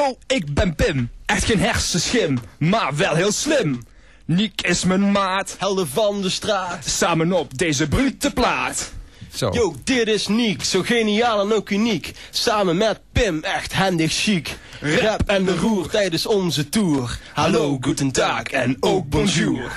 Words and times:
Yo, 0.00 0.18
ik 0.26 0.54
ben 0.54 0.74
Pim. 0.74 1.10
Echt 1.26 1.44
geen 1.44 1.60
hersenschim, 1.60 2.38
maar 2.58 2.96
wel 2.96 3.14
heel 3.14 3.32
slim. 3.32 3.82
Niek 4.24 4.62
is 4.62 4.84
mijn 4.84 5.12
maat. 5.12 5.56
Helden 5.58 5.88
van 5.88 6.22
de 6.22 6.28
straat. 6.28 6.86
Samen 6.86 7.32
op 7.32 7.58
deze 7.58 7.88
brute 7.88 8.30
plaat. 8.32 8.92
Zo. 9.34 9.50
Yo, 9.52 9.74
dit 9.84 10.06
is 10.06 10.26
Niek, 10.26 10.64
zo 10.64 10.82
geniaal 10.82 11.40
en 11.40 11.52
ook 11.52 11.70
uniek. 11.70 12.12
Samen 12.30 12.76
met 12.76 13.00
Pim, 13.12 13.42
echt 13.42 13.72
handig 13.72 14.12
chic. 14.12 14.56
Rap 14.80 15.22
en 15.26 15.44
de 15.44 15.56
roer 15.56 15.88
tijdens 15.88 16.26
onze 16.26 16.68
tour. 16.68 17.18
Hallo, 17.32 17.78
guten 17.80 18.10
tag 18.12 18.42
en 18.42 18.76
ook 18.80 19.08
bonjour. 19.08 19.72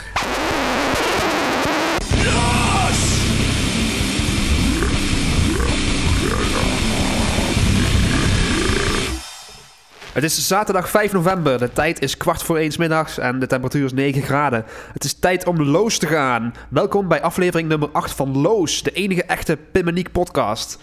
Het 10.13 10.23
is 10.23 10.47
zaterdag 10.47 10.89
5 10.89 11.13
november. 11.13 11.59
De 11.59 11.71
tijd 11.71 12.01
is 12.01 12.17
kwart 12.17 12.43
voor 12.43 12.57
1 12.57 12.71
's 12.71 12.77
middags 12.77 13.17
en 13.17 13.39
de 13.39 13.47
temperatuur 13.47 13.85
is 13.85 13.93
9 13.93 14.21
graden. 14.21 14.65
Het 14.93 15.03
is 15.03 15.13
tijd 15.13 15.45
om 15.45 15.63
Loos 15.63 15.97
te 15.97 16.07
gaan. 16.07 16.53
Welkom 16.69 17.07
bij 17.07 17.21
aflevering 17.21 17.69
nummer 17.69 17.89
8 17.91 18.11
van 18.11 18.37
Loos, 18.37 18.83
de 18.83 18.91
enige 18.91 19.23
echte 19.23 19.57
Pimmeniek 19.71 20.11
podcast. 20.11 20.79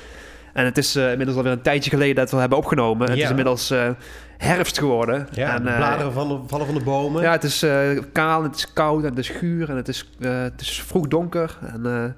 En 0.52 0.65
het 0.65 0.79
is 0.79 0.97
uh, 0.97 1.11
inmiddels 1.11 1.37
alweer 1.37 1.52
een 1.52 1.62
tijdje 1.62 1.91
geleden 1.91 2.15
dat 2.15 2.30
we 2.30 2.37
hebben 2.37 2.59
opgenomen. 2.59 3.11
Het 3.11 3.19
is 3.19 3.29
inmiddels 3.29 3.71
uh, 3.71 3.88
herfst 4.37 4.79
geworden. 4.79 5.29
Ja, 5.33 5.55
en, 5.55 5.62
de 5.62 5.71
uh, 5.71 5.77
bladeren 5.77 6.12
vallen 6.12 6.49
van 6.49 6.74
de 6.74 6.85
bomen. 6.85 7.23
Ja, 7.23 7.33
het 7.33 7.45
is 7.45 7.65
kaal, 8.12 8.43
het 8.43 8.57
is 8.57 8.73
koud 8.73 9.02
en 9.02 9.09
het 9.09 9.19
is 9.19 9.29
guur 9.29 9.71
en 9.71 9.77
het 9.77 9.88
is, 9.88 10.10
het 10.19 10.60
is 10.60 10.83
vroeg 10.87 11.09
donker. 11.09 11.59
En, 11.60 12.16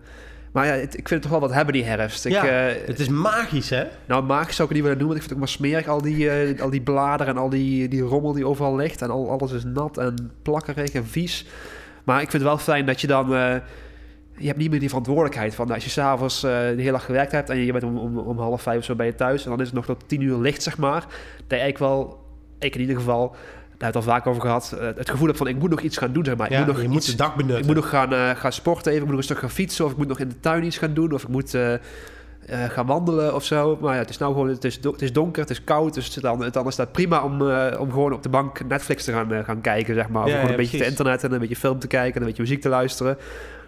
maar 0.52 0.66
ja, 0.66 0.72
het, 0.72 0.98
ik 0.98 1.08
vind 1.08 1.10
het 1.10 1.22
toch 1.22 1.30
wel 1.30 1.40
wat 1.40 1.52
hebben 1.52 1.74
die 1.74 1.84
herfst. 1.84 2.24
Ik, 2.24 2.32
ja, 2.32 2.44
het 2.86 3.00
is 3.00 3.08
magisch, 3.08 3.70
hè? 3.70 3.84
Nou, 4.06 4.24
magisch 4.24 4.56
zou 4.56 4.68
ik 4.68 4.74
het 4.74 4.82
niet 4.82 4.82
willen 4.82 4.98
noemen. 4.98 5.16
Ik 5.16 5.22
vind 5.22 5.24
het 5.24 5.32
ook 5.32 5.38
maar 5.38 5.48
smerig, 5.48 5.88
al 5.88 6.02
die, 6.02 6.52
uh, 6.52 6.60
al 6.60 6.70
die 6.70 6.80
bladeren 6.80 7.34
en 7.34 7.40
al 7.40 7.48
die, 7.48 7.88
die 7.88 8.00
rommel 8.00 8.32
die 8.32 8.46
overal 8.46 8.76
ligt. 8.76 9.02
En 9.02 9.10
al, 9.10 9.30
alles 9.30 9.52
is 9.52 9.64
nat 9.64 9.98
en 9.98 10.32
plakkerig 10.42 10.90
en 10.90 11.06
vies. 11.06 11.46
Maar 12.04 12.22
ik 12.22 12.30
vind 12.30 12.42
het 12.42 12.52
wel 12.52 12.58
fijn 12.58 12.86
dat 12.86 13.00
je 13.00 13.06
dan... 13.06 13.32
Uh, 13.32 13.54
je 14.36 14.46
hebt 14.46 14.58
niet 14.58 14.70
meer 14.70 14.80
die 14.80 14.88
verantwoordelijkheid 14.88 15.54
van... 15.54 15.70
Als 15.70 15.84
je 15.84 15.90
s'avonds 15.90 16.40
de 16.40 16.74
hele 16.76 16.90
dag 16.90 17.04
gewerkt 17.04 17.32
hebt... 17.32 17.50
en 17.50 17.56
je 17.56 17.72
bent 17.72 17.84
om, 17.84 17.98
om, 17.98 18.18
om 18.18 18.38
half 18.38 18.62
vijf 18.62 18.78
of 18.78 18.84
zo 18.84 18.94
bij 18.94 19.06
je 19.06 19.14
thuis... 19.14 19.44
en 19.44 19.50
dan 19.50 19.60
is 19.60 19.66
het 19.66 19.74
nog 19.74 19.84
tot 19.84 20.08
tien 20.08 20.20
uur 20.20 20.38
licht, 20.38 20.62
zeg 20.62 20.78
maar... 20.78 21.00
dat 21.00 21.10
je 21.48 21.56
eigenlijk 21.56 21.78
wel... 21.78 22.20
Ik 22.58 22.74
in 22.74 22.80
ieder 22.80 22.96
geval... 22.96 23.36
Hebben 23.82 24.02
we 24.02 24.08
het 24.08 24.08
al 24.08 24.22
vaak 24.22 24.26
over 24.26 24.42
gehad. 24.42 24.76
Uh, 24.80 24.96
het 24.96 25.10
gevoel 25.10 25.26
heb 25.26 25.36
van 25.36 25.46
ik 25.46 25.58
moet 25.58 25.70
nog 25.70 25.80
iets 25.80 25.96
gaan 25.96 26.12
doen, 26.12 26.24
zeg 26.24 26.36
maar. 26.36 26.50
Ja, 26.50 26.60
ik 26.60 26.66
moet 26.66 26.74
nog 26.74 26.84
je 26.84 26.90
iets, 26.90 27.08
moet 27.08 27.18
dag 27.18 27.36
benutten. 27.36 27.58
Ik 27.58 27.66
moet 27.66 27.74
nog 27.74 27.88
gaan, 27.88 28.12
uh, 28.12 28.30
gaan 28.30 28.52
sporten 28.52 28.92
even. 28.92 28.94
Ik 28.94 29.00
moet 29.00 29.10
nog 29.10 29.18
een 29.18 29.24
stuk 29.24 29.38
gaan 29.38 29.50
fietsen. 29.50 29.84
Of 29.84 29.90
ik 29.90 29.96
moet 29.96 30.08
nog 30.08 30.18
in 30.18 30.28
de 30.28 30.40
tuin 30.40 30.64
iets 30.64 30.78
gaan 30.78 30.94
doen. 30.94 31.12
Of 31.12 31.22
ik 31.22 31.28
moet 31.28 31.54
uh, 31.54 31.74
gaan 32.46 32.86
wandelen 32.86 33.34
of 33.34 33.44
zo. 33.44 33.78
Maar 33.80 33.92
ja, 33.94 33.98
het 33.98 34.10
is 34.10 34.18
nou 34.18 34.32
gewoon... 34.32 34.48
Het 34.48 34.64
is, 34.64 34.78
het 34.82 35.02
is 35.02 35.12
donker, 35.12 35.40
het 35.40 35.50
is 35.50 35.64
koud. 35.64 35.94
Dus 35.94 36.14
dan, 36.14 36.66
is 36.66 36.76
dat 36.76 36.92
prima 36.92 37.24
om, 37.24 37.42
uh, 37.42 37.66
om 37.78 37.90
gewoon 37.90 38.12
op 38.12 38.22
de 38.22 38.28
bank 38.28 38.64
Netflix 38.68 39.04
te 39.04 39.12
gaan, 39.12 39.44
gaan 39.44 39.60
kijken, 39.60 39.94
zeg 39.94 40.08
maar. 40.08 40.22
Of 40.22 40.28
ja, 40.28 40.34
gewoon 40.34 40.50
ja, 40.50 40.56
een 40.56 40.62
beetje 40.62 40.78
te 40.78 40.86
internet 40.86 41.24
en 41.24 41.32
een 41.32 41.38
beetje 41.38 41.56
film 41.56 41.78
te 41.78 41.86
kijken. 41.86 42.14
En 42.14 42.20
een 42.20 42.26
beetje 42.26 42.42
muziek 42.42 42.60
te 42.60 42.68
luisteren. 42.68 43.16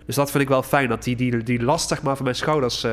Dus 0.06 0.14
dat 0.14 0.30
vind 0.30 0.42
ik 0.42 0.48
wel 0.48 0.62
fijn. 0.62 0.88
Dat 0.88 1.02
die, 1.02 1.16
die, 1.16 1.42
die 1.42 1.62
last, 1.62 1.88
zeg 1.88 2.02
maar, 2.02 2.14
van 2.16 2.24
mijn 2.24 2.36
schouders 2.36 2.86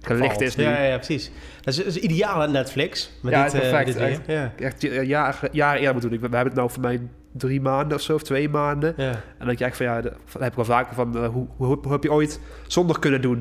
gelicht 0.00 0.28
Valt. 0.28 0.40
is 0.40 0.56
nu. 0.56 0.64
Ja, 0.64 0.82
ja, 0.82 0.96
precies. 0.96 1.30
Dat 1.60 1.84
is, 1.86 1.96
ideaal 1.96 2.42
aan 2.42 2.52
Netflix. 2.52 3.10
Met 3.22 3.32
ja, 3.32 3.42
dit, 3.42 3.52
perfect. 3.52 3.86
dit 3.86 3.96
echt, 3.96 4.20
ja. 4.26 4.52
echt 4.56 4.82
jaar, 5.06 5.48
jaar 5.52 5.76
eerder 5.76 5.92
moeten 5.92 6.10
doen. 6.10 6.18
We 6.18 6.24
hebben 6.24 6.44
het 6.44 6.54
nou 6.54 6.70
voor 6.70 6.82
mij 6.82 7.00
drie 7.32 7.60
maanden 7.60 7.96
of 7.96 8.02
zo, 8.02 8.14
of 8.14 8.22
twee 8.22 8.48
maanden. 8.48 8.94
Ja. 8.96 9.10
En 9.10 9.22
dan 9.38 9.46
denk 9.46 9.58
je 9.58 9.64
echt 9.64 9.76
van, 9.76 9.86
ja, 9.86 10.02
heb 10.38 10.50
ik 10.50 10.54
wel 10.54 10.64
vaker 10.64 10.94
van, 10.94 11.16
uh, 11.16 11.28
hoe, 11.28 11.46
hoe, 11.56 11.78
hoe, 11.82 11.92
heb 11.92 12.02
je 12.02 12.12
ooit 12.12 12.40
zonder 12.66 12.98
kunnen 12.98 13.20
doen? 13.20 13.40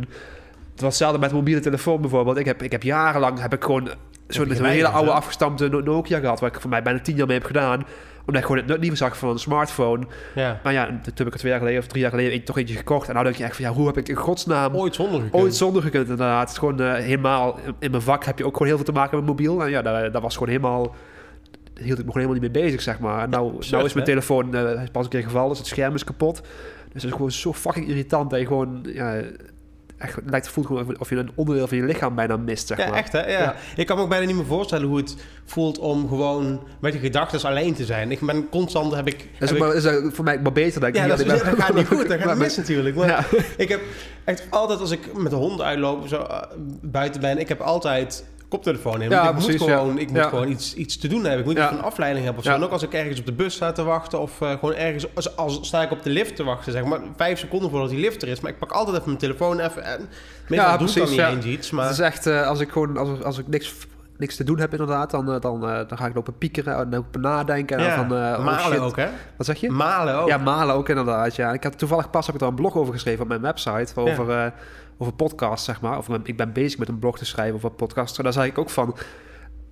Het 0.72 0.82
was 0.82 1.00
hetzelfde 1.00 1.20
met 1.20 1.32
mobiele 1.32 1.60
telefoon 1.60 2.02
bijvoorbeeld. 2.02 2.38
Ik 2.38 2.46
heb, 2.46 2.64
ik 2.64 2.72
heb 2.72 2.84
jarenlang, 2.84 3.40
heb 3.40 3.54
ik 3.54 3.64
gewoon 3.64 3.90
zo'n 4.28 4.56
zo 4.56 4.64
hele 4.64 4.88
oude 4.88 5.12
afgestampte 5.12 5.68
Nokia 5.68 6.20
gehad, 6.20 6.40
waar 6.40 6.54
ik 6.54 6.62
voor 6.62 6.70
mij 6.70 6.82
bijna 6.82 7.00
tien 7.00 7.16
jaar 7.16 7.28
mee 7.28 7.38
heb 7.38 7.46
gedaan 7.46 7.86
omdat 8.28 8.42
ik 8.42 8.48
gewoon 8.48 8.58
het 8.58 8.68
nut 8.72 8.80
niet 8.80 8.88
meer 8.88 8.98
zag 8.98 9.18
van 9.18 9.30
een 9.30 9.40
smartphone. 9.40 10.06
Ja. 10.36 10.60
Maar 10.64 10.74
ja, 10.74 10.86
toen 10.86 11.12
heb 11.16 11.28
ik 11.28 11.34
er 11.34 11.40
twee 11.40 11.52
jaar 11.52 11.60
geleden 11.60 11.82
of 11.82 11.88
drie 11.88 12.02
jaar 12.02 12.10
geleden 12.10 12.44
toch 12.44 12.58
eentje 12.58 12.76
gekocht. 12.76 13.08
En 13.08 13.14
nou 13.14 13.26
denk 13.26 13.38
je 13.38 13.44
echt 13.44 13.56
van, 13.56 13.66
ja, 13.66 13.72
hoe 13.72 13.88
heb 13.88 13.98
ik 13.98 14.10
in 14.10 14.16
godsnaam... 14.16 14.76
Ooit 14.76 14.96
zonder 14.96 15.22
gekund. 15.22 15.44
Ooit 15.44 15.56
zonder 15.56 15.82
gekund, 15.82 16.04
inderdaad. 16.04 16.40
Het 16.40 16.50
is 16.50 16.58
gewoon 16.58 16.82
uh, 16.82 16.94
helemaal... 16.94 17.60
In 17.80 17.92
mijn 17.92 18.04
vak 18.04 18.26
heb 18.26 18.38
je 18.38 18.46
ook 18.46 18.54
gewoon 18.54 18.68
heel 18.68 18.76
veel 18.76 18.86
te 18.86 18.92
maken 18.92 19.18
met 19.18 19.28
mobiel. 19.28 19.64
En 19.64 19.70
ja, 19.70 19.82
dat, 19.82 20.14
dat 20.14 20.22
was 20.22 20.34
gewoon 20.34 20.50
helemaal... 20.50 20.96
Daar 21.74 21.86
hield 21.86 22.00
ik 22.00 22.06
me 22.06 22.12
gewoon 22.12 22.28
helemaal 22.28 22.42
niet 22.42 22.54
mee 22.54 22.64
bezig, 22.64 22.82
zeg 22.82 23.00
maar. 23.00 23.24
En 23.24 23.30
nou, 23.30 23.52
nou 23.52 23.86
is 23.86 23.94
mijn 23.94 24.06
hè? 24.06 24.12
telefoon 24.12 24.56
uh, 24.56 24.82
pas 24.92 25.04
een 25.04 25.10
keer 25.10 25.24
gevallen, 25.24 25.50
dus 25.50 25.58
het 25.58 25.68
scherm 25.68 25.94
is 25.94 26.04
kapot. 26.04 26.42
Dus 26.94 26.94
het 26.94 27.04
is 27.04 27.12
gewoon 27.12 27.32
zo 27.32 27.54
fucking 27.54 27.88
irritant 27.88 28.30
dat 28.30 28.40
je 28.40 28.46
gewoon... 28.46 28.86
Ja, 28.94 29.22
echt 29.98 30.18
lijkt 30.26 30.46
het 30.46 30.54
voelt 30.54 30.68
gewoon 30.68 31.00
of 31.00 31.10
je 31.10 31.16
een 31.16 31.32
onderdeel 31.36 31.68
van 31.68 31.78
je 31.78 31.84
lichaam 31.84 32.16
bijna 32.16 32.38
mist, 32.38 32.68
zeg 32.68 32.78
ja, 32.78 32.88
maar. 32.88 32.98
echt 32.98 33.12
hè? 33.12 33.32
Ja. 33.32 33.40
ja. 33.40 33.56
Ik 33.76 33.86
kan 33.86 33.98
me 33.98 34.04
ook 34.04 34.10
bijna 34.10 34.26
niet 34.26 34.36
meer 34.36 34.46
voorstellen 34.46 34.88
hoe 34.88 34.98
het 34.98 35.16
voelt 35.46 35.80
om 35.80 36.08
gewoon 36.08 36.64
met 36.80 36.94
je 36.94 37.00
gedachten 37.00 37.50
alleen 37.50 37.74
te 37.74 37.86
zijn. 37.86 38.12
Ik 38.12 38.20
ben 38.20 38.50
constant, 38.50 38.96
heb 38.96 39.08
ik... 39.08 39.28
Dat 39.40 39.52
is, 39.52 39.60
maar, 39.60 40.12
voor 40.12 40.24
mij 40.24 40.40
maar 40.40 40.52
beter. 40.52 40.80
Dat 40.80 40.90
ik 40.90 40.96
ja, 40.96 41.08
dat, 41.08 41.20
is, 41.20 41.26
dat 41.26 41.42
gaat 41.42 41.74
niet 41.74 41.88
goed. 41.88 42.08
Dat 42.08 42.20
gaat 42.20 42.38
mis 42.48 42.58
natuurlijk. 42.58 42.96
Maar 42.96 43.08
ja. 43.08 43.26
ik 43.58 43.70
heb 43.70 43.82
echt 44.24 44.44
altijd, 44.50 44.80
als 44.80 44.92
ik 44.92 45.18
met 45.18 45.32
de 45.32 45.38
hond 45.38 45.62
uitloop, 45.62 46.08
zo 46.08 46.20
uh, 46.22 46.42
buiten 46.82 47.22
ben, 47.22 47.38
ik 47.38 47.48
heb 47.48 47.62
altijd 47.62 48.26
koptelefoon 48.50 49.00
hebben. 49.00 49.18
Ja, 49.18 49.30
ik 49.30 49.32
precies, 49.32 49.60
moet 49.60 49.70
gewoon, 49.70 49.96
ja. 49.96 50.00
ik 50.00 50.08
moet 50.08 50.18
ja. 50.18 50.30
gewoon 50.30 50.48
iets, 50.48 50.74
iets 50.74 50.98
te 50.98 51.08
doen 51.08 51.24
hebben. 51.24 51.40
Ik 51.40 51.46
moet 51.46 51.56
ja. 51.58 51.72
een 51.72 51.82
afleiding 51.82 52.26
hebben 52.26 52.44
of 52.44 52.50
zo. 52.50 52.56
En 52.56 52.64
ook 52.64 52.72
als 52.72 52.84
ik 52.84 52.94
ergens 52.94 53.20
op 53.20 53.26
de 53.26 53.34
bus 53.34 53.54
sta 53.54 53.72
te 53.72 53.84
wachten 53.84 54.20
of 54.20 54.42
uh, 54.42 54.52
gewoon 54.52 54.74
ergens, 54.74 55.16
als, 55.16 55.36
als, 55.36 55.60
sta 55.62 55.82
ik 55.82 55.92
op 55.92 56.04
de 56.04 56.10
lift 56.10 56.36
te 56.36 56.44
wachten, 56.44 56.72
zeg 56.72 56.84
maar, 56.84 57.00
vijf 57.16 57.40
seconden 57.40 57.70
voordat 57.70 57.90
die 57.90 58.00
lift 58.00 58.22
er 58.22 58.28
is. 58.28 58.40
Maar 58.40 58.52
ik 58.52 58.60
pak 58.60 58.72
altijd 58.72 58.96
even 58.96 59.08
mijn 59.08 59.20
telefoon 59.20 59.60
even 59.60 59.84
en 59.84 60.10
ja, 60.48 60.78
doe 60.78 60.78
precies, 60.78 61.12
ik 61.12 61.18
dan 61.18 61.36
niet 61.36 61.46
eens 61.46 61.56
iets. 61.56 61.72
Maar... 61.72 61.84
Het 61.86 61.94
is 61.94 62.00
echt, 62.00 62.28
uh, 62.28 62.48
als 62.48 62.60
ik 62.60 62.70
gewoon, 62.70 62.98
als, 62.98 63.24
als 63.24 63.38
ik 63.38 63.48
niks 63.48 63.74
niks 64.18 64.36
te 64.36 64.44
doen 64.44 64.60
heb 64.60 64.72
inderdaad, 64.72 65.12
dan, 65.12 65.34
uh, 65.34 65.40
dan, 65.40 65.62
dan 65.62 65.98
ga 65.98 66.06
ik 66.06 66.16
lopen 66.16 66.38
piekeren 66.38 66.78
en 66.78 66.90
lopen 66.90 67.22
nadenken. 67.22 67.78
En 67.78 67.84
ja, 67.84 67.96
van, 67.96 68.06
uh, 68.06 68.46
malen 68.46 68.80
oh 68.80 68.86
ook, 68.86 68.96
hè? 68.96 69.08
Wat 69.38 69.46
zeg 69.46 69.60
je? 69.60 69.70
Malen 69.70 70.16
ook. 70.16 70.28
Ja, 70.28 70.38
malen 70.38 70.76
ook 70.76 70.90
inderdaad, 70.90 71.36
ja. 71.36 71.54
Ik 71.54 71.64
had 71.64 71.78
toevallig 71.78 72.10
pas 72.10 72.26
heb 72.26 72.36
ik 72.36 72.42
er 72.42 72.48
een 72.48 72.56
blog 72.56 72.76
over 72.76 72.94
geschreven 72.94 73.22
op 73.22 73.28
mijn 73.28 73.42
website, 73.42 73.92
over, 73.96 74.32
ja. 74.32 74.54
Over 74.98 75.14
podcast, 75.14 75.64
zeg 75.64 75.82
maar. 75.82 75.98
Of 75.98 76.10
ik 76.10 76.38
ben 76.38 76.54
bezig 76.54 76.80
met 76.80 76.88
een 76.88 77.00
blog 77.00 77.18
te 77.18 77.26
schrijven 77.26 77.56
over 77.56 77.72
podcast. 77.72 78.18
En 78.18 78.24
daar 78.24 78.34
zei 78.34 78.50
ik 78.50 78.58
ook 78.58 78.70
van, 78.70 78.96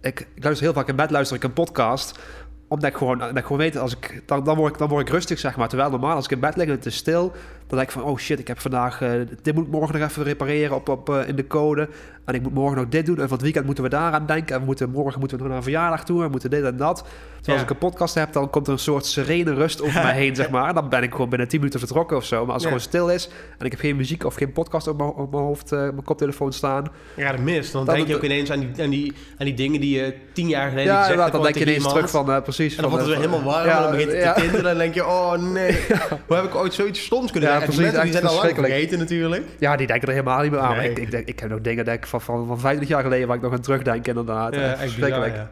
ik, 0.01 0.27
ik 0.35 0.43
luister 0.43 0.65
heel 0.65 0.75
vaak 0.75 0.87
in 0.87 0.95
bed, 0.95 1.11
luister 1.11 1.37
ik 1.37 1.43
een 1.43 1.53
podcast 1.53 2.19
omdat 2.67 2.89
ik 2.89 2.97
gewoon, 2.97 3.17
dat 3.17 3.37
ik 3.37 3.43
gewoon 3.43 3.57
weet, 3.57 3.77
als 3.77 3.95
ik, 3.95 4.21
dan, 4.25 4.43
dan, 4.43 4.57
word 4.57 4.73
ik, 4.73 4.79
dan 4.79 4.89
word 4.89 5.07
ik 5.07 5.13
rustig, 5.13 5.39
zeg 5.39 5.55
maar. 5.55 5.67
Terwijl 5.67 5.89
normaal, 5.89 6.15
als 6.15 6.25
ik 6.25 6.31
in 6.31 6.39
bed 6.39 6.55
lig 6.55 6.65
en 6.65 6.71
het 6.71 6.85
is 6.85 6.95
stil, 6.95 7.31
dan 7.67 7.77
denk 7.77 7.81
ik 7.89 7.91
van, 7.99 8.03
oh 8.03 8.17
shit, 8.17 8.39
ik 8.39 8.47
heb 8.47 8.59
vandaag, 8.59 9.01
uh, 9.01 9.11
dit 9.41 9.55
moet 9.55 9.65
ik 9.65 9.71
morgen 9.71 9.99
nog 9.99 10.09
even 10.09 10.23
repareren 10.23 10.75
op, 10.75 10.89
op, 10.89 11.09
uh, 11.09 11.27
in 11.27 11.35
de 11.35 11.47
code. 11.47 11.89
En 12.25 12.33
ik 12.33 12.41
moet 12.41 12.53
morgen 12.53 12.77
nog 12.77 12.89
dit 12.89 13.05
doen. 13.05 13.19
En 13.19 13.27
van 13.27 13.31
het 13.31 13.41
weekend 13.41 13.65
moeten 13.65 13.83
we 13.83 13.89
daaraan 13.89 14.25
denken. 14.25 14.53
En 14.55 14.59
we 14.59 14.65
moeten, 14.65 14.89
morgen 14.89 15.19
moeten 15.19 15.37
we 15.37 15.43
nog 15.43 15.51
naar 15.51 15.57
een 15.57 15.71
verjaardag 15.71 16.03
toe. 16.03 16.17
En 16.17 16.25
we 16.25 16.31
moeten 16.31 16.49
dit 16.49 16.63
en 16.63 16.77
dat. 16.77 16.97
Terwijl 16.97 17.13
ja. 17.43 17.53
als 17.53 17.61
ik 17.61 17.69
een 17.69 17.89
podcast 17.89 18.15
heb, 18.15 18.33
dan 18.33 18.49
komt 18.49 18.67
er 18.67 18.73
een 18.73 18.79
soort 18.79 19.05
serene 19.05 19.53
rust 19.53 19.81
over 19.81 20.03
mij 20.03 20.15
heen, 20.23 20.35
zeg 20.35 20.49
maar. 20.49 20.73
Dan 20.73 20.89
ben 20.89 21.03
ik 21.03 21.11
gewoon 21.11 21.29
binnen 21.29 21.47
10 21.47 21.59
minuten 21.59 21.79
vertrokken 21.79 22.17
of 22.17 22.25
zo. 22.25 22.45
Maar 22.45 22.53
als 22.53 22.63
het 22.63 22.71
gewoon 22.71 22.87
stil 22.87 23.09
is 23.09 23.29
en 23.57 23.65
ik 23.65 23.71
heb 23.71 23.79
geen 23.79 23.95
muziek 23.95 24.23
of 24.23 24.35
geen 24.35 24.51
podcast 24.51 24.87
op 24.87 24.97
mijn, 24.97 25.09
op 25.09 25.31
mijn 25.31 25.43
hoofd, 25.43 25.71
uh, 25.71 25.79
mijn 25.79 26.03
koptelefoon 26.03 26.53
staan. 26.53 26.85
Ja, 27.15 27.31
dat 27.31 27.39
mist. 27.39 27.71
Dan, 27.71 27.85
dan 27.85 27.95
denk 27.95 28.07
je 28.07 28.15
ook 28.15 28.23
ineens 28.23 28.51
aan 28.51 28.59
die, 28.59 28.83
aan, 28.83 28.89
die, 28.89 29.13
aan 29.37 29.45
die 29.45 29.53
dingen 29.53 29.81
die 29.81 29.95
je 29.95 30.15
tien 30.33 30.47
jaar 30.47 30.69
geleden 30.69 30.93
ja, 30.93 31.01
gezegd 31.01 31.19
hebt. 31.19 31.31
dan 31.31 31.43
denk 31.43 31.55
je 31.55 31.61
ineens 31.61 31.87
terug 31.87 32.09
van, 32.09 32.41
precies. 32.43 32.75
En 32.75 32.81
dan 32.81 32.91
wordt 32.91 33.05
het 33.05 33.15
weer 33.15 33.25
helemaal 33.25 33.53
warm. 33.53 33.69
En 33.69 33.81
dan 33.81 33.91
begint 33.91 34.11
het 34.11 34.35
te 34.35 34.41
tintelen. 34.41 34.57
En 34.57 34.63
dan 34.63 34.77
denk 34.77 34.93
je, 34.93 35.05
oh 35.05 35.33
nee. 35.33 35.71
Hoe 36.27 36.35
heb 36.35 36.45
ik 36.45 36.55
ooit 36.55 36.73
zoiets 36.73 37.03
stoms 37.03 37.31
kunnen 37.31 37.49
ja? 37.59 37.65
Precies, 37.65 38.01
die 38.01 38.11
zijn 38.11 38.25
al 38.25 38.35
lang 38.35 38.55
vergeten 38.55 38.99
natuurlijk. 38.99 39.43
Ja, 39.59 39.75
die 39.75 39.87
denken 39.87 40.07
er 40.07 40.13
helemaal 40.13 40.41
niet 40.41 40.51
meer 40.51 40.59
aan. 40.59 40.77
Nee. 40.77 40.89
Ik, 40.89 40.97
ik, 40.97 41.11
ik, 41.11 41.27
ik 41.27 41.39
heb 41.39 41.49
nog 41.49 41.61
dingen 41.61 41.85
denk 41.85 41.97
ik, 41.97 42.05
van, 42.05 42.21
van, 42.21 42.47
van 42.47 42.59
50 42.59 42.87
jaar 42.87 43.03
geleden 43.03 43.27
waar 43.27 43.35
ik 43.35 43.41
nog 43.41 43.53
aan 43.53 43.61
terugdenk 43.61 44.07
inderdaad. 44.07 44.55
Ja, 44.55 44.77
ja. 45.07 45.51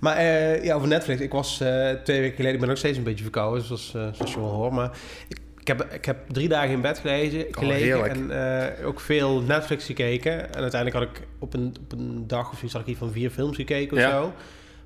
Maar 0.00 0.16
uh, 0.16 0.64
ja, 0.64 0.74
over 0.74 0.88
Netflix. 0.88 1.20
Ik 1.20 1.32
was 1.32 1.60
uh, 1.62 1.90
twee 1.90 2.20
weken 2.20 2.36
geleden, 2.36 2.52
ik 2.52 2.60
ben 2.60 2.68
nog 2.68 2.78
steeds 2.78 2.98
een 2.98 3.04
beetje 3.04 3.22
verkouden, 3.22 3.64
zoals, 3.64 3.92
uh, 3.96 4.02
zoals 4.12 4.32
je 4.32 4.40
wel 4.40 4.48
hoort. 4.48 4.72
Maar 4.72 4.90
ik, 5.28 5.38
ik, 5.60 5.66
heb, 5.66 5.92
ik 5.92 6.04
heb 6.04 6.16
drie 6.28 6.48
dagen 6.48 6.70
in 6.70 6.80
bed 6.80 6.98
gelezen, 6.98 7.46
gelegen 7.50 7.98
oh, 7.98 8.06
en 8.06 8.84
ook 8.84 9.00
veel 9.00 9.40
Netflix 9.40 9.84
gekeken. 9.84 10.54
En 10.54 10.60
uiteindelijk 10.60 11.04
had 11.04 11.16
ik 11.16 11.26
op 11.38 11.54
een, 11.54 11.74
op 11.80 11.92
een 11.92 12.24
dag 12.26 12.50
of 12.50 12.56
zoiets 12.56 12.76
had 12.76 12.86
ik 12.86 12.96
van 12.96 13.12
vier 13.12 13.30
films 13.30 13.56
gekeken 13.56 13.96
of 13.96 14.02
ja. 14.02 14.10
zo. 14.10 14.32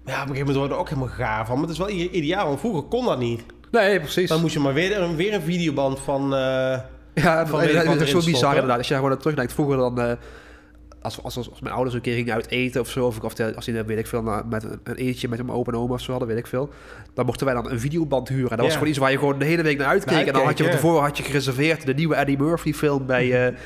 Maar 0.05 0.15
ja, 0.15 0.23
op 0.23 0.29
een 0.29 0.35
gegeven 0.35 0.39
moment 0.39 0.57
worden 0.57 0.79
ook 0.79 0.89
helemaal 0.89 1.09
gaaf 1.09 1.47
van. 1.47 1.55
Maar 1.55 1.69
het 1.69 1.73
is 1.73 1.79
wel 1.79 1.91
ideaal, 1.91 2.47
want 2.47 2.61
vroeger 2.61 2.83
kon 2.83 3.05
dat 3.05 3.19
niet. 3.19 3.45
Nee, 3.81 4.01
precies. 4.01 4.29
Dan 4.29 4.41
moest 4.41 4.55
je 4.55 4.61
maar 4.61 4.75
weer, 4.75 5.17
weer 5.17 5.35
een 5.35 5.43
videoband 5.43 6.01
van... 6.01 6.29
Ja, 7.15 7.47
van 7.47 7.61
dat 7.85 8.01
is 8.01 8.11
zo 8.11 8.21
bizar 8.25 8.53
inderdaad. 8.53 8.79
Als 8.79 8.89
je 8.89 8.95
gewoon 8.95 9.19
terugdenkt, 9.19 9.53
vroeger 9.53 9.77
dan... 9.77 10.01
Uh, 10.01 10.13
als, 11.05 11.23
als, 11.23 11.37
als, 11.37 11.61
mijn 11.61 11.75
ouders 11.75 11.95
een 11.95 12.01
keer 12.01 12.15
gingen 12.15 12.35
uit 12.35 12.51
eten 12.51 12.81
of 12.81 12.91
zo, 12.91 13.07
of, 13.07 13.21
of 13.21 13.35
de, 13.35 13.55
als 13.55 13.65
die, 13.65 13.83
weet 13.83 13.99
ik 13.99 14.07
veel, 14.07 14.23
met 14.23 14.65
een, 14.65 14.81
een 14.85 14.95
eentje 14.95 15.29
met 15.29 15.39
een 15.39 15.51
opa 15.51 15.73
en 15.73 15.79
oma 15.79 15.95
of 15.95 16.01
zo 16.01 16.11
hadden, 16.11 16.29
weet 16.29 16.39
ik 16.39 16.47
veel, 16.47 16.71
dan 17.15 17.27
mochten 17.27 17.47
wij 17.47 17.55
dan 17.55 17.71
een 17.71 17.81
videoband 17.81 18.29
huren. 18.29 18.51
En 18.51 18.57
dat 18.57 18.67
was 18.67 18.75
gewoon 18.75 18.89
iets 18.89 18.99
waar 18.99 19.11
je 19.11 19.19
gewoon 19.19 19.39
de 19.39 19.45
hele 19.45 19.63
week 19.63 19.79
naar 19.79 19.87
uitkeek. 19.87 20.27
En 20.27 20.33
dan 20.33 20.45
had 20.45 20.59
je 20.59 20.65
van 20.65 20.73
tevoren 20.73 21.03
had 21.03 21.17
je 21.17 21.23
gereserveerd 21.23 21.87
de 21.87 21.95
nieuwe 21.95 22.15
Eddie 22.15 22.39
Murphy 22.39 22.73
film 22.73 23.07
bij 23.07 23.49
uh, 23.49 23.57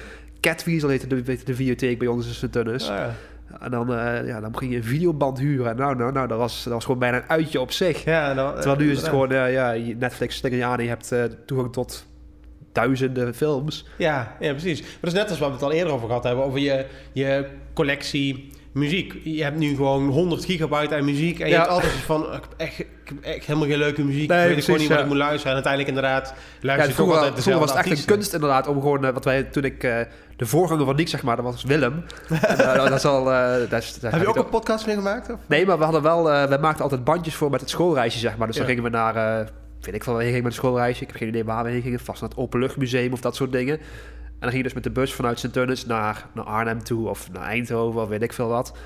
Catweasel, 0.40 0.88
heette 0.88 1.06
de, 1.06 1.22
de, 1.22 1.38
de 1.44 1.54
videotheek 1.54 1.99
bij 1.99 2.08
ons 2.08 2.26
in 2.26 2.34
Sint-Tunis. 2.34 2.82
Oh, 2.82 2.88
ja. 2.88 3.14
En 3.60 3.70
dan, 3.70 3.92
uh, 3.92 4.26
ja, 4.26 4.40
dan 4.40 4.58
ging 4.58 4.70
je 4.70 4.76
een 4.76 4.84
videoband 4.84 5.38
huren. 5.38 5.70
En 5.70 5.76
nou, 5.76 5.96
nou, 5.96 6.12
nou, 6.12 6.28
dat 6.28 6.38
was, 6.38 6.64
dat 6.64 6.72
was 6.72 6.84
gewoon 6.84 6.98
bijna 6.98 7.16
een 7.16 7.28
uitje 7.28 7.60
op 7.60 7.72
zich. 7.72 8.04
Ja, 8.04 8.52
Terwijl 8.52 8.76
nu 8.76 8.90
is 8.90 8.98
het 8.98 9.08
gewoon, 9.08 9.32
uh, 9.32 9.52
ja, 9.52 9.74
Netflix 9.98 10.36
slinger 10.36 10.58
je 10.58 10.64
aan 10.64 10.78
en 10.78 10.82
je 10.82 10.88
hebt 10.88 11.12
uh, 11.12 11.24
toegang 11.46 11.72
tot 11.72 12.06
duizenden 12.72 13.34
films. 13.34 13.86
Ja, 13.96 14.36
ja, 14.40 14.50
precies. 14.50 14.80
Maar 14.80 14.90
dat 15.00 15.12
is 15.12 15.18
net 15.18 15.30
als 15.30 15.38
waar 15.38 15.48
we 15.48 15.54
het 15.54 15.64
al 15.64 15.72
eerder 15.72 15.92
over 15.92 16.06
gehad 16.06 16.24
hebben, 16.24 16.44
over 16.44 16.58
je, 16.58 16.86
je 17.12 17.46
collectie 17.72 18.50
muziek. 18.72 19.14
Je 19.24 19.42
hebt 19.42 19.58
nu 19.58 19.74
gewoon 19.76 20.08
100 20.08 20.44
gigabyte 20.44 20.94
aan 20.94 21.04
muziek. 21.04 21.38
En 21.40 21.46
je 21.46 21.52
Ja. 21.52 21.58
hebt 21.58 21.70
altijd 21.72 21.92
iets 21.94 22.02
van, 22.02 22.22
ik 22.22 22.30
heb 22.32 22.54
echt, 22.56 22.78
ik 22.78 22.86
heb 23.04 23.16
echt 23.22 23.46
helemaal 23.46 23.68
geen 23.68 23.78
leuke 23.78 24.04
muziek. 24.04 24.28
Nee, 24.28 24.48
ik 24.48 24.54
weet 24.54 24.64
gewoon 24.64 24.80
niet 24.80 24.88
wat 24.88 24.96
ja. 24.98 25.02
ik 25.02 25.08
moet 25.08 25.18
luisteren. 25.18 25.46
En 25.56 25.64
uiteindelijk 25.64 25.94
inderdaad 25.96 26.28
Ja, 26.28 26.34
luister 26.66 26.88
je 26.90 26.94
toch 26.94 27.06
altijd 27.06 27.22
vroeger 27.32 27.32
was 27.32 27.44
dezelfde 27.44 27.78
het 27.78 27.86
echt 27.90 27.98
een 27.98 28.14
kunst 28.14 28.32
inderdaad 28.34 28.66
om 28.66 28.80
gewoon, 28.80 29.04
eh, 29.04 29.12
wat 29.12 29.24
wij 29.24 29.42
toen 29.42 29.64
ik, 29.64 29.82
eh, 29.84 29.96
de 30.36 30.46
voorganger 30.46 30.84
van 30.84 30.96
Niek 30.96 31.08
zeg 31.08 31.22
maar, 31.22 31.36
dat 31.36 31.44
was 31.44 31.64
Willem. 31.64 32.04
En, 32.28 32.58
eh, 32.58 32.74
dat 32.74 32.92
is 32.92 33.04
al, 33.04 33.32
eh, 33.32 33.70
dat 33.70 33.82
is, 33.82 33.98
Heb 34.00 34.20
je 34.20 34.26
ook 34.28 34.36
een 34.36 34.48
podcast 34.48 34.86
mee 34.86 34.94
gemaakt? 34.94 35.30
Of? 35.32 35.38
Nee, 35.46 35.66
maar 35.66 35.78
we 35.78 35.84
hadden 35.84 36.02
wel, 36.02 36.30
eh 36.32 36.44
we 36.48 36.58
maakten 36.60 36.82
altijd 36.82 37.04
bandjes 37.04 37.34
voor 37.34 37.50
met 37.50 37.60
het 37.60 37.70
schoolreisje 37.70 38.18
zeg 38.18 38.36
maar. 38.36 38.46
Dus 38.46 38.56
dan 38.56 38.64
Ja. 38.66 38.70
gingen 38.70 38.90
we 38.90 38.96
naar, 38.96 39.16
eh 39.40 39.46
weet 39.80 39.94
ik 39.94 40.04
waar 40.04 40.14
we 40.14 40.20
heen 40.22 40.30
gingen 40.30 40.44
met 40.44 40.52
het 40.54 40.62
schoolreisje. 40.62 41.02
Ik 41.02 41.08
heb 41.08 41.16
geen 41.16 41.28
idee 41.28 41.44
waar 41.44 41.64
we 41.64 41.70
heen 41.70 41.82
gingen, 41.82 42.00
vast 42.00 42.20
naar 42.20 42.30
het 42.30 42.38
Openluchtmuseum 42.38 43.12
of 43.12 43.20
dat 43.20 43.36
soort 43.36 43.52
dingen. 43.52 43.78
En 44.38 44.44
dan 44.44 44.50
ging 44.50 44.56
je 44.56 44.62
dus 44.62 44.75
met 44.75 44.82
de 44.82 45.00
bus 45.00 45.14
vanuit 45.14 45.38
Sint-Tunis 45.38 45.87
naar, 45.87 46.26
naar 46.35 46.44
Arnhem 46.44 46.82
toe 46.82 47.08
of 47.08 47.32
naar 47.32 47.43
Eindhoven 47.43 48.00
of 48.00 48.08
weet 48.08 48.23
ik 48.23 48.32
veel 48.32 48.49
wat. 48.49 48.76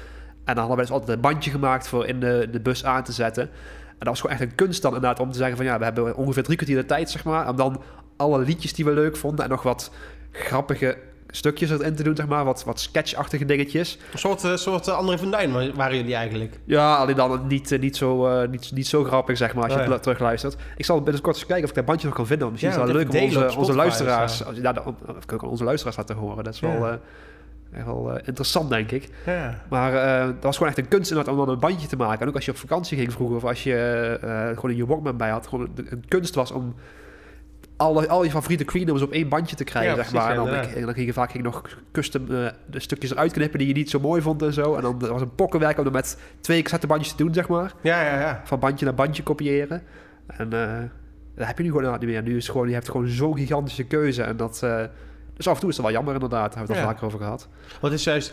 En 0.44 0.54
dan 0.54 0.56
hadden 0.56 0.76
we 0.76 0.82
dus 0.82 0.90
altijd 0.90 1.10
een 1.10 1.20
bandje 1.20 1.50
gemaakt 1.50 1.88
voor 1.88 2.06
in 2.06 2.20
de, 2.20 2.48
de 2.50 2.60
bus 2.60 2.84
aan 2.84 3.04
te 3.04 3.12
zetten. 3.12 3.42
En 3.42 3.98
dat 3.98 4.08
was 4.08 4.20
gewoon 4.20 4.36
echt 4.36 4.50
een 4.50 4.54
kunst 4.54 4.82
dan 4.82 4.94
inderdaad 4.94 5.20
om 5.20 5.30
te 5.30 5.38
zeggen 5.38 5.56
van 5.56 5.66
ja, 5.66 5.78
we 5.78 5.84
hebben 5.84 6.16
ongeveer 6.16 6.42
drie 6.42 6.56
kwartier 6.56 6.76
de 6.76 6.86
tijd 6.86 7.10
zeg 7.10 7.24
maar. 7.24 7.48
Om 7.48 7.56
dan 7.56 7.82
alle 8.16 8.38
liedjes 8.38 8.72
die 8.72 8.84
we 8.84 8.92
leuk 8.92 9.16
vonden 9.16 9.44
en 9.44 9.50
nog 9.50 9.62
wat 9.62 9.92
grappige 10.30 10.98
stukjes 11.34 11.70
erin 11.70 11.94
te 11.94 12.02
doen 12.02 12.16
zeg 12.16 12.26
maar. 12.26 12.44
Wat, 12.44 12.64
wat 12.64 12.80
sketchachtige 12.80 13.44
dingetjes. 13.44 13.98
Een 14.12 14.18
soort, 14.18 14.44
eh, 14.44 14.56
soort 14.56 14.88
eh, 14.88 14.96
André 14.96 15.18
van 15.18 15.30
Duin 15.30 15.74
waren 15.74 15.96
jullie 15.96 16.14
eigenlijk. 16.14 16.58
Ja, 16.64 16.94
alleen 16.94 17.16
dan 17.16 17.46
niet, 17.46 17.72
eh, 17.72 17.78
niet, 17.80 17.96
zo, 17.96 18.46
niet, 18.46 18.70
niet 18.74 18.86
zo 18.86 19.04
grappig, 19.04 19.36
zeg 19.36 19.54
maar, 19.54 19.62
als 19.64 19.72
je 19.72 19.78
Oh, 19.78 19.84
het 19.84 19.94
ja. 19.94 20.00
terugluistert. 20.00 20.56
Ik 20.76 20.84
zal 20.84 21.02
binnenkort 21.02 21.36
eens 21.36 21.46
kijken 21.46 21.64
of 21.64 21.70
ik 21.70 21.76
dat 21.76 21.84
bandje 21.84 22.06
nog 22.06 22.16
kan 22.16 22.26
vinden. 22.26 22.50
Misschien 22.50 22.72
Ja, 22.72 22.78
is 22.78 22.82
want 22.82 22.96
leuk 22.96 23.12
om 23.12 23.20
onze, 23.20 23.56
onze 23.58 23.74
luisteraars... 23.74 24.42
je 24.54 24.60
daar 24.60 24.74
de, 24.74 24.82
of 24.86 25.22
ik 25.22 25.32
ook 25.32 25.42
aan 25.42 25.48
onze 25.48 25.64
luisteraars 25.64 25.96
laten 25.96 26.16
horen. 26.16 26.44
Dat 26.44 26.54
is 26.54 26.60
Ja. 26.60 26.78
wel, 26.78 26.98
echt 27.72 27.86
wel 27.86 28.18
interessant, 28.24 28.70
denk 28.70 28.90
ik. 28.90 29.08
Ja. 29.26 29.62
Maar 29.70 29.94
eh, 29.94 30.26
dat 30.26 30.42
was 30.42 30.56
gewoon 30.56 30.68
echt 30.72 30.78
een 30.78 30.88
kunst 30.88 31.10
inderdaad 31.10 31.34
om 31.34 31.40
dan 31.44 31.54
een 31.54 31.60
bandje 31.60 31.86
te 31.88 31.96
maken. 31.96 32.20
En 32.20 32.28
ook 32.28 32.34
als 32.34 32.44
je 32.44 32.50
op 32.50 32.56
vakantie 32.56 32.98
ging 32.98 33.12
vroeger... 33.12 33.36
of 33.36 33.44
als 33.44 33.62
je 33.62 34.16
gewoon 34.54 34.70
een 34.70 34.76
je 34.76 34.86
Walkman 34.86 35.16
bij 35.16 35.30
had... 35.30 35.46
gewoon 35.46 35.68
een, 35.74 35.86
een 35.90 36.04
kunst 36.08 36.34
was 36.34 36.50
om... 36.50 36.74
Alle, 37.82 38.08
al 38.08 38.24
je 38.24 38.30
favoriete 38.30 38.64
Queen 38.64 38.84
nummers 38.84 39.04
op 39.06 39.12
één 39.12 39.28
bandje 39.28 39.56
te 39.56 39.64
krijgen, 39.64 39.90
Ja, 39.90 39.96
zeg 39.96 40.10
precies, 40.10 40.26
maar. 40.28 40.38
En 40.38 40.72
dan, 40.74 40.84
dan 40.84 40.94
ging 40.94 41.06
je 41.06 41.12
vaak 41.12 41.30
ging 41.30 41.44
nog 41.44 41.62
custom 41.92 42.22
eh, 42.30 42.46
de 42.66 42.80
stukjes 42.80 43.10
eruit 43.10 43.32
knippen 43.32 43.58
die 43.58 43.68
je 43.68 43.74
niet 43.74 43.90
zo 43.90 44.00
mooi 44.00 44.22
vond 44.22 44.42
en 44.42 44.52
zo. 44.52 44.74
En 44.74 44.82
dan 44.82 44.98
was 44.98 45.20
een 45.20 45.34
pokkenwerk 45.34 45.78
om 45.78 45.86
er 45.86 45.92
met 45.92 46.18
twee 46.40 46.62
cassettebandjes 46.62 47.14
te 47.14 47.24
doen, 47.24 47.34
zeg 47.34 47.48
maar 47.48 47.72
Ja, 47.80 48.02
ja, 48.02 48.20
ja. 48.20 48.40
van 48.44 48.58
bandje 48.58 48.84
naar 48.84 48.94
bandje 48.94 49.22
kopiëren. 49.22 49.82
En 50.26 50.52
eh 50.52 50.82
dat 51.36 51.46
heb 51.46 51.56
je 51.58 51.62
nu 51.64 51.70
gewoon 51.70 51.92
niet 51.92 52.02
meer. 52.08 52.22
Nu 52.22 52.36
is 52.36 52.48
gewoon, 52.48 52.68
je 52.68 52.74
hebt 52.74 52.90
gewoon 52.90 53.08
zo'n 53.08 53.36
gigantische 53.36 53.84
keuze. 53.84 54.22
En 54.22 54.36
dat, 54.36 54.60
eh, 54.62 54.82
dus 55.36 55.48
af 55.48 55.54
en 55.54 55.60
toe 55.60 55.68
is 55.70 55.76
het 55.76 55.84
wel 55.84 55.94
jammer 55.94 56.14
inderdaad. 56.14 56.48
Daar 56.48 56.58
hebben 56.58 56.76
we 56.76 56.80
het 56.82 56.86
al 56.86 56.92
vaker 56.92 57.06
over 57.06 57.18
gehad. 57.18 57.48
Het 57.80 57.92
is 57.92 58.04
juist, 58.04 58.32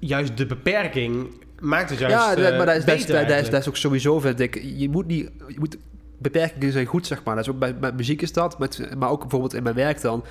juist 0.00 0.36
de 0.36 0.46
beperking 0.46 1.26
maakt 1.60 1.90
het 1.90 1.98
juist 1.98 2.14
ja, 2.16 2.34
dat- 2.34 2.56
maar 2.56 2.66
dat 2.66 2.76
is, 2.76 2.84
dat, 2.84 2.94
is, 2.94 3.06
dat, 3.06 3.28
is, 3.30 3.50
dat 3.50 3.60
is 3.60 3.68
ook 3.68 3.76
sowieso, 3.76 4.20
vind 4.20 4.40
ik. 4.40 4.60
Je 4.62 4.88
moet 4.90 5.06
niet... 5.06 5.30
Je 5.48 5.58
moet, 5.58 5.76
beperkingen 6.18 6.72
zijn 6.72 6.86
goed, 6.86 7.06
zeg 7.06 7.24
maar. 7.24 7.34
Dat 7.34 7.44
is 7.44 7.50
ook 7.50 7.58
bij, 7.58 7.74
met 7.80 7.96
muziek 7.96 8.22
is 8.22 8.32
dat. 8.32 8.58
Met, 8.58 8.96
maar 8.96 9.10
ook 9.10 9.20
bijvoorbeeld 9.20 9.54
in 9.54 9.62
mijn 9.62 9.74
werk 9.74 10.00
dan. 10.00 10.24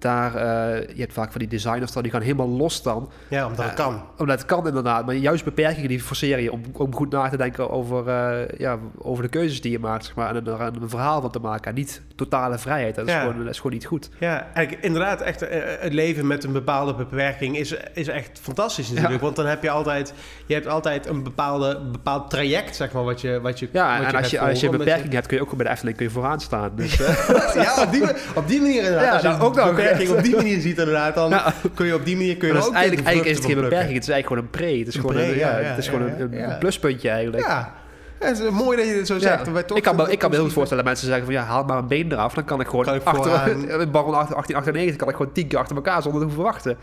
Daar, 0.00 0.34
eh, 0.34 0.88
je 0.94 1.00
hebt 1.00 1.12
vaak 1.12 1.30
van 1.30 1.40
die 1.40 1.48
designers 1.48 1.92
dan, 1.92 2.02
die 2.02 2.12
gaan 2.12 2.20
helemaal 2.20 2.48
los 2.48 2.82
dan. 2.82 3.10
Ja, 3.28 3.46
omdat 3.46 3.64
het 3.64 3.74
kan. 3.74 4.02
Omdat 4.16 4.38
het 4.38 4.46
kan 4.46 4.66
inderdaad. 4.66 5.06
Maar 5.06 5.14
juist 5.14 5.44
beperkingen 5.44 5.88
die 5.88 6.00
forceren 6.00 6.42
je 6.42 6.52
om, 6.52 6.62
om 6.72 6.94
goed 6.94 7.10
na 7.10 7.28
te 7.28 7.36
denken 7.36 7.70
over, 7.70 8.08
eh, 8.08 8.58
ja, 8.58 8.78
over 8.98 9.22
de 9.22 9.28
keuzes 9.28 9.60
die 9.60 9.70
je 9.70 9.78
maakt. 9.78 10.04
Zeg 10.04 10.14
maar, 10.14 10.36
en 10.36 10.46
er 10.46 10.60
een, 10.60 10.88
verhaal 10.88 11.20
van 11.20 11.30
te 11.30 11.38
maken. 11.38 11.64
En 11.70 11.74
niet 11.74 12.02
totale 12.16 12.58
vrijheid. 12.58 12.94
Dat 12.94 13.06
is, 13.06 13.12
Ja. 13.12 13.20
gewoon, 13.20 13.38
dat 13.38 13.52
is 13.52 13.56
gewoon 13.56 13.72
niet 13.72 13.86
goed. 13.86 14.10
Ja, 14.18 14.46
eigenlijk 14.54 14.84
inderdaad, 14.84 15.20
echt 15.20 15.42
eh, 15.42 15.60
het 15.80 15.92
leven 15.92 16.26
met 16.26 16.44
een 16.44 16.52
bepaalde 16.52 16.94
beperking 16.94 17.58
is, 17.58 17.74
is 17.94 18.08
echt 18.08 18.38
fantastisch 18.42 18.90
natuurlijk. 18.90 19.22
Want 19.22 19.36
dan 19.36 19.46
heb 19.46 19.62
je 19.62 19.70
altijd, 19.70 20.14
je 20.46 20.54
hebt 20.54 20.66
altijd 20.66 21.06
een 21.06 21.22
bepaalde, 21.22 21.80
bepaald 21.92 22.30
traject, 22.30 22.76
zeg 22.76 22.92
maar, 22.92 23.04
wat 23.04 23.20
je, 23.20 23.40
wat 23.40 23.58
je 23.58 23.68
Ja, 23.72 23.98
wat 23.98 24.06
en 24.06 24.14
als 24.14 24.30
je, 24.30 24.40
als 24.40 24.60
je 24.60 24.66
een 24.66 24.78
beperking 24.78 25.12
hebt, 25.12 25.26
kun 25.26 25.36
je 25.36 25.42
ook 25.42 25.56
bij 25.56 25.66
de 25.66 25.72
Efteling 25.72 25.96
kun 25.96 26.06
je 26.06 26.12
vooraan 26.12 26.40
staan. 26.40 26.70
Dus, 26.74 27.00
eh, 27.00 27.54
ja, 27.54 27.82
op 27.82 27.92
die, 27.92 28.02
op 28.34 28.48
die 28.48 28.60
manier 28.60 28.82
inderdaad. 28.82 29.04
Ja, 29.04 29.12
als 29.12 29.22
je 29.22 29.28
nou, 29.28 29.42
ook 29.42 29.54
nog. 29.54 29.66
Beperking 29.90 30.18
op 30.18 30.24
die 30.24 30.36
manier 30.42 30.60
ziet 30.60 30.78
inderdaad, 30.78 31.14
dan 31.14 31.30
Ja. 31.30 31.54
kun 31.74 31.86
je 31.86 31.94
op 31.94 32.04
die 32.04 32.16
manier 32.16 32.36
kun 32.36 32.48
je 32.48 32.54
dat 32.54 32.62
is 32.62 32.68
ook 32.68 32.74
eigenlijk, 32.74 33.06
eigenlijk 33.06 33.36
is 33.38 33.44
het 33.44 33.52
geen 33.52 33.62
beperking. 33.62 33.94
Het 33.94 34.02
is 34.02 34.08
eigenlijk 34.08 34.26
gewoon 34.26 34.42
een 34.42 34.50
pre. 34.72 34.78
Het 34.78 34.88
is 34.88 34.94
Een 34.94 35.00
gewoon, 35.00 35.16
een, 35.16 35.28
pre, 35.30 35.38
ja, 35.38 35.50
ja, 35.50 35.58
ja, 35.58 35.68
het 35.68 35.78
is 35.78 35.88
gewoon 35.88 36.08
een, 36.32 36.58
pluspuntje 36.58 37.08
eigenlijk. 37.08 37.46
Ja. 37.46 37.74
Het 38.18 38.38
is 38.40 38.50
mooi 38.50 38.76
dat 38.76 38.86
je 38.86 38.92
het 38.94 39.06
zo 39.06 39.18
zegt. 39.18 39.44
Toch- 39.66 39.76
ik, 39.76 39.82
kan 39.82 39.96
me, 39.96 40.10
ik 40.12 40.18
kan 40.18 40.30
me 40.30 40.34
heel 40.36 40.44
goed 40.44 40.54
voorstellen 40.54 40.84
dat 40.84 40.92
mensen 40.92 41.06
zeggen 41.12 41.24
van 41.24 41.34
ja, 41.34 41.42
haal 41.44 41.64
maar 41.64 41.78
een 41.78 41.88
been 41.88 42.12
eraf. 42.12 42.34
Dan 42.34 42.44
kan 42.44 42.60
ik 42.60 42.66
gewoon 42.66 42.84
Kan 42.84 42.94
ik 42.94 43.02
achter, 43.04 43.24
vooraan- 43.24 43.50
in 43.80 43.90
Baron 43.90 44.10
1898 44.12 44.96
kan 44.96 45.08
ik 45.08 45.16
gewoon 45.16 45.32
tien 45.32 45.46
keer 45.48 45.58
achter 45.58 45.76
elkaar 45.76 46.02
zonder 46.02 46.20
te 46.20 46.26
hoeven 46.26 46.44
wachten. 46.44 46.76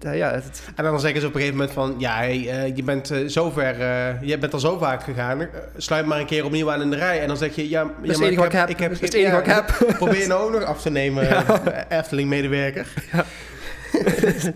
Ja, 0.00 0.10
ja, 0.12 0.30
het, 0.30 0.62
En 0.74 0.84
dan 0.84 1.00
zeggen 1.00 1.20
ze 1.20 1.26
op 1.26 1.34
een 1.34 1.40
gegeven 1.40 1.58
moment 1.58 1.76
van... 1.76 1.94
Ja, 1.98 2.16
hey, 2.16 2.48
eh, 2.48 2.76
je 2.76 2.82
bent 2.82 3.10
eh, 3.10 3.26
zo 3.26 3.50
ver... 3.50 3.80
eh, 3.80 4.22
je 4.22 4.38
bent 4.38 4.52
al 4.52 4.58
zo 4.58 4.78
vaak 4.78 5.02
gegaan. 5.02 5.48
sluit 5.76 6.06
maar 6.06 6.20
een 6.20 6.26
keer 6.26 6.44
opnieuw 6.44 6.70
aan 6.70 6.82
in 6.82 6.90
de 6.90 6.96
rij. 6.96 7.20
En 7.20 7.28
dan 7.28 7.36
zeg 7.36 7.54
je... 7.54 7.68
Ja, 7.68 7.80
ja 7.80 7.86
dat 7.86 7.94
is 8.02 8.08
het 8.08 8.18
maar 8.18 8.26
enige 8.26 8.42
wat 8.42 8.52
ik 8.52 8.58
heb. 8.58 8.68
Ik 8.68 8.78
heb 8.78 8.90
Dat 8.90 9.02
is 9.02 9.08
het 9.08 9.16
enige 9.16 9.32
wat 9.32 9.40
ik 9.40 9.46
ja, 9.46 9.54
heb. 9.54 9.96
Probeer 9.96 10.20
je 10.20 10.26
nou 10.26 10.44
ook 10.44 10.52
nog 10.52 10.62
af 10.62 10.82
te 10.82 10.90
nemen, 10.90 11.44
Efteling-medewerker. 11.88 12.86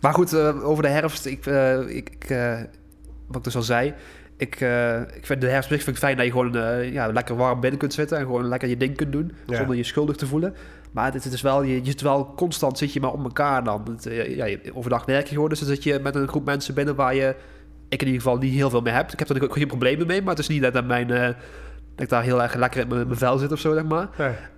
Maar 0.00 0.14
goed, 0.14 0.34
over 0.62 0.82
de 0.82 0.88
herfst. 0.88 1.26
Ik, 1.26 1.46
ik, 1.86 2.26
wat 3.26 3.36
ik 3.36 3.44
dus 3.44 3.56
al 3.56 3.62
zei. 3.62 3.94
Ik, 4.36 4.54
ik 5.14 5.26
vind 5.26 5.40
de 5.40 5.48
herfst 5.48 5.68
vind 5.68 5.86
ik 5.86 5.96
fijn 5.96 6.16
dat 6.16 6.26
je 6.26 6.32
gewoon 6.32 6.52
ja, 6.92 7.06
lekker 7.06 7.36
warm 7.36 7.60
binnen 7.60 7.78
kunt 7.78 7.94
zitten. 7.94 8.18
En 8.18 8.24
gewoon 8.24 8.48
lekker 8.48 8.68
je 8.68 8.76
ding 8.76 8.96
kunt 8.96 9.12
doen. 9.12 9.32
Ja. 9.46 9.56
Zonder 9.56 9.76
je 9.76 9.84
schuldig 9.84 10.16
te 10.16 10.26
voelen. 10.26 10.54
Maar 10.92 11.12
het, 11.12 11.24
het 11.24 11.32
is 11.32 11.42
wel, 11.42 11.62
je, 11.62 11.74
je 11.74 11.84
zit 11.84 12.00
wel 12.00 12.32
constant 12.36 12.78
zit 12.78 12.92
je 12.92 13.00
maar 13.00 13.12
om 13.12 13.22
elkaar 13.24 13.64
dan. 13.64 13.82
Het, 13.90 14.06
eh, 14.06 14.36
ja, 14.36 14.56
overdag 14.72 15.04
werk 15.04 15.26
je 15.26 15.34
gewoon. 15.34 15.48
Dus 15.48 15.58
dan 15.58 15.68
zit 15.68 15.82
je 15.82 15.98
met 16.02 16.14
een 16.14 16.28
groep 16.28 16.44
mensen 16.44 16.74
binnen 16.74 16.94
waar 16.94 17.14
je... 17.14 17.34
Ik 17.88 18.00
in 18.00 18.06
ieder 18.06 18.22
geval 18.22 18.38
niet 18.38 18.52
heel 18.54 18.70
veel 18.70 18.80
mee 18.80 18.92
heb. 18.92 19.12
Ik 19.12 19.18
heb 19.18 19.28
er 19.28 19.34
natuurlijk 19.34 19.52
ook 19.52 19.58
geen 19.58 19.68
problemen 19.78 20.06
mee. 20.06 20.20
Maar 20.22 20.30
het 20.30 20.38
is 20.38 20.48
niet 20.48 20.62
dat, 20.62 20.72
dat, 20.72 20.84
mijn, 20.86 21.10
eh, 21.10 21.22
dat 21.26 21.34
ik 21.96 22.08
daar 22.08 22.22
heel 22.22 22.42
erg 22.42 22.54
lekker 22.54 22.80
in 22.80 22.88
mijn, 22.88 23.06
mijn 23.06 23.18
vel 23.18 23.38
zit 23.38 23.52
of 23.52 23.58
zo, 23.58 23.74
zeg 23.74 23.84
maar. 23.84 24.08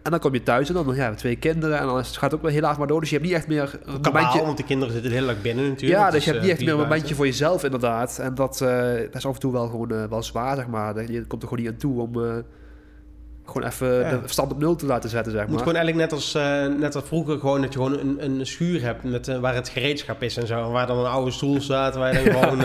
En 0.02 0.10
dan 0.10 0.18
kom 0.20 0.32
je 0.34 0.42
thuis 0.42 0.68
en 0.68 0.74
dan 0.74 0.94
ja, 0.94 1.14
twee 1.14 1.36
kinderen. 1.36 1.78
En 1.78 1.86
dan 1.86 1.98
is, 1.98 2.06
het 2.06 2.16
gaat 2.16 2.30
het 2.30 2.34
ook 2.40 2.46
wel 2.46 2.54
helaas 2.54 2.76
maar 2.76 2.86
door. 2.86 3.00
Dus 3.00 3.08
je 3.10 3.16
hebt 3.16 3.28
niet 3.28 3.36
echt 3.36 3.48
meer 3.48 3.78
een 3.84 4.00
Kabaal, 4.00 4.12
momentje... 4.22 4.44
want 4.46 4.56
de 4.56 4.64
kinderen 4.64 4.94
zitten 4.94 5.12
heel 5.12 5.22
lang 5.22 5.40
binnen 5.40 5.68
natuurlijk. 5.68 6.00
Ja, 6.00 6.10
dus 6.10 6.18
is, 6.18 6.24
je 6.24 6.30
hebt 6.30 6.42
eh, 6.42 6.48
niet 6.48 6.56
echt 6.56 6.60
meer 6.66 6.70
een 6.74 6.74
momentje 6.80 6.98
buiten. 6.98 7.16
voor 7.16 7.26
jezelf, 7.26 7.64
inderdaad. 7.64 8.18
En 8.18 8.34
dat, 8.34 8.60
eh, 8.60 8.68
dat 8.94 9.14
is 9.14 9.26
af 9.26 9.34
en 9.34 9.40
toe 9.40 9.52
wel 9.52 9.66
gewoon 9.68 9.90
eh, 9.90 10.04
wel 10.04 10.22
zwaar, 10.22 10.56
zeg 10.56 10.66
maar. 10.66 10.94
Dat- 10.94 11.08
Je 11.08 11.26
komt 11.26 11.42
er 11.42 11.48
gewoon 11.48 11.64
niet 11.64 11.72
aan 11.72 11.78
toe 11.78 12.00
om 12.00 12.24
eh, 12.24 12.34
gewoon 13.44 13.68
even 13.68 13.88
Ja. 13.94 14.10
de 14.10 14.20
stand 14.24 14.52
op 14.52 14.58
nul 14.58 14.74
te 14.76 14.86
laten 14.86 15.10
zetten, 15.10 15.32
zeg 15.32 15.40
Het 15.40 15.50
moet 15.50 15.58
maar. 15.64 15.68
gewoon 15.68 15.82
eigenlijk 15.84 16.10
net 16.10 16.20
als, 16.20 16.34
eh, 16.34 16.78
net 16.80 16.94
als 16.94 17.04
vroeger 17.04 17.38
gewoon 17.38 17.60
dat 17.60 17.72
je 17.72 17.78
gewoon 17.78 17.98
een, 17.98 18.24
een 18.24 18.46
schuur 18.46 18.82
hebt 18.82 19.04
met, 19.04 19.28
eh, 19.28 19.38
waar 19.38 19.54
het 19.54 19.68
gereedschap 19.68 20.22
is 20.22 20.36
en 20.36 20.46
zo. 20.46 20.64
En 20.64 20.70
waar 20.70 20.86
dan 20.86 20.98
een 20.98 21.06
oude 21.10 21.30
stoel 21.30 21.60
staat 21.60 21.94
waar 21.94 22.20
je 22.22 22.30
dan 22.30 22.34
gewoon 22.42 22.60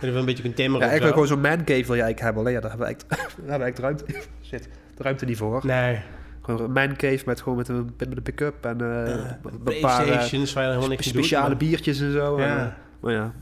even 0.00 0.16
een 0.18 0.24
beetje 0.24 0.42
kunt 0.42 0.56
timmeren 0.56 0.86
Ja, 0.88 0.92
ik 0.94 1.00
wil 1.02 1.10
gewoon 1.12 1.26
zo'n 1.26 1.40
mancave 1.40 1.64
wil 1.66 1.94
je 1.94 2.02
eigenlijk 2.02 2.20
hebben. 2.20 2.40
Alleen 2.42 2.52
ja, 2.52 2.60
daar 2.60 2.70
hebben 2.70 2.88
we 2.88 2.96
daar 3.46 3.58
hebben 3.60 3.74
we 3.74 3.80
ruimte... 3.80 4.04
Shit, 4.48 4.68
de 4.96 5.02
ruimte 5.02 5.24
niet 5.24 5.36
voor. 5.36 5.60
Nee, 5.66 5.98
Gewoon 6.42 6.60
een 6.64 6.72
mancave 6.72 7.22
met, 7.26 7.40
gewoon 7.40 7.58
met, 7.58 7.68
een, 7.68 7.90
met 7.98 8.16
een 8.16 8.22
pick-up 8.22 8.64
en 8.64 8.80
een 8.80 9.20
paar 9.42 9.60
Playstations 9.64 10.52
waar 10.52 10.62
je 10.62 10.68
helemaal 10.68 10.88
niks 10.90 11.04
mee 11.04 11.14
doet, 11.14 11.24
speciale 11.24 11.48
maar- 11.48 11.56
biertjes 11.56 12.00
en 12.00 12.12
zo. 12.12 12.36
En, 12.36 12.46
Ja. 12.46 12.58
eh, 12.66 12.72
maar 13.00 13.12
ja, 13.12 13.32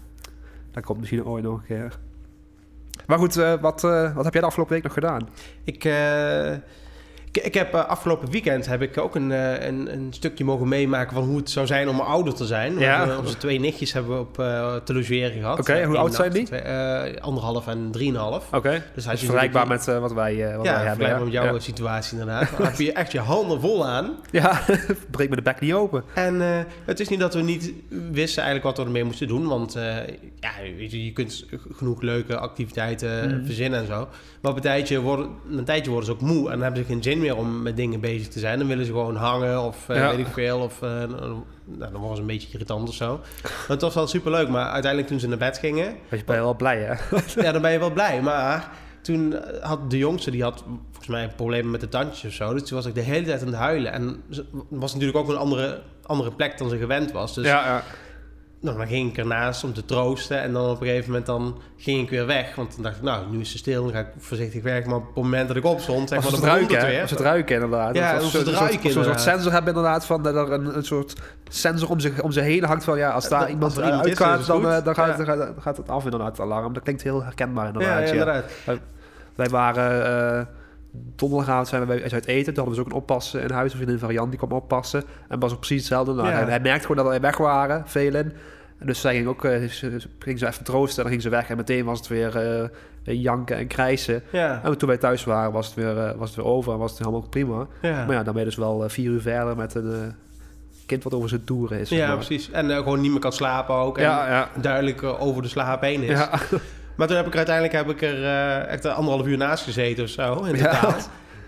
dat 0.72 0.84
komt 0.84 0.98
misschien 0.98 1.24
ooit 1.24 1.44
nog 1.44 1.58
een 1.58 1.66
keer. 1.66 1.98
Maar 3.06 3.18
goed, 3.18 3.36
eh, 3.36 3.52
wat, 3.60 3.84
eh, 3.84 4.14
wat 4.14 4.24
heb 4.24 4.32
jij 4.32 4.42
de 4.42 4.48
afgelopen 4.48 4.74
week 4.74 4.82
nog 4.82 4.92
gedaan? 4.92 5.28
Ik, 5.64 5.84
eh, 5.84 6.52
ik, 7.36 7.44
ik 7.44 7.54
heb 7.54 7.74
eh, 7.74 7.84
afgelopen 7.86 8.30
weekend 8.30 8.66
heb 8.66 8.82
ik 8.82 8.98
ook 8.98 9.14
een, 9.14 9.32
eh, 9.32 9.66
een, 9.66 9.92
een 9.92 10.06
stukje 10.10 10.44
mogen 10.44 10.68
meemaken 10.68 11.14
van 11.14 11.24
hoe 11.24 11.36
het 11.36 11.50
zou 11.50 11.66
zijn 11.66 11.88
om 11.88 12.00
ouder 12.00 12.34
te 12.34 12.46
zijn. 12.46 12.78
Ja. 12.78 13.08
Eh, 13.08 13.18
onze 13.18 13.36
twee 13.36 13.60
nichtjes 13.60 13.92
hebben 13.92 14.12
we 14.14 14.20
op 14.20 14.38
eh 14.38 14.74
te 14.84 14.94
logeren 14.94 15.32
gehad. 15.40 15.58
Oké, 15.58 15.84
hoe 15.84 15.96
oud 15.96 16.14
zijn 16.14 16.32
die? 16.32 16.44
twee- 16.44 17.20
anderhalf 17.20 17.66
en 17.66 17.88
drieënhalf. 17.90 18.52
Oké, 18.52 18.82
Dus 18.94 19.04
als 19.04 19.14
is 19.14 19.20
je 19.20 19.26
vergelijkbaar 19.26 19.66
met 19.66 19.84
wat 19.84 20.12
wij, 20.12 20.34
wat 20.36 20.44
ja, 20.44 20.52
wij 20.52 20.52
hebben. 20.72 20.84
vergelijkbaar 20.84 21.24
met 21.24 21.32
jouw 21.32 21.54
ja. 21.54 21.58
situatie 21.58 22.18
inderdaad. 22.18 22.50
Dan 22.56 22.66
heb 22.66 22.78
je 22.78 22.92
echt 22.92 23.12
je 23.12 23.20
handen 23.20 23.60
vol 23.60 23.86
aan. 23.86 24.10
Ja, 24.30 24.60
breek 25.10 25.28
me 25.30 25.36
de 25.36 25.42
bek 25.42 25.60
niet 25.60 25.72
open. 25.72 26.04
En 26.14 26.66
het 26.84 27.00
is 27.00 27.08
niet 27.08 27.20
dat 27.20 27.34
we 27.34 27.40
niet 27.40 27.72
wisten 28.12 28.42
eigenlijk 28.42 28.64
wat 28.64 28.76
we 28.78 28.84
ermee 28.84 29.04
moesten 29.04 29.28
doen. 29.28 29.46
Want 29.48 29.72
ja, 30.40 30.50
weet 30.76 30.90
je, 30.90 31.04
je 31.04 31.12
kunt 31.12 31.46
genoeg 31.72 32.02
leuke 32.02 32.36
activiteiten 32.38 33.12
Mhm. 33.36 33.44
verzinnen 33.44 33.80
en 33.80 33.86
zo. 33.86 34.08
Maar 34.40 34.50
op 34.50 34.56
een 34.56 34.62
tijdje, 34.62 35.00
worden, 35.00 35.28
een 35.50 35.64
tijdje 35.64 35.90
worden 35.90 36.06
ze 36.08 36.12
ook 36.14 36.20
moe. 36.20 36.44
En 36.44 36.50
dan 36.52 36.62
hebben 36.62 36.80
ze 36.80 36.86
geen 36.92 37.02
zin 37.02 37.20
meer 37.24 37.36
om 37.36 37.62
met 37.62 37.76
dingen 37.76 38.00
bezig 38.00 38.28
te 38.28 38.38
zijn. 38.38 38.58
Dan 38.58 38.68
willen 38.68 38.84
ze 38.84 38.90
gewoon 38.90 39.16
hangen 39.16 39.60
of 39.62 39.88
eh, 39.88 39.96
Ja. 39.96 40.10
weet 40.10 40.26
ik 40.26 40.32
veel. 40.32 40.58
Of 40.58 40.82
eh, 40.82 40.88
nou, 40.88 41.92
dan 41.92 41.92
worden 41.96 42.14
ze 42.16 42.20
een 42.20 42.26
beetje 42.26 42.52
irritant 42.52 42.88
of 42.88 42.94
zo. 42.94 43.20
Maar 43.42 43.52
het 43.68 43.80
was 43.80 43.94
wel 43.94 44.06
super 44.06 44.30
leuk. 44.30 44.48
Maar 44.48 44.66
uiteindelijk 44.66 45.10
toen 45.10 45.20
ze 45.20 45.28
naar 45.28 45.38
bed 45.38 45.58
gingen... 45.58 45.96
Was 46.10 46.18
je 46.18 46.24
ben 46.24 46.36
je 46.36 46.42
wel 46.42 46.54
blij, 46.56 46.78
hè? 46.80 46.94
ja, 47.42 47.52
dan 47.52 47.62
ben 47.62 47.72
je 47.72 47.78
wel 47.78 47.92
blij. 47.92 48.20
Maar 48.22 48.70
toen 49.02 49.34
had 49.60 49.90
de 49.90 49.98
jongste, 49.98 50.30
die 50.30 50.42
had 50.42 50.64
volgens 50.90 51.08
mij 51.08 51.28
problemen 51.36 51.70
met 51.70 51.80
de 51.80 51.88
tandjes 51.88 52.24
of 52.24 52.32
zo. 52.32 52.52
Dus 52.52 52.62
toen 52.62 52.76
was 52.76 52.86
ik 52.86 52.94
de 52.94 53.00
hele 53.00 53.26
tijd 53.26 53.40
aan 53.40 53.46
het 53.46 53.56
huilen. 53.56 53.92
En 53.92 54.22
ze 54.30 54.44
was 54.68 54.92
natuurlijk 54.92 55.18
ook 55.18 55.28
een 55.28 55.36
andere, 55.36 55.80
andere 56.06 56.32
plek 56.32 56.58
dan 56.58 56.68
ze 56.68 56.76
gewend 56.76 57.12
was. 57.12 57.34
Dus 57.34 57.46
ja, 57.46 57.66
ja. 57.66 57.82
Nou, 58.64 58.76
dan 58.76 58.86
ging 58.86 59.10
ik 59.10 59.18
ernaast 59.18 59.64
om 59.64 59.72
te 59.72 59.84
troosten. 59.84 60.40
En 60.40 60.52
dan 60.52 60.70
op 60.70 60.80
een 60.80 60.86
gegeven 60.86 61.08
moment 61.08 61.26
dan 61.26 61.58
ging 61.76 62.02
ik 62.02 62.10
weer 62.10 62.26
weg. 62.26 62.54
Want 62.54 62.74
dan 62.74 62.82
dacht 62.82 62.96
ik, 62.96 63.02
nou, 63.02 63.30
nu 63.30 63.40
is 63.40 63.50
ze 63.50 63.58
stil. 63.58 63.82
Dan 63.84 63.92
ga 63.92 63.98
ik 63.98 64.06
voorzichtig 64.18 64.62
weg. 64.62 64.84
Maar 64.84 64.96
op 64.96 65.06
het 65.06 65.14
moment 65.14 65.48
dat 65.48 65.56
ik 65.56 65.64
opstond, 65.64 66.08
zeg 66.08 66.22
maar, 66.22 66.30
het 66.32 66.40
dan 66.40 66.50
ruiken, 66.50 66.76
het 66.78 66.86
weer. 66.86 67.00
Als 67.00 67.10
het 67.10 67.20
ruiken 67.20 67.54
inderdaad. 67.54 67.94
Ja, 67.94 68.14
Als 68.16 68.30
ze 68.30 68.38
het 68.38 68.46
een 68.46 68.52
ruiken 68.52 68.80
soort, 68.80 68.92
zo'n 68.92 69.04
soort 69.04 69.20
sensor 69.20 69.52
hebben 69.52 69.74
inderdaad, 69.74 70.06
van 70.06 70.22
dat 70.22 70.34
er 70.34 70.52
een, 70.52 70.76
een 70.76 70.84
soort 70.84 71.14
sensor 71.48 71.88
om 71.90 72.00
zich, 72.00 72.22
om 72.22 72.32
zich 72.32 72.42
heen 72.44 72.64
hangt 72.64 72.84
van 72.84 72.98
ja, 72.98 73.10
als 73.10 73.28
daar 73.28 73.40
Dat- 73.40 73.48
iemand 73.48 73.70
als 73.72 73.76
er 73.76 73.84
iemand 73.84 74.46
dan, 74.46 74.64
het 74.64 74.78
eh, 74.78 74.84
dan, 74.84 74.94
gaat, 74.94 75.08
Ja. 75.08 75.16
dan, 75.16 75.26
gaat, 75.26 75.38
dan 75.54 75.62
gaat 75.62 75.76
het 75.76 75.88
af 75.88 76.04
inderdaad, 76.04 76.30
het 76.30 76.40
alarm. 76.40 76.72
Dat 76.72 76.82
klinkt 76.82 77.02
heel 77.02 77.22
herkenbaar 77.22 77.64
Ja, 77.64 77.70
inderdaad. 77.72 77.98
ja, 77.98 78.04
ja. 78.06 78.10
inderdaad. 78.10 78.44
Wij 79.34 79.48
waren 79.48 80.06
eh 80.38 80.46
donderdagavond 81.16 81.68
zijn 81.68 81.80
we 81.80 81.86
bij 81.86 82.02
uit 82.12 82.26
eten. 82.26 82.54
Toen 82.54 82.64
hadden 82.64 82.64
we 82.64 82.70
dus 82.70 82.78
ook 82.80 82.86
een 82.86 82.92
oppassen 82.98 83.42
in 83.42 83.50
huis. 83.50 83.70
Een 83.72 83.76
vriendin 83.78 83.98
van 83.98 84.12
Jan 84.12 84.28
die 84.30 84.38
kwam 84.38 84.52
oppassen. 84.52 85.02
En 85.28 85.38
was 85.38 85.52
ook 85.52 85.58
precies 85.58 85.78
hetzelfde. 85.78 86.12
Nou, 86.12 86.28
Ja. 86.28 86.34
hij, 86.34 86.44
hij 86.44 86.60
merkte 86.60 86.86
gewoon 86.86 86.96
dat 86.96 87.06
wij 87.06 87.20
weg 87.20 87.36
waren, 87.36 87.82
velen. 87.86 88.32
Dus 88.82 89.00
zij 89.00 89.14
ging 89.14 89.26
ook, 89.26 89.44
eh, 89.44 89.68
ze, 89.68 90.00
ging 90.18 90.38
ze 90.38 90.46
even 90.46 90.64
troosten 90.64 90.96
en 90.96 91.02
dan 91.02 91.10
ging 91.10 91.22
ze 91.22 91.28
weg. 91.28 91.48
En 91.48 91.56
meteen 91.56 91.84
was 91.84 91.98
het 91.98 92.08
weer, 92.08 92.36
eh, 92.36 92.68
janken 93.22 93.56
en 93.56 93.66
krijsen. 93.66 94.22
Ja, 94.32 94.60
En 94.64 94.78
toen 94.78 94.88
wij 94.88 94.98
thuis 94.98 95.24
waren, 95.24 95.52
was 95.52 95.66
het 95.66 95.74
weer, 95.74 95.98
eh, 95.98 96.14
was 96.16 96.28
het 96.28 96.36
weer 96.36 96.46
over 96.46 96.72
en 96.72 96.78
was 96.78 96.90
het 96.90 96.98
helemaal 96.98 97.28
prima. 97.28 97.66
ja. 97.82 98.04
Maar 98.04 98.16
ja, 98.16 98.22
dan 98.22 98.32
ben 98.32 98.42
je 98.42 98.48
dus 98.48 98.58
wel 98.58 98.88
vier 98.88 99.10
uur 99.10 99.20
verder 99.20 99.56
met 99.56 99.74
een 99.74 100.14
kind 100.86 101.02
wat 101.04 101.14
over 101.14 101.28
zijn 101.28 101.44
toeren 101.44 101.78
is. 101.80 101.88
zeg 101.88 101.98
ja 101.98 102.06
maar. 102.06 102.16
precies. 102.16 102.50
En 102.50 102.70
gewoon 102.70 103.00
niet 103.00 103.10
meer 103.10 103.20
kan 103.20 103.32
slapen 103.32 103.74
ook. 103.74 103.98
En 103.98 104.04
Ja, 104.04 104.48
duidelijk 104.60 105.02
over 105.02 105.42
de 105.42 105.48
slaap 105.48 105.80
heen 105.80 106.02
is. 106.02 106.18
Maar 106.96 107.06
toen 107.06 107.16
heb 107.16 107.26
ik 107.26 107.32
er 107.32 107.38
uiteindelijk 107.38 107.76
heb 107.76 107.90
ik 107.90 108.02
er 108.02 108.24
echt 108.64 108.84
anderhalf 108.86 109.26
uur 109.26 109.36
naast 109.36 109.64
gezeten 109.64 110.04
of 110.04 110.10
zo, 110.10 110.34
totaal. 110.34 110.94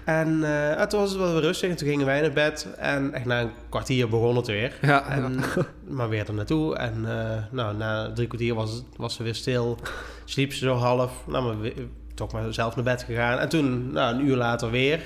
En 0.06 0.44
eh, 0.78 0.82
toen 0.82 1.00
was 1.00 1.10
het 1.10 1.18
wel 1.18 1.32
weer 1.32 1.42
rustig. 1.42 1.70
En 1.70 1.76
toen 1.76 1.88
gingen 1.88 2.06
wij 2.06 2.20
naar 2.20 2.32
bed. 2.32 2.66
En 2.78 3.12
echt 3.14 3.24
na 3.24 3.40
een 3.40 3.50
kwartier 3.68 4.08
begon 4.08 4.36
het 4.36 4.46
weer. 4.46 4.78
ja, 4.82 5.08
En, 5.08 5.40
maar 5.88 6.08
weer 6.08 6.26
er 6.28 6.34
naartoe. 6.34 6.76
En 6.76 6.94
eh, 7.08 7.42
nou, 7.50 7.76
na 7.76 8.12
drie 8.12 8.26
kwartier 8.26 8.54
was, 8.54 8.72
het, 8.72 8.84
was 8.96 9.14
ze 9.14 9.22
weer 9.22 9.34
stil. 9.34 9.78
Sliep 10.24 10.52
ze 10.52 10.64
zo 10.64 10.74
half. 10.74 11.12
Nou, 11.26 11.44
maar 11.44 11.60
we- 11.60 11.86
toch 12.14 12.32
maar 12.32 12.54
zelf 12.54 12.74
naar 12.76 12.84
bed 12.84 13.02
gegaan. 13.02 13.38
En 13.38 13.48
toen, 13.48 13.92
nou, 13.92 14.14
een 14.14 14.26
uur 14.26 14.36
later 14.36 14.70
weer. 14.70 15.00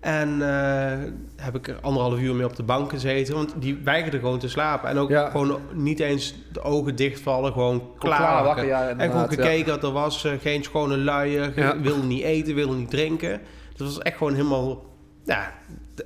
En 0.00 0.28
eh, 0.42 0.98
heb 1.36 1.54
ik 1.56 1.68
er 1.68 1.76
anderhalf 1.80 2.18
uur 2.20 2.34
mee 2.34 2.46
op 2.46 2.56
de 2.56 2.62
bank 2.62 2.90
gezeten. 2.90 3.34
Want 3.34 3.54
die 3.58 3.78
weigerde 3.84 4.18
gewoon 4.18 4.38
te 4.38 4.48
slapen. 4.48 4.88
En 4.88 4.98
ook 4.98 5.08
Ja. 5.10 5.30
gewoon 5.30 5.58
niet 5.74 6.00
eens 6.00 6.34
de 6.52 6.62
ogen 6.62 6.96
dichtvallen. 6.96 7.52
Gewoon 7.52 7.82
klaar, 7.98 8.18
klaar 8.18 8.44
wakker. 8.44 8.66
ja, 8.66 8.88
En 8.88 9.10
gewoon 9.10 9.28
gekeken 9.28 9.66
dat 9.66 9.82
er 9.84 9.92
was. 9.92 10.26
geen 10.40 10.62
schone 10.64 10.96
luier. 10.98 11.52
Wilde 11.82 12.06
niet 12.06 12.22
eten, 12.22 12.54
wilde 12.54 12.74
niet 12.76 12.90
drinken. 12.90 13.40
Dat 13.76 13.86
was 13.86 13.98
echt 13.98 14.16
gewoon 14.16 14.34
helemaal... 14.34 14.84
Ja, 15.24 15.52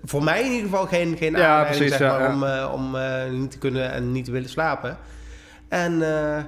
voor 0.04 0.22
mij 0.22 0.42
in 0.42 0.52
ieder 0.52 0.68
geval 0.70 0.86
geen, 0.86 1.16
geen 1.16 1.36
Ja, 1.36 1.64
precies, 1.64 1.96
zeg 1.96 2.00
maar, 2.00 2.20
ja. 2.20 2.32
om, 2.34 2.44
eh, 2.44 2.72
om 2.72 2.96
eh, 2.96 3.30
niet 3.30 3.50
te 3.50 3.58
kunnen 3.58 3.92
en 3.92 4.12
niet 4.12 4.24
te 4.24 4.30
willen 4.30 4.48
slapen. 4.48 4.98
En 5.68 6.02
eh, 6.02 6.42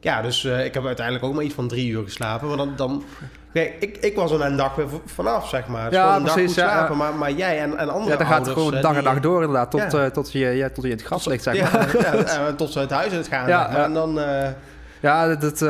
ja, 0.00 0.22
dus 0.22 0.44
ik 0.44 0.74
heb 0.74 0.86
uiteindelijk 0.86 1.24
ook 1.24 1.34
maar 1.34 1.44
iets 1.44 1.54
van 1.54 1.68
drie 1.68 1.90
uur 1.90 2.04
geslapen. 2.04 2.48
Maar 2.48 2.56
dan... 2.56 2.72
dan 2.76 3.04
kijk, 3.52 3.76
ik, 3.80 3.96
ik 3.96 4.16
was 4.16 4.30
er 4.30 4.40
een 4.40 4.56
dag 4.56 4.74
weer 4.74 4.86
vanaf, 5.04 5.48
zeg 5.48 5.66
maar. 5.66 5.92
Ja, 5.92 6.16
een 6.16 6.24
dag 6.24 6.32
precies, 6.32 6.52
goed 6.52 6.62
ja, 6.64 6.70
slapen. 6.70 6.96
ja. 6.96 7.02
Maar, 7.02 7.14
maar 7.14 7.32
jij 7.32 7.60
en, 7.60 7.76
en 7.76 7.88
andere 7.88 8.10
ja, 8.10 8.16
dan 8.16 8.26
gaat 8.26 8.46
het 8.46 8.54
gewoon 8.54 8.80
dag 8.80 8.96
en 8.96 9.04
dag 9.04 9.20
door 9.20 9.40
inderdaad. 9.40 9.70
Tot, 9.70 9.92
Ja. 9.92 10.10
tot, 10.10 10.32
je, 10.32 10.38
ja, 10.38 10.70
tot 10.70 10.84
je 10.84 10.90
in 10.90 10.96
het 10.96 11.06
gras 11.06 11.26
ligt, 11.26 11.42
zeg 11.42 11.72
maar. 11.72 12.00
ja, 12.26 12.52
tot 12.52 12.72
ze 12.72 12.78
uit 12.78 12.90
huis 12.90 13.12
uit 13.12 13.28
gaan. 13.28 13.48
Ja. 13.48 13.84
En 13.84 13.92
dan... 13.92 14.20
Ja, 15.00 15.26
dat... 15.26 15.40
dat 15.40 15.60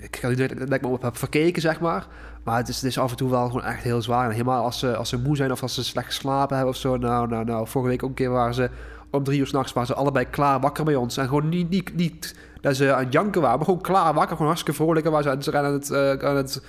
ik 0.00 0.16
ga 0.16 0.34
zeggen 0.34 0.58
dat 0.58 0.72
ik 0.72 0.82
me 0.82 0.88
op 0.88 1.02
heb 1.02 1.16
verkeken, 1.16 1.62
zeg 1.62 1.80
maar. 1.80 2.06
Maar 2.42 2.56
het 2.56 2.68
is, 2.68 2.76
het 2.76 2.84
is 2.84 2.98
af 2.98 3.10
en 3.10 3.16
toe 3.16 3.30
wel 3.30 3.46
gewoon 3.46 3.64
echt 3.64 3.82
heel 3.82 4.02
zwaar. 4.02 4.24
En 4.24 4.30
helemaal 4.30 4.64
als 4.64 4.78
ze, 4.78 4.96
als 4.96 5.08
ze 5.08 5.18
moe 5.18 5.36
zijn 5.36 5.52
of 5.52 5.62
als 5.62 5.74
ze 5.74 5.84
slecht 5.84 6.06
geslapen 6.06 6.56
hebben 6.56 6.74
of 6.74 6.80
zo. 6.80 6.96
Nou, 6.96 7.28
nou, 7.28 7.44
nou. 7.44 7.68
Vorige 7.68 7.90
week 7.90 8.02
ook 8.02 8.08
een 8.08 8.14
keer 8.14 8.30
waren 8.30 8.54
ze 8.54 8.70
om 9.10 9.24
drie 9.24 9.40
uur 9.40 9.46
s'nachts 9.46 9.72
waren 9.72 9.88
ze 9.88 9.94
allebei 9.94 10.26
klaar 10.30 10.60
wakker 10.60 10.84
bij 10.84 10.94
ons. 10.94 11.16
En 11.16 11.28
gewoon 11.28 11.48
niet, 11.48 11.70
niet, 11.70 11.96
niet 11.96 12.34
dat 12.60 12.76
ze 12.76 12.92
aan 12.92 13.04
het 13.04 13.12
janken 13.12 13.40
waren, 13.40 13.56
maar 13.56 13.66
gewoon 13.66 13.80
klaar 13.80 14.14
wakker. 14.14 14.32
Gewoon 14.32 14.46
hartstikke 14.46 14.82
vrolijk. 14.82 15.06
En 15.06 15.12
waren 15.12 15.42
ze 15.42 15.56
aan 15.60 15.72
het, 15.72 15.92
aan 15.92 16.04
het, 16.06 16.22
aan 16.24 16.36
het, 16.36 16.62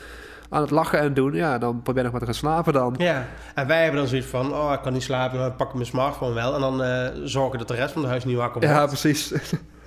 aan 0.50 0.62
het 0.62 0.72
lachen 0.72 1.00
en 1.00 1.14
doen. 1.14 1.34
Ja, 1.34 1.58
dan 1.58 1.82
probeer 1.82 2.04
ik 2.06 2.12
nog 2.12 2.12
maar 2.12 2.20
te 2.20 2.26
gaan 2.26 2.36
slapen 2.36 2.74
dan. 2.74 2.96
Ja, 2.98 3.26
en 3.56 3.68
wij 3.68 3.82
hebben 3.82 4.00
dan 4.00 4.10
zoiets 4.10 4.28
van, 4.28 4.54
oh, 4.54 4.72
ik 4.74 4.82
kan 4.82 4.94
niet 4.94 5.04
slapen, 5.04 5.40
dan 5.40 5.56
pak 5.56 5.68
ik 5.68 5.74
mijn 5.74 5.86
smartphone 5.86 6.34
wel. 6.34 6.56
En 6.56 6.62
dan 6.62 6.84
eh 6.84 7.08
zorgen 7.24 7.60
dat 7.60 7.68
de 7.68 7.74
rest 7.76 7.92
van 7.92 8.02
het 8.02 8.10
huis 8.12 8.26
niet 8.26 8.36
wakker 8.38 8.62
wordt. 8.62 8.76
Ja, 8.76 8.86
precies. 8.86 9.32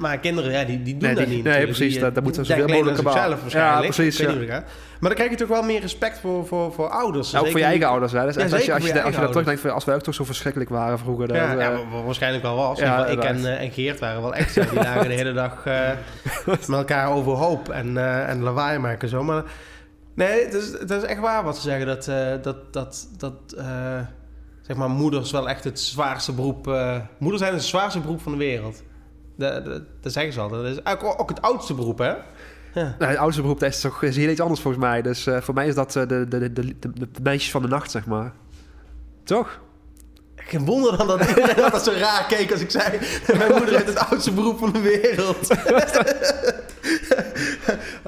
Maar 0.01 0.19
kinderen, 0.19 0.53
ja, 0.53 0.65
die, 0.65 0.83
die 0.83 0.97
doen 0.97 1.03
Nee, 1.03 1.15
dat 1.15 1.25
die- 1.27 1.35
niet 1.35 1.45
nee, 1.45 1.53
natuurlijk. 1.53 1.77
precies, 1.77 1.93
Die, 1.95 2.03
dat- 2.03 2.15
dat 2.15 2.23
moeten 2.25 2.45
ze 2.45 2.53
zoveel 2.53 2.69
mogelijk 2.69 2.97
gebouwen. 2.97 3.39
waarschijnlijk. 3.41 3.83
Ja, 3.85 3.93
precies, 3.95 4.17
ja. 4.19 4.33
niet. 4.33 4.49
Maar 4.49 4.63
dan 5.01 5.15
krijg 5.15 5.31
je 5.31 5.37
toch 5.37 5.49
wel 5.49 5.63
meer 5.63 5.81
respect 5.81 6.19
voor, 6.19 6.47
voor, 6.47 6.73
voor 6.73 6.89
ouders. 6.89 7.31
Nou, 7.33 7.45
ook 7.45 7.51
voor 7.51 7.61
je 7.61 7.67
eigen 7.67 7.87
ouders, 7.89 8.13
hè. 8.13 8.29
Is 8.29 8.35
Ja, 8.35 8.43
als 8.43 8.51
je, 8.51 8.57
als 8.57 8.65
je, 8.87 9.03
als 9.03 9.15
je 9.15 9.21
dat 9.21 9.31
terugdenkt, 9.31 9.71
als 9.71 9.85
wij 9.85 9.95
ook 9.95 10.03
toch 10.03 10.15
zo 10.15 10.25
verschrikkelijk 10.25 10.71
waren 10.71 10.99
vroeger. 10.99 11.29
Dan, 11.29 11.37
Ja, 11.37 11.53
ja, 11.53 11.59
eh, 11.71 11.79
wa- 11.91 12.03
waarschijnlijk 12.05 12.43
wel 12.45 12.57
was. 12.57 12.79
Ja, 12.79 13.07
ik 13.07 13.25
en, 13.25 13.59
en 13.59 13.71
Geert 13.71 13.99
waren 14.01 14.23
wel 14.23 14.35
echt 14.35 14.53
zo. 14.53 14.61
Die 14.61 14.75
lagen 14.75 15.09
de 15.09 15.15
hele 15.15 15.33
dag 15.33 15.65
met 16.47 16.69
elkaar 16.69 17.11
overhoop 17.13 17.69
en, 17.69 17.97
en 18.29 18.43
lawaai 18.43 18.79
maken 18.79 19.01
en 19.03 19.09
zo. 19.09 19.23
Maar 19.23 19.43
nee, 20.27 20.45
het 20.45 20.55
is, 20.55 20.73
het 20.73 20.91
is 20.91 21.03
echt 21.03 21.21
waar 21.21 21.45
wat 21.45 21.57
ze 21.57 21.63
zeggen. 21.63 21.87
Dat, 21.87 22.09
eh, 22.09 22.43
dat, 22.43 22.73
dat, 22.73 23.09
dat 23.17 23.55
eh, 23.57 24.01
zeg 24.61 24.77
maar, 24.77 24.91
moeders 24.91 25.31
wel 25.31 25.49
echt 25.49 25.65
het 25.65 25.81
zwaarste 25.81 26.33
beroep... 26.33 26.69
eh 26.69 26.97
moeders 27.19 27.43
zijn 27.43 27.55
het 27.55 27.65
zwaarste 27.65 28.01
beroep 28.01 28.21
van 28.21 28.33
de 28.33 28.39
wereld. 28.39 28.83
Dat, 29.37 29.65
dat, 29.65 29.83
dat 30.01 30.13
zeggen 30.13 30.33
ze 30.33 30.41
altijd. 30.41 30.63
Dat 30.63 30.71
is 30.71 30.83
eigenlijk 30.83 31.21
ook 31.21 31.29
het 31.29 31.43
oudste 31.43 31.75
beroep, 31.75 31.99
hè? 31.99 32.15
Ja. 32.75 32.95
Nou, 32.99 33.11
het 33.11 33.21
oudste 33.21 33.43
beroep 33.43 33.61
dat 33.61 33.69
is 33.69 33.81
toch 33.81 34.03
is 34.03 34.17
heel 34.17 34.29
iets 34.29 34.41
anders 34.41 34.61
volgens 34.61 34.85
mij. 34.85 35.03
Dus 35.03 35.27
eh, 35.27 35.41
voor 35.41 35.55
mij 35.55 35.67
is 35.67 35.75
dat 35.75 35.97
eh, 35.97 36.07
de, 36.09 36.29
de, 36.29 36.39
de, 36.39 36.53
de, 36.53 36.75
de, 36.79 36.91
de 36.95 37.09
meisjes 37.23 37.51
van 37.51 37.63
de 37.63 37.69
nacht, 37.69 37.91
zeg 37.91 38.07
maar. 38.07 38.33
Toch? 39.25 39.61
Geen 40.37 40.65
wonder 40.65 40.97
dan 40.97 41.07
dat 41.07 41.29
iedereen 41.29 41.57
dat 41.71 41.85
zo 41.85 41.93
raar 41.93 42.27
keek 42.29 42.53
als 42.53 42.61
ik 42.61 42.71
zei... 42.71 42.99
Mijn 43.39 43.53
moeder 43.53 43.75
heeft 43.75 43.87
het 43.87 43.99
oudste 43.99 44.33
beroep 44.33 44.59
van 44.59 44.73
de 44.73 44.81
wereld. 44.81 45.49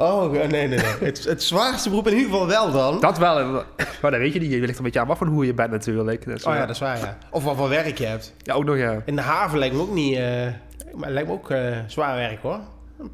oh, 0.02 0.30
nee, 0.32 0.46
nee, 0.46 0.68
nee. 0.68 0.78
Het, 1.00 1.24
het 1.24 1.42
zwaarste 1.42 1.88
beroep 1.88 2.06
in 2.06 2.12
ieder 2.16 2.30
geval 2.30 2.46
wel 2.46 2.72
dan. 2.72 3.00
Dat 3.00 3.18
wel. 3.18 3.64
Maar 4.02 4.10
dat 4.10 4.20
weet 4.20 4.32
je 4.32 4.40
niet. 4.40 4.50
Je 4.52 4.60
ligt 4.60 4.78
een 4.78 4.84
beetje 4.84 5.00
aan 5.00 5.06
wat 5.06 5.18
van 5.18 5.26
hoe 5.26 5.46
je 5.46 5.54
bent 5.54 5.70
natuurlijk. 5.70 6.24
Dus, 6.24 6.44
Oh 6.44 6.54
ja, 6.54 6.60
dat 6.60 6.70
is 6.74 6.78
waar, 6.80 6.98
ja. 6.98 7.18
Of 7.30 7.44
wat 7.44 7.56
voor 7.56 7.68
werk 7.68 7.98
je 7.98 8.06
hebt. 8.06 8.34
ja, 8.38 8.54
ook 8.54 8.64
nog 8.64 8.76
ja. 8.76 9.02
In 9.04 9.16
de 9.16 9.22
haven 9.22 9.58
lijkt 9.58 9.74
me 9.74 9.80
ook 9.80 9.94
niet... 9.94 10.16
eh, 10.16 10.22
maar 10.92 11.04
het 11.04 11.12
lijkt 11.12 11.28
me 11.28 11.34
ook 11.34 11.50
eh, 11.50 11.76
zwaar 11.86 12.16
werk, 12.16 12.42
hoor. 12.42 12.58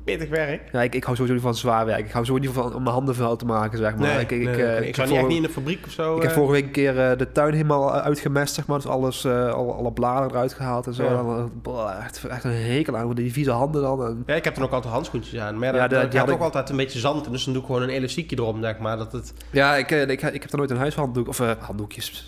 Pittig 0.04 0.28
werk. 0.28 0.62
Ja, 0.72 0.82
ik, 0.82 0.94
ik 0.94 1.04
hou 1.04 1.14
sowieso 1.16 1.34
niet 1.34 1.44
van 1.44 1.54
zwaar 1.54 1.86
werk. 1.86 2.06
Ik 2.06 2.12
hou 2.12 2.24
sowieso 2.24 2.46
niet 2.48 2.56
van 2.62 2.74
om 2.74 2.82
mijn 2.82 2.94
handen 2.94 3.14
vuil 3.14 3.36
te 3.36 3.44
maken, 3.44 3.78
zeg 3.78 3.96
maar. 3.96 4.20
ik, 4.20 4.30
ik, 4.30 4.44
nee, 4.44 4.64
eh, 4.64 4.80
ik, 4.80 4.86
ik 4.86 4.94
zou 4.94 5.08
niet 5.08 5.16
echt 5.18 5.26
niet 5.26 5.36
in 5.36 5.42
de 5.42 5.48
fabriek 5.48 5.86
of 5.86 5.92
zo... 5.92 6.16
Ik 6.16 6.22
heb 6.22 6.30
eh, 6.30 6.36
vorige 6.36 6.52
week 6.52 6.64
een 6.64 6.70
keer 6.70 7.10
eh, 7.10 7.18
de 7.18 7.32
tuin 7.32 7.52
helemaal 7.52 7.94
uitgemest, 7.94 8.54
zeg 8.54 8.66
maar. 8.66 8.76
Dus 8.76 8.86
alles, 8.86 9.26
alle, 9.26 9.72
alle 9.72 9.92
bladeren 9.92 10.30
eruit 10.30 10.52
gehaald 10.52 10.86
en 10.86 10.94
zo. 10.94 11.04
Ja. 11.04 11.46
Boah, 11.62 12.04
echt, 12.04 12.24
echt 12.24 12.44
een 12.44 12.50
hekel 12.52 12.96
aan, 12.96 13.14
die 13.14 13.32
vieze 13.32 13.50
handen 13.50 13.82
dan. 13.82 14.04
En, 14.04 14.22
Ja, 14.26 14.34
ik 14.34 14.44
heb 14.44 14.54
dan 14.54 14.64
ook 14.64 14.72
altijd 14.72 14.92
handschoentjes 14.92 15.40
aan. 15.40 15.58
Maar 15.58 15.74
Ja, 15.74 15.76
ja, 15.82 15.88
die 15.88 15.98
gaat 15.98 16.14
had 16.16 16.28
ook 16.30 16.36
ik- 16.36 16.42
altijd 16.42 16.70
een 16.70 16.76
beetje 16.76 16.98
zand. 16.98 17.30
Dus 17.30 17.44
dan 17.44 17.52
doe 17.52 17.62
ik 17.62 17.68
gewoon 17.68 17.82
een 17.82 17.88
elastiekje 17.88 18.36
erom, 18.38 18.62
zeg 18.62 18.78
maar. 18.78 18.96
Dat 18.96 19.12
het... 19.12 19.32
ja, 19.50 19.76
ik, 19.76 19.90
eh, 19.90 20.00
ik, 20.02 20.22
ik 20.22 20.42
heb 20.42 20.50
er 20.52 20.58
nooit 20.58 20.70
een 20.70 20.76
huishanddoek, 20.76 21.28
of 21.28 21.38
handdoekjes, 21.58 22.26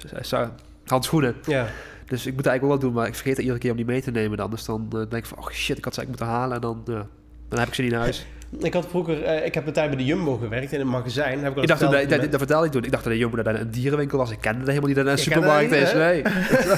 handschoenen. 0.86 1.34
Ja. 1.46 1.66
Dus 2.06 2.26
ik 2.26 2.34
moet 2.34 2.46
eigenlijk 2.46 2.60
wel 2.60 2.70
wat 2.70 2.80
doen, 2.80 2.92
maar 2.92 3.06
ik 3.06 3.14
vergeet 3.14 3.32
het 3.32 3.40
iedere 3.42 3.58
keer 3.60 3.70
om 3.70 3.76
die 3.76 3.86
mee 3.86 4.02
te 4.02 4.10
nemen 4.10 4.36
dan. 4.38 4.50
Dus 4.50 4.64
dan 4.64 4.88
denk 4.88 5.12
ik 5.12 5.26
van, 5.26 5.38
oh 5.38 5.48
shit, 5.50 5.78
ik 5.78 5.84
had 5.84 5.94
ze 5.94 6.00
eigenlijk 6.00 6.08
moeten 6.08 6.26
halen. 6.26 6.54
En 6.54 6.60
dan, 6.60 7.06
dan 7.50 7.58
heb 7.58 7.68
ik 7.68 7.74
ze 7.74 7.82
niet 7.82 7.92
in 7.92 7.98
huis. 7.98 8.26
Ik 8.62 8.72
had 8.74 8.86
vroeger... 8.88 9.22
eh, 9.22 9.46
ik 9.46 9.54
heb 9.54 9.66
een 9.66 9.72
tijd 9.72 9.88
bij 9.88 9.98
de 9.98 10.04
Jumbo 10.04 10.36
gewerkt 10.36 10.72
in 10.72 10.80
een 10.80 10.88
magazijn. 10.88 11.42
Heb 11.44 11.56
ik 11.56 11.62
ik 11.62 11.68
dacht, 11.68 11.80
dat, 11.80 11.92
dat, 12.08 12.20
dat 12.30 12.38
vertelde 12.38 12.66
ik 12.66 12.72
toen. 12.72 12.84
Ik 12.84 12.90
dacht 12.90 13.04
dat 13.04 13.12
de 13.12 13.18
Jumbo 13.18 13.42
dat 13.42 13.46
een 13.54 13.70
dierenwinkel 13.70 14.18
was. 14.18 14.30
Ik 14.30 14.40
kende 14.40 14.58
dat 14.58 14.68
helemaal 14.68 14.86
niet 14.88 14.96
dat 14.96 15.04
een 15.06 15.10
dat 15.10 15.20
supermarkt 15.20 15.72
is. 15.72 15.92
Nee. 15.92 16.22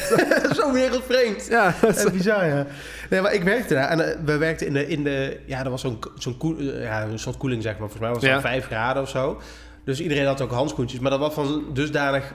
Zo 0.58 0.72
wereldvreemd. 0.72 1.46
Ja, 1.50 1.74
Ja, 1.94 2.10
bizar, 2.10 2.46
ja. 2.46 2.66
Nee, 3.10 3.20
maar 3.20 3.34
ik 3.34 3.42
werkte 3.42 3.74
daar. 3.74 3.88
En 3.88 4.00
eh, 4.10 4.16
we 4.24 4.36
werkten 4.36 4.66
in 4.66 4.72
de... 4.72 4.86
In 4.88 5.04
de 5.04 5.40
ja, 5.46 5.64
er 5.64 5.70
was 5.70 5.80
zo'n 5.80 5.98
zo'n 6.18 6.36
koel- 6.36 6.58
eh, 6.58 6.82
ja, 6.82 7.02
een 7.02 7.18
soort 7.18 7.36
koeling, 7.36 7.62
zeg 7.62 7.72
maar. 7.78 7.88
Volgens 7.88 8.00
mij 8.02 8.10
was 8.10 8.18
het 8.22 8.28
Ja. 8.28 8.32
dan 8.40 8.50
5 8.50 8.64
graden 8.66 9.02
of 9.02 9.08
zo. 9.08 9.40
Dus 9.84 10.00
iedereen 10.00 10.26
had 10.26 10.40
ook 10.40 10.50
handschoentjes. 10.50 11.00
Maar 11.00 11.10
dat 11.10 11.20
was 11.20 11.34
van 11.34 11.64
dusdanig 11.72 12.34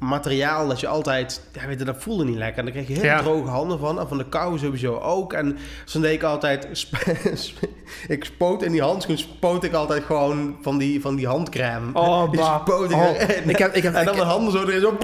materiaal 0.00 0.68
dat 0.68 0.80
je 0.80 0.86
altijd... 0.88 1.40
Ja, 1.52 1.66
weet 1.66 1.78
je, 1.78 1.84
dat 1.84 1.96
voelde 1.98 2.24
niet 2.24 2.36
lekker. 2.36 2.58
En 2.58 2.64
dan 2.64 2.72
kreeg 2.74 2.86
je 2.88 2.92
hele 2.94 3.06
Ja. 3.06 3.20
droge 3.22 3.48
handen 3.48 3.78
van. 3.78 4.00
En 4.00 4.08
van 4.08 4.18
de 4.18 4.28
kou 4.28 4.58
sowieso 4.58 4.94
ook. 4.98 5.32
En 5.32 5.58
dan 5.92 6.02
deed 6.02 6.12
ik 6.12 6.22
altijd... 6.22 6.68
ik 8.08 8.24
spoot 8.24 8.62
in 8.62 8.72
die 8.72 8.82
handschoen, 8.82 9.18
spoot 9.18 9.64
ik 9.64 9.72
altijd 9.72 10.04
gewoon 10.04 10.56
van 10.62 10.78
die, 10.78 11.00
van 11.00 11.14
die 11.16 11.26
handcrème. 11.26 11.90
Oh, 11.92 12.30
bah. 12.32 12.60
spoot 12.60 12.90
ik 12.90 12.96
Oh, 12.96 13.10
ik 13.44 13.58
heb- 13.58 13.74
ik 13.74 13.82
heb- 13.82 13.94
en 13.94 14.04
dan 14.04 14.14
ik- 14.14 14.20
mijn 14.20 14.30
handen 14.32 14.52
zo 14.52 14.62
erin. 14.66 14.80
Zo. 14.80 14.96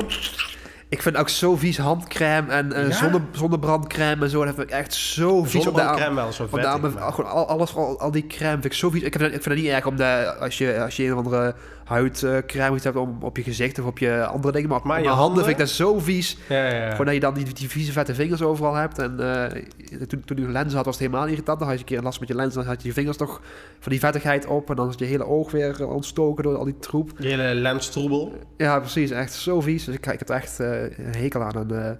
Ik 0.88 1.02
vind 1.02 1.16
ook 1.16 1.28
zo 1.28 1.56
vies 1.56 1.78
handcrème 1.78 2.52
en 2.52 2.72
Ja? 2.88 2.90
zonne, 2.90 3.20
zonnebrandcrème 3.30 4.24
en 4.24 4.30
zo. 4.30 4.44
Dat 4.44 4.54
vind 4.54 4.66
ik 4.70 4.74
echt 4.74 4.94
zo 4.94 5.42
vies 5.42 5.52
de. 5.52 5.60
Zonnebandcrème 5.60 6.14
wel 6.14 6.32
zo 6.32 6.42
de 6.50 6.50
vet. 6.80 7.14
gewoon 7.14 7.30
al, 7.30 7.46
alles, 7.48 7.74
al, 7.76 8.00
al 8.00 8.10
die 8.10 8.26
crème 8.26 8.52
vind 8.52 8.64
ik 8.64 8.72
zo 8.72 8.90
vies. 8.90 9.02
Ik, 9.02 9.12
dat- 9.18 9.22
ik 9.32 9.42
vind 9.42 9.44
het 9.44 9.54
niet 9.54 9.66
erg 9.66 9.86
om 9.86 9.96
de, 9.96 10.34
als, 10.40 10.58
je, 10.58 10.80
als 10.82 10.96
je 10.96 11.04
een 11.04 11.12
of 11.12 11.18
andere 11.24 11.54
huidcrème 11.92 12.74
iets 12.74 12.84
hebt 12.84 12.96
om, 12.96 13.16
op 13.20 13.36
je 13.36 13.42
gezicht 13.42 13.78
of 13.78 13.86
op 13.86 13.98
je 13.98 14.24
andere 14.26 14.52
dingen. 14.52 14.68
Maar 14.68 14.78
op 14.78 14.84
Maar 14.84 14.92
mijn 14.92 15.08
je 15.08 15.14
handen, 15.14 15.26
handen? 15.26 15.44
vind 15.44 15.58
ik 15.60 15.66
dat 15.66 15.74
zo 15.74 15.98
vies. 15.98 16.38
Ja, 16.48 16.66
ja, 16.66 16.74
ja. 16.84 16.90
Gewoon 16.90 17.06
dat 17.06 17.14
je 17.14 17.20
dan 17.20 17.34
die, 17.34 17.52
die 17.54 17.68
vieze 17.68 17.92
vette 17.92 18.14
vingers 18.14 18.42
overal 18.42 18.74
hebt. 18.74 18.98
En 18.98 19.20
eh, 19.20 19.62
toen, 20.06 20.24
toen 20.24 20.36
ik 20.38 20.48
lenzen 20.48 20.76
had 20.76 20.84
was 20.84 20.98
het 20.98 21.04
helemaal 21.06 21.26
irritant. 21.26 21.58
Dan 21.58 21.68
had 21.68 21.76
je 21.76 21.82
een 21.84 21.90
keer 21.90 22.02
last 22.02 22.20
met 22.20 22.28
je 22.28 22.34
lens. 22.34 22.54
Dan 22.54 22.64
had 22.64 22.82
je 22.82 22.88
je 22.88 22.94
vingers 22.94 23.16
toch 23.16 23.40
van 23.80 23.92
die 23.92 24.00
vettigheid 24.00 24.46
op. 24.46 24.70
En 24.70 24.76
dan 24.76 24.88
is 24.88 24.94
je 24.98 25.04
hele 25.04 25.26
oog 25.26 25.50
weer 25.50 25.80
eh, 25.80 25.90
ontstoken 25.94 26.44
door 26.44 26.56
al 26.56 26.64
die 26.64 26.78
troep. 26.78 27.10
Je 27.18 27.28
hele 27.28 27.54
lenstroebel. 27.54 28.32
Ja, 28.56 28.78
precies. 28.80 29.10
Echt 29.10 29.32
zo 29.32 29.60
vies. 29.60 29.84
Dus 29.84 29.94
ik, 29.94 30.06
ik 30.06 30.18
heb 30.18 30.28
er 30.28 30.34
echt 30.36 30.60
eh, 30.60 30.82
een 30.82 31.14
hekel 31.16 31.42
aan. 31.42 31.54
En, 31.70 31.84
eh, 31.86 31.90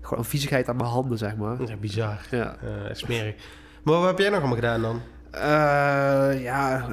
gewoon 0.00 0.18
een 0.18 0.30
viezigheid 0.30 0.68
aan 0.68 0.76
mijn 0.76 0.88
handen, 0.88 1.18
zeg 1.18 1.36
maar. 1.36 1.60
Echt 1.60 1.80
bizar. 1.80 2.18
Ja. 2.30 2.56
Eh, 2.62 2.68
smerig. 2.94 3.34
Maar 3.82 3.94
wat 3.94 4.06
heb 4.06 4.18
jij 4.18 4.28
nog 4.28 4.38
allemaal 4.38 4.56
gedaan 4.56 4.82
dan? 4.82 5.00
Eh, 5.30 6.42
ja, 6.42 6.86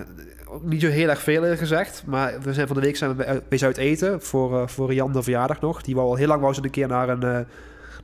niet 0.62 0.82
zo 0.82 0.88
heel 0.88 1.10
erg 1.10 1.22
veel 1.22 1.56
gezegd. 1.58 2.04
Maar 2.06 2.42
we 2.42 2.54
zijn 2.54 2.68
van 2.68 2.76
de 2.76 2.82
week 2.82 2.96
zijn 2.98 3.16
we 3.16 3.42
bij- 3.50 3.62
uit 3.62 3.78
eten 3.78 4.22
voor, 4.22 4.62
eh, 4.62 4.68
voor 4.68 4.94
Jan 4.94 5.14
de 5.14 5.24
verjaardag 5.24 5.62
nog. 5.62 5.82
Die 5.82 5.96
wou 5.96 6.08
al 6.08 6.16
heel 6.16 6.28
lang 6.28 6.42
wou 6.42 6.54
ze 6.54 6.64
een 6.64 6.70
keer 6.70 6.88
naar 6.88 7.10
een, 7.10 7.24
eh, 7.24 7.40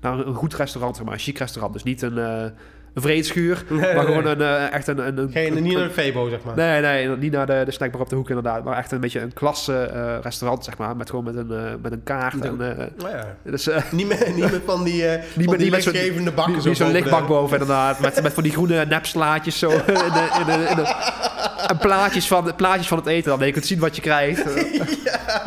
naar 0.02 0.20
een 0.28 0.36
goed 0.36 0.54
restaurant, 0.54 1.04
maar, 1.04 1.14
een 1.14 1.20
chic 1.20 1.38
restaurant. 1.38 1.74
Dus 1.74 1.84
niet 1.84 2.02
een, 2.02 2.18
eh 2.18 2.46
een 2.94 3.02
vreedschuur, 3.02 3.64
Nee, 3.70 3.94
maar 3.96 4.06
gewoon 4.06 4.26
een, 4.26 4.42
eh, 4.42 4.74
echt 4.74 4.88
een... 4.88 5.08
een, 5.08 5.18
een 5.18 5.32
Geen, 5.32 5.58
een- 5.58 5.64
niet 5.64 5.74
naar 5.78 5.88
de 5.88 5.94
Febo, 5.94 6.30
zeg 6.30 6.40
maar. 6.44 6.56
Nee, 6.56 6.82
nee, 6.82 7.18
niet 7.18 7.32
naar 7.32 7.46
de, 7.46 7.62
de 7.66 7.72
snackbar 7.72 8.02
op 8.02 8.10
de 8.10 8.16
hoek 8.16 8.28
inderdaad. 8.30 8.64
Maar 8.64 8.78
echt 8.78 8.92
een 8.92 9.00
beetje 9.00 9.20
een 9.20 9.34
klasse 9.34 9.74
eh, 9.84 10.16
restaurant, 10.22 10.64
zeg 10.64 10.78
maar. 10.78 10.96
Met 10.96 11.10
gewoon 11.10 11.26
met 11.26 11.36
een, 11.36 11.52
eh, 11.52 11.58
met 11.82 11.92
een 11.92 12.04
kaart. 12.04 12.34
Met 12.34 12.44
En, 12.44 12.60
een- 12.60 12.78
eh, 12.78 12.86
Nou 12.98 13.10
ja. 13.16 13.36
dus, 13.44 13.70
Niet 13.92 14.08
meer, 14.08 14.24
niet 14.36 14.52
meer 14.52 14.62
van 14.66 14.84
die, 14.84 15.02
van 15.10 15.10
met- 15.10 15.36
die 15.36 15.48
niet 15.58 15.70
met 15.72 15.84
zo'n- 15.84 15.92
lichtgevende 15.92 16.32
bakken. 16.32 16.54
niet, 16.56 16.66
niet 16.66 16.78
zo 16.78 16.84
zo'n 16.84 16.94
lichtbak 16.94 17.22
de- 17.22 17.28
boven 17.28 17.52
inderdaad. 17.60 18.00
Met, 18.00 18.22
met 18.22 18.34
van 18.34 18.44
die 18.44 18.52
groene 18.52 18.86
nepslaatjes 18.86 19.60
zo. 19.60 19.70
in 19.72 19.84
de, 19.86 20.28
in 20.40 20.46
de, 20.46 20.68
in 20.70 20.76
de- 20.76 21.22
en 21.68 21.78
plaatjes 21.78 22.28
van, 22.28 22.56
plaatjes 22.56 22.88
van 22.88 22.98
het 22.98 23.08
eten 23.08 23.38
dan. 23.38 23.46
Je 23.46 23.52
kunt 23.52 23.66
zien 23.66 23.80
wat 23.80 23.96
je 23.96 24.02
krijgt. 24.02 24.44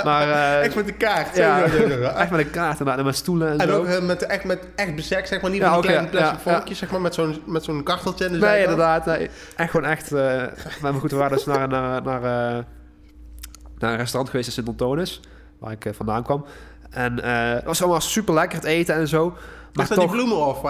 Maar 0.04 0.60
Echt 0.60 0.74
met 0.74 0.86
de 0.86 0.92
kaart. 0.92 1.36
ja, 1.36 1.62
echt 1.62 2.30
met 2.30 2.40
een 2.40 2.50
kaart 2.50 2.70
inderdaad. 2.78 2.98
En 2.98 3.04
met 3.04 3.16
stoelen 3.16 3.48
en, 3.52 3.58
En 3.58 3.68
zo. 3.68 3.78
ook 3.78 4.00
met, 4.02 4.22
echt, 4.26 4.44
met 4.44 4.58
echt 4.76 4.94
bestek, 4.94 5.26
zeg 5.26 5.40
maar. 5.40 5.50
Niet 5.50 5.60
Ja, 5.60 5.68
die 5.68 5.76
ook, 5.76 5.82
kleine 5.82 6.06
plastic 6.08 6.38
vorkjes, 6.42 6.78
zeg 6.78 6.90
maar. 6.90 7.00
Met 7.00 7.14
zo'n, 7.14 7.36
met 7.45 7.64
zo'n 7.64 7.83
karteltje 7.83 8.25
in 8.26 8.33
de 8.33 8.38
Nee, 8.38 8.62
inderdaad. 8.62 9.07
Nee. 9.07 9.31
Echt 9.57 9.71
gewoon 9.71 9.90
echt. 9.90 10.12
eh 10.12 10.43
maar 10.83 10.95
goed, 10.95 11.11
we 11.11 11.16
waren 11.16 11.37
dus 11.37 11.47
naar, 11.47 11.69
naar, 11.69 12.02
naar, 12.02 12.23
eh, 12.23 12.64
naar 13.78 13.90
een 13.90 13.97
restaurant 13.97 14.31
geweest 14.31 14.47
in 14.49 14.55
Sint-Antonis. 14.55 15.21
Waar 15.59 15.73
ik 15.73 15.85
eh, 15.85 15.93
vandaan 15.93 16.23
kwam. 16.23 16.45
En 16.90 17.23
eh, 17.23 17.55
het 17.55 17.64
was 17.64 17.83
allemaal 17.83 18.00
super 18.00 18.35
lekker 18.35 18.59
het 18.59 18.66
eten 18.66 18.95
en 18.95 19.09
zo. 19.09 19.37
Maar 19.73 19.87
toch, 19.87 19.97
die 19.99 20.07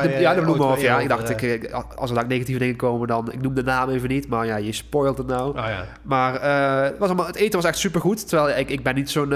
De- 0.02 0.14
je 0.14 0.20
ja, 0.20 0.34
de 0.34 0.40
bloemenhof, 0.40 0.74
weer 0.76 0.84
ja. 0.84 1.00
Ik 1.00 1.08
dacht, 1.08 1.42
ik, 1.42 1.72
als 1.96 2.10
er 2.10 2.16
daar 2.16 2.26
negatieve 2.26 2.60
dingen 2.60 2.76
komen, 2.76 3.08
dan... 3.08 3.32
Ik 3.32 3.40
noem 3.42 3.54
de 3.54 3.62
naam 3.62 3.88
even 3.88 4.08
niet, 4.08 4.28
maar 4.28 4.46
ja, 4.46 4.56
je 4.56 4.72
spoilt 4.72 5.18
het 5.18 5.26
nou. 5.26 5.48
Oh 5.48 5.54
ja. 5.54 5.84
Maar 6.02 6.34
eh, 6.34 6.82
het, 6.90 6.98
was 6.98 7.08
allemaal, 7.08 7.26
het 7.26 7.36
eten 7.36 7.60
was 7.60 7.68
echt 7.68 7.78
super 7.78 8.00
goed. 8.00 8.28
Terwijl 8.28 8.58
ik, 8.58 8.70
ik 8.70 8.82
ben 8.82 8.94
niet 8.94 9.10
zo'n... 9.10 9.32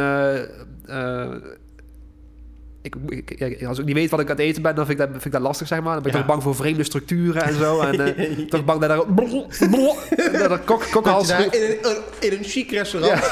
eh, 2.83 3.19
eh, 3.39 3.51
ik, 3.51 3.65
als 3.65 3.79
ik 3.79 3.85
niet 3.85 3.95
weet 3.95 4.11
wat 4.11 4.21
ik 4.21 4.31
aan 4.31 4.37
het 4.37 4.45
eten 4.45 4.63
ben, 4.63 4.75
dan 4.75 4.87
vind 4.87 5.01
ik 5.01 5.05
dat, 5.05 5.13
vind 5.15 5.25
ik 5.27 5.33
dat 5.33 5.41
lastig, 5.41 5.67
zeg 5.67 5.81
maar. 5.81 5.93
Dan 5.93 6.03
ben 6.03 6.13
ik 6.13 6.19
Ja. 6.19 6.25
toch 6.25 6.31
bang 6.31 6.43
voor 6.43 6.55
vreemde 6.55 6.85
structuren 6.85 7.43
en 7.43 7.55
zo. 7.55 7.81
En 7.81 8.17
eh, 8.17 8.47
toch 8.49 8.65
bang 8.65 8.81
dat 8.81 8.91
er... 8.91 8.97
dat 10.39 10.51
er 10.51 10.59
kok, 10.59 11.05
Dat 11.05 11.21
je 11.21 11.27
daar 11.27 11.55
in 11.55 11.79
een, 11.83 11.97
in 12.21 12.39
een 12.39 12.45
chic 12.45 12.71
restaurant 12.71 13.21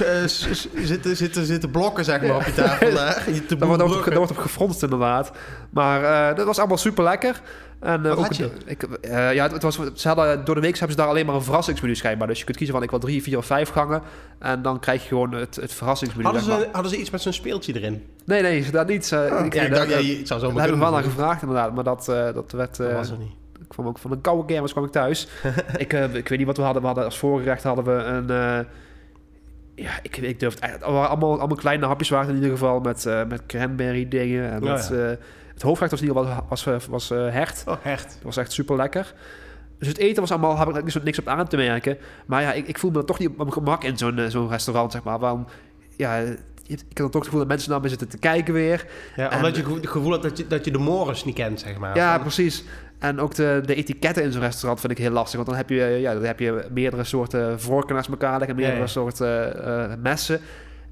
eh, 0.00 0.26
zitten, 0.84 1.16
zitten, 1.16 1.46
zitten 1.46 1.70
blokken 1.70 2.04
zeg 2.04 2.22
maar, 2.22 2.36
op 2.36 2.42
je 2.42 2.54
tafel. 2.54 2.94
daar. 2.94 3.22
Je 3.32 3.46
te 3.46 3.56
Daar 3.56 3.68
wordt, 3.68 4.04
daar 4.04 4.16
wordt 4.16 4.30
op 4.30 4.38
gefronst 4.38 4.82
inderdaad. 4.82 5.30
Maar 5.70 6.30
eh, 6.30 6.36
dat 6.36 6.46
was 6.46 6.58
allemaal 6.58 6.76
super 6.78 7.04
lekker. 7.04 7.40
En, 7.80 8.06
eh, 8.06 8.18
ook, 8.18 8.24
had 8.24 8.36
je? 8.36 8.50
Ik, 8.64 8.82
eh, 8.82 9.34
ja, 9.34 9.42
het, 9.42 9.52
het 9.52 9.62
was, 9.62 9.78
ze 9.94 10.08
hadden, 10.08 10.44
door 10.44 10.54
de 10.54 10.60
week 10.60 10.70
hebben 10.78 10.90
ze 10.96 11.02
daar 11.02 11.10
alleen 11.10 11.26
maar 11.26 11.34
een 11.34 11.42
verrassingsmenu 11.42 11.94
schijnbaar. 11.94 12.28
Dus 12.28 12.38
je 12.38 12.44
kunt 12.44 12.56
kiezen 12.56 12.74
van 12.74 12.84
ik 12.84 12.90
wil 12.90 12.98
drie, 12.98 13.22
vier 13.22 13.38
of 13.38 13.46
vijf 13.46 13.68
gangen. 13.68 14.02
En 14.38 14.62
dan 14.62 14.80
krijg 14.80 15.02
je 15.02 15.08
gewoon 15.08 15.32
het, 15.34 15.56
het 15.56 15.72
verrassingsmenu. 15.72 16.24
Hadden 16.24 16.42
ze, 16.44 16.68
hadden 16.72 16.90
ze 16.92 16.98
iets 16.98 17.10
met 17.10 17.20
zo'n 17.22 17.32
speeltje 17.32 17.74
erin? 17.74 18.06
Nee, 18.24 18.42
nee, 18.42 18.70
dat 18.70 18.86
niet. 18.88 19.12
Eh, 19.12 19.44
ik, 19.44 19.54
ja, 19.54 19.62
ik 19.62 19.74
dacht, 19.74 19.88
ja, 19.90 19.96
dat- 19.96 20.06
je- 20.06 20.16
het 20.16 20.26
zou 20.26 20.40
zo 20.40 20.46
daar 20.46 20.54
maar 20.54 20.64
heb 20.64 20.74
ik 20.74 20.80
wel 20.80 20.90
naar 20.90 21.02
gevraagd 21.02 21.42
inderdaad. 21.42 21.74
Maar 21.74 21.84
dat, 21.84 22.08
eh, 22.08 22.34
dat 22.34 22.52
werd... 22.52 22.76
Dat 22.76 22.92
was 22.92 23.10
er 23.10 23.18
niet. 23.18 23.32
ik 23.60 23.68
kwam 23.68 23.86
ook 23.86 23.98
van 23.98 24.10
een 24.12 24.20
koude 24.20 24.44
kermis 24.52 24.72
kwam 24.72 24.84
ik 24.84 24.90
thuis. 24.90 25.28
ik, 25.76 25.92
ik 25.92 26.28
weet 26.28 26.38
niet 26.38 26.46
wat 26.46 26.56
we 26.56 26.62
hadden. 26.62 26.80
We 26.80 26.86
hadden 26.86 27.04
als 27.04 27.18
voorgerecht 27.18 27.62
hadden 27.62 27.84
we 27.84 27.92
een... 27.92 28.26
ja, 29.74 29.90
ik, 30.02 30.16
ik 30.16 30.40
durf 30.40 30.56
het 30.60 30.82
Allemaal, 30.82 31.38
allemaal 31.38 31.56
kleine 31.56 31.86
hapjes 31.86 32.08
waren 32.08 32.28
in 32.28 32.34
ieder 32.34 32.50
geval. 32.50 32.80
Met, 32.80 33.04
met 33.28 33.42
cranberry 33.46 34.08
dingen. 34.08 34.50
En 34.50 34.62
Oh, 34.62 34.72
met, 34.72 34.88
ja. 34.92 35.16
Het 35.60 35.68
hoofdgerecht 35.68 35.90
was 35.90 36.00
in 36.00 36.06
ieder 36.08 36.22
geval 36.24 36.46
was, 36.48 36.64
was, 36.64 36.86
was, 36.86 37.10
eh, 37.10 37.32
hert. 37.32 37.62
Oh, 37.66 37.76
echt? 37.84 38.04
Dat 38.14 38.22
was 38.22 38.36
echt 38.36 38.52
super 38.52 38.76
lekker. 38.76 39.14
Dus 39.78 39.88
het 39.88 39.98
eten 39.98 40.20
was 40.20 40.30
allemaal, 40.30 40.58
heb 40.58 40.68
ik 40.68 40.82
niks, 40.84 41.02
niks 41.02 41.18
op 41.18 41.28
aan 41.28 41.48
te 41.48 41.56
merken. 41.56 41.98
Maar 42.26 42.42
ja, 42.42 42.52
ik, 42.52 42.66
ik 42.68 42.78
voel 42.78 42.90
me 42.90 42.96
dan 42.96 43.06
toch 43.06 43.18
niet 43.18 43.28
op 43.28 43.36
mijn 43.36 43.52
gemak 43.52 43.84
in 43.84 43.98
zo'n 43.98 44.18
eh, 44.18 44.26
zo'n 44.28 44.48
restaurant, 44.48 44.92
zeg 44.92 45.02
maar. 45.02 45.18
Want 45.18 45.50
ja, 45.96 46.16
ik 46.66 46.78
heb 46.78 46.78
dan 46.94 47.10
toch 47.10 47.12
het 47.14 47.24
gevoel 47.24 47.38
dat 47.38 47.48
mensen 47.48 47.70
naar 47.70 47.80
me 47.80 47.88
zitten 47.88 48.08
te 48.08 48.18
kijken 48.18 48.54
weer. 48.54 48.86
Ja, 49.16 49.30
En- 49.30 49.36
omdat 49.36 49.56
je 49.56 49.64
het 49.74 49.86
gevoel 49.88 50.10
hebt 50.10 50.22
dat 50.22 50.38
je, 50.38 50.46
dat 50.46 50.64
je 50.64 50.70
de 50.70 50.78
mores 50.78 51.24
niet 51.24 51.34
kent, 51.34 51.60
zeg 51.60 51.78
maar. 51.78 51.96
Ja, 51.96 52.18
precies. 52.18 52.64
En 52.98 53.20
ook 53.20 53.34
de, 53.34 53.62
de 53.66 53.74
etiketten 53.74 54.22
in 54.22 54.32
zo'n 54.32 54.40
restaurant 54.40 54.80
vind 54.80 54.92
ik 54.92 54.98
heel 54.98 55.10
lastig. 55.10 55.34
Want 55.34 55.46
dan 55.48 55.56
heb 55.56 55.68
je, 55.70 55.84
eh, 55.84 56.00
ja, 56.00 56.12
dan 56.12 56.22
heb 56.24 56.38
je 56.40 56.66
meerdere 56.70 57.04
soorten 57.04 57.60
vorken 57.60 57.94
naast 57.94 58.08
elkaar 58.08 58.38
liggen, 58.38 58.56
meerdere 58.56 58.76
Ja, 58.78 58.84
ja. 58.84 58.90
soorten 58.90 59.64
eh, 59.64 59.96
messen. 60.02 60.40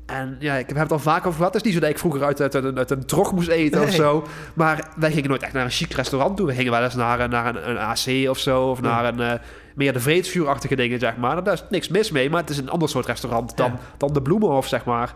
En 0.09 0.37
ja, 0.39 0.55
ik 0.55 0.67
heb 0.69 0.77
het 0.77 0.93
al 0.93 0.99
vaak 0.99 1.27
over 1.27 1.37
gehad. 1.39 1.53
Het 1.55 1.63
is 1.63 1.67
niet 1.67 1.75
zo 1.75 1.81
dat 1.81 1.91
ik 1.91 1.99
vroeger 1.99 2.25
uit, 2.25 2.41
uit, 2.41 2.55
een- 2.55 2.79
uit 2.79 2.91
een 2.91 3.07
trog 3.07 3.33
moest 3.33 3.49
eten 3.49 3.83
of 3.83 3.91
zo. 3.91 4.27
Maar 4.55 4.89
wij 4.97 5.13
gingen 5.13 5.29
nooit 5.29 5.43
echt 5.43 5.53
naar 5.53 5.65
een 5.65 5.71
chic 5.71 5.93
restaurant 5.93 6.37
toe. 6.37 6.47
We 6.47 6.55
gingen 6.55 6.73
wel 6.73 6.83
eens 6.83 6.95
naar, 6.95 7.21
een- 7.21 7.31
naar 7.31 7.47
een, 7.57 7.71
een 7.71 7.79
AC 7.79 8.29
of 8.31 8.39
zo. 8.39 8.63
Of 8.71 8.81
Ja. 8.81 8.87
naar 8.87 9.05
een 9.05 9.21
eh, 9.21 9.33
meer 9.75 9.93
de 9.93 10.01
vreedsvuurachtige 10.01 10.77
dingen, 10.77 10.99
zeg 10.99 11.17
maar. 11.17 11.45
Daar 11.45 11.55
is 11.55 11.65
niks 11.71 11.89
mis 11.89 12.11
mee. 12.11 12.31
Maar 12.31 12.41
het 12.41 12.51
is 12.51 12.59
een 12.59 12.71
ander 12.71 12.89
soort 12.89 13.07
restaurant 13.07 13.57
dan, 13.57 13.71
Ja. 13.71 13.79
dan 13.97 14.13
de 14.13 14.23
Bloemenhof, 14.23 14.67
zeg 14.67 14.85
maar. 14.85 15.15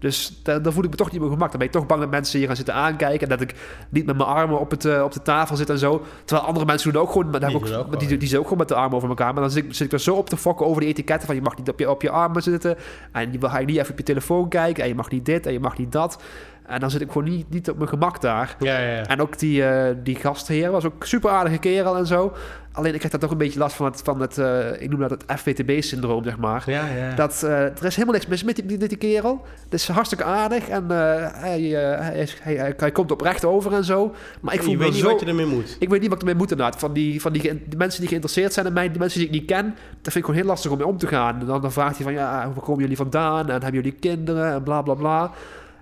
Dus 0.00 0.40
daar, 0.42 0.62
daar 0.62 0.72
voel 0.72 0.84
ik 0.84 0.90
me 0.90 0.96
toch 0.96 1.10
niet 1.10 1.20
meer 1.20 1.30
gemak. 1.30 1.48
Dan 1.50 1.58
ben 1.58 1.66
ik 1.66 1.72
toch 1.72 1.86
bang 1.86 2.00
dat 2.00 2.10
mensen 2.10 2.38
hier 2.38 2.46
gaan 2.46 2.56
zitten 2.56 2.74
aankijken. 2.74 3.20
En 3.20 3.28
dat 3.28 3.40
ik 3.40 3.54
niet 3.88 4.06
met 4.06 4.16
mijn 4.16 4.28
armen 4.28 4.60
op, 4.60 4.70
het, 4.70 4.84
eh, 4.84 5.02
op 5.02 5.12
de 5.12 5.22
tafel 5.22 5.56
zit 5.56 5.70
en 5.70 5.78
zo. 5.78 6.02
Terwijl 6.24 6.48
andere 6.48 6.66
mensen 6.66 6.92
doen 6.92 7.02
ook 7.02 7.12
gewoon... 7.12 7.30
Maar 7.30 7.40
Die 7.40 7.56
ook 7.56 7.68
ook, 7.68 7.98
die, 7.98 8.08
die 8.08 8.18
zitten 8.18 8.38
ook 8.38 8.44
gewoon 8.44 8.58
met 8.58 8.68
de 8.68 8.74
armen 8.74 8.96
over 8.96 9.08
elkaar. 9.08 9.32
Maar 9.32 9.42
dan 9.42 9.50
zit 9.50 9.64
ik, 9.64 9.74
zit 9.74 9.86
ik 9.86 9.92
er 9.92 10.00
zo 10.00 10.14
op 10.14 10.28
te 10.28 10.36
fokken 10.36 10.66
over 10.66 10.80
die 10.80 10.90
etiketten. 10.90 11.26
Van 11.26 11.36
je 11.36 11.42
mag 11.42 11.56
niet 11.56 11.68
op 11.68 11.78
je, 11.78 11.90
op 11.90 12.02
je 12.02 12.10
armen 12.10 12.42
zitten. 12.42 12.76
En 13.12 13.32
je 13.32 13.38
je 13.38 13.64
niet 13.64 13.76
even 13.76 13.90
op 13.90 13.98
je 13.98 14.04
telefoon 14.04 14.48
kijken. 14.48 14.82
En 14.82 14.88
je 14.88 14.94
mag 14.94 15.10
niet 15.10 15.24
dit 15.24 15.46
en 15.46 15.52
je 15.52 15.60
mag 15.60 15.78
niet 15.78 15.92
dat. 15.92 16.22
En 16.70 16.80
dan 16.80 16.90
zit 16.90 17.00
ik 17.00 17.12
gewoon 17.12 17.28
niet, 17.28 17.50
niet 17.50 17.70
op 17.70 17.76
mijn 17.76 17.88
gemak 17.88 18.20
daar. 18.20 18.56
Ja, 18.58 18.78
ja, 18.78 18.94
ja. 18.94 19.06
En 19.06 19.20
ook 19.20 19.38
die, 19.38 19.64
eh, 19.64 19.96
die 20.02 20.16
gastheer 20.16 20.70
was 20.70 20.84
ook 20.84 21.04
super 21.04 21.30
aardige 21.30 21.58
kerel 21.58 21.96
en 21.96 22.06
zo. 22.06 22.32
Alleen 22.80 22.92
ik 22.92 22.98
krijg 22.98 23.12
daar 23.12 23.22
toch 23.22 23.30
een 23.30 23.44
beetje 23.44 23.58
last 23.58 23.76
van 23.76 23.86
het, 23.86 24.00
van 24.04 24.20
het 24.20 24.38
eh, 24.38 24.82
ik 24.82 24.90
noem 24.90 25.00
dat 25.00 25.10
het 25.10 25.24
FWTB-syndroom, 25.40 26.24
zeg 26.24 26.38
maar. 26.38 26.62
Ja, 26.66 26.86
ja. 26.86 27.14
Dat, 27.14 27.42
eh, 27.42 27.50
er 27.50 27.84
is 27.84 27.94
helemaal 27.94 28.14
niks 28.14 28.26
mis 28.26 28.44
met 28.44 28.56
die, 28.56 28.78
met 28.78 28.88
die 28.88 28.98
kerel. 28.98 29.44
Het 29.64 29.72
is 29.72 29.88
hartstikke 29.88 30.24
aardig 30.24 30.68
en 30.68 30.82
eh, 30.90 31.26
hij, 31.32 31.60
hij, 31.62 32.28
hij, 32.40 32.74
hij, 32.76 32.92
komt 32.92 33.10
oprecht 33.10 33.44
over 33.44 33.72
en 33.72 33.84
zo. 33.84 34.14
Maar 34.40 34.54
ik 34.54 34.62
voel 34.62 34.70
je 34.70 34.78
weet 34.78 34.90
niet 34.90 35.00
zo... 35.00 35.10
wat 35.10 35.20
je 35.20 35.26
ermee 35.26 35.46
moet. 35.46 35.76
Ik 35.78 35.88
weet 35.88 36.00
niet 36.00 36.08
wat 36.08 36.22
ik 36.22 36.28
ermee 36.28 36.40
moet 36.40 36.50
inderdaad. 36.50 36.78
Van 36.78 36.92
die, 36.92 37.20
van 37.20 37.32
die, 37.32 37.62
mensen 37.76 38.00
die 38.00 38.08
geïnteresseerd 38.08 38.52
zijn 38.52 38.66
in 38.66 38.72
mij, 38.72 38.90
mensen 38.98 39.18
die 39.18 39.28
ik 39.28 39.34
niet 39.34 39.46
ken, 39.46 39.64
dat 40.02 40.12
vind 40.12 40.16
ik 40.16 40.24
gewoon 40.24 40.40
heel 40.40 40.46
lastig 40.48 40.70
om 40.70 40.76
mee 40.76 40.86
om 40.86 40.98
te 40.98 41.06
gaan. 41.06 41.40
En 41.40 41.46
dan, 41.46 41.60
dan 41.60 41.72
vraagt 41.72 41.96
hij 41.96 42.04
van, 42.04 42.14
ja, 42.14 42.52
waar 42.54 42.64
komen 42.64 42.80
jullie 42.80 42.96
vandaan? 42.96 43.46
En 43.46 43.62
hebben 43.62 43.82
jullie 43.82 43.98
kinderen? 44.00 44.52
En 44.52 44.62
bla, 44.62 44.82
bla, 44.82 44.94
bla. 44.94 45.30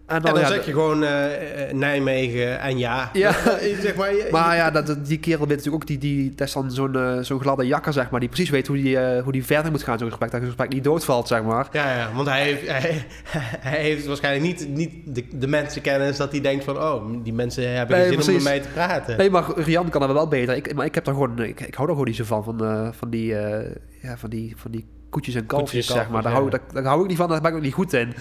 En 0.08 0.16
En 0.16 0.22
dan 0.22 0.40
ja, 0.40 0.46
zeg 0.46 0.64
je 0.66 0.72
gewoon 0.72 1.02
eh, 1.04 1.68
eh, 1.68 1.74
Nijmegen 1.74 2.60
en 2.60 2.78
ja. 2.78 3.10
Ja. 3.12 3.32
zeg 3.82 3.94
maar, 3.96 4.14
je- 4.14 4.28
Maar 4.30 4.56
ja, 4.56 4.70
dat, 4.70 5.06
die 5.06 5.18
kerel 5.18 5.38
weet 5.46 5.48
natuurlijk 5.56 5.74
ook, 5.82 5.86
die, 5.86 5.98
die, 5.98 6.34
dat 6.34 6.46
is 6.46 6.52
dan 6.52 6.70
zo'n 6.70 6.96
eh, 6.96 7.18
zo'n 7.20 7.40
gladde 7.40 7.66
jakker, 7.66 7.92
zeg 7.92 8.10
maar, 8.10 8.20
die 8.20 8.28
precies 8.28 8.50
weet 8.50 8.66
hoe 8.66 8.76
die, 8.76 8.98
hoe 8.98 9.32
die 9.32 9.44
verder 9.44 9.70
moet 9.70 9.82
gaan, 9.82 9.98
zo'n 9.98 10.08
gesprek, 10.08 10.30
dat 10.30 10.40
het 10.40 10.48
gesprek 10.48 10.72
niet 10.72 10.84
doodvalt, 10.84 11.28
zeg 11.28 11.42
maar. 11.42 11.68
Ja, 11.72 11.96
ja, 11.98 12.10
want 12.14 12.28
hij 12.28 12.42
heeft, 12.42 12.68
hij, 12.72 13.04
hij 13.60 13.80
heeft 13.80 14.06
waarschijnlijk 14.06 14.44
niet, 14.44 14.68
niet 14.68 15.14
de, 15.14 15.24
de 15.38 15.46
mensenkennis 15.46 16.16
dat 16.16 16.30
hij 16.32 16.40
denkt 16.40 16.64
van... 16.64 16.76
oh, 16.78 17.04
die 17.22 17.32
mensen 17.32 17.72
hebben 17.76 17.98
Nee, 17.98 18.08
geen 18.08 18.22
zin 18.22 18.36
om 18.36 18.42
met 18.42 18.52
mij 18.52 18.60
te 18.60 18.68
praten. 18.68 19.16
Nee, 19.16 19.30
maar 19.30 19.44
Rian 19.56 19.88
kan 19.88 20.02
er 20.02 20.14
wel 20.14 20.28
beter. 20.28 20.56
Ik, 20.56 20.74
maar 20.74 20.86
ik 20.86 20.94
heb 20.94 21.04
daar 21.04 21.14
gewoon, 21.14 21.42
ik, 21.42 21.60
ik 21.60 21.74
hou 21.74 21.86
er 21.88 21.92
gewoon 21.94 22.08
niet 22.08 22.16
zo 22.16 22.24
van, 22.24 22.44
van, 22.44 22.58
van 22.94 23.10
die, 23.10 23.26
ja, 24.02 24.16
van 24.16 24.30
die, 24.30 24.54
van 24.56 24.70
die 24.70 24.86
koetjes 25.10 25.34
en 25.34 25.46
kalfjes, 25.46 25.70
Koetjes 25.86 26.02
zeg 26.02 26.10
maar. 26.12 26.22
Daar 26.22 26.32
hou, 26.32 26.50
daar, 26.50 26.60
daar 26.72 26.84
hou 26.84 27.02
ik 27.02 27.08
niet 27.08 27.16
van, 27.16 27.28
daar 27.28 27.40
ben 27.40 27.50
ik 27.50 27.56
ook 27.56 27.62
niet 27.62 27.72
goed 27.74 27.92
in. 27.92 28.12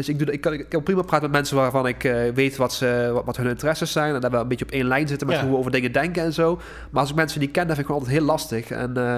Dus 0.00 0.08
ik, 0.08 0.16
doe, 0.16 0.26
dat- 0.26 0.34
ik, 0.34 0.40
kan, 0.40 0.52
ik 0.52 0.68
kan 0.68 0.82
prima 0.82 1.02
praten 1.02 1.22
met 1.22 1.30
mensen 1.36 1.56
waarvan 1.56 1.86
ik 1.86 2.04
eh, 2.04 2.32
weet 2.34 2.56
wat, 2.56 2.72
ze, 2.72 3.10
wat, 3.12 3.24
wat 3.24 3.36
hun 3.36 3.46
interesses 3.48 3.92
zijn. 3.92 4.14
En 4.14 4.20
dat 4.20 4.30
we 4.30 4.36
een 4.36 4.48
beetje 4.48 4.64
op 4.64 4.70
één 4.70 4.86
lijn 4.86 5.08
zitten 5.08 5.26
met 5.26 5.36
Ja. 5.36 5.42
hoe 5.42 5.50
we 5.52 5.56
over 5.58 5.70
dingen 5.70 5.92
denken 5.92 6.22
en 6.22 6.32
zo. 6.32 6.60
Maar 6.90 7.00
als 7.00 7.10
ik 7.10 7.16
mensen 7.16 7.40
niet 7.40 7.50
ken, 7.50 7.66
dat 7.66 7.76
vind 7.76 7.88
ik 7.88 7.94
gewoon 7.94 8.00
altijd 8.00 8.18
heel 8.18 8.26
lastig. 8.28 8.70
En, 8.70 8.96
eh, 8.96 9.16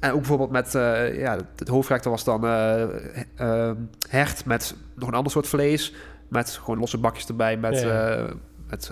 en 0.00 0.10
ook 0.12 0.18
bijvoorbeeld 0.18 0.50
met, 0.50 0.74
eh, 0.74 1.18
ja, 1.18 1.36
het 1.56 1.68
hoofdgerecht 1.68 2.04
was 2.04 2.24
dan 2.24 2.44
eh, 2.46 2.82
eh, 3.36 3.70
hert 4.08 4.44
met 4.44 4.74
nog 4.94 5.08
een 5.08 5.14
ander 5.14 5.32
soort 5.32 5.46
vlees. 5.48 5.94
Met 6.28 6.50
gewoon 6.50 6.78
losse 6.78 6.98
bakjes 6.98 7.26
erbij, 7.26 7.56
met, 7.56 7.80
Ja. 7.80 8.26
met 8.68 8.90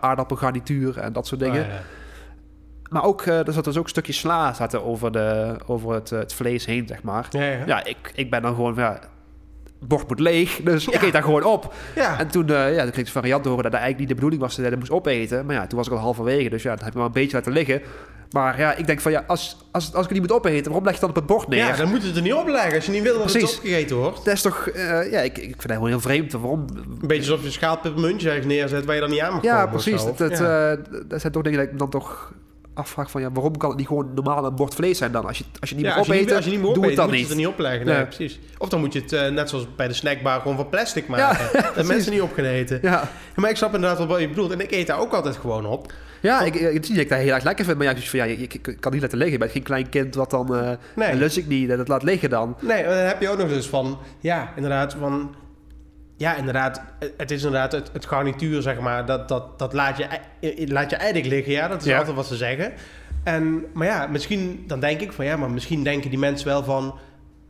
aardappelgarnituur 0.00 0.98
en 0.98 1.12
dat 1.12 1.26
soort 1.26 1.40
dingen. 1.40 1.62
Ah, 1.62 1.68
ja. 1.68 1.80
Maar 2.90 3.04
ook, 3.04 3.26
er 3.26 3.52
zat 3.52 3.64
dus 3.64 3.76
ook 3.76 3.84
een 3.84 3.88
stukje 3.90 4.12
sla 4.12 4.52
zaten 4.52 4.84
over, 4.84 5.12
de, 5.12 5.56
over 5.66 5.92
het, 5.94 6.10
het 6.10 6.32
vlees 6.34 6.66
heen, 6.66 6.86
zeg 6.86 7.02
maar. 7.02 7.26
Ja, 7.66 7.84
ik, 7.84 8.12
ik 8.14 8.30
ben 8.30 8.42
dan 8.42 8.54
gewoon, 8.54 8.74
ja, 8.74 8.98
bord 9.86 10.08
moet 10.08 10.20
leeg, 10.20 10.60
dus 10.64 10.86
ik 10.88 11.02
eet 11.02 11.12
daar 11.12 11.22
gewoon 11.22 11.42
op. 11.44 11.74
Ja. 11.94 12.18
En 12.18 12.28
toen, 12.28 12.48
eh, 12.48 12.74
ja, 12.74 12.82
toen 12.82 12.90
kreeg 12.90 12.96
ik 12.96 13.04
de 13.04 13.10
variant 13.20 13.44
horen 13.44 13.62
dat 13.62 13.72
dat 13.72 13.80
eigenlijk 13.80 13.98
niet 13.98 14.08
de 14.08 14.14
bedoeling 14.14 14.40
was 14.42 14.50
dat 14.50 14.60
hij 14.60 14.70
dat 14.70 14.78
moest 14.78 14.90
opeten. 14.92 15.46
Maar 15.46 15.54
ja, 15.54 15.66
toen 15.66 15.78
was 15.78 15.86
ik 15.86 15.92
al 15.92 15.98
halverwege, 15.98 16.48
dus 16.50 16.62
ja, 16.62 16.68
dan 16.68 16.78
heb 16.78 16.88
ik 16.88 16.94
wel 16.94 17.04
een 17.06 17.12
beetje 17.12 17.36
laten 17.36 17.52
liggen. 17.52 17.82
Maar 18.30 18.58
ja, 18.58 18.74
ik 18.74 18.86
denk 18.86 19.00
van 19.00 19.12
ja, 19.12 19.24
als, 19.26 19.56
als, 19.72 19.84
als 19.86 20.02
ik 20.02 20.10
het 20.10 20.10
niet 20.10 20.20
moet 20.20 20.32
opeten, 20.38 20.64
waarom 20.64 20.84
leg 20.84 20.94
je 20.94 21.00
het 21.00 21.00
dan 21.00 21.08
op 21.10 21.14
het 21.14 21.26
bord 21.26 21.48
neer? 21.48 21.58
Ja, 21.58 21.76
dan 21.76 21.88
moet 21.88 22.00
je 22.00 22.06
het 22.06 22.16
er 22.16 22.22
niet 22.22 22.32
opleggen 22.34 22.74
als 22.74 22.86
je 22.86 22.92
niet 22.92 23.02
wil 23.02 23.12
dat 23.12 23.22
het 23.22 23.32
Precies. 23.32 23.56
opgegeten 23.56 23.96
wordt. 23.96 24.24
Dat 24.24 24.34
is 24.34 24.42
toch, 24.42 24.66
eh, 24.68 25.10
ja, 25.10 25.20
ik, 25.20 25.38
ik 25.38 25.42
vind 25.44 25.62
dat 25.62 25.72
gewoon 25.72 25.88
heel 25.88 26.00
vreemd. 26.00 26.32
Waarom? 26.32 26.64
Een 26.74 27.06
beetje 27.06 27.22
alsof 27.32 27.40
je 27.40 27.46
een 27.46 27.52
ergens 28.24 28.46
neerzet 28.46 28.84
waar 28.84 28.94
je 28.94 29.00
dan 29.00 29.10
niet 29.10 29.20
aan 29.20 29.32
mag 29.32 29.42
Ja, 29.42 29.66
precies. 29.66 30.04
Dat, 30.04 30.18
dat, 30.18 30.38
Ja. 30.38 30.70
eh, 30.72 30.78
dat 31.08 31.20
zijn 31.20 31.32
toch 31.32 31.42
dingen 31.42 31.58
dat 31.58 31.68
ik 31.68 31.78
dan 31.78 31.90
toch 31.90 32.32
afvraag 32.74 33.10
van 33.10 33.20
ja, 33.20 33.32
waarom 33.32 33.56
kan 33.56 33.68
het 33.68 33.78
niet 33.78 33.86
gewoon 33.86 34.10
normaal 34.14 34.44
een 34.44 34.54
bord 34.54 34.74
vlees 34.74 34.98
zijn 34.98 35.12
dan? 35.12 35.26
Als 35.26 35.38
je, 35.38 35.44
als 35.60 35.70
je 35.70 35.76
niet 35.76 35.84
Ja, 35.84 35.94
meer 35.96 36.04
je 36.06 36.12
opeten, 36.12 36.36
als 36.36 36.44
je 36.44 36.50
niet 36.50 36.60
meer 36.62 36.74
doe 36.74 36.86
het 36.86 36.96
dan 36.96 37.04
moet 37.04 37.14
je 37.14 37.20
niet. 37.20 37.28
het 37.28 37.38
er 37.38 37.44
niet 37.44 37.52
opleggen. 37.52 37.86
Nee, 37.86 37.94
Nee. 37.96 38.04
precies. 38.04 38.38
Of 38.58 38.68
dan 38.68 38.80
moet 38.80 38.92
je 38.92 39.00
het, 39.00 39.12
eh, 39.12 39.28
net 39.28 39.48
zoals 39.48 39.66
bij 39.76 39.88
de 39.88 39.94
snackbar, 39.94 40.40
gewoon 40.40 40.56
van 40.56 40.68
plastic 40.68 41.06
maken. 41.08 41.62
dat 41.76 41.86
mensen 41.86 42.12
niet 42.12 42.20
op 42.22 42.34
kunnen 42.34 42.52
eten. 42.52 42.78
Ja, 42.82 43.08
Maar 43.34 43.50
ik 43.50 43.56
snap 43.56 43.74
inderdaad 43.74 44.06
wat 44.06 44.20
je 44.20 44.28
bedoelt. 44.28 44.50
En 44.52 44.60
ik 44.60 44.70
eet 44.70 44.86
daar 44.86 44.98
ook 45.00 45.12
altijd 45.12 45.36
gewoon 45.36 45.66
op. 45.66 45.92
ja 46.20 46.40
ik, 46.42 46.54
ik, 46.54 46.88
dat 46.88 46.96
ik 46.96 47.08
dat 47.08 47.18
heel 47.18 47.34
erg 47.34 47.44
lekker 47.44 47.64
vind, 47.64 47.76
maar 47.78 47.86
ja, 47.86 47.92
ik, 47.92 48.08
van, 48.08 48.18
ja, 48.18 48.24
ik, 48.24 48.38
ik- 48.38 48.66
ik 48.66 48.80
kan 48.80 48.92
niet 48.92 49.02
laten 49.02 49.18
liggen. 49.18 49.34
Ik 49.36 49.40
ben 49.42 49.50
geen 49.50 49.62
klein 49.62 49.88
kind 49.88 50.14
wat 50.14 50.30
dan, 50.30 50.56
eh 50.56 50.70
Nee. 50.96 51.14
lust 51.14 51.36
ik 51.36 51.46
niet, 51.46 51.68
dat 51.68 51.88
laat 51.88 52.02
liggen 52.02 52.30
dan. 52.30 52.56
Nee, 52.60 52.84
dan 52.84 52.92
heb 52.92 53.20
je 53.20 53.28
ook 53.28 53.38
nog 53.38 53.48
dus 53.48 53.66
van... 53.66 53.98
Ja, 54.20 54.52
inderdaad, 54.56 54.96
van... 55.00 55.34
Ja, 56.16 56.34
inderdaad, 56.36 56.82
het- 57.16 57.30
is 57.30 57.42
inderdaad 57.42 57.72
het, 57.72 57.90
het 57.92 58.06
garnituur, 58.06 58.62
zeg 58.62 58.80
maar. 58.80 59.06
Dat, 59.06 59.28
dat, 59.28 59.58
dat 59.58 59.72
laat, 59.72 59.96
je, 59.96 60.06
laat 60.68 60.90
je 60.90 60.96
eigenlijk 60.96 61.32
liggen, 61.34 61.52
ja. 61.52 61.68
Dat 61.68 61.80
is 61.80 61.86
Ja. 61.86 61.98
altijd 61.98 62.16
wat 62.16 62.26
ze 62.26 62.36
zeggen. 62.36 62.72
En, 63.24 63.64
maar 63.72 63.86
ja, 63.86 64.06
misschien... 64.06 64.64
Dan 64.66 64.80
denk 64.80 65.00
ik 65.00 65.12
van, 65.12 65.24
ja, 65.24 65.36
maar 65.36 65.50
misschien 65.50 65.82
denken 65.82 66.10
die 66.10 66.18
mensen 66.18 66.46
wel 66.46 66.64
van... 66.64 66.94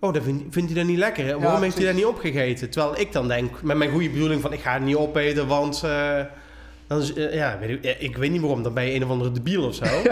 Oh, 0.00 0.12
dat 0.12 0.22
vind, 0.22 0.42
vindt 0.50 0.70
hij 0.70 0.79
dat 0.81 0.88
niet 0.90 0.98
lekker? 0.98 1.40
Waarom 1.40 1.62
heeft 1.62 1.77
hij 1.77 1.87
dat 1.87 1.94
niet 1.94 2.05
opgegeten? 2.05 2.70
Terwijl 2.70 3.00
ik 3.00 3.12
dan 3.12 3.29
denk, 3.29 3.62
met 3.62 3.77
mijn 3.77 3.90
goede 3.90 4.11
bedoeling 4.11 4.40
van... 4.40 4.53
Ik 4.53 4.61
ga 4.61 4.72
het 4.72 4.83
niet 4.83 4.96
opeten, 4.96 5.46
want... 5.46 5.83
eh, 5.85 6.20
dan 6.87 7.00
is, 7.00 7.12
eh, 7.14 7.35
ja, 7.35 7.59
weet 7.61 7.85
ik, 7.85 7.96
ik 8.00 8.16
weet 8.16 8.31
niet 8.31 8.40
waarom. 8.40 8.62
Dan 8.62 8.74
ben 8.74 8.85
je 8.85 8.94
een 8.94 9.05
of 9.05 9.11
andere 9.11 9.31
debiel 9.33 9.66
of 9.66 9.74
zo. 9.74 9.85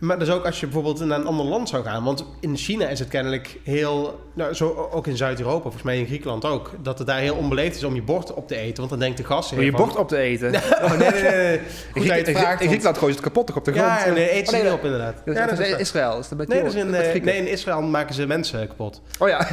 Maar 0.00 0.18
dus 0.18 0.30
ook 0.30 0.44
als 0.44 0.60
je 0.60 0.66
bijvoorbeeld 0.66 1.04
naar 1.04 1.18
een 1.18 1.26
ander 1.26 1.46
land 1.46 1.68
zou 1.68 1.84
gaan. 1.84 2.04
Want 2.04 2.24
in 2.40 2.56
China 2.56 2.88
is 2.88 2.98
het 2.98 3.08
kennelijk 3.08 3.58
heel... 3.64 4.20
Nou, 4.34 4.54
zo 4.54 4.88
ook 4.92 5.06
in 5.06 5.16
Zuid-Europa, 5.16 5.62
volgens 5.62 5.82
mij 5.82 5.98
in 5.98 6.06
Griekenland 6.06 6.44
ook. 6.44 6.70
Dat 6.82 6.98
het 6.98 7.06
daar 7.06 7.18
heel 7.18 7.34
onbeleefd 7.34 7.76
is 7.76 7.84
om 7.84 7.94
je 7.94 8.02
bord 8.02 8.34
op 8.34 8.48
te 8.48 8.56
eten. 8.56 8.76
Want 8.76 8.90
dan 8.90 8.98
denkt 8.98 9.16
de 9.16 9.24
gast... 9.24 9.52
Om 9.52 9.60
je 9.60 9.72
bord 9.72 9.96
op 9.96 10.08
te 10.08 10.16
eten. 10.16 10.54
Oh, 10.82 10.98
nee, 10.98 11.10
nee, 11.10 11.22
nee. 11.22 11.60
Goed 11.92 12.04
in 12.04 12.24
in- 12.26 12.36
vraagt. 12.36 12.60
in 12.60 12.66
Griekenland 12.66 12.98
gooien 12.98 13.14
ze 13.14 13.20
het 13.20 13.32
kapot 13.32 13.56
op 13.56 13.64
de 13.64 13.72
grond. 13.72 13.86
Ja, 14.04 14.10
nee, 14.12 14.34
eet 14.36 14.48
ze 14.48 14.56
Oh, 14.56 14.62
nee, 14.62 14.72
op 14.72 14.84
inderdaad. 14.84 15.14
Dat 15.24 15.36
Ja, 15.36 15.42
is, 15.42 15.48
dat 15.48 15.58
dat 15.58 15.66
is 15.66 15.72
is 15.72 15.78
Israël. 15.80 16.18
Is 16.18 16.28
dat 16.28 16.48
Nee, 16.48 16.62
is 16.62 16.74
in, 16.74 16.94
eh, 16.94 17.22
nee, 17.22 17.36
in 17.36 17.48
Israël 17.48 17.82
maken 17.82 18.14
ze 18.14 18.26
mensen 18.26 18.68
kapot. 18.68 19.02
Oh 19.18 19.28
ja. 19.28 19.46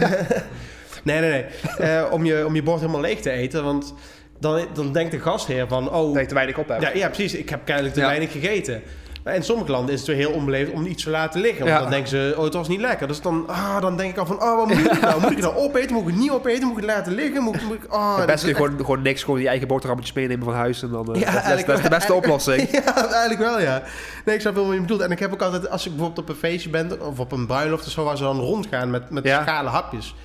Nee, 1.03 1.19
nee, 1.19 1.29
nee. 1.29 1.45
Eh, 1.89 2.11
om, 2.11 2.25
je, 2.25 2.45
om 2.45 2.55
je 2.55 2.63
bord 2.63 2.79
helemaal 2.79 3.01
leeg 3.01 3.19
te 3.19 3.29
eten. 3.31 3.63
Want 3.63 3.93
dan, 4.39 4.65
dan 4.73 4.93
denkt 4.93 5.11
de 5.11 5.19
gastheer 5.19 5.67
van... 5.67 5.91
Oh, 5.91 6.19
te 6.19 6.33
weinig 6.33 6.57
op 6.57 6.67
hebt. 6.67 6.81
Ja, 6.81 6.89
ja, 6.93 7.07
precies. 7.09 7.33
Ik 7.35 7.49
heb 7.49 7.65
kennelijk 7.65 7.93
te 7.93 7.99
Ja. 7.99 8.05
weinig 8.07 8.31
gegeten. 8.31 8.81
Maar 9.23 9.35
in 9.35 9.43
sommige 9.43 9.71
landen 9.71 9.93
is 9.93 9.99
het 9.99 10.07
weer 10.09 10.17
heel 10.17 10.31
onbeleefd 10.31 10.71
om 10.71 10.85
iets 10.85 11.03
te 11.03 11.09
laten 11.09 11.41
liggen. 11.41 11.59
Want 11.59 11.71
Ja. 11.75 11.79
dan 11.81 11.89
denken 11.89 12.09
ze, 12.09 12.33
oh, 12.37 12.43
het 12.43 12.53
was 12.53 12.67
niet 12.67 12.79
lekker. 12.79 13.07
Dus 13.07 13.21
dan, 13.21 13.43
ah, 13.47 13.81
dan 13.81 13.97
denk 13.97 14.11
ik 14.11 14.17
al 14.17 14.25
van, 14.25 14.41
oh, 14.43 14.55
wat 14.57 14.67
moet 14.67 14.91
ik 14.91 15.01
nou? 15.01 15.21
Moet 15.21 15.31
ik 15.31 15.37
het 15.37 15.45
nou 15.45 15.55
opeten? 15.57 15.93
Moet 15.93 16.01
ik 16.01 16.07
het 16.09 16.17
niet 16.17 16.31
opeten? 16.31 16.67
Moet 16.67 16.77
ik 16.77 16.83
het 16.83 16.91
laten 16.95 17.13
liggen? 17.13 17.41
Moet, 17.43 17.55
ik- 17.55 17.61
moet 17.63 17.75
ik, 17.83 17.93
oh, 17.93 18.17
Het 18.17 18.25
beste 18.25 18.49
is 18.49 18.55
gewoon, 18.55 18.77
gewoon 18.77 19.01
niks, 19.01 19.23
gewoon 19.23 19.39
je 19.41 19.47
eigen 19.47 19.67
boterhammetjes 19.67 20.15
meenemen 20.15 20.45
van 20.45 20.53
huis 20.53 20.83
en 20.83 20.89
dan... 20.89 21.13
eh, 21.15 21.21
Ja, 21.21 21.25
dat, 21.25 21.27
is- 21.27 21.33
dat, 21.33 21.43
is- 21.43 21.47
eigenlijk 21.49 21.67
dat 21.67 21.77
is 21.77 21.83
de 21.83 21.89
beste 21.89 22.13
oplossing. 22.13 22.69
Ja, 22.85 22.95
eigenlijk 22.95 23.39
wel, 23.39 23.59
ja. 23.61 23.81
Nee, 24.25 24.35
ik 24.35 24.41
snap 24.41 24.55
wel 24.55 24.65
wat 24.65 24.73
je 24.73 24.81
bedoelt. 24.81 25.01
En 25.01 25.11
ik 25.11 25.19
heb 25.19 25.33
ook 25.33 25.41
altijd, 25.41 25.69
als 25.69 25.85
ik 25.85 25.91
bijvoorbeeld 25.91 26.19
op 26.19 26.29
een 26.29 26.39
feestje 26.41 26.69
ben... 26.69 27.01
of 27.07 27.19
op 27.19 27.31
een 27.31 27.45
bruiloft 27.47 27.85
of 27.85 27.91
zo, 27.91 28.03
waar 28.03 28.17
ze 28.17 28.23
dan 28.23 28.39
rondgaan 28.39 28.89
met, 28.89 29.09
met 29.09 29.23
Ja. 29.23 29.41
schalen 29.41 29.71
hapjes... 29.71 30.15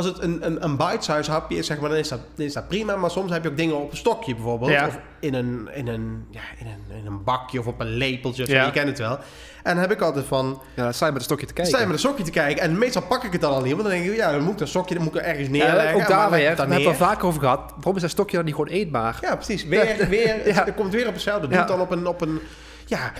Als 0.00 0.08
het 0.08 0.22
een, 0.22 0.46
een, 0.46 0.64
een 0.64 0.76
bite-size 0.76 1.30
hapje 1.30 1.56
is, 1.56 1.66
zeg 1.66 1.80
maar, 1.80 1.88
dan 1.88 1.98
is, 1.98 2.08
dat, 2.08 2.20
dan 2.34 2.46
is 2.46 2.52
dat 2.52 2.68
prima. 2.68 2.96
Maar 2.96 3.10
soms 3.10 3.30
heb 3.32 3.42
je 3.42 3.48
ook 3.50 3.56
dingen 3.56 3.76
op 3.76 3.90
een 3.90 3.96
stokje 3.96 4.34
bijvoorbeeld. 4.34 4.70
Ja. 4.70 4.86
Of 4.86 4.98
in 5.20 5.34
een, 5.34 5.68
in, 5.74 5.86
een, 5.88 6.26
ja, 6.30 6.40
in, 6.58 6.66
een, 6.66 6.96
in 6.98 7.06
een 7.06 7.24
bakje 7.24 7.58
of 7.58 7.66
op 7.66 7.80
een 7.80 7.86
lepeltje. 7.96 8.46
Ja. 8.46 8.64
Je 8.64 8.70
kent 8.72 8.88
het 8.88 8.98
wel. 8.98 9.18
En 9.62 9.72
dan 9.74 9.76
heb 9.78 9.90
ik 9.92 10.00
altijd 10.00 10.24
van... 10.26 10.62
Ja, 10.76 10.82
dan 10.82 10.94
sta 10.94 11.06
je 11.06 11.12
met 11.12 11.20
een 11.20 11.26
stokje 11.26 11.46
te 11.46 11.52
kijken. 11.52 11.72
sta 11.72 11.80
je 11.82 11.86
met 11.90 11.94
een 12.02 12.08
sokje 12.08 12.24
te 12.24 12.30
kijken. 12.30 12.62
En 12.62 12.78
meestal 12.78 13.02
pak 13.02 13.24
ik 13.24 13.32
het 13.32 13.40
dan 13.40 13.52
al 13.52 13.60
niet. 13.60 13.70
Want 13.70 13.82
dan 13.82 13.90
denk 13.90 14.04
ik, 14.04 14.16
ja, 14.16 14.30
dan 14.32 14.42
moet 14.42 14.52
ik 14.52 14.58
dat 14.58 14.68
sokje 14.68 14.94
dan 14.94 15.04
moet 15.04 15.14
ik 15.14 15.20
er 15.20 15.26
ergens 15.26 15.46
Ja, 15.46 15.52
neerleggen. 15.52 15.94
ook 15.94 16.00
En 16.00 16.08
daar 16.08 16.30
weer, 16.30 16.40
het 16.48 16.50
we 16.50 16.56
dan 16.56 16.70
hebben 16.70 16.88
het 16.88 16.96
vaker 16.98 17.26
over 17.26 17.40
gehad. 17.40 17.70
Waarom 17.74 17.96
is 17.96 18.00
dat 18.02 18.10
stokje 18.10 18.36
dan 18.36 18.44
niet 18.44 18.54
gewoon 18.54 18.70
eetbaar? 18.70 19.18
Ja, 19.20 19.34
precies. 19.36 19.64
Weer, 19.64 19.96
weer, 20.08 20.48
Ja. 20.48 20.64
het 20.64 20.74
komt 20.74 20.92
weer 20.92 21.06
op 21.06 21.12
hetzelfde. 21.12 21.46
Doe 21.46 21.52
Ja. 21.54 21.58
het 21.58 21.68
dan 21.68 21.80
op 21.80 21.90
een... 21.90 22.06
Op 22.06 22.20
een 22.20 22.40
ja, 22.86 23.12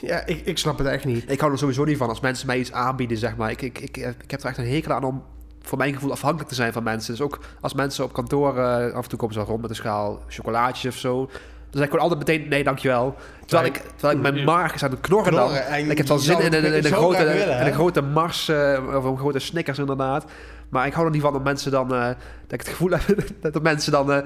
ja 0.00 0.26
ik, 0.26 0.46
ik 0.46 0.58
snap 0.58 0.78
het 0.78 0.86
echt 0.86 1.04
niet. 1.04 1.30
Ik 1.30 1.40
hou 1.40 1.52
er 1.52 1.58
sowieso 1.58 1.84
niet 1.84 1.96
van 1.96 2.08
als 2.08 2.20
mensen 2.20 2.46
mij 2.46 2.58
iets 2.58 2.72
aanbieden, 2.72 3.16
zeg 3.16 3.36
maar. 3.36 3.50
Ik, 3.50 3.62
ik, 3.62 3.78
ik, 3.78 3.96
ik 3.96 4.30
heb 4.30 4.40
er 4.42 4.48
echt 4.48 4.58
een 4.58 4.68
hekel 4.68 4.92
aan 4.92 5.04
om 5.04 5.22
voor 5.62 5.78
mijn 5.78 5.94
gevoel 5.94 6.10
afhankelijk 6.10 6.48
te 6.48 6.54
zijn 6.54 6.72
van 6.72 6.82
mensen. 6.82 7.12
Dus 7.12 7.22
ook 7.22 7.38
als 7.60 7.74
mensen 7.74 8.04
op 8.04 8.12
kantoor, 8.12 8.58
eh, 8.58 8.94
af 8.94 9.02
en 9.02 9.08
toe 9.08 9.18
komen 9.18 9.34
ze 9.34 9.40
wel 9.40 9.48
rond 9.48 9.60
met 9.60 9.70
een 9.70 9.76
schaal 9.76 10.22
chocolaatjes 10.28 10.94
of 10.94 11.00
zo. 11.00 11.28
Dan 11.72 11.80
zeg 11.80 11.90
ik 11.90 11.96
gewoon 11.96 12.10
altijd 12.10 12.28
meteen 12.28 12.48
nee, 12.48 12.64
dankjewel. 12.64 13.14
Terwijl, 13.46 13.68
ik, 13.68 13.82
terwijl 13.96 14.16
ik 14.16 14.22
mijn 14.22 14.44
maag 14.44 14.74
is 14.74 14.84
aan 14.84 14.90
het 14.90 15.00
knorren, 15.00 15.32
dan. 15.32 15.54
en 15.54 15.90
ik 15.90 15.96
heb 15.96 16.06
wel 16.06 16.16
je 16.16 16.22
zin 16.22 16.38
in, 16.38 16.52
in, 16.52 16.64
in, 16.64 16.84
een 16.84 16.92
grote, 16.92 17.24
willen, 17.24 17.60
in 17.60 17.66
een 17.66 17.72
grote 17.72 18.00
Mars 18.00 18.48
eh, 18.48 18.94
of 18.96 19.04
een 19.04 19.18
grote 19.18 19.38
Snickers 19.38 19.78
inderdaad. 19.78 20.24
Maar 20.68 20.86
ik 20.86 20.92
hou 20.92 21.06
er 21.06 21.12
niet 21.12 21.22
van 21.22 21.32
dat 21.32 21.44
mensen 21.44 21.70
dan... 21.70 21.94
eh, 21.94 22.06
dat 22.06 22.16
ik 22.46 22.60
het 22.60 22.68
gevoel 22.68 22.90
heb 22.96 23.02
dat 23.40 23.52
de 23.52 23.60
mensen 23.60 23.92
dan... 23.92 24.06
de, 24.06 24.24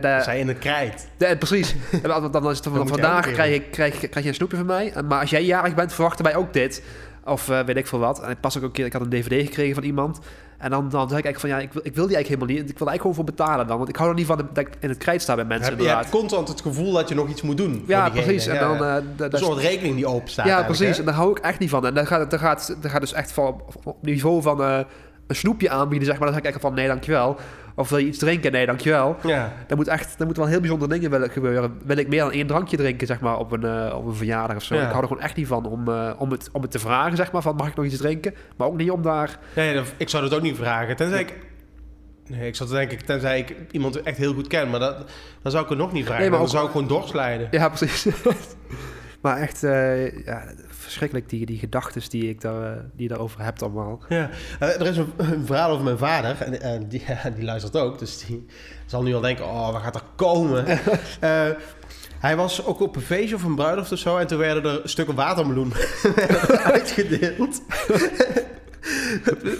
de, 0.00 0.20
Zij 0.22 0.38
in 0.38 0.48
het 0.48 0.58
krijt. 0.58 1.08
Ja, 1.18 1.36
precies. 1.36 1.74
En 2.02 2.08
dan, 2.08 2.30
dan 2.30 2.50
is 2.50 2.56
het 2.56 2.66
van, 2.66 2.82
je 2.82 2.86
vandaag 2.86 3.32
krijg, 3.32 3.54
ik, 3.54 3.70
krijg, 3.70 3.98
krijg 3.98 4.22
je 4.22 4.28
een 4.28 4.34
snoepje 4.34 4.56
van 4.56 4.66
mij. 4.66 4.92
Maar 5.08 5.20
als 5.20 5.30
jij 5.30 5.44
jarig 5.44 5.74
bent, 5.74 5.92
verwachten 5.92 6.24
wij 6.24 6.36
ook 6.36 6.52
dit. 6.52 6.82
Of 7.24 7.46
weet 7.46 7.76
ik 7.76 7.86
veel 7.86 7.98
wat. 7.98 8.22
En 8.22 8.30
ik 8.30 8.40
pas 8.40 8.56
ook 8.56 8.62
een 8.62 8.70
keer, 8.70 8.86
ik 8.86 8.92
had 8.92 9.02
een 9.02 9.10
dvd 9.10 9.46
gekregen 9.46 9.74
van 9.74 9.84
iemand. 9.84 10.20
En 10.60 10.70
dan, 10.70 10.88
dan 10.88 11.08
zeg 11.08 11.18
ik 11.18 11.24
eigenlijk 11.24 11.40
van, 11.40 11.48
ja, 11.48 11.58
ik 11.58 11.72
wil, 11.72 11.82
ik 11.84 11.94
wil 11.94 12.06
die 12.06 12.16
eigenlijk 12.16 12.28
helemaal 12.42 12.62
niet. 12.62 12.72
Ik 12.72 12.78
wil 12.78 12.86
er 12.86 12.92
eigenlijk 12.92 13.00
gewoon 13.00 13.14
voor 13.14 13.24
betalen 13.44 13.66
dan. 13.66 13.76
Want 13.76 13.88
ik 13.88 13.96
hou 13.96 14.08
er 14.08 14.14
niet 14.14 14.26
van 14.26 14.36
dat 14.36 14.64
ik 14.66 14.70
in 14.80 14.88
het 14.88 14.98
krijt 14.98 15.22
sta 15.22 15.34
bij 15.34 15.44
mensen 15.44 15.70
Heb, 15.70 15.80
je 15.80 15.88
hebt 15.88 16.08
constant 16.08 16.48
het 16.48 16.60
gevoel 16.60 16.92
dat 16.92 17.08
je 17.08 17.14
nog 17.14 17.28
iets 17.28 17.42
moet 17.42 17.56
doen. 17.56 17.84
ja, 17.86 18.08
precies. 18.08 18.46
En 18.46 18.54
Ja, 18.54 18.60
dan... 18.60 18.76
ja. 18.86 18.96
eh, 19.18 19.26
een 19.30 19.38
soort 19.38 19.58
rekening 19.58 19.94
die 19.94 20.06
open 20.06 20.30
staat. 20.30 20.46
ja, 20.46 20.52
eigenlijk, 20.52 20.78
precies. 20.78 20.96
hè? 20.96 21.02
En 21.02 21.08
daar 21.08 21.18
hou 21.18 21.30
ik 21.30 21.38
echt 21.38 21.58
niet 21.58 21.70
van. 21.70 21.86
En 21.86 21.94
dan 21.94 22.06
gaat, 22.06 22.30
dan 22.30 22.38
gaat, 22.38 22.76
dan 22.80 22.90
gaat 22.90 23.00
dus 23.00 23.12
echt 23.12 23.32
van 23.32 23.62
op, 23.84 23.96
niveau 24.00 24.42
van 24.42 24.62
eh, 24.62 24.78
een 25.26 25.36
snoepje 25.36 25.70
aanbieden, 25.70 26.06
zeg 26.08 26.18
maar. 26.18 26.26
Dan 26.26 26.34
zeg 26.36 26.44
ik 26.46 26.50
echt 26.52 26.60
van, 26.60 26.74
nee, 26.74 26.86
dankjewel. 26.86 27.36
Of 27.80 27.88
wil 27.88 27.98
je 27.98 28.06
iets 28.06 28.18
drinken? 28.18 28.52
Nee, 28.52 28.66
dankjewel. 28.66 29.16
Ja. 29.22 29.52
Er 29.68 29.76
moet 29.76 29.88
echt, 29.88 30.18
er 30.20 30.24
moeten 30.24 30.42
wel 30.42 30.52
heel 30.52 30.60
bijzondere 30.60 30.90
dingen 30.92 31.10
willen 31.10 31.30
gebeuren. 31.30 31.78
Wil 31.84 31.96
ik 31.96 32.08
meer 32.08 32.20
dan 32.20 32.32
één 32.32 32.46
drankje 32.46 32.76
drinken, 32.76 33.06
zeg 33.06 33.20
maar, 33.20 33.38
op 33.38 33.52
een, 33.52 33.64
eh, 33.64 33.96
op 33.96 34.06
een 34.06 34.14
verjaardag 34.14 34.56
of 34.56 34.62
zo. 34.62 34.74
Ja. 34.74 34.80
Ik 34.82 34.88
hou 34.90 35.00
er 35.02 35.08
gewoon 35.08 35.22
echt 35.22 35.36
niet 35.36 35.46
van 35.46 35.66
om, 35.66 35.88
eh, 35.88 36.10
om, 36.18 36.30
het, 36.30 36.48
om 36.52 36.62
het 36.62 36.70
te 36.70 36.78
vragen, 36.78 37.16
zeg 37.16 37.32
maar, 37.32 37.42
van 37.42 37.56
mag 37.56 37.68
ik 37.68 37.74
nog 37.76 37.84
iets 37.84 37.96
drinken? 37.96 38.34
Maar 38.56 38.66
ook 38.66 38.76
niet 38.76 38.90
om 38.90 39.02
daar... 39.02 39.38
Ja, 39.54 39.72
dat- 39.72 39.92
ik 39.96 40.08
zou 40.08 40.22
dat 40.22 40.34
ook 40.34 40.42
niet 40.42 40.56
vragen. 40.56 40.96
Tenzij 40.96 41.20
ik... 41.20 41.38
Nee, 42.26 42.46
ik 42.46 42.56
zou 42.56 42.68
het 42.70 42.78
denk 42.78 42.90
ik, 43.00 43.00
tenzij 43.06 43.38
ik 43.38 43.56
iemand 43.70 44.02
echt 44.02 44.16
heel 44.16 44.32
goed 44.34 44.46
ken. 44.46 44.70
Maar 44.70 44.80
dat, 44.80 44.96
dan 45.42 45.50
zou 45.52 45.62
ik 45.64 45.68
het 45.70 45.78
nog 45.78 45.92
niet 45.92 46.04
vragen. 46.04 46.20
Nee, 46.22 46.30
maar 46.30 46.38
dan 46.38 46.48
zou 46.48 46.64
ik 46.64 46.70
gewoon 46.70 46.88
doorglijden. 46.88 47.48
Ja, 47.50 47.68
precies. 47.68 48.06
maar 49.22 49.36
echt, 49.36 49.62
eh, 49.64 50.24
ja, 50.24 50.42
verschrikkelijk 50.90 51.28
die, 51.28 51.46
die 51.46 51.58
gedachten 51.58 52.10
die, 52.10 52.28
ik 52.28 52.40
daar, 52.40 52.76
eh, 52.76 52.82
die 52.92 53.08
daarover 53.08 53.42
hebt 53.42 53.62
allemaal. 53.62 54.00
Ja. 54.08 54.30
Eh, 54.58 54.80
er 54.80 54.86
is 54.86 54.96
een, 54.96 55.12
een 55.16 55.46
verhaal 55.46 55.70
over 55.70 55.84
mijn 55.84 55.98
vader. 55.98 56.40
En, 56.40 56.60
en 56.60 56.88
die, 56.88 57.02
ja, 57.06 57.30
die 57.36 57.44
luistert 57.44 57.76
ook. 57.76 57.98
Dus 57.98 58.26
die 58.26 58.46
zal 58.86 59.02
nu 59.02 59.14
al 59.14 59.20
denken, 59.20 59.44
oh, 59.44 59.72
wat 59.72 59.82
gaat 59.82 59.94
er 59.94 60.02
komen? 60.16 60.64
Eh, 61.20 61.48
hij 62.18 62.36
was 62.36 62.64
ook 62.64 62.80
op 62.80 62.96
een 62.96 63.02
feestje 63.02 63.34
of 63.34 63.42
een 63.42 63.54
bruiloft 63.54 63.92
of 63.92 63.98
zo. 63.98 64.16
En 64.16 64.26
toen 64.26 64.38
werden 64.38 64.64
er 64.64 64.88
stukken 64.88 65.14
watermeloen 65.14 65.72
uitgedeeld. 66.72 67.62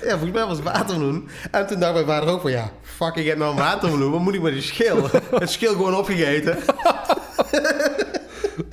ja, 0.02 0.10
volgens 0.10 0.32
mij 0.32 0.46
was 0.46 0.56
het 0.56 0.62
watermeloen. 0.64 1.28
En 1.50 1.66
toen 1.66 1.80
dacht 1.80 1.92
mijn 1.92 2.06
vader 2.06 2.28
ook 2.28 2.40
van, 2.40 2.50
ja, 2.50 2.70
fuck, 2.82 3.14
ik 3.14 3.26
heb 3.26 3.38
nou 3.38 3.50
een 3.50 3.58
watermeloen. 3.58 4.10
Wat 4.10 4.20
moet 4.20 4.34
ik 4.34 4.42
met 4.42 4.52
die 4.52 4.62
schil? 4.62 5.08
Het 5.30 5.50
schil 5.50 5.72
gewoon 5.72 5.96
opgegeten. 5.96 6.58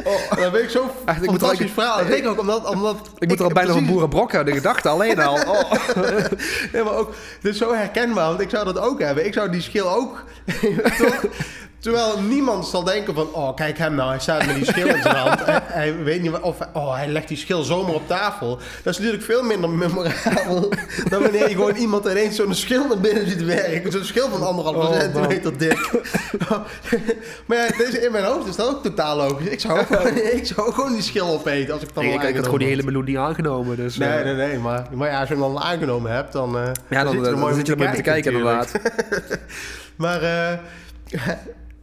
Oh, 0.07 0.37
dan 0.41 0.51
ben 0.51 0.63
ik 0.63 0.69
zo 0.69 0.89
Echt, 1.05 1.23
ik 1.23 1.31
moet 1.31 1.41
er- 1.41 1.69
verhaal. 1.69 1.99
Ik 1.99 2.07
denk 2.07 2.27
ook 2.27 2.39
omdat... 2.39 2.65
omdat 2.69 2.95
Ik 3.17 3.27
moet 3.27 3.39
er 3.39 3.45
al 3.45 3.51
bijna 3.51 3.67
van 3.69 3.77
precies- 3.77 3.93
boerenbrok 3.93 4.35
aan 4.35 4.45
de 4.45 4.51
gedachte 4.53 4.89
alleen 4.89 5.19
al. 5.19 5.33
Oh. 5.33 5.71
Ja, 6.73 6.83
maar 6.83 6.93
ook, 6.93 7.13
dit 7.41 7.51
is 7.51 7.57
zo 7.57 7.73
herkenbaar, 7.73 8.27
want 8.27 8.39
ik 8.41 8.49
zou 8.49 8.65
dat 8.65 8.77
ook 8.79 8.99
hebben. 9.01 9.25
Ik 9.25 9.33
zou 9.33 9.49
die 9.51 9.61
schil 9.61 9.89
ook... 9.89 10.23
toch? 10.97 11.23
Terwijl 11.87 12.21
niemand 12.21 12.67
zal 12.67 12.83
denken 12.83 13.13
van... 13.13 13.27
Oh, 13.33 13.55
kijk 13.55 13.77
hem 13.77 13.95
nou, 13.95 14.09
hij 14.09 14.19
staat 14.19 14.45
met 14.45 14.55
die 14.55 14.65
schil 14.65 14.87
in 14.87 15.01
zijn 15.01 15.15
hand. 15.25 15.45
Hij, 15.45 15.61
hij 15.63 16.03
weet 16.03 16.21
niet... 16.21 16.31
Of 16.31 16.57
oh, 16.73 16.95
hij 16.95 17.07
legt 17.07 17.27
die 17.27 17.37
schil 17.37 17.63
zomaar 17.63 17.93
op 17.93 18.07
tafel. 18.07 18.49
Dat 18.83 18.93
is 18.93 18.97
natuurlijk 18.97 19.23
veel 19.23 19.43
minder 19.43 19.69
memorabel... 19.69 20.69
dan 21.09 21.21
wanneer 21.21 21.49
je 21.49 21.55
gewoon 21.55 21.75
iemand 21.75 22.05
ineens 22.05 22.35
zo'n 22.35 22.53
schil 22.53 22.87
naar 22.87 22.97
binnen 22.99 23.29
ziet 23.29 23.43
werken. 23.43 23.91
Zo'n 23.91 24.03
schil 24.03 24.29
van 24.29 24.47
anderhalve 24.47 24.79
Oh, 24.79 24.99
centimeter 24.99 25.57
dik. 25.57 25.91
maar 27.45 27.57
ja, 27.57 27.67
deze, 27.77 28.05
in 28.05 28.11
mijn 28.11 28.23
hoofd 28.23 28.47
is 28.47 28.55
dat 28.55 28.67
ook 28.69 28.83
totaal 28.83 29.17
logisch. 29.17 29.47
Ik 29.47 29.59
zou, 29.59 29.85
gewoon, 29.85 30.17
ik 30.17 30.45
zou 30.45 30.73
gewoon 30.73 30.93
die 30.93 31.01
schil 31.01 31.27
opeten 31.27 31.73
als 31.73 31.81
ik 31.83 31.93
dan 31.93 32.03
Nee, 32.03 32.13
ik, 32.13 32.35
had 32.35 32.43
gewoon 32.45 32.59
die 32.59 32.67
hele 32.67 32.83
meloen 32.83 33.05
niet 33.05 33.17
aangenomen. 33.17 33.75
Dus, 33.75 33.97
had. 33.97 34.07
eh, 34.07 34.13
Nee, 34.13 34.23
nee, 34.23 34.47
nee. 34.47 34.59
Maar, 34.59 34.87
maar 34.93 35.09
ja, 35.09 35.19
als 35.19 35.27
je 35.29 35.33
hem 35.35 35.43
dan 35.43 35.59
aangenomen 35.59 36.11
hebt, 36.11 36.33
dan... 36.33 36.57
eh, 36.57 36.63
Ja, 36.89 37.03
dan, 37.03 37.11
zit 37.11 37.19
je 37.21 37.25
er 37.25 37.31
dan 37.31 37.39
mooi 37.41 37.53
zit 37.55 37.65
je 37.65 37.71
er 37.71 37.77
mooi 37.77 37.89
mee 37.89 37.97
te 37.97 38.09
kijken, 38.09 38.31
inderdaad. 38.31 38.71
Maar 39.95 40.21
eh, 40.21 40.57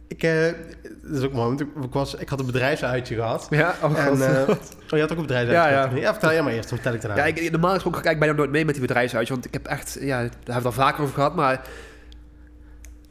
ik, 0.07 0.23
eh, 0.23 0.45
dat 1.01 1.17
is 1.17 1.23
ook 1.23 1.33
mooi, 1.33 1.47
want 1.47 1.61
ik, 1.61 1.93
was, 1.93 2.15
ik 2.15 2.29
had 2.29 2.39
een 2.39 2.45
bedrijfsuitje 2.45 3.15
gehad. 3.15 3.47
Ja, 3.49 3.75
oh, 3.83 3.97
En, 3.97 4.21
eh, 4.21 4.49
oh, 4.49 4.57
je 4.89 4.99
had 4.99 5.11
ook 5.11 5.17
een 5.17 5.25
bedrijfsuitje 5.25 5.53
Ja, 5.53 5.69
ja. 5.69 5.83
gehad? 5.83 5.99
ja, 5.99 6.11
vertel 6.11 6.31
jij 6.31 6.41
maar 6.41 6.53
eerst, 6.53 6.69
dan 6.69 6.77
vertel 6.77 6.95
ik 6.95 7.01
daarna. 7.01 7.25
Ja, 7.25 7.35
ik, 7.35 7.51
normaal 7.51 7.73
gesproken 7.73 8.01
kijk 8.01 8.13
ik 8.13 8.19
bijna 8.19 8.35
nooit 8.35 8.51
mee 8.51 8.65
met 8.65 8.73
die 8.73 8.85
bedrijfsuitje. 8.87 9.33
Want 9.33 9.45
ik 9.45 9.53
heb 9.53 9.65
echt, 9.65 9.97
ja, 10.01 10.17
daar 10.17 10.29
hebben 10.29 10.45
we 10.45 10.53
het 10.53 10.65
al 10.65 10.71
vaker 10.71 11.03
over 11.03 11.13
gehad. 11.13 11.35
Maar 11.35 11.61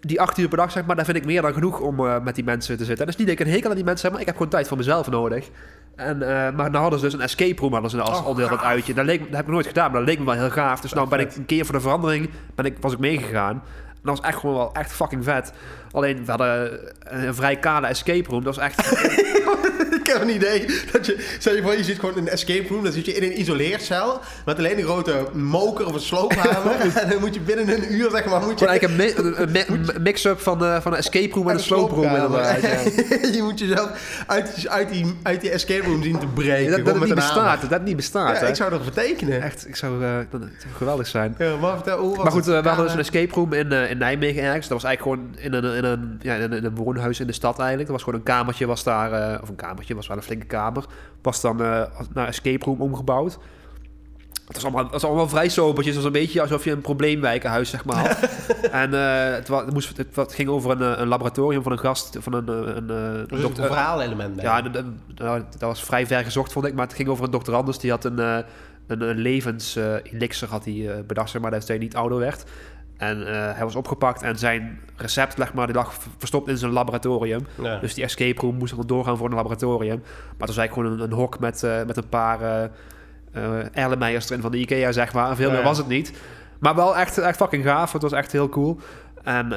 die 0.01 0.21
acht 0.21 0.39
uur 0.39 0.49
per 0.49 0.57
dag, 0.57 0.71
zeg 0.71 0.85
maar, 0.85 0.97
daar 0.97 1.05
vind 1.05 1.17
ik 1.17 1.25
meer 1.25 1.43
dan 1.43 1.53
genoeg 1.53 1.81
om 1.81 2.07
eh, 2.07 2.23
met 2.23 2.35
die 2.35 2.45
mensen 2.45 2.77
te 2.77 2.85
zitten. 2.85 3.07
En 3.07 3.13
dat 3.13 3.21
is 3.21 3.27
niet 3.27 3.27
dat 3.29 3.41
ik 3.41 3.47
een 3.47 3.53
hekel 3.53 3.71
aan 3.71 3.77
die 3.77 3.85
mensen 3.85 4.03
heb, 4.03 4.13
maar 4.13 4.21
ik 4.21 4.27
heb 4.27 4.37
gewoon 4.37 4.51
tijd 4.51 4.69
voor 4.69 4.77
mezelf 4.77 5.11
nodig. 5.11 5.49
En, 5.97 6.19
maar 6.57 6.73
dan 6.73 6.81
hadden 6.81 6.99
ze 6.99 7.05
dus 7.05 7.15
een 7.15 7.21
escape 7.21 7.61
room 7.61 7.73
hadden 7.73 7.91
ze 7.91 8.01
als 8.01 8.19
Oh, 8.19 8.27
onderdeel 8.27 8.49
van 8.49 8.57
het 8.57 8.67
uitje. 8.67 8.95
Dat, 8.95 9.05
leek, 9.05 9.19
dat 9.19 9.37
heb 9.37 9.47
ik 9.47 9.53
nooit 9.53 9.67
gedaan, 9.67 9.91
maar 9.91 10.01
dat 10.01 10.09
leek 10.09 10.19
me 10.19 10.25
wel 10.25 10.35
heel 10.35 10.51
gaaf. 10.51 10.81
Dus 10.81 10.93
nou 10.93 11.09
ben 11.09 11.21
ik 11.21 11.37
een 11.37 11.47
keer 11.47 11.65
voor 11.65 11.75
de 11.75 11.81
verandering, 11.81 12.31
ben 12.55 12.65
ik, 12.65 12.77
was 12.81 12.93
ik 12.93 12.99
meegegaan. 12.99 13.63
Dat 14.05 14.17
was 14.19 14.27
echt 14.27 14.39
gewoon 14.39 14.57
wel 14.57 14.73
echt 14.73 14.93
fucking 14.93 15.25
vet. 15.25 15.53
Alleen, 15.91 16.25
we 16.25 16.31
hadden 16.31 16.81
een 16.99 17.35
vrij 17.35 17.57
kale 17.57 17.87
escape 17.87 18.31
room. 18.31 18.45
Dat 18.45 18.57
was 18.57 18.65
echt... 18.65 18.79
ik 20.07 20.13
heb 20.13 20.23
een 20.23 20.35
idee 20.35 20.67
dat 20.93 21.07
je, 21.07 21.35
stel 21.39 21.55
je 21.55 21.63
voor, 21.63 21.77
je 21.77 21.85
zit 21.85 21.99
gewoon 21.99 22.17
in 22.17 22.23
een 22.23 22.29
escape 22.29 22.69
room, 22.69 22.85
dan 22.85 22.93
zit 22.93 23.07
je 23.07 23.13
in 23.15 23.23
een 23.23 23.41
isoleercel 23.41 24.21
met 24.45 24.59
alleen 24.59 24.79
een 24.79 24.85
grote 24.85 25.27
moker 25.33 25.87
of 25.87 25.95
een 25.95 26.01
sloophamer 26.01 26.73
en 27.03 27.09
dan 27.11 27.21
moet 27.21 27.35
je 27.35 27.41
binnen 27.41 27.69
een 27.69 27.95
uur, 27.95 28.11
zeg 28.11 28.25
maar, 28.25 28.41
moet 28.41 28.59
je... 28.59 28.67
Gewoon 28.67 28.81
eigenlijk 28.81 29.17
een, 29.19 29.25
mi- 29.25 29.43
een 29.43 29.51
mi- 29.53 29.93
een 29.95 30.03
mix-up 30.03 30.41
van, 30.41 30.59
de, 30.59 30.79
van 30.83 30.93
een 30.93 30.99
escape 30.99 31.35
room 31.35 31.49
en 31.49 31.55
een 31.55 31.61
slooproom 31.61 32.05
inderdaad. 32.05 32.61
Ja. 32.61 32.69
je 33.37 33.41
moet 33.43 33.59
jezelf 33.59 34.23
uit, 34.27 34.69
uit, 34.69 34.89
die, 34.89 35.15
uit 35.23 35.41
die 35.41 35.51
escape 35.51 35.87
room 35.87 36.03
zien 36.03 36.19
te 36.19 36.27
breken. 36.27 36.71
Dat, 36.71 36.85
dat 36.85 36.95
het 36.95 37.05
niet 37.05 37.15
bestaat, 37.15 37.71
dat 37.71 37.85
niet 37.85 37.97
bestaat. 37.97 38.41
Ja, 38.41 38.47
ik 38.47 38.55
zou 38.55 38.71
dat 38.71 38.83
vertekenen. 38.83 39.43
Echt, 39.43 39.69
ik 39.69 39.77
zou, 39.77 40.05
eh, 40.05 40.11
dat, 40.31 40.41
zou 40.41 40.75
geweldig 40.77 41.07
zijn. 41.07 41.35
Ja, 41.39 41.57
maar 41.57 41.75
vertel, 41.75 41.99
hoe 41.99 42.15
was 42.15 42.23
Maar 42.25 42.33
goed, 42.33 42.49
eh, 42.49 42.61
we 42.63 42.69
hadden 42.69 42.85
dus 42.85 42.95
een 42.95 43.01
escape 43.01 43.35
room 43.35 43.53
in, 43.53 43.73
eh, 43.73 43.91
in 43.91 43.99
Nijmegen 43.99 44.43
ergens. 44.43 44.69
Dat 44.69 44.83
was 44.83 44.91
eigenlijk 44.91 45.21
gewoon 45.21 45.37
in 45.39 45.53
een, 45.65 45.77
in, 45.77 45.85
een, 45.85 46.19
ja, 46.23 46.35
in, 46.35 46.43
een, 46.43 46.53
in 46.53 46.65
een 46.65 46.75
woonhuis 46.75 47.21
in 47.21 47.27
de 47.27 47.33
stad 47.33 47.59
eigenlijk. 47.59 47.89
Dat 47.89 47.97
was 47.97 48.05
gewoon 48.05 48.19
een 48.19 48.25
kamertje, 48.27 48.67
was 48.67 48.85
daar, 48.85 49.13
eh, 49.13 49.43
of 49.43 49.49
een 49.49 49.57
kamertje, 49.57 49.94
was 49.95 50.07
wel 50.07 50.17
een 50.17 50.23
flinke 50.23 50.47
kamer. 50.47 50.85
Was 51.23 51.41
dan 51.41 51.63
eh, 51.63 51.83
naar 52.15 52.29
escape 52.29 52.65
room 52.65 52.81
omgebouwd. 52.81 53.39
Het 54.47 54.55
was 54.55 54.63
allemaal, 54.65 54.83
het 54.83 54.93
was 54.93 55.05
allemaal 55.05 55.29
vrij 55.29 55.49
sobertjes. 55.49 55.95
Het 55.95 56.05
was 56.05 56.05
een 56.05 56.21
beetje 56.21 56.41
alsof 56.41 56.65
je 56.65 56.71
een 56.71 56.81
probleemwijkenhuis, 56.81 57.71
zeg 57.71 57.85
maar, 57.85 57.97
had. 58.09 58.19
en 58.83 58.95
eh, 58.95 59.35
het, 59.35 59.49
wa- 59.49 59.65
het, 59.65 59.73
moest, 59.73 59.97
het, 59.97 60.17
het 60.17 60.33
ging 60.35 60.49
over 60.49 60.71
een, 60.71 60.95
eh, 60.95 61.01
een 61.01 61.09
laboratorium 61.09 61.63
van 61.63 61.73
een 61.73 61.79
gast, 61.79 62.17
van 62.21 62.33
een, 62.33 62.49
een, 62.49 62.89
een 62.89 63.55
verhaalelement 63.55 64.37
bij. 64.37 64.45
ja, 64.45 64.61
nou, 65.15 65.43
dat 65.51 65.61
was 65.61 65.85
vrij 65.85 66.07
ver 66.07 66.25
gezocht, 66.25 66.53
vond 66.53 66.67
ik. 66.67 66.75
Maar 66.75 66.87
het 66.87 66.95
ging 66.97 67.09
over 67.09 67.25
een 67.25 67.31
dokter 67.31 67.55
Anders. 67.55 67.79
Die 67.79 67.91
had 67.91 68.05
een, 68.05 68.19
een, 68.19 68.45
een 68.87 69.19
levenselixer 69.19 70.49
had 70.49 70.65
hij 70.65 71.05
bedacht, 71.07 71.31
zeg 71.31 71.43
maar, 71.43 71.51
dat 71.51 71.69
hij 71.69 71.79
niet 71.79 71.97
ouder 71.97 72.19
werd. 72.19 72.45
En 72.97 73.27
eh, 73.27 73.55
hij 73.55 73.65
was 73.65 73.75
opgepakt 73.75 74.23
en 74.23 74.39
zijn 74.39 74.81
recept, 74.97 75.35
zeg 75.37 75.55
maar, 75.55 75.67
die 75.67 75.75
lag 75.75 75.95
verstopt 76.19 76.49
in 76.49 76.57
zijn 76.57 76.73
laboratorium. 76.73 77.47
Ja. 77.63 77.79
Dus 77.79 77.95
die 77.95 78.05
escape 78.05 78.41
room 78.41 78.57
moest 78.57 78.77
dan 78.77 78.87
doorgaan 78.87 79.17
voor 79.17 79.29
een 79.29 79.35
laboratorium. 79.35 79.99
Maar 80.05 80.49
het 80.49 80.49
was 80.49 80.57
eigenlijk 80.57 80.73
gewoon 80.89 81.01
een, 81.01 81.13
een 81.13 81.19
hok 81.19 81.39
met, 81.39 81.63
eh, 81.63 81.85
met 81.87 81.97
een 81.97 82.09
paar 82.09 82.41
eh 82.43 82.69
Erlenmeyers 83.73 84.31
erin 84.31 84.43
van 84.43 84.51
de 84.51 84.59
Ikea, 84.59 84.93
zeg 84.93 85.13
maar. 85.13 85.31
En 85.31 85.37
veel 85.37 85.49
Ja, 85.49 85.55
meer 85.55 85.65
was 85.65 85.79
het 85.79 85.89
niet. 85.89 86.13
Maar 86.59 86.75
wel 86.75 86.97
echt, 86.97 87.19
echt 87.19 87.37
fucking 87.37 87.65
gaaf. 87.65 87.93
Het 87.93 88.03
was 88.03 88.13
echt 88.13 88.33
heel 88.33 88.49
cool. 88.49 88.79
En 89.23 89.53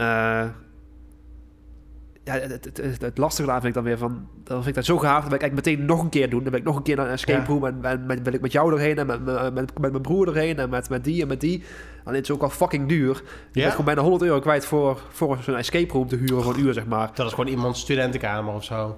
ja, 2.28 2.34
het, 2.34 2.66
het, 2.66 2.78
het, 2.78 3.02
het 3.02 3.18
lastige 3.18 3.48
daar 3.48 3.56
vind 3.62 3.68
ik 3.68 3.74
dan 3.74 3.84
weer 3.84 3.98
van... 3.98 4.28
Dan 4.44 4.56
vind 4.58 4.68
ik 4.68 4.76
dat 4.76 4.86
zo 4.86 4.98
gaaf. 4.98 5.20
Dan 5.22 5.30
wil 5.30 5.34
ik 5.38 5.42
eigenlijk 5.42 5.68
meteen 5.68 5.86
nog 5.86 6.02
een 6.02 6.10
keer 6.10 6.30
doen. 6.30 6.42
Dan 6.42 6.50
wil 6.52 6.60
ik 6.60 6.66
nog 6.66 6.76
een 6.76 6.84
keer 6.84 6.96
naar 6.96 7.06
een 7.06 7.12
escape 7.12 7.40
Ja. 7.40 7.46
room. 7.48 7.66
En, 7.66 7.78
en 7.82 8.06
met, 8.06 8.22
wil 8.24 8.34
ik 8.34 8.42
met 8.42 8.52
jou 8.52 8.74
erheen. 8.74 8.98
En 8.98 9.06
met, 9.06 9.26
met, 9.26 9.54
met, 9.54 9.80
met 9.80 9.92
mijn 9.92 10.02
broer 10.02 10.28
erheen. 10.28 10.58
En 10.58 10.70
met, 10.70 10.90
met 10.90 11.04
die 11.04 11.22
en 11.22 11.28
met 11.28 11.42
die. 11.42 11.64
Alleen 12.04 12.20
het 12.20 12.30
is 12.30 12.36
ook 12.36 12.42
al 12.42 12.50
fucking 12.50 12.88
duur. 12.88 13.16
Je 13.16 13.22
Ja? 13.52 13.62
bent 13.62 13.70
gewoon 13.72 13.86
bijna 13.86 14.02
100 14.02 14.24
euro 14.24 14.40
kwijt 14.40 14.66
voor, 14.66 15.02
voor 15.10 15.38
zo'n 15.42 15.56
escape 15.56 15.94
room 15.94 16.08
te 16.08 16.16
huren 16.16 16.44
voor 16.44 16.54
een 16.54 16.60
uur, 16.60 16.74
zeg 16.74 16.86
maar. 16.86 17.12
Dat 17.14 17.26
is 17.26 17.34
gewoon 17.34 17.50
iemands 17.50 17.80
studentenkamer 17.80 18.54
of 18.54 18.64
zo. 18.64 18.98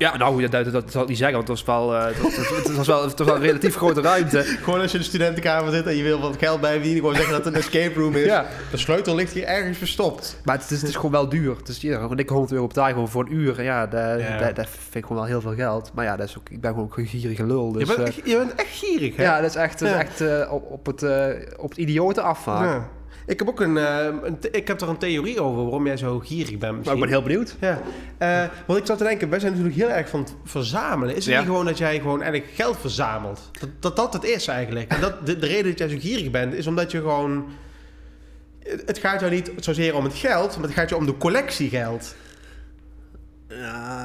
Ja, 0.00 0.16
nou, 0.16 0.40
dat, 0.48 0.64
dat, 0.64 0.72
dat 0.72 0.90
zal 0.90 1.02
ik 1.02 1.08
niet 1.08 1.16
zeggen, 1.18 1.36
want 1.36 1.48
het 1.48 1.58
was 1.58 1.76
wel, 1.76 1.94
eh, 1.96 2.04
het, 2.04 2.36
het- 2.36 2.66
het 2.66 2.76
was 2.76 2.86
wel, 2.86 3.02
het 3.08 3.18
was 3.18 3.26
wel 3.26 3.36
een 3.36 3.42
relatief 3.42 3.76
grote 3.76 4.00
ruimte. 4.00 4.42
Gewoon 4.64 4.80
als 4.80 4.90
je 4.90 4.96
in 4.96 5.02
de 5.02 5.08
studentenkamer 5.08 5.72
zit 5.72 5.86
en 5.86 5.96
je 5.96 6.02
wil 6.02 6.20
wat 6.20 6.36
geld 6.38 6.60
bijverdienen, 6.60 6.98
gewoon 7.00 7.14
zeggen 7.14 7.32
dat 7.32 7.44
het 7.44 7.54
een 7.54 7.60
escape 7.60 8.00
room 8.00 8.14
is. 8.14 8.24
Ja. 8.24 8.46
De 8.70 8.76
sleutel 8.76 9.14
ligt 9.14 9.32
hier 9.32 9.44
ergens 9.44 9.78
verstopt. 9.78 10.40
Maar 10.44 10.58
het 10.58 10.70
is, 10.70 10.80
het 10.80 10.88
is 10.90 10.96
gewoon 10.96 11.10
wel 11.10 11.28
duur. 11.28 11.56
Het 11.56 11.68
is 11.68 11.80
ja, 11.80 12.00
gewoon 12.00 12.16
dikke 12.16 12.32
100 12.32 12.52
euro 12.54 12.68
gewoon 12.74 13.08
voor 13.08 13.22
een 13.24 13.32
uur. 13.34 13.58
En 13.58 13.64
ja, 13.64 13.86
dat, 13.86 14.20
Ja. 14.20 14.38
Dat, 14.38 14.56
dat 14.56 14.68
vind 14.68 14.94
ik 14.94 15.02
gewoon 15.02 15.16
wel 15.18 15.26
heel 15.26 15.40
veel 15.40 15.54
geld. 15.54 15.90
Maar 15.94 16.04
ja, 16.04 16.16
dat 16.16 16.28
is 16.28 16.38
ook, 16.38 16.48
ik 16.50 16.60
ben 16.60 16.70
gewoon 16.72 16.92
een 16.96 17.06
gierige 17.06 17.46
lul. 17.46 17.72
Dus, 17.72 17.80
je, 17.80 17.86
bent, 17.86 17.98
eh, 17.98 18.06
echt- 18.06 18.28
je 18.28 18.36
bent 18.36 18.54
echt 18.54 18.68
gierig, 18.78 19.16
hè? 19.16 19.22
ja, 19.22 19.40
dat 19.40 19.50
is 19.50 19.56
echt, 19.56 19.80
Ja. 19.80 19.98
echt 20.00 20.20
eh, 20.20 20.52
op, 20.52 20.70
op, 20.70 20.86
het, 20.86 21.02
eh, 21.02 21.26
op 21.56 21.68
het 21.68 21.78
idiote 21.78 22.20
afvaart. 22.20 22.82
Ik 23.30 23.38
heb 23.38 23.48
ook 23.48 23.60
een, 23.60 23.76
eh, 23.76 24.04
een 24.22 24.38
ik 24.52 24.68
heb 24.68 24.80
er 24.80 24.88
een 24.88 24.96
theorie 24.98 25.40
over 25.42 25.62
waarom 25.62 25.86
jij 25.86 25.96
zo 25.96 26.18
gierig 26.18 26.48
bent. 26.58 26.60
Maar 26.62 26.72
Misschien. 26.74 26.94
ik 26.96 27.00
ben 27.00 27.08
heel 27.10 27.22
benieuwd. 27.22 27.56
Ja, 27.60 27.80
eh, 28.18 28.44
want 28.66 28.78
ik 28.78 28.86
zat 28.86 28.98
te 28.98 29.04
denken, 29.04 29.30
wij 29.30 29.38
zijn 29.40 29.52
natuurlijk 29.52 29.78
heel 29.78 29.90
erg 29.90 30.08
van 30.08 30.20
het 30.20 30.34
verzamelen. 30.44 31.16
Is 31.16 31.24
het 31.24 31.34
Ja. 31.34 31.38
niet 31.40 31.48
gewoon 31.48 31.64
dat 31.64 31.78
jij 31.78 31.98
gewoon 32.00 32.22
eigenlijk 32.22 32.52
geld 32.54 32.76
verzamelt? 32.80 33.50
Dat 33.60 33.70
dat, 33.80 33.96
dat 33.96 34.12
het 34.12 34.24
is 34.24 34.46
eigenlijk. 34.46 34.90
En 34.92 35.00
dat, 35.00 35.26
de, 35.26 35.38
de 35.38 35.46
reden 35.46 35.64
dat 35.70 35.78
jij 35.78 35.88
zo 35.88 35.96
gierig 35.98 36.30
bent, 36.30 36.54
is 36.54 36.66
omdat 36.66 36.90
je 36.90 36.98
gewoon... 36.98 37.48
Het 38.86 38.98
gaat 38.98 39.20
jou 39.20 39.32
niet 39.32 39.52
zozeer 39.56 39.94
om 39.94 40.04
het 40.04 40.14
geld, 40.14 40.54
maar 40.56 40.64
het 40.64 40.74
gaat 40.74 40.88
je 40.88 40.96
om 40.96 41.06
de 41.06 41.16
collectie 41.16 41.68
geld. 41.68 42.14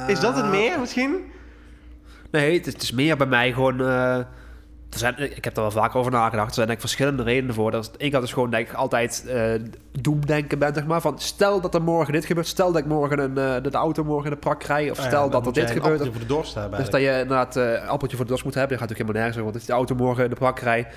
Is 0.08 0.20
dat 0.20 0.36
het 0.36 0.50
meer 0.50 0.80
misschien? 0.80 1.16
Nee, 2.32 2.58
het 2.58 2.68
is, 2.68 2.74
het 2.74 2.82
is 2.82 2.92
meer 2.92 3.18
bij 3.18 3.28
mij 3.28 3.54
gewoon... 3.54 3.82
eh, 3.82 4.20
er 4.96 5.02
zijn, 5.02 5.36
ik 5.36 5.44
heb 5.44 5.56
er 5.56 5.62
wel 5.62 5.72
vaak 5.72 5.96
over 5.96 6.12
nagedacht. 6.12 6.48
Er 6.48 6.54
zijn 6.54 6.68
denk 6.68 6.80
ik 6.80 6.86
verschillende 6.88 7.24
redenen 7.24 7.56
voor. 7.56 7.72
Dat 7.72 7.92
één 7.98 8.12
kant 8.12 8.24
is 8.24 8.34
gewoon 8.34 8.50
dat 8.50 8.60
ik 8.60 8.74
altijd 8.74 9.26
eh 9.28 9.54
doemdenken 9.92 10.60
ben, 10.60 10.74
zeg 10.74 10.86
maar. 10.86 11.02
Van 11.02 11.20
stel 11.20 11.62
dat 11.62 11.74
er 11.74 11.82
morgen 11.82 12.14
dit 12.14 12.26
gebeurt. 12.26 12.48
Stel 12.48 12.72
dat 12.72 12.82
ik 12.82 12.88
morgen 12.88 13.20
een, 13.20 13.38
eh, 13.38 13.64
de 13.72 13.78
auto 13.78 14.04
morgen 14.04 14.26
in 14.26 14.32
de 14.32 14.40
prak 14.40 14.60
krijg. 14.60 14.92
Of 14.92 14.98
Ah 14.98 15.04
ja, 15.04 15.10
stel 15.10 15.30
dat 15.30 15.46
er 15.46 15.54
dit 15.54 15.72
gebeurt. 15.72 15.84
appeltje 15.84 16.12
voor 16.12 16.22
de 16.22 16.34
dorst 16.34 16.54
hebben 16.54 16.80
Dus 16.80 16.90
dat 16.90 17.02
je 17.02 17.08
inderdaad 17.08 17.56
eh, 17.56 17.72
een 17.72 17.88
appeltje 17.88 18.18
voor 18.18 18.26
de 18.26 18.32
dos 18.32 18.44
moet 18.44 18.54
hebben. 18.54 18.78
Dat 18.78 18.80
gaat 18.80 18.90
natuurlijk 18.90 19.20
helemaal 19.20 19.22
nergens 19.22 19.38
over. 19.38 19.44
Want 19.44 19.54
als 19.54 19.64
ik 19.64 19.70
de 19.70 19.96
auto 19.96 20.06
morgen 20.06 20.24
in 20.24 20.30
de 20.30 20.36
prak 20.36 20.56
krijg... 20.56 20.88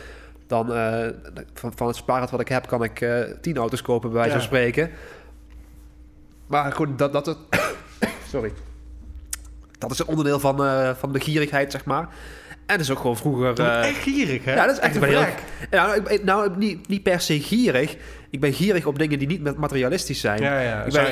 dan 0.47 0.73
eh, 0.73 1.09
van, 1.55 1.73
van 1.75 1.87
het 1.87 1.97
spaargeld 1.97 2.31
wat 2.31 2.41
ik 2.41 2.49
heb... 2.49 2.67
kan 2.67 2.85
ik 2.85 3.01
eh 3.01 3.21
tien 3.41 3.57
auto's 3.57 3.83
kopen, 3.83 4.11
bij 4.11 4.19
wijze 4.19 4.35
van 4.35 4.45
spreken. 4.45 4.91
Maar 6.47 6.73
goed, 6.73 6.99
dat, 6.99 7.13
dat 7.13 7.27
het... 7.27 7.37
Sorry. 8.33 8.53
Dat 9.79 9.91
is 9.91 9.99
een 9.99 10.07
onderdeel 10.07 10.41
van, 10.41 10.65
eh, 10.65 10.91
van 10.95 11.13
de 11.13 11.21
gierigheid, 11.21 11.73
zeg 11.73 11.85
maar. 11.85 12.09
En 12.69 12.75
dat 12.77 12.81
is 12.87 12.91
ook 12.91 12.99
gewoon 12.99 13.17
vroeger... 13.17 13.61
Eh, 13.61 13.89
echt 13.89 13.99
gierig, 13.99 14.45
hè? 14.45 14.55
ja, 14.55 14.67
dat 14.67 14.75
is 14.77 14.81
echt 14.83 14.97
een 14.97 15.03
heel... 15.03 15.19
Ja, 15.21 15.87
nou, 15.87 16.03
ik- 16.09 16.25
nou, 16.25 16.51
niet, 16.57 16.89
niet 16.89 17.03
per 17.03 17.21
se 17.21 17.41
gierig. 17.41 17.97
Ik 18.31 18.41
ben 18.41 18.53
gierig 18.53 18.87
op 18.87 18.99
dingen 18.99 19.19
die 19.19 19.29
niet 19.29 19.43
met 19.43 19.57
materialistisch 19.57 20.21
zijn. 20.21 20.43
Ja, 20.43 20.61
ja. 20.61 20.83
Ik, 20.83 20.93
ben- 20.93 21.05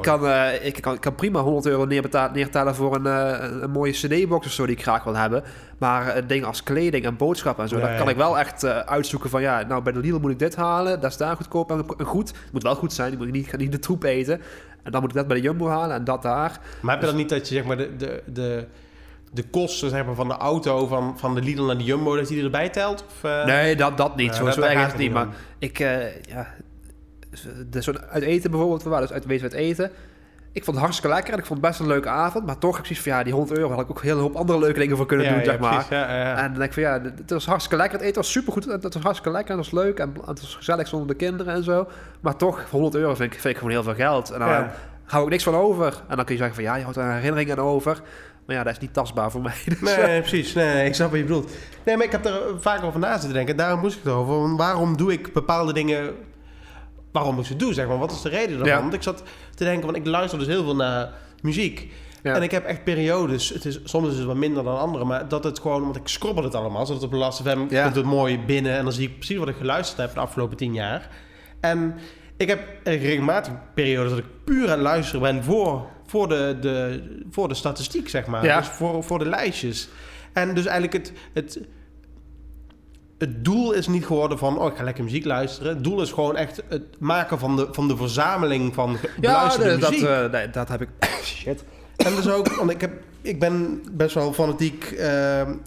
kan, 0.00 0.26
eh, 0.26 0.66
ik, 0.66 0.80
kan, 0.82 0.94
ik 0.94 1.00
kan 1.00 1.14
prima 1.14 1.40
100 1.40 1.66
euro 1.66 1.84
neerbeta- 1.84 2.30
neertellen 2.34 2.74
voor 2.74 2.94
een, 2.94 3.06
eh, 3.06 3.48
een 3.62 3.70
mooie 3.70 3.92
cd-box 3.92 4.46
of 4.46 4.52
zo 4.52 4.66
die 4.66 4.76
ik 4.76 4.82
graag 4.82 5.04
wil 5.04 5.16
hebben. 5.16 5.42
Maar 5.78 6.08
eh, 6.08 6.22
dingen 6.26 6.46
als 6.46 6.62
kleding 6.62 7.04
en 7.04 7.16
boodschappen 7.16 7.62
en 7.64 7.68
zo, 7.70 7.78
Ja, 7.78 7.86
daar 7.86 7.98
kan 7.98 8.08
ik 8.08 8.16
wel 8.16 8.38
echt 8.38 8.62
eh, 8.62 8.78
uitzoeken 8.78 9.30
van 9.30 9.40
ja, 9.42 9.62
nou 9.68 9.82
bij 9.82 9.92
de 9.92 9.98
Lidl 9.98 10.18
moet 10.18 10.30
ik 10.30 10.38
dit 10.38 10.56
halen, 10.56 11.00
dat 11.00 11.10
is 11.10 11.16
daar 11.16 11.36
goedkoop 11.36 11.70
en 11.70 12.06
goed. 12.06 12.28
Het 12.28 12.52
moet 12.52 12.62
wel 12.62 12.74
goed 12.74 12.92
zijn, 12.92 13.12
ik 13.12 13.18
moet 13.18 13.32
niet, 13.32 13.56
niet 13.56 13.72
de 13.72 13.78
troep 13.78 14.02
eten. 14.02 14.40
En 14.82 14.92
dan 14.92 15.00
moet 15.00 15.10
ik 15.10 15.16
dat 15.16 15.26
bij 15.26 15.36
de 15.36 15.42
Jumbo 15.42 15.68
halen 15.68 15.96
en 15.96 16.04
dat 16.04 16.22
daar. 16.22 16.58
Maar 16.80 16.92
heb 16.94 17.00
je 17.00 17.06
dan 17.10 17.16
niet 17.16 17.28
dat 17.28 17.48
je 17.48 17.54
zeg 17.54 17.64
maar 17.64 17.76
de, 17.76 17.96
de, 17.96 18.22
de, 18.26 18.64
de 19.30 19.42
kosten 19.42 19.90
zeg 19.90 20.04
maar, 20.06 20.14
van 20.14 20.28
de 20.28 20.36
auto 20.36 20.86
van, 20.86 21.18
van 21.18 21.34
de 21.34 21.40
Lidl 21.42 21.62
naar 21.64 21.78
de 21.78 21.84
Jumbo, 21.84 22.16
dat 22.16 22.28
die 22.28 22.44
erbij 22.44 22.68
telt? 22.68 23.04
Of, 23.08 23.24
eh? 23.24 23.44
Nee, 23.44 23.76
dat, 23.76 23.96
dat 23.96 24.16
niet. 24.16 24.34
Zo 24.34 24.50
zo 24.50 24.62
het 24.62 24.96
niet. 24.96 25.12
Maar 25.12 25.26
ik, 25.58 25.78
eh, 25.78 26.22
ja, 26.22 26.46
dus 27.66 27.84
zo'n 27.84 28.00
uit 28.00 28.22
eten 28.22 28.50
bijvoorbeeld, 28.50 28.82
we 28.82 28.88
waren 28.88 29.06
dus 29.06 29.14
uit 29.14 29.26
wezen 29.26 29.42
uit 29.42 29.52
eten. 29.52 29.90
Ik 30.52 30.64
vond 30.64 30.76
het 30.76 30.84
hartstikke 30.84 31.14
lekker 31.14 31.32
en 31.32 31.38
ik 31.38 31.46
vond 31.46 31.60
het 31.60 31.68
best 31.68 31.80
een 31.80 31.86
leuke 31.86 32.08
avond. 32.08 32.46
Maar 32.46 32.58
toch 32.58 32.70
heb 32.70 32.80
ik 32.80 32.86
zoiets 32.86 33.04
van, 33.04 33.12
ja, 33.16 33.22
die 33.22 33.32
100 33.32 33.58
euro 33.58 33.70
had 33.70 33.80
ik 33.80 33.90
ook 33.90 33.96
een 33.96 34.08
hele 34.08 34.20
hoop 34.20 34.34
andere 34.36 34.58
leuke 34.58 34.78
dingen 34.78 34.96
voor 34.96 35.06
kunnen 35.06 35.26
Ja, 35.26 35.32
doen, 35.32 35.40
ja, 35.40 35.46
zeg 35.46 35.58
maar. 35.58 35.70
precies, 35.70 35.88
ja. 35.88 36.36
En 36.36 36.42
dan 36.44 36.54
denk 36.54 36.64
ik 36.64 36.72
van, 36.72 36.82
ja, 36.82 37.00
het 37.16 37.30
was 37.30 37.46
hartstikke 37.46 37.76
lekker. 37.76 37.98
Het 37.98 38.06
eten 38.06 38.20
was 38.20 38.30
supergoed. 38.30 38.64
Het 38.64 38.82
was 38.94 39.02
hartstikke 39.02 39.30
lekker. 39.36 39.56
Het 39.56 39.70
was 39.70 39.82
leuk 39.84 39.98
en 39.98 40.12
het 40.26 40.40
was 40.40 40.54
gezellig 40.54 40.88
zonder 40.88 41.08
de 41.08 41.14
kinderen 41.14 41.54
en 41.54 41.62
zo. 41.64 41.88
Maar 42.20 42.36
toch, 42.36 42.70
100 42.70 42.94
euro 42.94 43.14
vind 43.14 43.32
ik, 43.32 43.40
vind 43.40 43.52
ik 43.54 43.56
gewoon 43.56 43.72
heel 43.72 43.82
veel 43.82 43.94
geld. 43.94 44.30
En 44.30 44.38
dan 44.38 44.66
hou 45.04 45.24
ik 45.24 45.30
niks 45.30 45.44
van 45.44 45.54
over. 45.54 46.02
En 46.08 46.16
dan 46.16 46.24
kun 46.24 46.34
je 46.34 46.40
zeggen 46.40 46.54
van, 46.54 46.64
ja, 46.64 46.74
je 46.76 46.82
houdt 46.82 46.96
er 46.96 47.04
een 47.04 47.12
herinnering 47.12 47.50
aan 47.50 47.58
over. 47.58 48.00
Maar 48.50 48.58
ja, 48.58 48.64
dat 48.64 48.74
is 48.74 48.80
niet 48.80 48.92
tastbaar 48.92 49.30
voor 49.30 49.40
mij. 49.42 49.54
Dus, 49.68 49.80
Nee, 49.80 50.06
nee, 50.06 50.20
precies. 50.20 50.54
Nee, 50.54 50.86
ik 50.86 50.94
snap 50.94 51.10
wat 51.10 51.18
je 51.18 51.24
bedoelt. 51.24 51.50
Nee, 51.84 51.96
maar 51.96 52.06
ik 52.06 52.12
heb 52.12 52.24
er 52.24 52.40
vaak 52.60 52.82
over 52.82 53.00
na 53.00 53.12
zitten 53.12 53.32
denken. 53.32 53.56
Daarom 53.56 53.80
moest 53.80 53.96
ik 53.96 54.04
het 54.04 54.12
over. 54.12 54.56
Waarom 54.56 54.96
doe 54.96 55.12
ik 55.12 55.32
bepaalde 55.32 55.72
dingen... 55.72 56.14
Waarom 57.12 57.38
ik 57.38 57.44
ze 57.46 57.56
doe, 57.56 57.74
zeg 57.74 57.86
maar. 57.86 57.98
Wat 57.98 58.10
is 58.12 58.20
de 58.22 58.28
reden 58.28 58.48
daarvan? 58.58 58.66
Ja. 58.76 58.80
Want 58.80 58.94
ik 58.94 59.02
zat 59.02 59.22
te 59.54 59.64
denken, 59.64 59.84
want 59.84 59.96
ik 59.96 60.06
luister 60.06 60.38
dus 60.38 60.48
heel 60.48 60.62
veel 60.64 60.76
naar 60.76 61.12
muziek. 61.42 61.92
Ja. 62.22 62.34
En 62.34 62.42
ik 62.42 62.50
heb 62.50 62.64
echt 62.64 62.84
periodes, 62.84 63.48
het 63.48 63.64
is, 63.64 63.80
soms 63.84 64.08
is 64.08 64.16
het 64.16 64.26
wat 64.26 64.36
minder 64.36 64.64
dan 64.64 64.78
andere, 64.78 65.04
maar 65.04 65.28
dat 65.28 65.44
het 65.44 65.58
gewoon, 65.60 65.82
want 65.82 65.96
ik 65.96 66.08
scrobbel 66.08 66.44
het 66.44 66.54
allemaal, 66.54 66.86
zodat 66.86 67.02
op 67.02 67.10
de 67.10 67.16
Last 67.16 67.40
FM 67.42 67.64
Ja. 67.68 67.82
komt 67.82 67.96
het 67.96 68.04
mooi 68.04 68.38
binnen 68.46 68.76
en 68.76 68.84
dan 68.84 68.92
zie 68.92 69.08
ik 69.08 69.16
precies 69.16 69.36
wat 69.36 69.48
ik 69.48 69.56
geluisterd 69.56 69.98
heb 70.00 70.14
de 70.14 70.20
afgelopen 70.20 70.56
tien 70.56 70.74
jaar. 70.74 71.08
En 71.60 71.94
ik 72.36 72.48
heb 72.48 72.60
regelmatig 72.84 73.52
periodes 73.74 74.10
dat 74.10 74.18
ik 74.18 74.44
puur 74.44 74.70
aan 74.70 74.80
luisteren 74.80 75.20
ben 75.20 75.44
voor, 75.44 75.86
voor, 76.10 76.28
de, 76.28 76.56
de, 76.60 77.02
voor 77.30 77.48
de 77.48 77.54
statistiek, 77.54 78.08
zeg 78.08 78.26
maar. 78.26 78.44
Ja. 78.44 78.58
Dus 78.58 78.68
voor, 78.68 79.04
voor 79.04 79.18
de 79.18 79.24
lijstjes. 79.28 79.88
En 80.32 80.54
dus 80.54 80.66
eigenlijk 80.66 81.06
het, 81.06 81.12
het, 81.32 81.60
het 83.18 83.44
doel 83.44 83.72
is 83.72 83.86
niet 83.86 84.06
geworden 84.06 84.38
van, 84.38 84.58
oh, 84.58 84.66
ik 84.70 84.76
ga 84.76 84.84
lekker 84.84 85.04
muziek 85.04 85.24
luisteren. 85.24 85.74
Het 85.74 85.84
doel 85.84 86.02
is 86.02 86.12
gewoon 86.12 86.36
echt 86.36 86.62
het 86.68 87.00
maken 87.00 87.38
van 87.38 87.56
de, 87.56 87.68
van 87.70 87.88
de 87.88 87.96
verzameling 87.96 88.74
van 88.74 88.90
ja, 89.00 89.08
beluisterde 89.20 89.78
dat, 89.78 89.90
muziek. 89.90 90.06
eh, 90.06 90.30
nee, 90.30 90.50
dat 90.50 90.68
heb 90.68 90.80
ik... 90.80 90.88
Shit. 91.24 91.64
En 91.96 92.14
dus 92.14 92.28
ook, 92.28 92.48
want 92.54 92.70
ik, 92.70 92.80
heb, 92.80 92.92
ik 93.20 93.38
ben 93.40 93.82
best 93.92 94.14
wel 94.14 94.32
fanatiek 94.32 94.84
eh, 94.84 95.08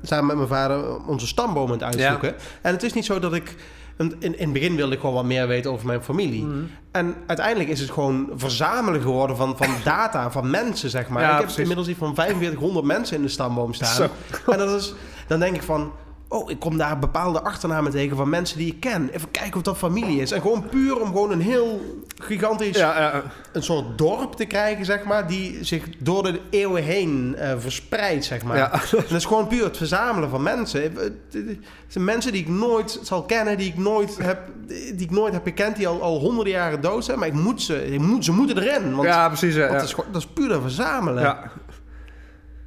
samen 0.02 0.26
met 0.26 0.36
mijn 0.36 0.48
vader 0.48 1.06
onze 1.08 1.28
stamboom 1.28 1.66
aan 1.66 1.72
het 1.72 1.84
uitzoeken. 1.84 2.36
En 2.62 2.74
het 2.74 2.84
is 2.84 2.94
niet 2.94 3.06
zo 3.06 3.20
dat 3.20 3.34
ik. 3.34 3.56
Want 3.98 4.14
In, 4.20 4.38
in 4.38 4.44
het 4.44 4.54
begin 4.54 4.76
wilde 4.76 4.94
ik 4.94 5.00
gewoon 5.00 5.16
wat 5.16 5.26
meer 5.26 5.48
weten 5.48 5.72
over 5.72 5.86
mijn 5.86 6.04
familie. 6.04 6.44
Mhm. 6.44 6.58
En 6.92 7.16
uiteindelijk 7.28 7.70
is 7.70 7.80
het 7.80 7.92
gewoon 7.92 8.30
verzamelen 8.36 9.02
geworden 9.02 9.36
van, 9.38 9.58
van 9.58 9.70
data, 9.84 10.32
van 10.32 10.50
mensen, 10.50 10.90
zeg 10.90 11.10
maar. 11.10 11.22
Ja, 11.22 11.28
ik 11.28 11.34
heb 11.34 11.42
precies. 11.42 11.60
inmiddels 11.62 11.88
iets 11.88 12.00
van 12.00 12.16
4500 12.16 12.86
mensen 12.86 13.16
in 13.18 13.24
de 13.24 13.30
stamboom 13.30 13.74
staan. 13.74 13.96
Zo. 13.96 14.10
En 14.52 14.58
dat 14.58 14.82
is, 14.82 14.94
dan 15.28 15.40
denk 15.40 15.56
ik 15.56 15.64
van. 15.64 15.92
Oh, 16.28 16.50
ik 16.50 16.60
kom 16.60 16.78
daar 16.78 17.00
bepaalde 17.00 17.42
achternamen 17.42 17.92
tegen 17.92 18.18
van 18.18 18.30
mensen 18.30 18.58
die 18.58 18.68
ik 18.68 18.80
ken. 18.80 19.10
Even 19.10 19.32
kijken 19.32 19.56
of 19.56 19.62
dat 19.62 19.78
familie 19.78 20.22
is. 20.22 20.32
En 20.32 20.42
gewoon 20.42 20.70
puur 20.70 21.02
om 21.02 21.08
gewoon 21.08 21.32
een 21.32 21.42
heel 21.42 21.82
gigantisch 22.18 22.78
Ja, 22.78 23.00
ja, 23.00 23.24
een 23.52 23.64
soort 23.64 23.98
dorp 23.98 24.34
te 24.34 24.46
krijgen, 24.46 24.86
zeg 24.86 25.04
maar, 25.04 25.28
die 25.28 25.64
zich 25.64 25.84
door 26.00 26.24
de 26.24 26.40
eeuwen 26.50 26.84
heen 26.84 27.36
eh, 27.36 27.54
verspreidt, 27.58 28.26
zeg 28.26 28.44
maar. 28.44 28.58
Ja. 28.58 28.72
En 28.72 28.80
dat 28.92 29.12
is 29.12 29.26
gewoon 29.26 29.48
puur 29.48 29.64
het 29.64 29.78
verzamelen 29.78 30.30
van 30.30 30.44
mensen. 30.44 30.82
Het 30.82 31.58
zijn 31.88 32.04
mensen 32.04 32.32
die 32.32 32.42
ik 32.42 32.50
nooit 32.50 33.00
zal 33.04 33.24
kennen, 33.24 33.58
die 33.58 33.68
ik 33.68 33.78
nooit 33.78 34.18
heb, 34.18 34.40
die 34.68 34.94
ik 34.96 35.12
nooit 35.12 35.34
heb 35.34 35.44
gekend, 35.44 35.76
die 35.76 35.88
al, 35.88 36.02
al 36.02 36.20
honderden 36.20 36.54
jaren 36.54 36.82
dood 36.82 37.06
zijn. 37.06 37.20
Maar 37.20 37.28
ik 37.28 37.34
moet 37.34 37.62
ze, 37.62 37.94
ik 37.94 38.00
moet, 38.00 38.26
ze 38.26 38.32
moeten 38.32 38.58
erin, 38.58 38.96
want, 38.96 39.08
ja, 39.08 39.28
precies. 39.28 39.58
want 39.58 39.72
dat, 39.72 39.84
is, 39.84 39.96
dat 40.12 40.22
is 40.22 40.28
puur 40.28 40.48
dat 40.48 40.62
verzamelen. 40.62 41.24
Ja. 41.24 41.52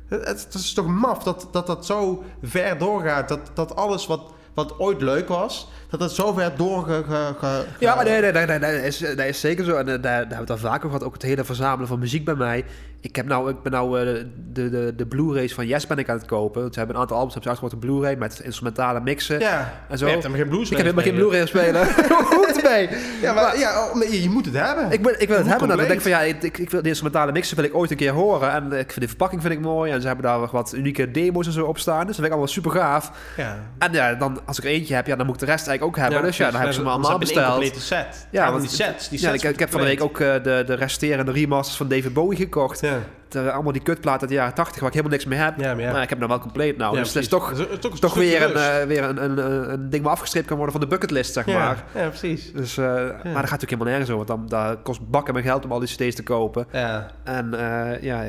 Het, 0.08 0.54
is 0.54 0.72
toch 0.72 0.86
maf 0.86 1.22
dat, 1.22 1.48
dat 1.50 1.66
dat 1.66 1.86
zo 1.86 2.24
ver 2.42 2.78
doorgaat, 2.78 3.28
dat, 3.28 3.50
dat 3.54 3.76
alles 3.76 4.06
wat, 4.06 4.32
wat 4.54 4.78
ooit 4.78 5.00
leuk 5.00 5.28
was, 5.28 5.68
dat 5.90 6.00
dat 6.00 6.12
zo 6.12 6.32
ver 6.32 6.52
doorge... 6.56 7.04
ge- 7.08 7.34
ge- 7.38 7.64
Ja, 7.78 7.94
maar 7.94 8.04
nee, 8.04 8.20
nee, 8.20 8.32
nee, 8.32 8.46
nee, 8.46 8.58
nee, 8.58 8.74
dat, 8.76 8.84
is, 8.84 8.98
dat 8.98 9.18
is 9.26 9.40
zeker 9.40 9.64
zo. 9.64 9.76
En 9.76 9.78
eh, 9.78 9.86
daar, 9.86 10.00
daar 10.02 10.16
hebben 10.18 10.36
we 10.36 10.40
het 10.40 10.50
al 10.50 10.56
vaker 10.58 10.76
over 10.86 10.88
gehad. 10.90 11.04
Ook 11.04 11.12
het 11.12 11.22
hele 11.22 11.44
verzamelen 11.44 11.88
van 11.88 11.98
muziek 11.98 12.24
bij 12.24 12.34
mij. 12.34 12.64
Ik, 13.00 13.16
heb 13.16 13.26
nou, 13.26 13.50
ik 13.50 13.62
ben 13.62 13.72
nou 13.72 14.00
eh, 14.00 14.24
de, 14.52 14.70
de, 14.70 14.92
de 14.96 15.06
Blu-rays 15.06 15.54
van 15.54 15.66
Yes 15.66 15.86
ben 15.86 15.98
ik 15.98 16.08
aan 16.08 16.16
het 16.16 16.26
kopen. 16.26 16.60
Want 16.60 16.72
ze 16.72 16.78
hebben 16.78 16.96
een 16.96 17.02
aantal 17.02 17.16
albums 17.16 17.34
hebben 17.34 17.52
ze 17.54 17.60
uitgebracht 17.62 17.74
op 17.94 17.98
Blu-ray 18.00 18.18
met 18.18 18.40
instrumentale 18.44 19.00
mixen. 19.00 19.38
Ja, 19.38 19.72
En 19.88 19.98
zo. 19.98 20.04
je 20.06 20.10
hebt 20.12 20.22
hem 20.24 20.34
geen 20.34 20.48
blues 20.48 20.70
ik 20.70 20.76
heb 20.76 20.86
helemaal 20.86 21.04
geen 21.04 21.14
Blu-ray 21.14 21.46
spelen. 21.46 21.86
Moet 22.30 22.62
ermee? 22.62 22.88
Ja, 23.22 23.32
maar, 23.32 23.58
ja, 23.58 23.84
oh, 23.86 23.94
maar 23.94 24.04
je, 24.10 24.22
je 24.22 24.28
moet 24.30 24.44
het 24.44 24.54
hebben. 24.54 24.90
Ik, 24.90 25.02
ben, 25.02 25.20
ik 25.20 25.28
wil 25.28 25.36
het 25.36 25.46
hebben. 25.46 25.68
Dan 25.68 25.76
compleet. 25.76 25.86
denk 25.86 25.92
ik 25.92 26.00
van 26.00 26.10
ja, 26.10 26.20
ik, 26.20 26.58
ik, 26.58 26.70
wil 26.70 26.82
de 26.82 26.88
instrumentale 26.88 27.32
mixen 27.32 27.56
wil 27.56 27.64
ik 27.64 27.74
ooit 27.74 27.90
een 27.90 27.96
keer 27.96 28.12
horen. 28.12 28.50
En 28.52 28.64
ik 28.64 28.92
vind 28.92 29.00
de 29.00 29.08
verpakking 29.08 29.40
vind 29.42 29.52
ik 29.54 29.60
mooi. 29.60 29.92
En 29.92 30.00
ze 30.00 30.06
hebben 30.06 30.24
daar 30.24 30.48
wat 30.50 30.72
unieke 30.74 31.10
demo's 31.10 31.46
en 31.46 31.52
zo 31.52 31.64
op 31.66 31.78
staan. 31.78 31.96
Dus 31.98 32.06
dat 32.06 32.14
vind 32.14 32.26
ik 32.26 32.32
allemaal 32.32 32.52
super 32.52 32.70
gaaf. 32.70 33.10
ja. 33.36 33.58
En 33.78 33.92
ja, 33.92 34.14
dan 34.14 34.40
als 34.46 34.58
ik 34.58 34.64
er 34.64 34.70
eentje 34.70 34.94
heb, 34.94 35.06
ja, 35.06 35.16
dan 35.16 35.26
moet 35.26 35.34
ik 35.34 35.40
de 35.40 35.46
rest 35.46 35.66
eigenlijk 35.80 35.82
ook 35.82 35.96
hebben. 35.96 36.22
dus 36.22 36.36
ja, 36.36 36.50
dan 36.50 36.60
heb 36.60 36.68
ik 36.68 36.74
ze 36.74 36.82
me 36.82 36.88
allemaal 36.88 37.18
besteld. 37.18 37.74
Een 37.74 37.80
set. 37.80 38.26
Ja, 38.30 38.50
want- 38.50 38.60
die 38.60 38.70
sets. 38.70 39.08
Die 39.08 39.18
sets 39.18 39.42
ik, 39.42 39.50
ik 39.50 39.58
heb 39.58 39.70
van 39.70 39.80
de 39.80 39.86
week 39.86 40.02
ook 40.02 40.20
eh, 40.20 40.32
de, 40.42 40.62
de 40.66 40.74
resterende 40.74 41.32
remasters 41.32 41.76
van 41.76 41.88
David 41.88 42.12
Bowie 42.12 42.38
gekocht. 42.38 42.80
Ja, 42.80 42.98
Er, 43.30 43.50
allemaal 43.50 43.72
die 43.72 43.82
kutplaten 43.82 44.20
uit 44.20 44.28
de 44.30 44.34
jaren 44.36 44.54
80 44.54 44.80
waar 44.80 44.88
ik 44.88 44.94
helemaal 44.94 45.16
niks 45.16 45.28
mee 45.28 45.38
heb. 45.38 45.54
ja, 45.58 45.74
maar 45.74 45.82
ja. 45.84 45.92
Maar 45.92 46.02
ik 46.02 46.08
heb 46.08 46.18
hem 46.18 46.28
dan 46.28 46.36
wel 46.36 46.38
compleet 46.46 46.76
nou. 46.76 46.94
Ja, 46.96 46.98
dus 47.02 47.08
het 47.14 47.22
is 47.22 47.28
toch, 47.28 47.50
Het 47.50 47.58
is- 47.92 48.00
toch, 48.00 48.14
weer, 48.14 48.42
een, 48.42 48.54
eh, 48.80 48.86
weer 48.86 49.02
een, 49.04 49.24
een, 49.24 49.72
een, 49.72 49.90
ding 49.90 50.02
waar 50.04 50.12
afgestreept 50.12 50.46
kan 50.46 50.56
worden 50.56 50.74
van 50.74 50.82
de 50.84 50.90
bucketlist, 50.90 51.32
zeg 51.32 51.46
maar. 51.46 51.84
ja, 51.94 52.08
precies. 52.08 52.52
Dus, 52.52 52.76
eh, 52.76 52.84
Maar 52.84 53.04
dat 53.22 53.24
gaat 53.24 53.34
natuurlijk 53.34 53.60
helemaal 53.70 53.92
nergens 53.92 54.10
over. 54.10 54.26
Want 54.26 54.50
dan 54.50 54.60
dat 54.66 54.78
kost 54.82 55.10
bakken 55.10 55.32
mijn 55.32 55.44
geld 55.46 55.64
om 55.64 55.72
al 55.72 55.78
die 55.78 55.88
cd's 55.88 56.14
te 56.14 56.22
kopen. 56.22 56.66
Ja, 56.72 57.10
En 57.24 57.54
ja, 58.00 58.24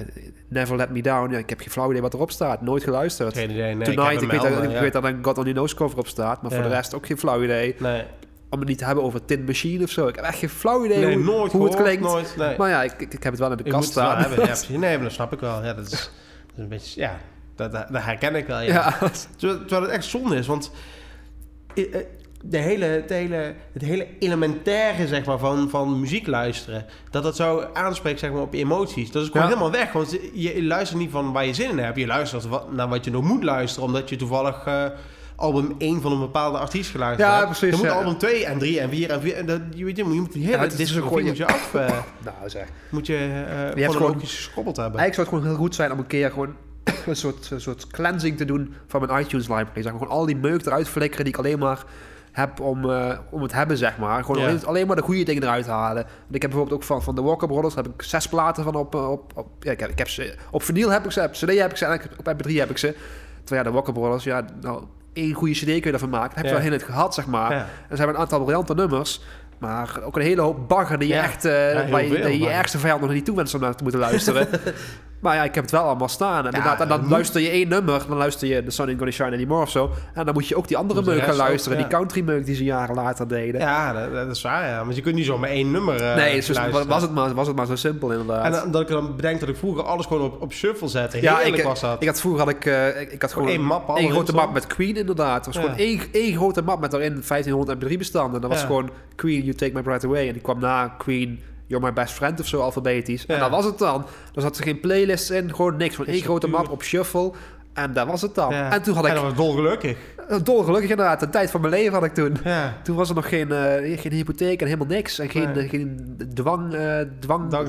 Never 0.48 0.76
Let 0.76 0.90
Me 0.90 1.02
Down. 1.02 1.32
Ja, 1.32 1.38
ik 1.38 1.50
heb 1.50 1.60
geen 1.60 1.70
flauw 1.72 1.90
idee 1.90 2.02
wat 2.02 2.14
erop 2.14 2.32
staat. 2.32 2.62
Nooit 2.62 2.84
geluisterd. 2.84 3.38
geen 3.38 3.50
idee. 3.50 3.76
Nee, 3.76 3.96
Tonight, 3.96 4.22
ik, 4.22 4.32
weet, 4.32 4.42
dat, 4.42 4.64
ik 4.64 4.72
ja. 4.72 4.80
weet 4.80 4.94
dat 4.94 5.04
een 5.04 5.24
God 5.24 5.38
Only 5.38 5.52
Knows 5.52 5.74
cover 5.74 5.98
op 5.98 6.08
staat. 6.08 6.42
Maar 6.42 6.52
voor 6.52 6.64
de 6.64 6.70
rest 6.70 6.94
ook 6.96 7.06
geen 7.06 7.18
flauw 7.18 7.44
idee. 7.44 7.76
Nee, 7.80 8.04
Om 8.50 8.60
het 8.60 8.68
niet 8.68 8.78
te 8.78 8.86
hebben 8.86 9.04
over 9.04 9.26
Tin 9.26 9.44
Machine 9.44 9.84
of 9.84 9.90
zo. 9.90 10.08
Ik 10.08 10.16
heb 10.16 10.26
echt 10.26 10.38
geen 10.38 10.50
flauw 10.50 10.86
idee 10.86 10.98
nee 11.06 11.16
hoe, 11.16 11.24
nooit 11.24 11.52
hoe 11.52 11.66
het 11.66 11.76
klinkt. 11.76 12.02
Nooit, 12.02 12.34
nee. 12.38 12.58
Maar 12.58 12.70
ja, 12.70 12.84
ik, 12.84 12.92
ik, 12.92 13.14
ik 13.14 13.24
heb 13.24 13.32
het 13.32 13.40
wel 13.42 13.52
in 13.52 13.58
de 13.58 13.64
Je 13.64 13.70
kast 13.72 13.90
staan. 13.90 14.18
hebben. 14.18 14.46
Ja, 14.48 14.56
nee, 14.78 14.96
maar 14.96 15.04
dat 15.04 15.12
snap 15.12 15.34
ik 15.34 15.40
wel. 15.40 15.64
Ja, 15.64 15.74
dat 15.74 15.86
is, 15.86 15.92
dat 15.92 16.10
is 16.56 16.64
een 16.64 16.68
beetje... 16.68 17.02
Ja, 17.02 17.18
dat, 17.56 17.72
dat, 17.72 17.88
dat 17.92 18.04
herken 18.04 18.36
ik 18.36 18.48
wel, 18.48 18.62
ja. 18.62 18.74
Ja. 18.74 19.10
Terwijl, 19.38 19.60
terwijl 19.60 19.82
het 19.82 19.92
echt 19.92 20.06
zonde 20.06 20.36
is, 20.36 20.48
want... 20.48 20.72
De 22.50 22.58
hele, 22.58 22.86
het, 22.86 23.10
hele, 23.10 23.54
het 23.74 23.82
hele 23.82 24.08
elementaire 24.20 25.08
zeg 25.08 25.26
maar, 25.26 25.38
van, 25.38 25.70
van 25.70 26.00
muziek 26.00 26.28
luisteren, 26.28 26.86
dat 27.10 27.24
dat 27.24 27.36
zo 27.36 27.66
aanspreekt 27.74 28.20
zeg 28.20 28.32
maar, 28.32 28.42
op 28.42 28.54
je 28.54 28.60
emoties, 28.60 29.12
dat 29.12 29.22
is 29.24 29.28
gewoon 29.30 29.42
Ja. 29.48 29.48
helemaal 29.54 29.72
weg. 29.72 29.92
Want 29.92 30.12
je, 30.34 30.54
je 30.54 30.64
luistert 30.64 31.00
niet 31.00 31.12
van 31.12 31.32
waar 31.32 31.46
je 31.46 31.54
zin 31.54 31.70
in 31.70 31.78
hebt. 31.78 31.98
Je 31.98 32.06
luistert 32.06 32.48
naar 32.72 32.88
wat 32.88 33.06
je 33.06 33.12
nog 33.12 33.24
moet 33.24 33.44
luisteren, 33.44 33.88
omdat 33.88 34.10
je 34.10 34.16
toevallig 34.16 34.66
eh, 34.66 34.86
album 35.36 35.76
1 35.78 36.02
van 36.02 36.12
een 36.12 36.20
bepaalde 36.20 36.58
artiest 36.58 36.92
geluisterd 36.92 37.30
Ja, 37.30 37.36
hebt. 37.38 37.46
precies, 37.50 37.70
Dan 37.70 37.80
moet 37.80 37.90
ja. 37.90 37.96
album 37.96 38.18
2 38.18 38.46
en 38.46 38.58
3 38.60 38.80
en 38.80 38.90
4 38.90 39.10
en 39.10 39.22
4. 39.22 39.36
En 39.36 39.46
dat, 39.46 39.62
je, 39.76 39.86
weet, 39.86 39.98
je 39.98 40.04
moet 40.04 40.34
die 40.34 40.44
hele 40.46 40.56
Ja, 40.58 40.62
het 40.64 40.72
is 40.72 40.78
discografie 40.78 41.10
gewoon- 41.18 41.28
moet 41.28 41.38
je 41.38 41.46
af... 41.48 41.74
eh, 41.74 41.88
Nou 42.26 42.50
zeg. 42.50 42.68
moet 42.90 43.08
je 43.08 43.14
uh, 43.76 43.84
gewoon- 43.84 43.90
chronologisch 43.96 44.36
geschobbeld 44.36 44.76
hebben. 44.78 45.00
Eigenlijk 45.00 45.14
zou 45.14 45.28
het 45.28 45.36
gewoon 45.36 45.46
heel 45.56 45.66
goed 45.66 45.76
zijn 45.76 45.92
om 45.92 45.98
een 46.00 46.08
keer 46.08 46.30
gewoon 46.32 46.56
een 47.06 47.16
soort, 47.16 47.50
een 47.52 47.62
soort 47.62 47.88
cleansing 47.88 48.38
te 48.38 48.46
doen 48.46 48.74
van 48.88 49.06
mijn 49.06 49.22
iTunes 49.22 49.48
library. 49.48 49.82
Zeg 49.82 49.92
maar. 49.92 50.02
Gewoon 50.02 50.18
al 50.18 50.26
die 50.26 50.36
meuk 50.36 50.66
eruit 50.66 50.88
flikkeren 50.88 51.26
die 51.26 51.34
ik 51.34 51.40
alleen 51.40 51.60
maar 51.60 51.84
heb 52.38 52.60
om, 52.60 52.90
eh, 52.90 53.18
om 53.30 53.42
het 53.42 53.54
hebben, 53.54 53.78
zeg 53.78 53.98
maar. 53.98 54.24
Gewoon 54.24 54.42
alleen, 54.44 54.66
alleen 54.66 54.88
maar 54.88 54.96
de 54.96 55.02
goede 55.02 55.24
dingen 55.24 55.44
eruit 55.44 55.68
halen. 55.68 56.06
Ik 56.32 56.42
heb 56.42 56.50
bijvoorbeeld 56.52 56.80
ook 56.82 56.84
van, 56.88 57.04
van 57.04 57.16
de 57.16 57.22
Walker 57.22 57.48
Brothers 57.48 57.76
heb 57.76 57.88
ik 57.88 58.02
zes 58.02 58.28
platen 58.28 58.64
van 58.64 58.76
op... 58.76 58.96
eh, 58.96 59.12
op, 59.12 59.32
op 59.36 59.48
ja, 59.60 59.72
ik 59.72 59.80
heb, 59.80 59.90
ik 59.90 59.98
heb 59.98 60.10
ze, 60.10 60.36
op 60.52 60.64
vinyl 60.64 60.90
heb 60.90 61.06
ik 61.06 61.12
ze, 61.12 61.22
op 61.24 61.32
cd 61.32 61.60
heb 61.60 61.72
ik 61.72 61.78
ze 61.78 61.86
en 61.86 62.02
op 62.18 62.34
mp3 62.34 62.54
heb 62.54 62.70
ik 62.70 62.78
ze. 62.78 62.96
Terwijl 63.44 63.64
ja, 63.64 63.70
de 63.70 63.76
Walker 63.76 63.94
Brothers, 63.94 64.24
ja, 64.24 64.46
nou, 64.62 64.84
één 65.14 65.34
goede 65.34 65.54
cd 65.54 65.66
kun 65.66 65.74
je 65.74 65.92
ervan 65.92 66.10
maken. 66.10 66.28
Dat 66.30 66.36
heb 66.38 66.46
je 66.46 66.52
wel 66.52 66.62
heel 66.62 66.72
het 66.72 66.84
gehad, 66.84 67.14
zeg 67.14 67.28
maar. 67.28 67.52
Er 67.90 67.98
zijn 67.98 68.10
een 68.10 68.18
aantal 68.18 68.40
briljante 68.40 68.74
nummers. 68.74 69.22
Maar 69.60 70.00
ook 70.04 70.16
een 70.16 70.22
hele 70.22 70.42
hoop 70.42 70.68
bagger 70.68 71.00
die 71.00 71.08
je 71.08 71.14
echt... 71.16 71.46
eh, 71.46 71.54
heel 71.54 71.90
waar 71.90 72.04
je, 72.04 72.24
veel 72.24 72.50
ergste 72.50 72.78
vijand 72.78 73.02
nog 73.02 73.12
niet 73.12 73.26
toe 73.26 73.36
wenst 73.36 73.54
om 73.54 73.62
naar 73.62 73.76
te 73.76 73.84
moeten 73.84 74.02
luisteren. 74.02 74.48
maar 75.20 75.36
ja, 75.36 75.44
ik 75.44 75.56
heb 75.56 75.64
het 75.64 75.74
wel 75.74 75.82
allemaal 75.84 76.08
staan. 76.08 76.48
En, 76.48 76.54
en 76.54 76.88
dan 76.88 77.00
moet- 77.02 77.10
luister 77.10 77.42
je 77.42 77.50
één 77.50 77.68
nummer. 77.68 78.06
Dan 78.08 78.18
luister 78.18 78.48
je 78.48 78.64
The 78.64 78.72
Sun 78.72 78.86
Ain't 78.86 78.98
Gonna 78.98 79.14
Shine 79.14 79.32
Anymore 79.32 79.62
of 79.62 79.70
zo. 79.70 79.92
En 80.14 80.26
dan 80.26 80.34
moet 80.34 80.48
je 80.48 80.56
ook 80.56 80.68
die 80.68 80.78
andere 80.78 81.02
meuk 81.02 81.20
gaan 81.22 81.32
ook, 81.32 81.38
luisteren. 81.38 81.78
ja. 81.78 81.84
Die 81.84 81.94
country 81.94 82.22
meuk 82.22 82.46
die 82.46 82.56
ze 82.56 82.64
jaren 82.64 82.96
later 82.96 83.28
deden. 83.28 83.62
Ja, 83.62 83.94
dat, 83.94 84.14
dat 84.14 84.36
is 84.36 84.42
waar, 84.42 84.68
ja. 84.68 84.84
Maar 84.84 84.96
je 84.96 85.02
kunt 85.02 85.16
niet 85.16 85.26
zomaar 85.26 85.50
één 85.50 85.72
nummer 85.72 86.02
eh 86.02 86.16
nee, 86.16 86.36
dus 86.36 86.48
was, 86.48 86.58
het 87.02 87.12
maar, 87.14 87.34
was 87.34 87.48
het 87.48 87.56
maar 87.56 87.66
zo 87.66 87.76
simpel 87.76 88.12
inderdaad. 88.12 88.64
En 88.64 88.72
dat 88.72 88.82
ik 88.82 88.88
dan 88.88 89.16
bedenk 89.16 89.40
dat 89.40 89.50
ik 89.50 89.56
vroeger 89.58 89.84
alles 89.84 90.06
gewoon 90.06 90.24
op, 90.24 90.42
op 90.42 90.54
shuffle 90.54 90.88
zette. 90.88 91.22
ja, 91.22 91.36
Heerlijk 91.36 91.58
ik, 91.58 91.64
was 91.64 91.80
dat. 91.80 92.02
ik 92.02 92.08
had 92.08 92.20
vroeger 92.20 92.42
had 92.44 92.50
ik, 92.50 92.66
eh, 92.66 93.02
ik, 93.02 93.12
ik 93.12 93.22
had 93.22 93.34
gewoon 93.34 93.48
één 93.48 93.64
map, 93.64 93.98
één 93.98 94.12
grote 94.12 94.34
map 94.34 94.54
met 94.54 94.68
Queen 94.68 94.96
inderdaad. 94.96 95.46
Het 95.46 95.56
was 95.56 95.64
gewoon 95.64 95.78
één, 95.80 96.02
één 96.12 96.36
grote 96.36 96.62
map 96.62 96.80
met 96.80 96.92
daarin 96.92 97.24
1500 97.28 97.84
mp3 97.84 97.98
bestanden. 97.98 98.42
Dat 98.42 98.50
was 98.50 98.62
gewoon 98.64 98.90
Queen, 99.16 99.42
You 99.44 99.54
Take 99.56 99.74
My 99.74 99.82
Breath 99.82 100.06
Away. 100.06 100.28
En 100.28 100.34
die 100.34 100.42
kwam 100.42 100.60
na 100.60 100.88
Queen, 100.88 101.40
You're 101.68 101.86
My 101.86 101.94
Best 101.94 102.14
Friend 102.14 102.40
of 102.40 102.48
zo 102.48 102.60
alfabetisch. 102.60 103.26
En 103.26 103.40
dat 103.40 103.50
was 103.50 103.66
het 103.66 103.78
dan. 103.78 104.06
Er 104.36 104.42
zat 104.42 104.60
geen 104.60 104.80
playlist 104.80 105.30
in, 105.32 105.56
gewoon 105.56 105.78
niks. 105.78 105.96
Gewoon 105.96 106.14
één 106.14 106.22
grote 106.24 106.48
map 106.48 106.70
op 106.70 106.84
shuffle. 106.84 107.32
En 107.74 107.94
dat 107.94 108.08
was 108.08 108.22
het 108.22 108.36
dan. 108.36 108.54
Ja. 108.54 108.72
En 108.72 108.82
toen 108.82 108.96
had 108.96 109.04
ik... 109.04 109.10
En 109.10 109.16
dat 109.16 109.24
was 109.26 109.36
dolgelukkig. 109.36 109.98
Dolgelukkig 110.44 110.90
inderdaad. 110.90 111.20
De 111.20 111.30
tijd 111.30 111.52
van 111.52 111.62
mijn 111.62 111.74
leven 111.74 111.94
had 111.94 112.04
ik 112.04 112.14
toen. 112.14 112.38
Ja. 112.44 112.78
Toen 112.84 112.96
was 112.96 113.10
er 113.10 113.16
nog 113.16 113.30
geen, 113.30 113.52
eh, 113.52 114.00
geen 114.00 114.12
hypotheek 114.12 114.60
en 114.60 114.66
helemaal 114.66 114.88
niks. 114.88 115.20
En 115.20 115.30
geen, 115.30 115.52
Nee. 115.52 115.64
eh, 115.64 115.70
geen 115.70 116.16
dwang, 116.34 116.74
eh 116.74 117.00
dwang, 117.20 117.50
dwang, 117.50 117.68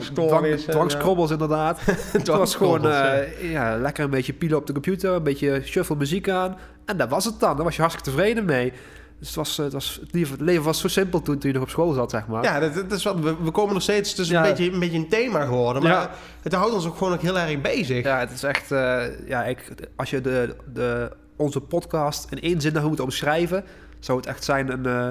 dwangskrobbels 0.66 1.30
inderdaad. 1.30 1.80
Het 2.12 2.26
was 2.26 2.54
gewoon 2.54 2.90
eh, 2.90 3.50
ja, 3.50 3.76
lekker 3.76 4.04
een 4.04 4.10
beetje 4.10 4.32
pielen 4.32 4.58
op 4.58 4.66
de 4.66 4.72
computer. 4.72 5.12
Een 5.12 5.22
beetje 5.22 5.60
shuffle 5.64 5.96
muziek 5.96 6.28
aan. 6.28 6.56
En 6.84 6.96
dat 6.96 7.08
was 7.08 7.24
het 7.24 7.40
dan. 7.40 7.54
Daar 7.56 7.64
was 7.64 7.74
je 7.76 7.80
hartstikke 7.82 8.10
tevreden 8.10 8.44
mee. 8.44 8.72
Dus 9.18 9.26
het, 9.28 9.36
was, 9.36 9.58
eh, 9.58 9.64
het, 9.64 9.72
was, 9.72 9.98
het 10.00 10.12
leven- 10.12 10.32
het 10.32 10.40
leven 10.40 10.62
was 10.64 10.80
zo 10.80 10.88
simpel 10.88 11.22
toen, 11.22 11.38
toen 11.38 11.48
je 11.50 11.54
nog 11.56 11.64
op 11.66 11.70
school 11.70 11.92
zat, 11.92 12.10
zeg 12.10 12.26
maar. 12.26 12.42
Ja, 12.42 12.60
dat, 12.60 12.74
dat 12.74 12.92
is 12.92 13.02
wat, 13.04 13.18
we, 13.20 13.36
we 13.42 13.50
komen 13.50 13.72
nog 13.74 13.82
steeds... 13.82 14.10
Het 14.10 14.18
is 14.18 14.28
Ja. 14.28 14.42
een, 14.42 14.48
beetje, 14.54 14.72
een 14.72 14.78
beetje 14.78 14.98
een 14.98 15.08
thema 15.08 15.44
geworden. 15.44 15.82
Maar 15.82 15.92
Ja. 15.92 16.10
het 16.42 16.52
houdt 16.52 16.74
ons 16.74 16.86
ook 16.86 16.96
gewoon 16.96 17.12
ook 17.12 17.22
heel 17.22 17.38
erg 17.38 17.60
bezig. 17.60 18.04
Ja, 18.04 18.18
het 18.18 18.30
is 18.30 18.42
echt... 18.42 18.70
eh, 18.72 19.04
ja, 19.28 19.44
ik, 19.44 19.72
als 19.96 20.10
je 20.10 20.20
de, 20.20 20.56
de, 20.72 21.10
onze 21.36 21.60
podcast 21.60 22.26
in 22.30 22.40
één 22.40 22.60
zin 22.60 22.72
zou 22.72 22.86
moeten 22.86 23.04
omschrijven... 23.04 23.64
zou 23.98 24.18
het 24.18 24.26
echt 24.26 24.44
zijn 24.44 24.70
een, 24.72 24.86
eh, 24.86 25.06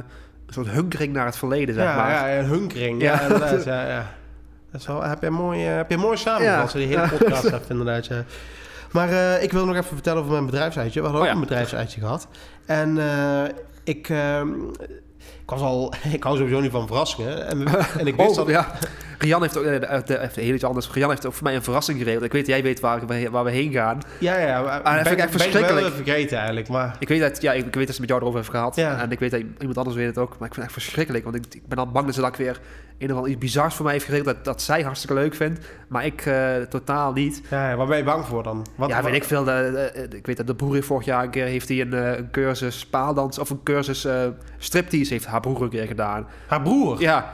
een 0.45 0.53
soort 0.53 0.67
hunkering 0.69 1.13
naar 1.13 1.25
het 1.25 1.37
verleden, 1.37 1.75
zeg 1.75 1.83
ja, 1.83 1.95
maar. 1.95 2.09
ja, 2.11 2.37
een 2.37 2.45
hunkering. 2.45 3.01
Ja. 3.01 3.13
Ja, 3.13 3.21
inderdaad. 3.21 3.63
Ja, 3.63 3.87
ja. 3.87 4.11
Dat 4.71 4.81
is 4.81 4.87
wel, 4.87 5.03
heb 5.03 5.21
je 5.21 5.29
mooi, 5.29 5.59
heb 5.59 5.89
je 5.89 5.97
mooi 5.97 6.17
samengevat, 6.17 6.71
Ja. 6.71 6.77
die 6.79 6.87
hele 6.87 7.07
podcast 7.17 7.49
hebt 7.57 7.69
inderdaad. 7.69 8.05
Ja. 8.05 8.23
Maar 8.91 9.09
eh, 9.09 9.43
ik 9.43 9.51
wil 9.51 9.65
nog 9.65 9.75
even 9.75 9.93
vertellen 9.93 10.19
over 10.19 10.31
mijn 10.31 10.45
bedrijfsuitje. 10.45 10.99
We 11.01 11.05
hadden 11.07 11.21
ook 11.21 11.27
Oh 11.27 11.33
ja. 11.33 11.39
een 11.41 11.47
bedrijfsuitje 11.47 11.99
gehad. 12.01 12.27
En 12.65 12.97
eh, 12.97 13.43
ik, 13.87 14.09
ehm, 14.09 14.49
ik 15.47 15.53
was 15.53 15.61
al... 15.61 15.93
Ik 16.17 16.23
hou 16.23 16.37
sowieso 16.37 16.59
niet 16.59 16.71
van 16.71 16.87
verrassingen. 16.87 17.47
En, 17.47 17.67
en 17.99 18.07
ik 18.07 18.15
wist 18.15 18.29
Oh, 18.29 18.35
dat... 18.35 18.47
ja. 18.47 18.71
Rian 19.19 19.41
heeft 19.41 19.57
ook 19.57 19.63
eh, 19.63 19.99
de- 20.05 20.19
even 20.19 20.41
heel 20.43 20.53
iets 20.53 20.63
anders. 20.63 20.89
Rian 20.91 21.09
heeft 21.09 21.25
ook 21.25 21.33
voor 21.33 21.43
mij 21.43 21.55
een 21.55 21.63
verrassing 21.63 21.97
geregeld. 21.97 22.23
Ik 22.23 22.31
weet, 22.31 22.47
jij 22.47 22.63
weet 22.63 22.79
waar, 22.79 23.07
we- 23.07 23.29
waar 23.29 23.43
we 23.43 23.51
heen 23.51 23.71
gaan. 23.71 23.99
Ja, 24.19 24.37
ja. 24.39 24.61
maar 24.61 24.81
Ah, 24.81 24.83
dat 24.83 25.07
vind 25.07 25.07
ik 25.07 25.17
echt 25.23 25.31
ben 25.31 25.39
verschrikkelijk. 25.39 25.87
wel 25.87 25.95
vergeten 25.95 26.37
eigenlijk, 26.37 26.67
maar... 26.67 26.95
Ik 26.99 27.07
weet 27.07 27.19
dat, 27.19 27.41
ja, 27.41 27.53
ik, 27.53 27.65
ik 27.65 27.75
weet 27.75 27.85
dat 27.85 27.95
ze 27.95 28.01
met 28.01 28.09
jou 28.09 28.21
erover 28.21 28.39
heeft 28.39 28.51
gehad. 28.51 28.75
Ja. 28.75 28.99
En 29.01 29.11
ik 29.11 29.19
weet 29.19 29.31
dat 29.31 29.41
iemand 29.59 29.77
anders 29.77 29.95
weet 29.95 30.05
het 30.07 30.17
ook. 30.17 30.29
Maar 30.39 30.47
ik 30.47 30.53
vind 30.53 30.55
het 30.55 30.63
echt 30.65 30.73
verschrikkelijk. 30.73 31.23
Want 31.23 31.35
ik, 31.35 31.43
ik 31.49 31.67
ben 31.67 31.77
al 31.77 31.87
bang 31.91 32.05
dat 32.05 32.15
ze 32.15 32.21
dat 32.21 32.29
ik 32.29 32.35
weer 32.35 32.59
een 32.97 33.09
of 33.11 33.15
ander 33.15 33.31
iets 33.31 33.39
bizars 33.39 33.75
voor 33.75 33.83
mij 33.85 33.93
heeft 33.93 34.05
geregeld. 34.05 34.35
Dat, 34.35 34.45
dat 34.45 34.61
zij 34.61 34.81
hartstikke 34.81 35.15
leuk 35.15 35.35
vindt. 35.35 35.59
Maar 35.87 36.05
ik 36.05 36.25
eh, 36.25 36.55
totaal 36.69 37.13
niet. 37.13 37.41
Ja, 37.49 37.75
waar 37.75 37.87
ben 37.87 37.97
je 37.97 38.03
bang 38.03 38.25
voor 38.25 38.43
dan? 38.43 38.65
Wat, 38.75 38.89
ja, 38.89 38.95
wat- 38.95 39.05
weet 39.05 39.13
ik 39.21 39.23
veel. 39.23 39.43
De, 39.43 39.91
de- 40.09 40.17
ik 40.17 40.25
weet 40.25 40.37
dat 40.37 40.47
de 40.47 40.55
broer 40.55 40.83
vorig 40.83 41.05
jaar 41.05 41.23
een 41.23 41.29
keer 41.29 41.45
heeft 41.45 41.67
hij 41.69 41.81
een, 41.81 41.93
eh, 41.93 42.17
een 42.17 42.31
cursus 42.31 42.85
paaldans 42.85 43.39
of 43.39 43.49
een 43.49 43.63
cursus 43.63 44.05
eh 44.05 44.21
striptease 44.57 45.13
heeft 45.13 45.25
haar 45.43 45.51
broer 45.53 45.61
een 45.63 45.69
keer 45.69 45.87
gedaan. 45.87 46.27
Haar 46.47 46.61
broer? 46.61 47.01
Ja. 47.01 47.33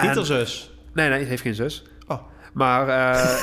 Niet 0.00 0.10
En- 0.10 0.16
haar 0.16 0.24
zus? 0.24 0.74
Nee, 0.92 1.08
nee, 1.08 1.22
ze 1.22 1.28
heeft 1.28 1.42
geen 1.42 1.54
zus. 1.54 1.84
Oh. 2.06 2.18
Maar, 2.52 2.88
eh 2.88 3.42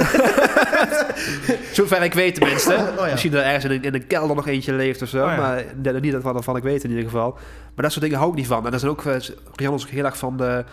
zover 1.73 2.01
ik 2.03 2.13
weet 2.13 2.36
tenminste. 2.36 2.73
ja. 2.97 3.08
Misschien 3.12 3.32
dat 3.32 3.41
er 3.41 3.45
ergens 3.47 3.65
in 3.65 3.71
een, 3.71 3.84
in 3.84 3.93
een 3.93 4.08
kelder 4.08 4.36
nog 4.36 4.47
eentje 4.47 4.73
leeft 4.73 5.01
of 5.01 5.10
zo. 5.10 5.23
Oh 5.25 5.29
ja. 5.32 5.38
Maar 5.38 5.63
nee, 5.82 5.99
niet 5.99 6.12
dat 6.12 6.21
waarvan 6.23 6.56
ik 6.58 6.63
weet 6.63 6.84
in 6.84 6.89
ieder 6.89 7.03
geval. 7.06 7.32
Maar 7.75 7.84
dat 7.84 7.91
soort 7.91 8.03
dingen 8.03 8.17
hou 8.17 8.29
ik 8.32 8.38
niet 8.38 8.47
van. 8.47 8.65
En 8.65 8.71
dat 8.71 8.79
zijn 8.79 8.91
ook, 8.91 9.06
eh, 9.06 9.15
Rian 9.56 9.73
is 9.73 9.84
ook 9.84 9.89
heel 9.89 10.06
erg 10.06 10.17
van 10.17 10.38
de, 10.38 10.63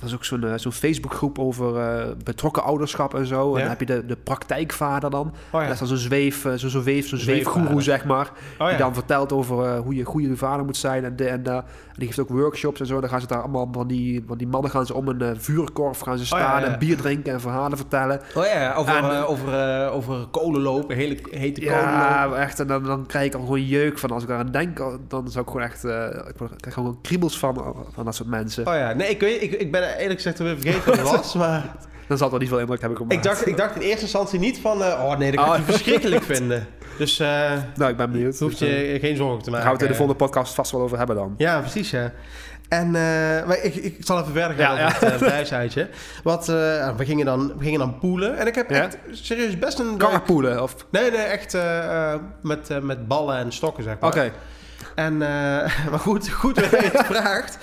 er 0.00 0.04
is 0.04 0.14
ook 0.14 0.24
zo'n 0.24 0.44
uh, 0.44 0.52
zo'n 0.56 0.72
Facebookgroep 0.72 1.38
over 1.38 1.76
uh, 1.76 2.04
betrokken 2.24 2.62
ouderschap 2.62 3.14
en 3.14 3.26
zo. 3.26 3.54
En 3.54 3.60
dan 3.60 3.68
heb 3.68 3.80
je 3.80 3.86
de, 3.86 4.06
de 4.06 4.16
praktijkvader 4.16 5.10
dan. 5.10 5.26
Oh, 5.50 5.60
ja. 5.60 5.62
Dat 5.62 5.72
is 5.72 5.78
dan 5.78 5.88
zo'n 5.88 5.96
zweef, 5.96 6.46
zo'n 6.54 6.70
zo 6.70 6.82
weef, 6.82 7.08
zo'n 7.08 7.18
zweefgoeroe, 7.18 7.82
zeg 7.82 8.04
maar. 8.04 8.30
Oh, 8.58 8.68
die 8.68 8.76
dan 8.76 8.94
vertelt 8.94 9.32
over 9.32 9.76
hoe 9.76 9.94
je 9.94 10.04
goede 10.04 10.36
vader 10.36 10.64
moet 10.64 10.76
zijn. 10.76 11.04
En, 11.04 11.16
de, 11.16 11.28
en, 11.28 11.46
en, 11.46 11.64
die 11.96 12.06
geeft 12.06 12.18
ook 12.18 12.28
workshops 12.28 12.80
en 12.80 12.86
zo. 12.86 13.00
Dan 13.00 13.10
gaan 13.10 13.20
ze 13.20 13.26
daar 13.26 13.40
allemaal 13.40 13.68
van 13.72 13.86
die, 13.86 14.24
van 14.26 14.38
die 14.38 14.46
mannen 14.46 14.70
gaan 14.70 14.86
ze 14.86 14.94
om 14.94 15.08
een 15.08 15.40
vuurkorf 15.40 16.00
gaan 16.00 16.18
ze 16.18 16.34
oh, 16.34 16.40
staan 16.40 16.62
en 16.62 16.78
bier 16.78 16.96
drinken 16.96 17.32
en 17.32 17.40
verhalen 17.40 17.76
vertellen. 17.76 18.20
Oh 18.34 18.44
ja, 18.44 18.74
over, 18.74 18.96
en, 18.96 19.24
over, 19.24 19.88
over 19.90 20.26
kolen 20.26 20.60
lopen, 20.60 20.96
hele 20.96 21.16
hete 21.30 21.60
kolen 21.60 21.78
Ja, 21.78 22.32
echt. 22.32 22.60
En 22.60 22.66
dan, 22.66 22.84
dan 22.84 23.06
krijg 23.06 23.26
ik 23.26 23.34
al 23.34 23.40
gewoon 23.40 23.66
jeuk 23.66 23.98
van. 23.98 24.10
Als 24.10 24.22
ik 24.22 24.28
daar 24.28 24.38
aan 24.38 24.50
denk, 24.50 24.76
dan 25.08 25.28
zou 25.28 25.44
ik 25.44 25.50
gewoon 25.50 25.66
echt... 25.66 25.84
ik 26.28 26.56
krijg 26.56 26.74
gewoon 26.74 26.98
kriebels 27.02 27.38
van, 27.38 27.74
van 27.92 28.04
dat 28.04 28.14
soort 28.14 28.28
mensen. 28.28 28.66
Oh 28.66 28.74
ja, 28.74 28.92
nee, 28.92 29.08
ik, 29.08 29.22
ik, 29.22 29.52
ik 29.52 29.72
ben 29.72 29.83
eerlijk 29.86 30.20
gezegd 30.20 30.38
weer 30.38 30.58
vergeten 30.58 30.86
wat 30.86 30.98
het 30.98 31.10
was, 31.10 31.34
maar... 31.44 31.62
Dan 32.06 32.16
zal 32.16 32.30
het 32.30 32.30
wel 32.30 32.38
niet 32.38 32.48
veel 32.48 32.58
indruk 32.58 32.80
hebben 32.80 32.98
gemaakt. 32.98 33.16
Ik 33.16 33.22
dacht, 33.22 33.46
ik 33.46 33.56
dacht 33.56 33.74
in 33.74 33.80
eerste 33.80 34.02
instantie 34.02 34.38
niet 34.38 34.58
van... 34.58 34.78
Uh, 34.78 34.86
oh 34.86 35.18
nee, 35.18 35.30
dat 35.30 35.44
kan 35.44 35.54
oh. 35.54 35.58
ik 35.58 35.64
verschrikkelijk 35.64 36.22
vinden. 36.22 36.66
Dus... 36.98 37.20
Uh, 37.20 37.28
nou, 37.74 37.90
ik 37.90 37.96
ben 37.96 38.10
benieuwd. 38.10 38.38
Hoef 38.38 38.58
je 38.58 38.66
dus, 38.66 39.00
geen 39.00 39.16
zorgen 39.16 39.42
te 39.42 39.50
maken. 39.50 39.52
Daar 39.52 39.60
gaan 39.60 39.70
we 39.70 39.72
het 39.72 39.82
in 39.82 39.88
de 39.88 39.94
volgende 39.94 40.24
podcast 40.24 40.54
vast 40.54 40.70
wel 40.70 40.80
over 40.80 40.98
hebben 40.98 41.16
dan. 41.16 41.34
Ja, 41.36 41.60
precies, 41.60 41.90
ja. 41.90 42.12
En 42.68 42.90
maar 43.46 43.58
ik, 43.62 43.74
ik 43.74 43.96
zal 44.00 44.20
even 44.20 44.32
verder 44.32 44.56
gaan 44.56 44.76
ja, 44.76 44.92
ja. 45.00 45.66
het 45.72 45.88
Wat, 46.22 46.46
we, 46.46 47.04
gingen 47.04 47.24
dan, 47.24 47.52
we 47.58 47.64
gingen 47.64 47.78
dan 47.78 47.98
poelen. 47.98 48.38
En 48.38 48.46
ik 48.46 48.54
heb 48.54 48.70
echt 48.70 48.98
serieus 49.10 49.58
best 49.58 49.78
een... 49.78 49.96
Karpoelen? 49.96 50.62
Of? 50.62 50.76
Nee, 50.90 51.10
nee, 51.10 51.20
echt 51.20 51.56
met, 52.40 52.82
met 52.82 53.08
ballen 53.08 53.36
en 53.36 53.52
stokken, 53.52 53.84
zeg 53.84 53.98
maar. 54.00 54.10
Oké. 54.10 54.32
En, 54.94 55.18
maar 55.90 55.98
goed, 55.98 56.28
goed 56.30 56.54
dat 56.54 56.70
je 56.70 56.76
het 56.92 57.06
vraagt. 57.16 57.58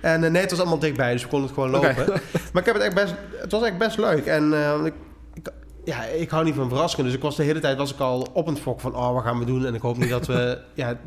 En 0.00 0.20
nee, 0.20 0.42
het 0.42 0.50
was 0.50 0.60
allemaal 0.60 0.78
dichtbij, 0.78 1.12
dus 1.12 1.22
we 1.22 1.28
konden 1.28 1.48
het 1.48 1.58
gewoon 1.58 1.70
lopen. 1.70 2.06
maar 2.52 2.62
ik 2.62 2.64
heb 2.64 2.74
het 2.74 2.82
echt 2.82 2.94
best... 2.94 3.14
Het 3.36 3.52
was 3.52 3.62
echt 3.62 3.78
best 3.78 3.98
leuk. 3.98 4.26
En 4.26 4.52
ik, 4.84 4.94
ik, 5.34 5.52
ja, 5.84 6.04
ik 6.04 6.30
hou 6.30 6.44
niet 6.44 6.54
van 6.54 6.68
verrassingen. 6.68 7.04
Dus 7.06 7.14
ik 7.14 7.22
was 7.22 7.36
de 7.36 7.42
hele 7.42 7.60
tijd 7.60 7.76
was 7.76 7.92
ik 7.92 8.00
al 8.00 8.26
op 8.32 8.46
het 8.46 8.58
fok 8.58 8.80
van... 8.80 8.94
Oh, 8.94 9.12
wat 9.12 9.22
gaan 9.22 9.38
we 9.38 9.44
doen? 9.44 9.66
En 9.66 9.74
ik 9.74 9.80
hoop 9.80 9.96
niet 9.96 10.10
dat 10.10 10.26
we... 10.26 10.58
ja, 10.74 10.98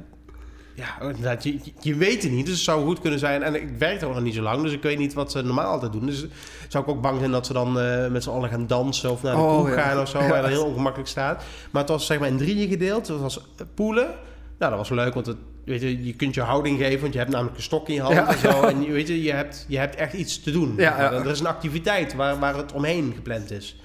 ja, 0.82 1.02
inderdaad, 1.02 1.44
je, 1.44 1.60
je 1.80 1.96
weet 1.96 2.24
het 2.24 2.32
niet. 2.32 2.46
Dus 2.46 2.56
het 2.56 2.64
zou 2.64 2.86
goed 2.86 3.00
kunnen 3.00 3.20
zijn. 3.20 3.44
En 3.44 3.56
ik 3.56 3.70
werk 3.78 4.02
er 4.02 4.08
nog 4.08 4.22
niet 4.22 4.34
zo 4.34 4.42
lang, 4.42 4.64
dus 4.64 4.72
ik 4.72 4.82
weet 4.82 4.98
niet 4.98 5.14
wat 5.14 5.32
ze 5.32 5.42
normaal 5.42 5.72
altijd 5.72 5.92
doen. 5.92 6.06
Dus 6.06 6.26
zou 6.68 6.84
ik 6.84 6.89
ook 6.89 7.02
bang 7.02 7.20
zijn 7.20 7.32
dat 7.32 7.46
ze 7.46 7.54
dan 7.54 7.78
uh, 7.78 8.08
met 8.08 8.24
z'n 8.24 8.30
allen 8.30 8.50
gaan 8.50 8.68
dansen 8.68 9.12
of 9.12 9.24
naar 9.24 9.36
de 9.36 9.42
oh, 9.42 9.64
kroeg 9.64 9.74
gaan 9.74 10.00
of 10.00 10.10
zo, 10.10 10.20
waar 10.28 10.42
dat 10.42 10.52
heel 10.52 10.66
ongemakkelijk 10.66 11.10
staat. 11.10 11.44
Maar 11.72 11.82
het 11.82 11.92
was 11.92 12.06
zeg 12.06 12.20
maar 12.20 12.28
in 12.28 12.38
drieën 12.38 12.70
gedeeld. 12.70 13.08
Het 13.08 13.20
was 13.20 13.48
poelen. 13.74 14.08
Nou, 14.58 14.72
dat 14.72 14.78
was 14.78 14.89
leuk, 14.89 15.14
want 15.14 15.26
het, 15.26 15.38
weet 15.66 15.82
je, 15.82 16.05
je 16.05 16.14
kunt 16.14 16.36
je 16.36 16.41
houding 16.41 16.80
geven, 16.80 17.01
want 17.01 17.14
je 17.14 17.20
hebt 17.20 17.32
namelijk 17.32 17.57
een 17.57 17.64
stok 17.64 17.88
in 17.88 17.93
je 17.93 18.01
hand 18.01 18.28
en 18.28 18.38
zo. 18.38 18.62
En 18.64 18.91
weet 18.91 19.07
je, 19.07 19.24
je 19.24 19.32
hebt, 19.32 19.66
je 19.68 19.78
hebt 19.78 19.95
echt 19.95 20.14
iets 20.14 20.43
te 20.43 20.51
doen. 20.51 20.74
Ja, 20.78 21.12
Er 21.12 21.30
is 21.30 21.39
een 21.39 21.45
activiteit 21.45 22.14
waar, 22.14 22.39
waar 22.39 22.55
het 22.55 22.72
omheen 22.72 23.12
gepland 23.16 23.51
is. 23.51 23.76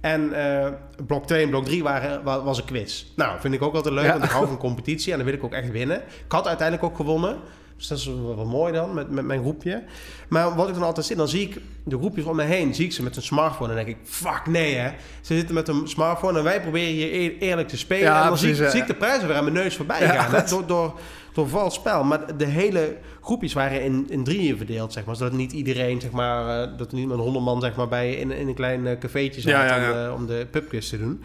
En 0.00 0.30
uh, 0.32 0.68
blok 1.06 1.26
2 1.26 1.42
en 1.42 1.50
blok 1.50 1.64
3 1.64 1.82
waren, 1.82 2.22
was 2.22 2.58
een 2.58 2.64
quiz. 2.64 3.04
Nou, 3.16 3.40
vind 3.40 3.54
ik 3.54 3.62
ook 3.62 3.74
altijd 3.74 3.94
leuk, 3.94 4.10
want 4.10 4.24
ik 4.24 4.30
hou 4.30 4.46
van 4.46 4.58
competitie 4.68 5.10
en 5.12 5.18
dan 5.18 5.26
wil 5.26 5.36
ik 5.36 5.44
ook 5.44 5.52
echt 5.52 5.70
winnen. 5.70 5.96
Ik 5.96 6.32
had 6.32 6.46
uiteindelijk 6.46 6.86
ook 6.90 6.96
gewonnen. 6.96 7.36
Dus 7.76 7.86
dat 7.86 7.98
is 7.98 8.06
wel, 8.36 8.46
mooi 8.46 8.72
dan, 8.72 8.94
met, 8.94 9.10
met 9.10 9.24
mijn 9.24 9.40
groepje. 9.40 9.82
Maar 10.28 10.54
wat 10.54 10.68
ik 10.68 10.74
dan 10.74 10.82
altijd 10.82 11.06
zie, 11.06 11.16
dan 11.16 11.28
zie 11.28 11.40
ik 11.40 11.60
de 11.84 11.98
groepjes 11.98 12.24
om 12.24 12.36
me 12.36 12.42
heen, 12.42 12.74
zie 12.74 12.84
ik 12.84 12.92
ze 12.92 13.02
met 13.02 13.16
een 13.16 13.22
smartphone. 13.22 13.70
En 13.70 13.76
dan 13.76 13.84
denk 13.84 13.98
ik, 13.98 14.06
fuck 14.06 14.46
nee 14.46 14.74
hè. 14.74 14.90
Ze 15.20 15.34
zitten 15.34 15.54
met 15.54 15.68
een 15.68 15.88
smartphone 15.88 16.38
en 16.38 16.44
wij 16.44 16.60
proberen 16.60 16.92
hier 16.92 17.38
eerlijk 17.38 17.68
te 17.68 17.76
spelen. 17.76 18.04
Ja, 18.04 18.22
en 18.22 18.28
dan 18.28 18.38
zie, 18.38 18.80
ik 18.80 18.86
de 18.86 18.94
prijzen 18.94 19.28
weer 19.28 19.36
aan 19.36 19.44
mijn 19.44 19.56
neus 19.56 19.76
voorbij 19.76 20.08
gaan. 20.08 20.44
Door, 20.48 20.66
door, 20.66 20.98
door 21.32 21.48
vals 21.48 21.74
spel. 21.74 22.04
Maar 22.04 22.36
de 22.36 22.44
hele 22.44 22.96
groepjes 23.20 23.52
waren 23.52 23.82
in, 23.82 24.06
in 24.08 24.24
drieën 24.24 24.56
verdeeld, 24.56 24.92
zeg 24.92 25.04
maar. 25.04 25.16
Zodat 25.16 25.32
niet 25.32 25.52
iedereen, 25.52 26.00
zeg 26.00 26.10
maar, 26.10 26.68
uh, 26.68 26.78
dat 26.78 26.92
niet 26.92 27.08
met 27.08 27.18
honderd 27.18 27.44
man, 27.44 27.60
zeg 27.60 27.76
maar, 27.76 27.88
bij 27.88 28.14
in, 28.14 28.30
in 28.30 28.48
een 28.48 28.54
klein 28.54 28.86
uh, 28.86 28.98
cafeetje 28.98 29.40
zat 29.40 29.50
ja, 29.50 29.78
de, 29.78 30.12
om 30.12 30.26
de 30.26 30.46
pubquiz 30.50 30.88
te 30.88 30.98
doen. 30.98 31.22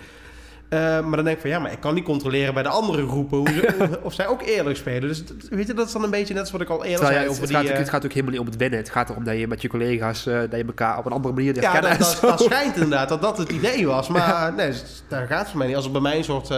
Uh, 0.69 0.79
maar 0.79 1.15
dan 1.15 1.23
denk 1.23 1.35
ik 1.35 1.41
van 1.41 1.49
ja, 1.49 1.59
maar 1.59 1.71
ik 1.71 1.79
kan 1.79 1.93
niet 1.93 2.03
controleren 2.03 2.53
bij 2.53 2.63
de 2.63 2.69
andere 2.69 3.07
groepen 3.07 3.37
hoe 3.37 3.49
ze, 3.49 3.89
of 4.03 4.13
zij 4.13 4.27
ook 4.27 4.41
eerlijk 4.41 4.77
spelen. 4.77 5.07
Dus 5.07 5.23
weet 5.49 5.67
je, 5.67 5.73
dat 5.73 5.87
is 5.87 5.93
dan 5.93 6.03
een 6.03 6.09
beetje 6.09 6.33
net 6.33 6.47
zoals 6.47 6.51
wat 6.51 6.61
ik 6.61 6.69
al 6.69 6.85
eerder 6.85 7.05
zei. 7.05 7.27
over 7.27 7.41
het, 7.41 7.49
die, 7.49 7.57
gaat, 7.57 7.65
uh, 7.65 7.77
het 7.77 7.89
gaat 7.89 8.05
ook 8.05 8.11
helemaal 8.11 8.31
niet 8.31 8.41
om 8.41 8.45
het 8.45 8.57
winnen. 8.57 8.79
Het 8.79 8.89
gaat 8.89 9.09
erom 9.09 9.23
dat 9.23 9.37
je 9.37 9.47
met 9.47 9.61
je 9.61 9.67
collega's 9.67 10.27
uh, 10.27 10.39
dat 10.39 10.51
je 10.51 10.65
elkaar 10.65 10.97
op 10.97 11.05
een 11.05 11.11
andere 11.11 11.33
manier 11.33 11.61
ja, 11.61 11.71
kennen. 11.71 11.99
Dat, 11.99 12.17
dat, 12.21 12.37
dat, 12.37 12.41
schijnt 12.41 12.73
inderdaad 12.73 13.09
dat 13.09 13.21
dat 13.21 13.37
het 13.37 13.51
idee 13.51 13.87
was. 13.87 14.07
Maar 14.19 14.53
nee, 14.53 14.73
daar 15.07 15.27
gaat 15.27 15.39
het 15.39 15.49
voor 15.49 15.57
mij 15.57 15.67
niet. 15.67 15.75
Als 15.75 15.83
het 15.83 15.93
bij 15.93 16.01
mij 16.01 16.17
een 16.17 16.23
soort. 16.23 16.53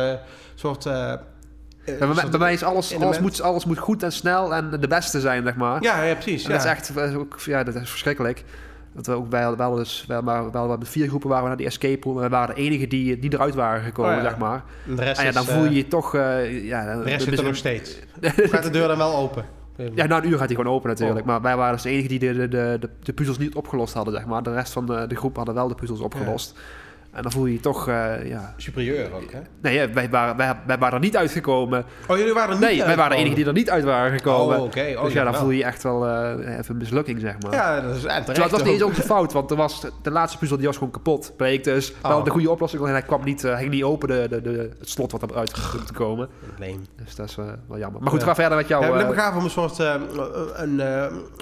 soort 0.56 0.84
bij, 0.84 1.20
mij, 1.86 2.30
bij, 2.30 2.40
mij 2.40 2.54
is 2.54 2.64
alles, 2.64 3.00
alles 3.00 3.20
moet, 3.20 3.42
alles 3.42 3.66
moet 3.66 3.78
goed 3.78 4.04
en 4.04 4.12
snel 4.12 4.56
en 4.56 4.70
de 4.80 4.88
beste 4.88 5.20
zijn, 5.20 5.44
zeg 5.44 5.56
maar. 5.56 5.84
Ja, 5.84 6.04
ja 6.04 6.14
precies. 6.14 6.44
Ja. 6.44 6.50
Dat 6.50 6.60
is 6.60 6.66
echt 6.66 7.16
ook, 7.16 7.40
ja, 7.40 7.64
dat 7.64 7.76
is 7.76 7.90
verschrikkelijk. 7.90 8.44
Dat 8.94 9.06
we 9.06 9.14
ook 9.14 9.30
bij, 9.30 9.56
wel 9.56 9.76
dus, 9.76 10.06
wel, 10.08 10.22
maar, 10.22 10.52
wel 10.52 10.78
met 10.78 10.90
vier 10.90 11.08
groepen 11.08 11.30
waren 11.30 11.44
we 11.44 11.50
naar 11.50 11.58
die 11.58 11.68
escape 11.68 12.08
room. 12.08 12.18
En 12.18 12.24
we 12.24 12.30
waren 12.30 12.56
de 12.56 12.62
enige 12.62 12.88
die, 12.88 13.20
die 13.20 13.34
eruit 13.34 13.56
waren 13.56 13.84
gekomen, 13.84 14.12
oh, 14.12 14.18
ja. 14.18 14.30
zeg 14.30 14.38
maar. 14.38 14.64
De 14.86 15.04
rest 15.04 15.20
en 15.20 15.26
ja, 15.26 15.32
dan 15.32 15.44
is, 15.44 15.50
voel 15.50 15.64
je 15.64 15.76
je 15.76 15.88
toch... 15.88 16.16
Uh, 16.16 16.66
ja, 16.66 16.96
de 16.96 17.04
rest 17.04 17.24
zit 17.24 17.38
er 17.38 17.44
nog 17.44 17.56
steeds. 17.56 18.00
gaat 18.52 18.64
de 18.64 18.70
deur 18.70 18.88
dan 18.88 18.98
wel 18.98 19.16
open? 19.16 19.46
Ja, 19.96 20.06
na 20.06 20.18
een 20.18 20.28
uur 20.28 20.38
gaat 20.38 20.48
hij 20.48 20.56
gewoon 20.56 20.74
open 20.74 20.90
natuurlijk. 20.90 21.20
Oh. 21.20 21.26
Maar 21.26 21.42
wij 21.42 21.56
waren 21.56 21.74
dus 21.74 21.82
de 21.82 21.90
enige 21.90 22.08
die 22.08 22.20
de, 22.20 22.34
de, 22.34 22.48
de, 22.48 22.90
de, 23.00 23.14
puzzels 23.14 23.38
niet 23.38 23.56
opgelost 23.56 23.94
hadden, 23.94 24.14
zeg 24.14 24.26
maar. 24.26 24.44
De 24.44 24.54
rest 24.54 24.74
van 24.74 24.86
de, 24.86 25.08
de 25.08 25.16
groep 25.16 25.36
hadden 25.36 25.56
wel 25.56 25.68
de 25.68 25.76
puzzels 25.76 26.00
opgelost. 26.00 26.54
Ja. 26.56 26.62
En 27.12 27.22
dan 27.22 27.32
voel 27.32 27.46
je 27.46 27.54
je 27.54 27.60
toch, 27.60 27.88
uh, 27.88 28.28
ja... 28.30 28.54
Superieur 28.58 29.14
ook, 29.14 29.32
hè? 29.32 29.40
Nee, 29.62 29.88
wij 29.88 30.10
waren, 30.10 30.38
wij, 30.38 30.56
wij 30.66 30.78
waren 30.78 30.94
er 30.94 31.00
niet 31.00 31.18
uitgekomen. 31.18 31.86
Oh, 32.08 32.18
jullie 32.18 32.34
waren 32.34 32.50
er 32.50 32.60
niet 32.60 32.70
Nee, 32.70 32.84
wij 32.84 32.96
waren 32.96 33.12
de 33.12 33.18
enige 33.18 33.36
die 33.36 33.46
er 33.46 33.54
niet 33.54 33.70
uit 33.70 33.84
waren 33.84 34.18
gekomen. 34.18 34.58
Oh, 34.58 34.64
oké. 34.64 34.80
Okay. 34.80 34.96
Oh, 34.96 35.04
dus 35.04 35.14
ja, 35.14 35.24
dan 35.24 35.36
voel 35.36 35.50
je 35.50 35.58
je 35.58 35.64
echt 35.64 35.84
wel 35.84 36.08
uh, 36.08 36.58
even 36.58 36.66
een 36.68 36.78
mislukking, 36.78 37.20
zeg 37.20 37.36
maar. 37.42 37.54
Ja, 37.54 37.82
dat 37.82 37.96
is 37.96 38.02
terecht 38.02 38.28
Het 38.28 38.52
was 38.52 38.64
niet 38.64 38.74
eens 38.74 38.84
onze 38.84 39.02
fout, 39.02 39.34
want 39.34 39.52
er 39.52 39.58
was, 39.58 39.86
de 40.02 40.12
laatste 40.12 40.38
puzzel 40.38 40.58
die 40.58 40.66
was 40.66 40.78
gewoon 40.78 40.92
kapot. 40.92 41.34
Bleek 41.38 41.64
dus 41.64 41.94
oh. 42.02 42.10
wel 42.10 42.24
de 42.24 42.30
goede 42.30 42.52
oplossing, 42.52 42.86
en 42.86 42.92
hij 42.92 43.02
kwam 43.02 43.24
niet, 43.24 43.44
uh, 43.44 43.58
ging 43.58 43.70
niet 43.70 43.84
open, 43.84 44.08
de, 44.08 44.28
de, 44.30 44.42
de, 44.42 44.70
het 44.80 44.90
slot 44.90 45.12
wat 45.12 45.32
eruit 45.32 45.54
te 45.86 45.94
komen. 45.94 46.30
Probleem. 46.48 46.86
Dus 47.04 47.16
dat 47.16 47.30
is 47.30 47.36
wel 47.36 47.78
jammer. 47.78 48.02
Maar 48.02 48.12
goed, 48.12 48.24
ga 48.24 48.36
verder 48.36 48.58
met 48.58 48.68
jou. 48.68 48.86
Ja, 48.86 49.08
ik 49.08 49.16
gaaf 49.16 49.36
om 49.36 49.44
een 49.44 49.50
soort 49.50 49.78
een 50.54 50.82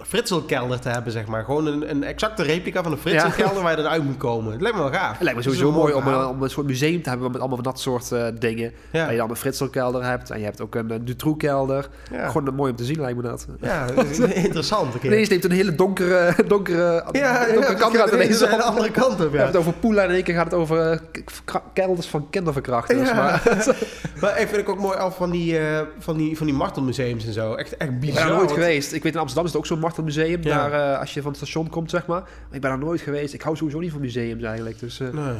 fritselkelder 0.03 0.79
te 0.79 0.89
hebben, 0.89 1.11
zeg 1.11 1.27
maar. 1.27 1.43
Gewoon 1.43 1.65
een, 1.65 1.89
een 1.89 2.03
exacte 2.03 2.43
replica 2.43 2.83
van 2.83 2.91
een 2.91 2.97
fritselkelder 2.97 3.63
waar 3.63 3.77
je 3.77 3.83
eruit 3.83 4.03
moet 4.03 4.17
komen. 4.17 4.51
Het 4.51 4.61
lijkt 4.61 4.77
me 4.77 4.83
wel 4.83 4.91
gaaf. 4.91 5.11
Het 5.11 5.21
lijkt 5.21 5.37
me 5.37 5.43
sowieso 5.43 5.58
mooi 5.65 5.93
om 5.93 6.07
om 6.07 6.43
een 6.43 6.49
soort 6.49 6.67
museum 6.67 7.01
te 7.01 7.09
hebben 7.09 7.31
met 7.31 7.39
allemaal 7.39 7.57
van 7.57 7.71
dat 7.71 7.79
soort 7.79 8.11
uh, 8.11 8.25
dingen. 8.39 8.71
Ja. 8.91 9.03
Waar 9.03 9.11
je 9.11 9.17
dan 9.17 9.29
een 9.29 9.35
Fritzelkelder 9.35 10.03
hebt 10.03 10.29
en 10.29 10.39
je 10.39 10.45
hebt 10.45 10.61
ook 10.61 10.75
een, 10.75 10.91
een 10.91 11.05
Dutroux-kelder. 11.05 11.89
Ja. 12.11 12.27
Gewoon 12.27 12.47
een, 12.47 12.55
mooi 12.55 12.71
om 12.71 12.77
te 12.77 12.83
zien, 12.83 12.99
lijkt 12.99 13.17
me 13.17 13.23
dat. 13.23 13.47
Ja, 13.61 13.85
interessant. 14.33 15.03
Nee, 15.03 15.19
je 15.19 15.29
neemt 15.29 15.43
een 15.43 15.51
hele 15.51 15.75
donkere, 15.75 16.35
donkere, 16.47 17.05
ja, 17.11 17.45
donkere 17.45 17.75
kant 17.75 17.97
gaat 17.97 18.11
ineens 18.11 18.39
de 18.39 18.63
andere 18.63 18.91
kant 18.91 19.13
op. 19.13 19.19
Ja. 19.19 19.31
Je 19.31 19.37
hebt 19.37 19.47
het 19.47 19.57
over 19.57 19.73
poelen 19.73 20.03
en 20.03 20.09
in 20.09 20.15
één 20.15 20.23
keer 20.23 20.35
gaat 20.35 20.45
het 20.45 20.53
over 20.53 21.01
kelders 21.73 22.07
van 22.07 22.29
kinderverkrachters. 22.29 23.09
Ja. 23.09 23.15
Maar, 23.15 23.41
maar 24.21 24.41
ik 24.41 24.47
vind 24.47 24.61
ik 24.61 24.69
ook 24.69 24.79
mooi 24.79 24.97
af 24.97 25.15
van 25.15 25.29
die, 25.29 25.59
uh, 25.59 25.81
van 25.99 26.17
die, 26.17 26.37
van 26.37 26.45
die 26.45 26.55
martelmuseums 26.55 27.25
en 27.25 27.33
zo. 27.33 27.53
Echt, 27.53 27.77
echt 27.77 27.99
bizar. 27.99 28.17
Ik 28.17 28.23
ben 28.23 28.33
er 28.33 28.37
nooit 28.37 28.51
geweest. 28.51 28.93
Ik 28.93 29.03
weet 29.03 29.13
in 29.13 29.19
Amsterdam 29.19 29.45
is 29.45 29.51
het 29.51 29.61
ook 29.61 29.67
zo'n 29.67 29.79
martelmuseum. 29.79 30.41
Daar, 30.41 30.71
uh, 30.71 30.99
als 30.99 31.13
je 31.13 31.21
van 31.21 31.31
het 31.31 31.39
station 31.39 31.69
komt, 31.69 31.89
zeg 31.89 32.05
maar. 32.05 32.21
Maar 32.21 32.55
ik 32.55 32.61
ben 32.61 32.71
er 32.71 32.77
nooit 32.77 33.01
geweest. 33.01 33.33
Ik 33.33 33.41
hou 33.41 33.55
sowieso 33.55 33.79
niet 33.79 33.91
van 33.91 34.01
museums 34.01 34.43
eigenlijk. 34.43 34.79
Dus, 34.79 34.99
nee. 34.99 35.35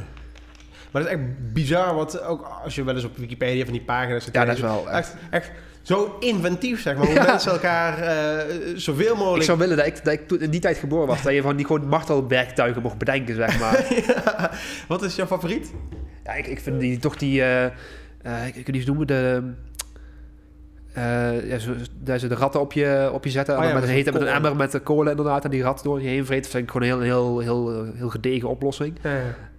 Maar 0.92 1.02
dat 1.02 1.12
is 1.12 1.18
echt 1.18 1.54
bizar, 1.54 1.96
wat 1.96 2.24
ook 2.24 2.60
als 2.64 2.76
je 2.76 2.84
wel 2.84 2.96
eens 2.96 3.04
op 3.04 3.18
Wikipedia 3.18 3.64
van 3.64 3.74
die 3.74 3.82
pagina's 3.82 4.24
zit. 4.24 4.34
Ja, 4.34 4.46
dat 4.46 4.56
is 4.56 4.62
wel 4.62 4.90
echt, 4.90 5.16
echt 5.30 5.52
zo 5.82 6.18
inventief, 6.20 6.82
zeg 6.82 6.96
maar. 6.96 7.06
Hoe 7.06 7.16
mensen 7.16 7.52
elkaar 7.52 8.00
uh, 8.00 8.78
zoveel 8.78 9.16
mogelijk... 9.16 9.40
Ik 9.40 9.46
zou 9.46 9.58
willen 9.58 9.78
dat 9.78 9.86
ik, 9.86 10.04
dat 10.04 10.14
ik 10.14 10.32
in 10.32 10.50
die 10.50 10.60
tijd 10.60 10.78
geboren 10.78 11.08
was. 11.08 11.22
dat 11.22 11.34
je 11.34 11.42
van 11.42 11.56
die 11.56 11.66
gewoon 11.66 11.88
martelwerktuigen 11.88 12.82
mocht 12.82 12.98
bedenken, 12.98 13.36
zeg 13.36 13.60
maar. 13.60 13.94
ja. 14.08 14.52
Wat 14.88 15.04
is 15.04 15.16
jouw 15.16 15.26
favoriet? 15.26 15.74
Ja, 16.24 16.34
ik, 16.34 16.48
ik 16.48 16.60
vind 16.60 16.80
die 16.80 17.00
toch 17.00 17.16
die... 17.16 17.40
Uh, 17.40 17.64
uh, 17.64 18.48
ik, 18.48 18.56
ik 18.56 18.64
kan 18.64 18.74
die 18.74 18.86
noemen, 18.86 19.08
de... 19.08 19.52
Uh, 20.98 21.50
ja, 21.50 21.58
zo, 21.58 21.74
daar 22.00 22.20
ze 22.20 22.28
de 22.28 22.36
ratten 22.36 22.62
op 22.62 22.74
je, 22.74 23.10
op 23.14 23.24
je 23.24 23.30
zetten. 23.30 23.58
Oh, 23.58 23.64
ja, 23.64 23.74
met, 23.74 23.84
een 23.84 23.90
hete, 23.90 24.12
met 24.12 24.22
een 24.22 24.28
emmer 24.28 24.56
met 24.56 24.72
de 24.72 24.80
kolen 24.80 25.10
inderdaad. 25.10 25.44
En 25.44 25.52
die 25.52 25.62
rat 25.62 25.84
door 25.84 26.02
je 26.02 26.08
heen 26.08 26.26
vreten. 26.26 26.52
vind 26.52 26.64
ik 26.64 26.72
gewoon 26.72 26.88
een 26.88 27.02
heel, 27.02 27.40
heel, 27.40 27.40
heel, 27.40 27.94
heel 27.94 28.10
gedegen 28.10 28.50
oplossing. 28.50 28.98
Ja, 29.02 29.10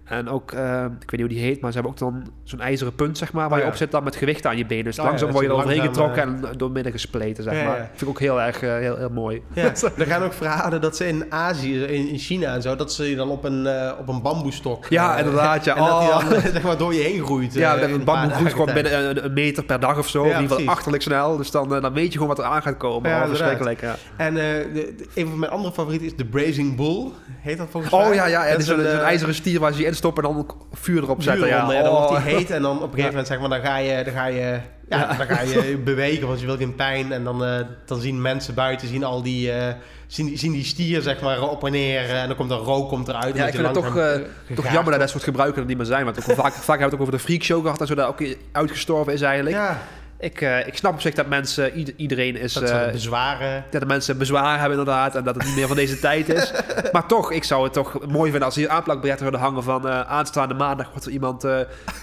en 0.03 0.29
ook, 0.29 0.51
uh, 0.51 0.83
ik 0.83 1.11
weet 1.11 1.11
niet 1.11 1.19
hoe 1.19 1.29
die 1.29 1.39
heet, 1.39 1.61
maar 1.61 1.71
ze 1.71 1.79
hebben 1.79 1.91
ook 1.91 1.99
dan 1.99 2.31
zo'n 2.43 2.59
ijzeren 2.59 2.95
punt, 2.95 3.17
zeg 3.17 3.33
maar, 3.33 3.49
waar 3.49 3.57
oh, 3.57 3.63
je 3.63 3.71
op 3.71 3.77
zit 3.77 3.91
dan 3.91 4.03
met 4.03 4.15
gewicht 4.15 4.45
aan 4.45 4.57
je 4.57 4.65
benen. 4.65 4.83
Dus 4.83 4.99
oh, 4.99 5.05
langzaam 5.05 5.27
ja, 5.27 5.33
word 5.33 5.45
je 5.45 5.51
er 5.51 5.57
overheen 5.57 5.81
getrokken 5.81 6.39
uh, 6.41 6.49
en 6.49 6.57
door 6.57 6.71
midden 6.71 6.91
gespleten, 6.91 7.43
zeg 7.43 7.65
maar. 7.65 7.77
Vind 7.77 8.01
ik 8.01 8.07
ook 8.07 8.19
heel 8.19 8.41
erg 8.41 8.61
uh, 8.61 8.77
heel, 8.77 8.97
heel 8.97 9.09
mooi. 9.09 9.41
Ja, 9.53 9.63
er 9.97 10.05
gaan 10.05 10.23
ook 10.23 10.33
verhalen 10.33 10.81
dat 10.81 10.95
ze 10.95 11.07
in 11.07 11.25
Azië, 11.29 11.83
in, 11.83 12.07
in 12.07 12.17
China 12.17 12.53
en 12.53 12.61
zo, 12.61 12.75
dat 12.75 12.93
ze 12.93 13.09
je 13.09 13.15
dan 13.15 13.29
op 13.29 13.43
een, 13.43 13.67
op 13.99 14.07
een 14.07 14.21
bamboestok... 14.21 14.85
Ja, 14.89 15.17
inderdaad, 15.17 15.65
ja. 15.65 15.75
En 15.81 15.85
dat 15.85 15.99
die 16.01 16.09
dan 16.09 16.37
oh. 16.37 16.45
zeg 16.53 16.61
maar 16.61 16.77
door 16.77 16.93
je 16.93 17.01
heen 17.01 17.23
groeit. 17.23 17.53
Ja, 17.53 17.81
een 17.81 18.03
bamboe 18.03 18.35
groeit 18.35 18.51
gewoon 18.51 18.73
binnen 18.73 19.09
een, 19.09 19.25
een, 19.25 19.33
meter 19.33 19.63
per 19.63 19.79
dag 19.79 19.97
of 19.97 20.07
zo. 20.07 20.23
in 20.23 20.41
ieder 20.41 20.57
geval 20.57 20.73
achterlijk 20.73 21.03
snel. 21.03 21.37
Dus 21.37 21.51
dan, 21.51 21.69
dan 21.69 21.93
weet 21.93 22.05
je 22.05 22.11
gewoon 22.11 22.27
wat 22.27 22.39
er 22.39 22.45
aan 22.45 22.61
gaat 22.61 22.77
komen. 22.77 23.09
Ja, 23.09 23.27
verschrikkelijk, 23.27 23.81
ja. 23.81 23.95
En 24.17 24.33
de, 24.33 24.95
een 25.15 25.27
van 25.27 25.39
mijn 25.39 25.51
andere 25.51 25.73
favorieten 25.73 26.07
is 26.07 26.15
de 26.15 26.25
Brazing 26.25 26.75
Bull. 26.75 27.11
Heet 27.41 27.57
dat 27.57 27.67
volgens 27.71 27.93
mij? 27.93 28.07
Oh 28.07 28.13
ja, 28.13 28.25
ja. 28.25 28.43
Het 28.43 28.59
is 28.59 28.67
een 28.67 28.85
ijzeren 28.85 29.35
stier 29.35 29.59
waar 29.59 29.73
ze 29.73 29.79
je 29.79 29.85
in 29.85 29.95
stoppen 30.01 30.23
en 30.23 30.33
dan 30.33 30.55
vuur 30.71 31.03
erop 31.03 31.21
zetten. 31.21 31.47
ja. 31.47 31.71
ja. 31.71 31.81
dan 31.81 31.91
wordt 31.91 32.07
die 32.07 32.17
oh. 32.17 32.23
heet 32.23 32.51
en 32.51 32.61
dan 32.61 32.75
op 32.75 32.83
een 32.83 32.89
gegeven 32.99 33.09
moment 33.09 33.27
zeg 33.27 33.39
maar, 33.39 33.49
dan 33.49 33.61
ga 33.61 33.77
je, 33.77 34.03
dan 34.03 34.13
ga 34.13 34.25
je, 34.25 34.59
ja, 34.89 35.13
Dan 35.13 35.27
ga 35.27 35.41
je 35.41 35.77
bewegen, 35.83 36.27
want 36.27 36.39
je 36.39 36.45
wilt 36.45 36.57
geen 36.57 36.75
pijn. 36.75 37.11
En 37.11 37.23
dan, 37.23 37.43
uh, 37.43 37.55
dan 37.85 37.99
zien 37.99 38.21
mensen 38.21 38.53
buiten 38.53 38.87
zien 38.87 39.03
al 39.03 39.21
die, 39.21 39.47
uh, 39.47 39.67
zien, 40.07 40.25
die, 40.25 40.37
zien 40.37 40.51
die 40.51 40.63
stier 40.63 41.01
zeg 41.01 41.21
maar 41.21 41.41
op 41.41 41.65
en 41.65 41.71
neer 41.71 42.09
en 42.09 42.27
dan 42.27 42.37
komt 42.37 42.51
er 42.51 42.57
rook 42.57 42.89
komt 42.89 43.07
eruit. 43.07 43.35
Ja, 43.35 43.45
ik 43.45 43.53
vind 43.53 43.65
het 43.65 43.73
toch, 43.73 43.97
uh, 43.97 44.13
toch 44.55 44.71
jammer 44.71 44.91
dat 44.91 44.99
dat 44.99 45.09
soort 45.09 45.23
gebruikers 45.23 45.61
er 45.61 45.67
niet 45.67 45.77
meer 45.77 45.85
zijn. 45.85 46.05
Want 46.05 46.17
ook 46.17 46.35
vaak, 46.35 46.53
vaak 46.53 46.53
hebben 46.53 46.77
we 46.77 46.83
het 46.83 46.93
ook 46.93 47.01
over 47.01 47.13
de 47.13 47.19
freakshow 47.19 47.61
gehad 47.61 47.81
en 47.81 47.87
zo, 47.87 47.95
dat 47.95 48.07
ook 48.07 48.23
uitgestorven 48.51 49.13
is 49.13 49.21
eigenlijk. 49.21 49.55
Ja. 49.55 49.81
Ik, 50.21 50.41
uh, 50.41 50.67
ik 50.67 50.75
snap 50.75 50.93
op 50.93 51.01
zich 51.01 51.13
dat 51.13 51.27
mensen, 51.27 51.93
iedereen 51.95 52.35
is... 52.35 52.53
Dat 52.53 52.69
uh, 52.69 52.91
bezwaren. 52.91 53.63
Dat 53.69 53.81
de 53.81 53.87
mensen 53.87 54.17
bezwaar 54.17 54.59
hebben 54.59 54.77
inderdaad 54.77 55.15
en 55.15 55.23
dat 55.23 55.35
het 55.35 55.45
niet 55.45 55.55
meer 55.55 55.67
van 55.67 55.75
deze 55.75 55.99
tijd 55.99 56.29
is. 56.29 56.51
Maar 56.91 57.07
toch, 57.07 57.31
ik 57.31 57.43
zou 57.43 57.63
het 57.63 57.73
toch 57.73 58.07
mooi 58.07 58.29
vinden 58.29 58.47
als 58.47 58.55
hier 58.55 58.69
aanplakbiljetten 58.69 59.27
zouden 59.27 59.49
hangen 59.49 59.63
van 59.63 59.87
uh, 59.87 60.01
aanstaande 60.01 60.53
maandag 60.53 60.89
wordt 60.89 61.05
er 61.05 61.11
iemand 61.11 61.45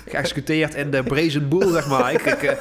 geëxecuteerd 0.09 0.75
in 0.75 0.91
de 0.91 1.03
Brazen 1.03 1.49
Bull, 1.49 1.73
zeg 1.73 1.89
maar. 1.89 2.13
Ik, 2.13 2.23
ik, 2.23 2.59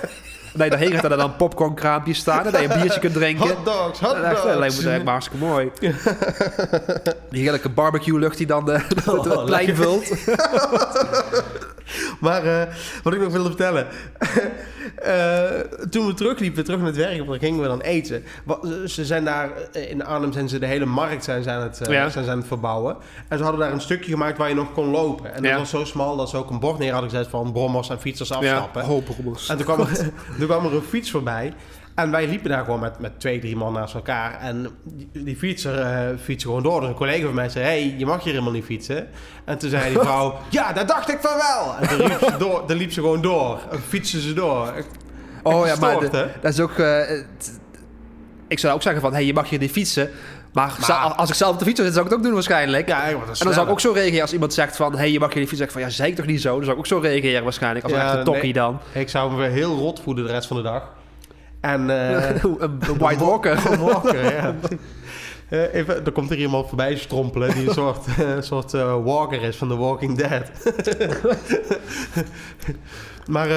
Nee, 0.58 0.70
daarheen 0.70 0.92
gaat 0.92 1.04
er 1.04 1.18
dan 1.18 1.36
popcornkraampjes 1.36 2.18
staan. 2.18 2.46
En 2.46 2.52
dat 2.52 2.62
je 2.62 2.70
een 2.70 2.82
biertje 2.82 3.00
kunt 3.00 3.14
drinken. 3.14 3.48
Hot 3.48 3.66
dogs, 3.66 4.00
hot 4.00 4.16
dogs. 4.16 4.44
Dat 4.44 4.58
lijkt 4.58 4.84
me 4.84 4.92
echt 4.92 5.08
hartstikke 5.08 5.46
mooi. 5.46 5.72
Die 7.30 7.42
heerlijke 7.42 7.70
barbecue 7.70 8.20
lucht 8.20 8.38
die 8.38 8.48
dan 8.48 8.66
de, 8.70 8.82
oh, 9.06 9.24
het 9.24 9.46
plein 9.46 9.76
vult. 9.76 10.10
maar 12.20 12.46
uh, 12.46 12.62
wat 13.04 13.14
ik 13.14 13.20
nog 13.20 13.32
wilde 13.32 13.48
vertellen. 13.48 13.88
uh, 15.06 15.60
toen 15.90 16.08
we 16.08 16.14
terugliepen, 16.14 16.64
terug 16.64 16.80
naar 16.80 16.88
het 16.88 16.98
werk, 16.98 17.40
gingen 17.40 17.62
we 17.62 17.68
dan 17.68 17.82
eten. 17.82 18.24
Ze 18.86 19.06
zijn 19.06 19.26
daar 19.26 19.50
eh, 19.74 19.92
in 19.92 20.06
Arnhem 20.06 20.32
zijn 20.32 20.50
ze 20.50 20.60
de 20.60 20.66
hele 20.66 20.86
markt 20.86 21.24
zijn 21.24 21.50
aan 21.50 21.62
het, 21.62 21.80
uh, 21.82 21.94
ja. 21.94 22.10
zijn 22.10 22.30
aan 22.30 22.38
het 22.38 22.48
verbouwen. 22.48 22.98
En 23.28 23.38
ze 23.38 23.44
hadden 23.44 23.62
daar 23.62 23.72
een 23.72 23.82
stukje 23.82 24.12
gemaakt 24.12 24.38
waar 24.38 24.50
je 24.50 24.56
nog 24.56 24.74
kon 24.74 24.90
lopen. 24.90 25.34
En 25.34 25.42
dat 25.42 25.52
ja. 25.52 25.58
was 25.58 25.70
zo 25.70 25.86
smal 25.86 26.16
dat 26.16 26.30
ze 26.30 26.38
ook 26.38 26.50
een 26.50 26.60
bord 26.60 26.78
neer 26.78 26.92
hadden 26.92 27.10
gezet 27.10 27.28
van 27.28 27.52
brommers 27.52 27.90
en 27.90 28.00
fietsers 28.00 28.32
afstappen. 28.32 28.82
Ja, 28.82 29.02
brommers. 29.02 29.50
En 29.50 29.58
toen 29.58 29.66
kwam, 29.66 29.80
er, 29.80 30.12
toen 30.48 30.58
kwam 30.58 30.72
er 30.72 30.78
een 30.78 30.84
fiets 30.84 31.12
voorbij. 31.12 31.54
En 31.96 32.12
wij 32.12 32.28
liepen 32.28 32.50
daar 32.50 32.64
gewoon 32.64 32.80
met, 32.80 33.00
met 33.00 33.20
twee, 33.20 33.40
drie 33.40 33.56
man 33.56 33.74
naast 33.74 33.94
elkaar. 33.94 34.40
En 34.40 34.68
die, 35.12 35.36
fietser 35.36 35.80
uh, 35.80 36.20
fietste 36.20 36.48
gewoon 36.48 36.64
door. 36.64 36.80
Dus 36.80 36.90
een 36.90 36.96
collega 36.96 37.26
van 37.26 37.36
mij 37.36 37.50
zei, 37.50 37.66
hey, 37.66 37.96
je 37.98 38.06
mag 38.06 38.24
hier 38.24 38.32
helemaal 38.34 38.54
niet 38.54 38.66
fietsen. 38.66 39.08
En 39.46 39.58
toen 39.58 39.70
zei 39.70 39.90
die 39.90 40.00
vrouw, 40.00 40.38
ja, 40.50 40.74
dat 40.74 40.88
dacht 40.88 41.10
ik 41.10 41.18
van 41.22 41.38
wel. 41.38 41.76
En 41.80 41.88
toen 41.88 42.08
liep 42.08 42.20
ze, 42.20 42.38
door, 42.38 42.64
dan 42.68 42.78
liep 42.78 42.92
ze 42.92 43.00
gewoon 43.00 43.22
door. 43.22 43.60
En 43.72 43.80
fietsen 43.80 44.22
ze 44.22 44.34
door. 44.34 44.74
Oh 45.44 45.66
ja, 45.66 45.76
maar 45.76 46.00
dat 46.42 46.54
is 46.54 46.60
ook... 46.60 46.78
Uh, 46.78 47.02
ik 48.48 48.60
zou 48.60 48.74
ook 48.74 48.82
zeggen 48.82 49.02
van, 49.02 49.14
hey, 49.14 49.26
je 49.26 49.34
mag 49.34 49.50
hier 49.50 49.60
niet 49.60 49.72
fietsen. 49.72 50.10
Maar, 50.54 50.76
maar, 50.88 50.98
als 50.98 51.30
ik 51.30 51.36
zelf 51.36 51.54
op 51.54 51.60
de 51.60 51.66
fiets 51.66 51.82
zit, 51.82 51.94
zou 51.94 52.06
ik 52.06 52.12
het 52.12 52.20
ook 52.20 52.26
doen 52.26 52.34
waarschijnlijk. 52.34 52.88
Ja, 52.88 53.08
en 53.10 53.18
dan 53.26 53.54
zou 53.54 53.66
ik 53.66 53.72
ook 53.72 53.80
zo 53.80 53.92
reageren 53.92 54.22
als 54.22 54.34
iemand 54.34 54.54
zegt 54.54 54.76
van... 54.76 54.98
hey, 54.98 55.12
je 55.12 55.20
mag 55.20 55.30
hier 55.30 55.40
niet 55.40 55.50
fietsen. 55.50 55.72
Zeg 55.72 55.82
van, 55.82 55.82
ja, 55.82 55.96
zei 55.96 56.10
ik 56.10 56.16
toch 56.16 56.26
niet 56.26 56.42
zo? 56.42 56.56
Dan 56.56 56.64
zou 56.64 56.72
ik 56.72 56.78
ook 56.78 56.88
zo 56.88 57.00
reageren 57.00 57.44
waarschijnlijk. 57.44 57.86
Als 57.86 57.94
ja, 57.94 58.02
een 58.02 58.18
echte 58.18 58.32
tokkie 58.32 58.54
dan. 58.54 58.80
Ik 58.92 59.10
zou 59.10 59.34
me 59.34 59.48
heel 59.48 59.78
rot 59.78 60.00
voelen 60.00 60.26
de 60.26 60.32
rest 60.32 60.48
van 60.48 60.58
de 60.58 60.64
dag. 60.64 60.90
En, 61.62 61.90
uh, 61.90 62.30
een, 62.60 62.98
White 62.98 63.26
Walker. 63.26 63.72
Een 63.72 63.80
walker, 63.80 64.34
ja. 64.34 64.56
Uh, 65.50 65.74
even, 65.80 66.06
er 66.06 66.12
komt 66.12 66.32
er 66.32 66.38
iemand 66.38 66.68
voorbij 66.68 66.96
strompelen 66.96 67.54
die 67.54 67.68
een 67.68 67.74
soort, 67.84 68.06
uh, 68.20 68.28
soort 68.40 68.74
uh, 68.74 69.04
walker 69.04 69.42
is 69.44 69.56
van 69.56 69.68
The 69.68 69.78
Walking 69.78 70.18
Dead. 70.18 70.52
maar 73.28 73.48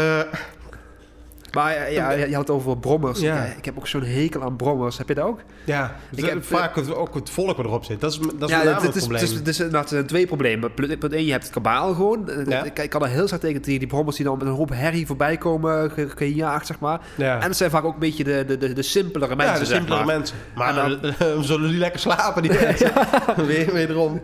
maar 1.53 1.75
eh, 1.75 1.93
ja, 1.93 2.11
je 2.11 2.35
had 2.35 2.49
het 2.49 2.57
over 2.57 2.79
brommers. 2.79 3.21
Ja. 3.21 3.45
ik 3.45 3.65
heb 3.65 3.79
ook 3.79 3.87
zo'n 3.87 4.03
hekel 4.03 4.43
aan 4.43 4.57
brommers. 4.57 4.99
Heb 4.99 5.09
je 5.09 5.15
dat 5.15 5.25
ook? 5.25 5.41
Ja, 5.65 5.97
ik 6.15 6.25
heb 6.25 6.45
vaak 6.45 6.77
het, 6.77 6.95
ook 6.95 7.15
het 7.15 7.31
volk 7.31 7.59
erop 7.59 7.85
zit. 7.85 8.01
Dat 8.01 8.13
is, 8.13 8.19
dat 8.39 8.49
is 8.51 8.57
ja, 8.57 8.63
het, 8.63 8.91
probleem. 8.91 9.23
Het, 9.23 9.49
is, 9.49 9.59
het, 9.59 9.89
zijn 9.89 10.07
twee 10.07 10.27
problemen. 10.27 10.75
Punt 10.75 11.13
één, 11.13 11.25
je 11.25 11.31
hebt 11.31 11.45
het 11.45 11.53
kabaal 11.53 11.95
gewoon. 11.95 12.31
Ja. 12.47 12.65
Ik, 12.65 12.79
ik, 12.79 12.91
kan 12.91 13.03
er 13.03 13.09
heel 13.09 13.27
sterk 13.27 13.43
tegen 13.43 13.63
die 13.63 13.87
brommers 13.87 14.17
die 14.17 14.25
dan 14.25 14.39
met 14.39 14.47
een 14.47 14.53
hoop 14.53 14.71
herrie 14.71 15.07
voorbij 15.07 15.37
komen 15.37 15.93
gejaagd, 16.17 16.67
zeg 16.67 16.79
maar. 16.79 17.01
Ja. 17.17 17.41
En 17.41 17.47
het 17.49 17.57
zijn 17.57 17.71
vaak 17.71 17.85
ook 17.85 17.95
een 17.95 18.01
beetje 18.01 18.25
de, 18.25 18.45
de, 18.47 18.57
de, 18.57 18.73
de 18.73 18.83
simpelere 18.83 19.37
mensen, 19.37 19.55
Ja, 19.55 19.61
de 19.61 19.67
simpelere 19.67 20.05
maar. 20.05 20.17
mensen. 20.17 20.37
Maar 20.55 20.75
dan, 20.75 21.15
zullen 21.45 21.71
die 21.71 21.79
lekker 21.79 22.01
slapen, 22.01 22.43
die 22.43 22.53
mensen. 22.61 22.93
Weer, 23.47 23.73
wederom. 23.73 24.21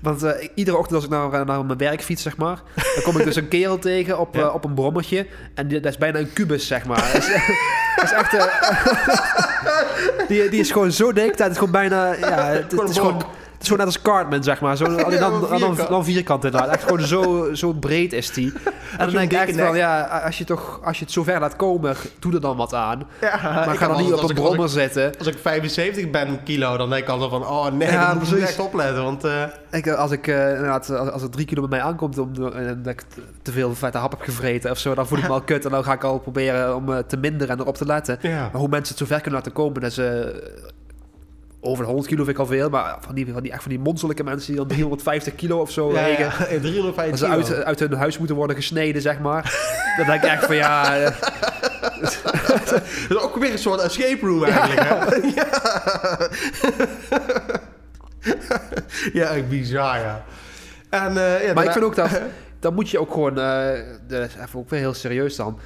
Want 0.00 0.24
uh, 0.24 0.30
iedere 0.54 0.76
ochtend 0.76 0.94
als 0.94 1.04
ik 1.04 1.10
naar, 1.10 1.46
naar 1.46 1.64
mijn 1.64 1.78
werk 1.78 2.02
fiets, 2.02 2.22
zeg 2.22 2.36
maar... 2.36 2.62
dan 2.74 3.02
kom 3.02 3.18
ik 3.18 3.24
dus 3.24 3.36
een 3.36 3.48
kerel 3.48 3.78
tegen 3.78 4.18
op, 4.18 4.36
uh, 4.36 4.54
op 4.54 4.64
een 4.64 4.74
brommetje. 4.74 5.26
En 5.54 5.68
die, 5.68 5.80
dat 5.80 5.92
is 5.92 5.98
bijna 5.98 6.18
een 6.18 6.32
kubus, 6.32 6.69
zeg 6.70 6.84
maar 6.84 7.16
is, 7.16 7.28
is 8.02 8.12
echt... 8.12 8.32
Uh, 8.32 8.44
die, 10.28 10.48
die 10.48 10.60
is 10.60 10.70
gewoon 10.70 10.92
zo 10.92 11.12
dik. 11.12 11.38
Het 11.38 11.50
is 11.50 11.58
gewoon 11.58 11.72
bijna... 11.72 12.12
Ja, 12.12 12.46
het, 12.46 12.72
het 12.72 12.88
is 12.88 12.96
gewoon... 12.96 13.24
Het 13.60 13.68
is 13.68 13.74
gewoon 13.74 13.86
net 13.86 13.96
als 13.96 14.14
Cartman, 14.14 14.42
zeg 14.42 14.60
maar. 14.60 14.76
Zo, 14.76 14.84
alleen 15.04 15.18
dan, 15.18 15.40
dan, 15.40 15.60
dan, 15.60 15.76
dan 15.88 16.04
vierkant 16.04 16.44
inderdaad. 16.44 16.70
Echt 16.70 16.82
gewoon 16.82 17.00
zo, 17.00 17.54
zo 17.54 17.72
breed 17.72 18.12
is 18.12 18.32
die. 18.32 18.52
En 18.98 19.06
dan 19.06 19.14
denk 19.14 19.32
ik 19.32 19.38
echt 19.38 19.56
van, 19.60 19.76
ja, 19.76 20.02
als 20.24 20.38
je, 20.38 20.44
toch, 20.44 20.80
als 20.84 20.98
je 20.98 21.04
het 21.04 21.12
zo 21.12 21.22
ver 21.22 21.40
laat 21.40 21.56
komen, 21.56 21.96
doe 22.18 22.34
er 22.34 22.40
dan 22.40 22.56
wat 22.56 22.74
aan. 22.74 23.02
Ja, 23.20 23.40
maar 23.42 23.76
ga 23.76 23.86
dan 23.86 24.02
niet 24.02 24.12
op 24.12 24.28
een 24.28 24.34
brommer 24.34 24.68
zitten. 24.68 25.18
Als 25.18 25.26
ik 25.26 25.38
75 25.38 26.10
ben 26.10 26.42
kilo, 26.42 26.76
dan 26.76 26.90
denk 26.90 27.02
ik 27.02 27.08
altijd 27.08 27.30
van, 27.30 27.46
oh 27.46 27.66
nee, 27.66 27.90
ja, 27.90 28.08
dan 28.08 28.18
moet 28.18 28.32
ik 28.32 28.42
echt 28.42 28.58
opletten. 28.58 29.02
Want, 29.02 29.24
uh... 29.24 29.42
ik, 29.70 29.88
als, 29.88 30.10
ik, 30.10 30.26
uh, 30.26 30.48
inderdaad, 30.48 30.90
als, 30.90 31.10
als 31.10 31.22
het 31.22 31.32
drie 31.32 31.46
kilo 31.46 31.60
bij 31.60 31.78
mij 31.78 31.86
aankomt 31.86 32.18
om, 32.18 32.52
en 32.52 32.82
dat 32.82 32.92
ik 32.92 33.02
te 33.42 33.52
veel 33.52 33.74
vette 33.74 33.98
hap 33.98 34.10
heb 34.10 34.20
gevreten 34.20 34.70
of 34.70 34.78
zo, 34.78 34.94
dan 34.94 35.06
voel 35.06 35.18
ik 35.18 35.24
me 35.28 35.32
al 35.32 35.42
kut. 35.50 35.64
En 35.64 35.70
dan 35.70 35.84
ga 35.84 35.92
ik 35.92 36.04
al 36.04 36.18
proberen 36.18 36.76
om 36.76 37.02
te 37.06 37.16
minderen 37.16 37.56
en 37.56 37.60
erop 37.60 37.76
te 37.76 37.86
letten. 37.86 38.18
Maar 38.22 38.50
hoe 38.52 38.68
mensen 38.68 38.88
het 38.88 38.98
zo 38.98 39.14
ver 39.14 39.20
kunnen 39.20 39.40
laten 39.40 39.52
komen, 39.52 39.80
dat 39.80 39.92
ze 39.92 40.34
over 41.60 41.84
de 41.84 41.90
100 41.90 42.08
kilo 42.08 42.24
vind 42.24 42.36
ik 42.36 42.42
al 42.42 42.48
veel, 42.48 42.68
maar 42.68 42.96
van 43.00 43.14
die, 43.14 43.32
van 43.32 43.42
die, 43.42 43.52
echt 43.52 43.62
van 43.62 43.70
die 43.70 43.80
monsterlijke 43.80 44.24
mensen 44.24 44.46
die 44.46 44.56
dan 44.56 44.66
350 44.66 45.34
kilo 45.34 45.60
of 45.60 45.70
zo 45.70 45.92
ja, 45.92 46.04
wegen. 46.04 46.24
Ja, 46.54 46.60
350 46.60 47.18
ze 47.18 47.26
uit, 47.26 47.64
uit 47.64 47.78
hun 47.78 47.92
huis 47.92 48.18
moeten 48.18 48.36
worden 48.36 48.56
gesneden, 48.56 49.02
zeg 49.02 49.18
maar. 49.18 49.42
dan 49.96 50.06
denk 50.06 50.22
ik 50.22 50.30
echt 50.30 50.44
van 50.44 50.56
ja... 50.56 50.98
dat 52.00 52.82
is 53.08 53.16
ook 53.16 53.36
weer 53.36 53.52
een 53.52 53.58
soort 53.58 53.80
escape 53.80 54.26
room 54.26 54.44
eigenlijk, 54.44 54.88
ja. 54.88 55.06
hè? 59.12 59.38
ja. 59.38 59.42
bizar, 59.48 59.98
ja. 59.98 60.24
En, 60.90 61.12
uh, 61.12 61.46
ja 61.46 61.52
maar 61.52 61.64
ik 61.64 61.72
vind 61.72 61.84
ook 61.84 61.94
dat... 61.94 62.20
Dan 62.58 62.74
moet 62.74 62.90
je 62.90 62.98
ook 62.98 63.12
gewoon... 63.12 63.38
Uh, 63.38 63.72
even 64.10 64.58
ook 64.58 64.70
weer 64.70 64.80
heel 64.80 64.94
serieus 64.94 65.36
dan 65.36 65.58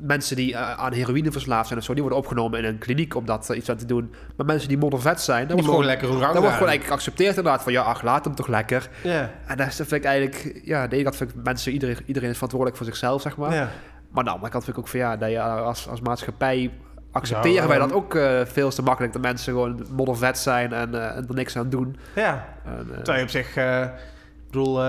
mensen 0.00 0.36
die 0.36 0.52
uh, 0.52 0.72
aan 0.72 0.92
heroïne 0.92 1.32
verslaafd 1.32 1.66
zijn 1.66 1.78
of 1.78 1.84
zo, 1.84 1.92
die 1.92 2.02
worden 2.02 2.18
opgenomen 2.18 2.58
in 2.58 2.64
een 2.64 2.78
kliniek 2.78 3.14
om 3.14 3.26
dat 3.26 3.50
uh, 3.50 3.56
iets 3.56 3.70
aan 3.70 3.76
te 3.76 3.86
doen. 3.86 4.14
Maar 4.36 4.46
mensen 4.46 4.68
die 4.68 4.78
moddervet 4.78 5.20
zijn, 5.20 5.46
dat 5.46 5.52
wordt 5.52 5.68
gewoon 5.68 5.84
lekker 5.84 6.08
Dat 6.08 6.18
wordt 6.18 6.34
gewoon 6.34 6.48
eigenlijk 6.48 6.84
geaccepteerd 6.84 7.36
inderdaad 7.36 7.62
van 7.62 7.72
ja, 7.72 7.82
ach, 7.82 8.02
laat 8.02 8.24
hem 8.24 8.34
toch 8.34 8.46
lekker. 8.46 8.88
Yeah. 9.02 9.26
En 9.46 9.56
dat 9.56 9.74
vind 9.74 9.92
ik 9.92 10.04
eigenlijk, 10.04 10.60
ja, 10.64 10.86
de 10.86 10.94
ene 10.94 11.04
kant 11.04 11.16
vind 11.16 11.30
ik 11.30 11.36
mensen, 11.42 11.72
iedereen, 11.72 11.96
iedereen 12.06 12.28
is 12.28 12.34
verantwoordelijk 12.34 12.78
voor 12.78 12.86
zichzelf, 12.86 13.22
zeg 13.22 13.36
maar. 13.36 13.52
Yeah. 13.52 13.68
Maar 14.08 14.18
aan 14.18 14.24
de 14.24 14.30
andere 14.30 14.50
kant 14.50 14.64
vind 14.64 14.76
ik 14.76 14.82
ook 14.82 14.88
van 14.88 15.00
ja, 15.00 15.16
dat 15.16 15.30
je 15.30 15.40
als, 15.42 15.88
als 15.88 16.00
maatschappij 16.00 16.70
accepteren 17.12 17.68
wij 17.68 17.78
dat 17.78 17.92
ook 17.92 18.14
uh, 18.14 18.40
veel 18.44 18.70
te 18.70 18.82
makkelijk 18.82 19.12
dat 19.12 19.22
mensen 19.22 19.52
gewoon 19.52 19.86
moddervet 19.90 20.38
zijn 20.38 20.72
en, 20.72 20.94
uh, 20.94 21.16
en 21.16 21.28
er 21.28 21.34
niks 21.34 21.56
aan 21.56 21.68
doen. 21.68 21.96
Ja, 22.14 22.48
en, 22.64 22.86
uh, 22.90 22.94
terwijl 22.94 23.18
je 23.18 23.24
op 23.24 23.30
zich, 23.30 23.56
ik 23.56 24.50
bedoel 24.50 24.80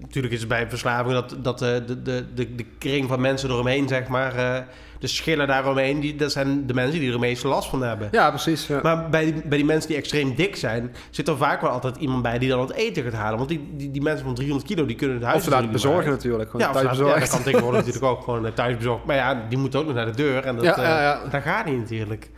natuurlijk 0.00 0.34
is 0.34 0.40
het 0.40 0.48
bij 0.48 0.68
verslaving 0.68 1.14
dat, 1.14 1.36
dat 1.42 1.58
de, 1.58 1.84
de, 2.02 2.24
de, 2.34 2.54
de 2.54 2.64
kring 2.78 3.08
van 3.08 3.20
mensen 3.20 3.50
eromheen, 3.50 3.88
zeg 3.88 4.08
maar, 4.08 4.36
uh, 4.36 4.58
de 4.98 5.06
schillen 5.06 5.46
daaromheen, 5.46 6.00
die, 6.00 6.16
dat 6.16 6.32
zijn 6.32 6.66
de 6.66 6.74
mensen 6.74 7.00
die 7.00 7.12
er 7.12 7.18
meeste 7.18 7.48
last 7.48 7.68
van 7.68 7.82
hebben. 7.82 8.08
Ja, 8.10 8.28
precies. 8.28 8.66
Ja. 8.66 8.80
Maar 8.82 9.08
bij 9.08 9.24
die, 9.24 9.42
bij 9.42 9.56
die 9.58 9.66
mensen 9.66 9.88
die 9.88 9.98
extreem 9.98 10.34
dik 10.34 10.56
zijn, 10.56 10.94
zit 11.10 11.28
er 11.28 11.36
vaak 11.36 11.60
wel 11.60 11.70
altijd 11.70 11.96
iemand 11.96 12.22
bij 12.22 12.38
die 12.38 12.48
dan 12.48 12.60
het 12.60 12.72
eten 12.72 13.02
gaat 13.02 13.12
halen. 13.12 13.36
Want 13.36 13.48
die, 13.48 13.68
die, 13.76 13.90
die 13.90 14.02
mensen 14.02 14.24
van 14.24 14.34
300 14.34 14.68
kilo, 14.68 14.86
die 14.86 14.96
kunnen 14.96 15.16
het 15.16 15.24
huis 15.24 15.42
Of 15.42 15.48
laten 15.48 15.72
bezorgen 15.72 16.10
natuurlijk. 16.10 16.50
ja, 16.58 16.70
thuis 16.72 16.88
bezorgen. 16.88 17.14
Ja, 17.14 17.20
dat 17.20 17.30
kan 17.30 17.42
tegenwoordig 17.42 17.84
natuurlijk 17.84 18.12
ook 18.12 18.22
gewoon 18.22 18.46
eh, 18.46 18.52
thuis 18.52 18.76
bezorgd. 18.76 19.04
Maar 19.04 19.16
ja, 19.16 19.46
die 19.48 19.58
moet 19.58 19.76
ook 19.76 19.86
nog 19.86 19.94
naar 19.94 20.06
de 20.06 20.16
deur 20.16 20.44
en 20.44 20.56
dat, 20.56 20.64
ja, 20.64 20.82
ja, 20.82 21.00
ja. 21.00 21.24
Uh, 21.24 21.30
daar 21.30 21.42
gaat 21.42 21.66
niet 21.66 21.78
natuurlijk. 21.78 22.30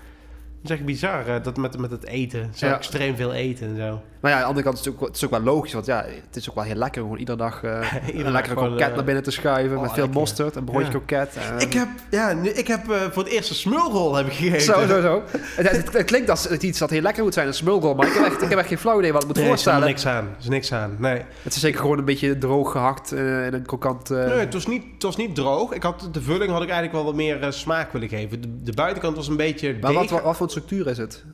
Dat 0.62 0.70
is 0.70 0.76
echt 0.76 0.84
bizar, 0.84 1.43
dat 1.43 1.57
met, 1.57 1.78
met 1.78 1.91
het 1.91 2.07
eten. 2.07 2.51
Zo 2.55 2.66
extreem 2.66 3.16
veel 3.16 3.32
eten 3.32 3.68
en 3.68 3.76
zo. 3.76 4.03
Maar 4.21 4.31
ja, 4.31 4.37
aan 4.37 4.43
de 4.43 4.49
andere 4.49 4.66
kant 4.66 4.79
is 4.79 4.85
het 4.85 4.95
ook, 4.95 5.07
het 5.07 5.16
is 5.16 5.25
ook 5.25 5.31
wel 5.31 5.41
logisch. 5.41 5.73
Want 5.73 5.87
ja, 5.87 6.05
het 6.27 6.37
is 6.37 6.49
ook 6.49 6.55
wel 6.55 6.64
heel 6.64 6.75
lekker 6.75 7.05
om 7.05 7.16
iedere 7.16 7.39
dag 7.39 7.62
uh, 7.64 7.93
een 8.07 8.31
lekkere 8.31 8.55
kroket 8.55 8.89
uh, 8.89 8.95
naar 8.95 9.05
binnen 9.05 9.23
te 9.23 9.31
schuiven. 9.31 9.77
Oh, 9.77 9.83
met 9.83 9.93
veel 9.93 10.09
mosterd, 10.09 10.57
een 10.57 10.64
broodje 10.64 10.85
ja. 10.85 10.91
kroket. 10.91 11.37
ik 11.59 11.73
heb, 11.73 11.89
ja, 12.11 12.33
nu, 12.33 12.49
ik 12.49 12.66
heb 12.66 12.91
uh, 12.91 12.97
voor 13.11 13.23
het 13.23 13.33
eerst 13.33 13.51
een 13.51 13.57
smulrol 13.57 14.14
heb 14.14 14.27
ik 14.27 14.33
gegeten. 14.33 14.61
Zo, 14.61 14.87
zo, 14.87 15.01
zo. 15.01 15.23
het, 15.33 15.71
het, 15.71 15.93
het, 15.93 16.05
klinkt 16.05 16.31
als 16.31 16.47
iets 16.47 16.79
dat 16.79 16.91
heel 16.91 17.01
lekker 17.01 17.23
moet 17.23 17.35
zijn, 17.35 17.47
een 17.47 17.55
smulrol. 17.55 17.95
Maar 17.95 18.07
ik 18.07 18.12
heb 18.12 18.25
echt, 18.25 18.43
ik 18.43 18.49
heb 18.49 18.59
echt 18.59 18.68
geen 18.68 18.79
flauw 18.79 18.99
idee 18.99 19.12
wat 19.12 19.23
het 19.23 19.31
moet 19.31 19.41
nee, 19.41 19.49
voorstellen. 19.49 19.83
Er 19.83 19.89
is 19.89 19.93
niks 19.93 20.07
aan. 20.07 20.25
Er 20.25 20.41
is 20.41 20.49
niks 20.49 20.73
aan, 20.73 20.97
nee. 20.99 21.23
Het 21.43 21.55
is 21.55 21.61
zeker 21.61 21.81
gewoon 21.81 21.99
een 21.99 22.05
beetje 22.05 22.39
droog 22.39 22.73
gehakt 22.73 23.12
in 23.12 23.18
een 23.53 23.66
krokant... 23.66 24.09
Nee, 24.11 24.21
het 24.21 24.53
was, 24.55 24.66
niet, 24.66 24.85
het 24.95 25.03
was 25.03 25.16
niet 25.16 25.35
droog. 25.35 25.73
Ik 25.73 25.83
had, 25.83 26.09
de 26.12 26.23
vulling 26.23 26.51
had 26.51 26.62
ik 26.62 26.68
eigenlijk 26.68 26.93
wel 26.93 27.05
wat 27.05 27.14
meer 27.14 27.47
smaak 27.49 27.93
willen 27.93 28.09
geven. 28.09 28.41
De, 28.41 28.62
de, 28.62 28.73
buitenkant 28.73 29.16
was 29.16 29.29
een 29.29 29.37
beetje... 29.37 29.77
Maar 29.81 29.93
wat, 29.93 30.11
wat, 30.11 30.23
wat 30.23 30.37
voor 30.37 30.51
structuur 30.51 30.87
is 30.87 30.99
het? 30.99 31.25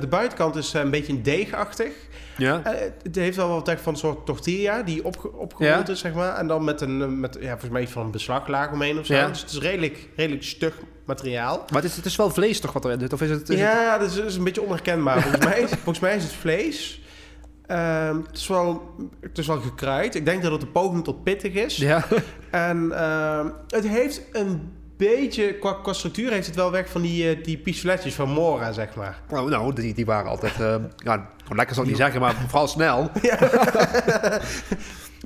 de 0.00 0.06
buitenkant 0.08 0.56
is 0.56 0.72
een 0.72 0.90
beetje 0.90 1.22
deegachtig. 1.22 1.92
Ja. 2.36 2.62
Uh, 2.66 2.72
het 3.02 3.16
heeft 3.16 3.36
wel 3.36 3.48
wat 3.48 3.68
echt 3.68 3.80
van 3.80 3.92
een 3.92 3.98
soort 3.98 4.26
tortilla 4.26 4.82
die 4.82 5.04
op, 5.04 5.30
opgerold 5.34 5.88
is, 5.88 5.98
zeg 5.98 6.14
maar. 6.14 6.36
En 6.36 6.46
dan 6.46 6.64
met 6.64 6.80
een, 6.80 7.20
met, 7.20 7.36
ja, 7.40 7.48
volgens 7.48 7.70
mij 7.70 7.82
iets 7.82 7.92
van 7.92 8.04
een 8.04 8.10
beslaglage 8.10 8.72
omheen 8.72 8.98
of 8.98 9.06
zo. 9.06 9.14
Ja. 9.14 9.28
Dus 9.28 9.40
het 9.40 9.50
is 9.50 9.58
redelijk, 9.58 10.08
redelijk 10.16 10.42
stug 10.42 10.74
materiaal. 11.04 11.56
Maar 11.56 11.82
het 11.82 11.90
is, 11.90 11.96
het 11.96 12.04
is 12.04 12.16
wel 12.16 12.30
vlees 12.30 12.60
toch 12.60 12.72
wat 12.72 12.84
erin 12.84 13.00
zit? 13.00 13.12
Of 13.12 13.22
is 13.22 13.30
het, 13.30 13.48
ja, 13.48 13.98
dat 13.98 14.10
is, 14.10 14.16
is, 14.16 14.36
een 14.36 14.44
beetje 14.44 14.62
onherkenbaar. 14.62 15.22
volgens, 15.22 15.44
mij 15.44 15.60
is, 15.60 15.70
volgens 15.84 16.00
mij 16.00 16.16
is 16.16 16.22
het 16.22 16.32
vlees. 16.32 17.00
Um, 17.70 18.24
het, 18.26 18.36
is 18.36 18.46
wel, 18.46 18.94
het 19.20 19.38
is 19.38 19.46
wel 19.46 19.60
gekruid. 19.60 20.14
Ik 20.14 20.24
denk 20.24 20.42
dat 20.42 20.52
het 20.52 20.62
een 20.62 20.72
poging 20.72 21.04
tot 21.04 21.22
pittig 21.22 21.52
is. 21.52 21.76
Ja. 21.76 22.04
En 22.50 22.84
uh, 22.92 23.44
het 23.68 23.86
heeft 23.86 24.22
een 24.32 24.72
beetje, 24.96 25.54
qua, 25.54 25.72
qua 25.82 25.92
structuur 25.92 26.30
heeft 26.30 26.46
het 26.46 26.56
wel 26.56 26.70
weg 26.70 26.88
van 26.88 27.02
die, 27.02 27.36
uh, 27.36 27.44
die 27.44 27.58
pistoletjes 27.58 28.14
van 28.14 28.28
Mora, 28.28 28.72
zeg 28.72 28.94
maar. 28.94 29.18
Nou, 29.30 29.50
nou 29.50 29.74
die, 29.74 29.94
die 29.94 30.06
waren 30.06 30.30
altijd, 30.30 30.60
uh, 30.60 30.74
ja, 30.96 31.30
lekker 31.48 31.74
zal 31.74 31.84
ik 31.84 31.88
niet 31.88 31.98
zeggen, 31.98 32.20
maar 32.20 32.34
vooral 32.48 32.68
snel. 32.68 33.10
Ja. 33.22 33.38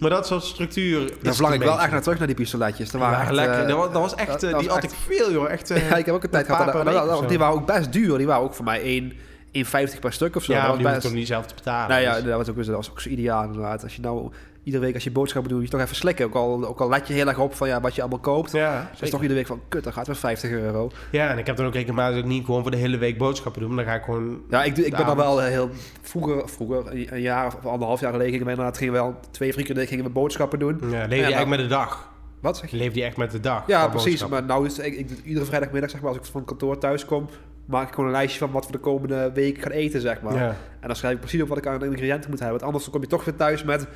maar 0.01 0.11
dat 0.11 0.27
soort 0.27 0.45
structuur... 0.45 1.13
Daar 1.23 1.35
verlang 1.35 1.55
ik 1.55 1.63
wel 1.63 1.81
echt 1.81 1.91
naar 1.91 2.03
terug, 2.03 2.19
naar 2.19 2.27
die 2.27 2.37
pistoletjes. 2.37 2.91
Dat 2.91 3.01
waren, 3.01 3.35
lekker. 3.35 3.67
dat, 3.67 3.77
was, 3.77 3.93
dat 3.93 4.03
was 4.03 4.15
echt, 4.15 4.41
dat, 4.41 4.61
die 4.61 4.69
had 4.69 4.83
ik 4.83 4.91
veel, 4.91 5.33
joh. 5.33 5.51
Echt, 5.51 5.69
ja, 5.89 5.97
ik 5.97 6.07
heb 6.07 6.15
ook 6.15 6.25
een 6.25 6.31
tijd 6.31 6.47
gehad. 6.47 7.29
Die 7.29 7.39
waren 7.39 7.55
ook 7.55 7.67
best 7.67 7.93
duur. 7.93 8.19
Die 8.19 8.27
waren 8.27 8.43
ook 8.43 8.55
voor 8.55 8.65
mij 8.65 8.83
één... 8.83 9.13
1,50 9.53 9.99
per 10.01 10.13
stuk 10.13 10.37
of 10.37 10.45
zo. 10.45 10.53
Ja, 10.53 10.67
dat 10.67 10.77
die 10.77 10.87
best... 10.87 11.01
toch 11.01 11.13
niet 11.13 11.27
zelf 11.27 11.47
te 11.47 11.55
betalen. 11.55 11.89
Nou 11.89 12.01
ja, 12.01 12.15
dus. 12.15 12.25
dat 12.25 12.37
was 12.37 12.49
ook, 12.49 12.57
dat 12.57 12.67
was 12.67 12.91
ook 12.91 13.01
zo 13.01 13.09
ideaal 13.09 13.45
inderdaad. 13.45 13.83
Als 13.83 13.97
je 13.97 14.01
nou 14.01 14.31
iedere 14.71 14.85
week 14.85 14.95
als 14.95 15.05
je 15.05 15.11
boodschappen 15.11 15.51
doet, 15.51 15.63
je 15.63 15.69
toch 15.69 15.81
even 15.81 15.97
slikken. 15.97 16.27
Ook 16.27 16.35
al, 16.35 16.65
ook 16.65 16.81
al 16.81 16.89
let 16.89 17.07
je 17.09 17.15
heel 17.15 17.29
erg 17.29 17.39
op 17.39 17.55
van 17.55 17.69
ja, 17.69 17.81
wat 17.81 17.95
je 17.95 18.01
allemaal 18.01 18.19
koopt. 18.19 18.53
Ja, 18.53 18.89
dus 18.91 19.01
is 19.01 19.11
toch 19.11 19.21
iedere 19.21 19.39
week 19.39 19.49
van, 19.49 19.61
kut, 19.69 19.85
dan 19.85 19.93
gaat 19.93 20.07
weer 20.07 20.17
50 20.17 20.51
euro. 20.51 20.91
Ja, 21.11 21.29
en 21.29 21.39
ik 21.39 21.47
heb 21.47 21.57
dan 21.57 21.67
ook 21.67 21.75
regelmatig 21.75 22.25
niet 22.25 22.45
gewoon 22.45 22.63
voor 22.63 22.71
de 22.71 22.77
hele 22.77 22.99
week 22.99 23.19
boodschappen 23.19 23.61
doen. 23.61 23.75
Maar 23.75 23.85
dan 23.85 23.93
ga 23.93 23.99
ik 23.99 24.05
gewoon... 24.05 24.43
Ja, 24.51 24.65
ik, 24.65 24.77
ik 24.77 24.97
ben 24.97 25.07
dan 25.07 25.17
wel 25.17 25.41
heel... 25.41 25.71
Vroeger, 26.03 26.49
vroeger, 26.49 27.13
een 27.13 27.21
jaar 27.21 27.47
of 27.47 27.67
anderhalf 27.67 28.01
jaar 28.01 28.13
geleden, 28.13 28.31
gingen 28.31 28.47
we 28.47 28.53
inderdaad 28.53 28.79
gingen 28.79 28.93
we 28.93 29.01
wel 29.01 29.15
twee, 29.31 29.53
drie 29.53 29.65
keer 29.65 29.87
gingen 29.87 30.05
we 30.05 30.11
boodschappen 30.11 30.59
doen. 30.59 30.81
Ja, 30.91 31.07
leef 31.07 31.29
je 31.29 31.35
echt 31.35 31.47
met 31.47 31.59
de 31.59 31.67
dag. 31.67 32.09
Wat 32.41 32.57
zeg 32.57 32.71
je? 32.71 32.77
Leef 32.77 32.95
je 32.95 33.03
echt 33.03 33.17
met 33.17 33.31
de 33.31 33.41
dag? 33.41 33.67
Ja, 33.67 33.89
precies. 33.89 34.27
Maar 34.27 34.45
nou 34.45 34.67
is 34.67 34.79
ik, 34.79 34.95
ik, 34.95 35.11
iedere 35.25 35.47
vrijdagmiddag, 35.47 35.91
zeg 35.91 36.01
maar, 36.01 36.09
als 36.09 36.19
ik 36.19 36.25
van 36.25 36.45
kantoor 36.45 36.79
thuis 36.79 37.05
kom, 37.05 37.29
maak 37.65 37.89
ik 37.89 37.95
gewoon 37.95 38.07
een 38.07 38.17
lijstje 38.17 38.39
van 38.39 38.51
wat 38.51 38.67
we 38.67 38.73
de 38.73 38.79
komende 38.79 39.31
week 39.35 39.63
gaan 39.63 39.71
eten, 39.71 40.01
zeg 40.01 40.21
maar. 40.21 40.35
Ja. 40.35 40.57
En 40.81 40.87
dan 40.87 40.97
schrijf 40.97 41.15
ik 41.15 41.21
precies 41.21 41.43
op 41.43 41.49
wat 41.49 41.59
ik 41.59 41.67
aan 41.67 41.79
de 41.79 41.87
ingrediënten 41.87 42.31
moet 42.31 42.39
hebben. 42.39 42.59
Want 42.59 42.73
anders 42.73 42.91
kom 42.91 43.01
je 43.01 43.07
toch 43.07 43.25
weer 43.25 43.37
thuis 43.37 43.65
met 43.65 43.87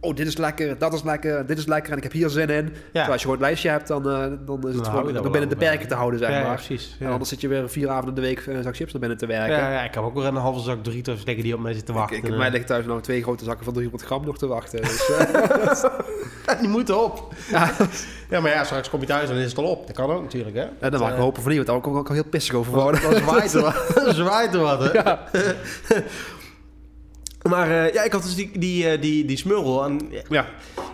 oh, 0.00 0.16
dit 0.16 0.26
is 0.26 0.36
lekker, 0.36 0.78
dat 0.78 0.92
is 0.92 1.02
lekker, 1.02 1.46
dit 1.46 1.58
is 1.58 1.66
lekker 1.66 1.90
en 1.92 1.96
ik 1.96 2.02
heb 2.02 2.12
hier 2.12 2.28
zin 2.28 2.48
in. 2.48 2.72
Ja. 2.92 3.06
als 3.06 3.14
je 3.14 3.20
gewoon 3.20 3.36
een 3.36 3.42
lijstje 3.42 3.68
hebt, 3.68 3.88
dan, 3.88 4.08
uh, 4.08 4.26
dan 4.46 4.68
is 4.68 4.74
het 4.74 4.88
gewoon 4.88 5.12
dan 5.12 5.30
binnen 5.30 5.48
de 5.48 5.56
perken 5.56 5.88
te 5.88 5.94
houden, 5.94 6.18
zeg 6.18 6.30
maar. 6.30 6.54
precies. 6.54 6.96
En 7.00 7.10
anders 7.10 7.28
zit 7.28 7.40
je 7.40 7.48
weer 7.48 7.70
vier 7.70 7.88
avonden 7.88 8.08
in 8.08 8.14
de 8.14 8.26
week 8.26 8.46
een 8.46 8.62
zak 8.62 8.76
chips 8.76 8.92
naar 8.92 9.00
binnen 9.00 9.18
te 9.18 9.26
werken. 9.26 9.56
Ja, 9.56 9.72
ja, 9.72 9.82
ik 9.82 9.94
heb 9.94 10.02
ook 10.02 10.14
weer 10.14 10.24
een 10.24 10.36
halve 10.36 10.60
zak 10.60 10.84
Doritos 10.84 11.24
liggen 11.24 11.44
die 11.44 11.54
op 11.54 11.60
mij 11.60 11.72
zitten 11.72 11.94
te 11.94 12.00
wachten. 12.00 12.16
Ik, 12.16 12.24
ik, 12.24 12.36
mij 12.36 12.50
ligt 12.50 12.66
thuis 12.66 12.86
nog 12.86 13.02
twee 13.02 13.22
grote 13.22 13.44
zakken 13.44 13.64
van 13.64 13.72
300 13.72 14.04
gram 14.04 14.24
nog 14.24 14.38
te 14.38 14.46
wachten. 14.46 14.82
Dus, 14.82 15.10
uh, 15.10 16.58
die 16.60 16.68
moeten 16.68 17.04
op. 17.04 17.34
Ja. 17.50 17.72
ja, 18.30 18.40
maar 18.40 18.50
ja, 18.50 18.64
straks 18.64 18.90
kom 18.90 19.00
je 19.00 19.06
thuis 19.06 19.28
en 19.28 19.34
dan 19.34 19.44
is 19.44 19.50
het 19.50 19.58
al 19.58 19.64
op. 19.64 19.86
Dat 19.86 19.96
kan 19.96 20.10
ook 20.10 20.22
natuurlijk, 20.22 20.56
hè. 20.56 20.66
En 20.80 20.90
dan 20.90 21.00
mag 21.00 21.10
ik 21.10 21.16
hopen 21.16 21.42
van 21.42 21.52
niet, 21.52 21.66
want 21.66 21.82
daar 21.82 21.92
ook, 21.92 21.96
ook 21.96 22.08
al 22.08 22.14
heel 22.14 22.24
pissig 22.24 22.54
over 22.54 22.72
worden. 22.72 23.02
Dan 23.10 23.14
zwaait 23.14 23.54
er 23.54 23.60
wat. 23.60 24.14
zwaait 24.14 24.54
er 24.54 24.60
wat, 24.60 24.92
hè. 24.92 25.14
Maar 27.48 27.68
uh, 27.68 27.92
ja, 27.92 28.02
ik 28.02 28.12
had 28.12 28.22
dus 28.22 28.34
die, 28.34 28.58
die, 28.58 28.92
uh, 28.92 29.00
die, 29.00 29.24
die 29.24 29.36
smurrel. 29.36 29.84
En, 29.84 30.00
ja. 30.28 30.46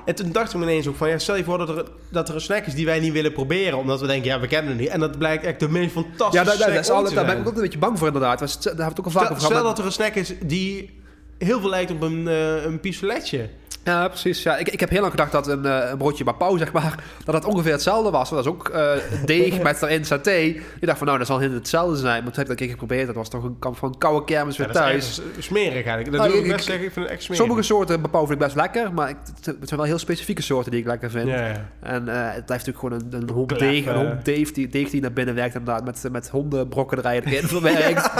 en 0.05 0.15
toen 0.15 0.33
dacht 0.33 0.53
ik 0.53 0.59
me 0.59 0.65
ineens 0.65 0.89
ook 0.89 0.97
van... 0.97 1.09
Ja, 1.09 1.19
stel 1.19 1.37
je 1.37 1.45
voor 1.45 1.59
dat 1.59 1.69
er, 1.69 1.85
dat 2.09 2.29
er 2.29 2.35
een 2.35 2.41
snack 2.41 2.67
is 2.67 2.75
die 2.75 2.87
wij 2.87 3.01
niet 3.01 3.13
willen 3.13 3.33
proberen. 3.33 3.79
Omdat 3.79 4.01
we 4.01 4.07
denken, 4.07 4.31
ja, 4.31 4.41
we 4.41 4.47
kennen 4.47 4.71
het 4.71 4.81
niet. 4.81 4.89
En 4.89 5.01
dat 5.01 5.19
blijkt 5.19 5.45
echt 5.45 5.61
de 5.61 5.69
meest 5.69 5.93
fantastische 5.93 6.45
ja, 6.45 6.51
dat, 6.51 6.59
dat, 6.59 6.75
dat 6.75 6.85
is 6.85 6.91
altijd, 6.91 7.15
Daar 7.15 7.27
ben 7.27 7.39
ik 7.39 7.49
ook 7.49 7.55
een 7.55 7.61
beetje 7.61 7.79
bang 7.79 7.99
voor 7.99 8.07
inderdaad. 8.07 8.39
Daar 8.39 8.49
hebben 8.49 8.77
we 8.77 8.91
het 8.91 8.99
ook 8.99 9.05
al 9.05 9.11
vaak 9.11 9.23
over 9.23 9.37
gehad. 9.37 9.53
Stel 9.53 9.63
dat 9.63 9.79
er 9.79 9.85
een 9.85 9.93
snack 9.93 10.15
is 10.15 10.33
die 10.45 11.01
heel 11.39 11.61
veel 11.61 11.71
lijkt 11.71 11.91
op 11.91 12.03
een, 12.03 12.27
uh, 12.27 12.65
een 12.65 12.81
pistoletje. 12.81 13.49
Ja, 13.85 14.09
precies. 14.09 14.43
Ja. 14.43 14.57
Ik, 14.57 14.68
ik 14.68 14.80
heb 14.80 14.91
heel 14.91 15.01
lang 15.01 15.11
gedacht 15.11 15.33
dat 15.33 15.47
een, 15.47 15.66
uh, 15.66 15.91
een 15.91 15.99
broodje 15.99 16.24
bapau, 16.24 16.59
zeg 16.59 16.72
maar, 16.72 17.05
dat 17.24 17.35
het 17.35 17.45
ongeveer 17.45 17.72
hetzelfde 17.72 18.11
was. 18.11 18.30
Dat 18.30 18.39
is 18.39 18.47
ook 18.47 18.70
uh, 18.74 18.93
deeg 19.24 19.62
met 19.62 19.83
erin 19.83 20.05
saté. 20.05 20.30
Ik 20.30 20.62
dacht 20.80 20.99
van, 20.99 21.07
nou, 21.07 21.18
dat 21.18 21.26
zal 21.26 21.39
heel 21.39 21.53
hetzelfde 21.53 21.97
zijn. 21.97 22.22
Maar 22.22 22.33
toen 22.33 22.43
heb 22.43 22.43
ik 22.43 22.49
dat 22.49 22.57
keer 22.57 22.68
geprobeerd. 22.68 23.07
Dat 23.07 23.14
was 23.14 23.28
toch 23.28 23.45
een 23.45 23.59
kamp 23.59 23.76
van 23.76 23.99
koude 23.99 24.24
kermis 24.24 24.57
weer 24.57 24.66
ja, 24.66 24.72
thuis. 24.72 25.20
smerig 25.39 25.72
eigenlijk. 25.72 26.11
Dat 26.11 26.20
nou, 26.20 26.45
ik 26.45 26.53
best 26.53 26.64
zeggen. 26.64 26.85
Ik 26.85 26.93
vind 26.93 27.05
het 27.05 27.14
echt 27.14 27.22
smerig. 27.22 27.45
Sommige 27.45 27.62
soorten 27.62 28.01
bapau 28.01 28.26
vind 28.26 28.41
ik 28.41 28.45
best 28.45 28.57
lekker. 28.57 28.93
Maar 28.93 29.09
ik, 29.09 29.16
het 29.45 29.68
zijn 29.68 29.80
wel 29.80 29.89
heel 29.89 29.99
specifieke 29.99 30.43
soorten 30.43 30.70
die 30.70 30.80
ik 30.80 30.87
lekker 30.87 31.11
vind. 31.11 31.28
Ja, 31.28 31.47
ja. 31.47 31.68
En 31.80 32.03
uh, 32.09 32.14
het 32.14 32.47
blijft 32.47 32.66
natuurlijk 32.66 32.78
gewoon 32.78 33.20
een, 33.20 33.28
een 33.28 33.35
hond 33.35 33.59
deeg. 33.59 33.87
Een 33.87 34.07
hond 34.07 34.24
deeg 34.24 34.53
die, 34.53 34.68
deeg 34.68 34.91
die 34.91 35.01
naar 35.01 35.12
binnen 35.12 35.35
werkt 35.35 35.55
inderdaad. 35.55 35.85
Met, 35.85 36.09
met 36.12 36.28
hondenbrokken 36.28 37.11
erin 37.11 37.49
verwerkt. 37.57 38.11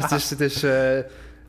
het 0.00 0.12
is... 0.12 0.30
Het 0.30 0.40
is 0.40 0.64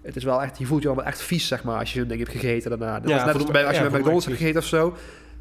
het 0.01 0.15
is 0.15 0.23
wel 0.23 0.41
echt, 0.41 0.57
je 0.57 0.65
voelt 0.65 0.81
je 0.83 0.95
wel 0.95 1.03
echt 1.03 1.21
vies, 1.21 1.47
zeg 1.47 1.63
maar, 1.63 1.79
als 1.79 1.93
je 1.93 1.99
zo'n 1.99 2.07
ding 2.07 2.19
hebt 2.19 2.31
gegeten 2.31 2.69
daarna. 2.69 2.99
Dat 2.99 3.09
ja, 3.09 3.25
net 3.25 3.35
als, 3.35 3.43
bij, 3.43 3.65
als 3.65 3.77
je 3.77 3.89
bij 3.89 3.99
McDonald's 3.99 4.25
hebt 4.25 4.37
gegeten 4.37 4.61
of 4.61 4.67
zo. 4.67 4.95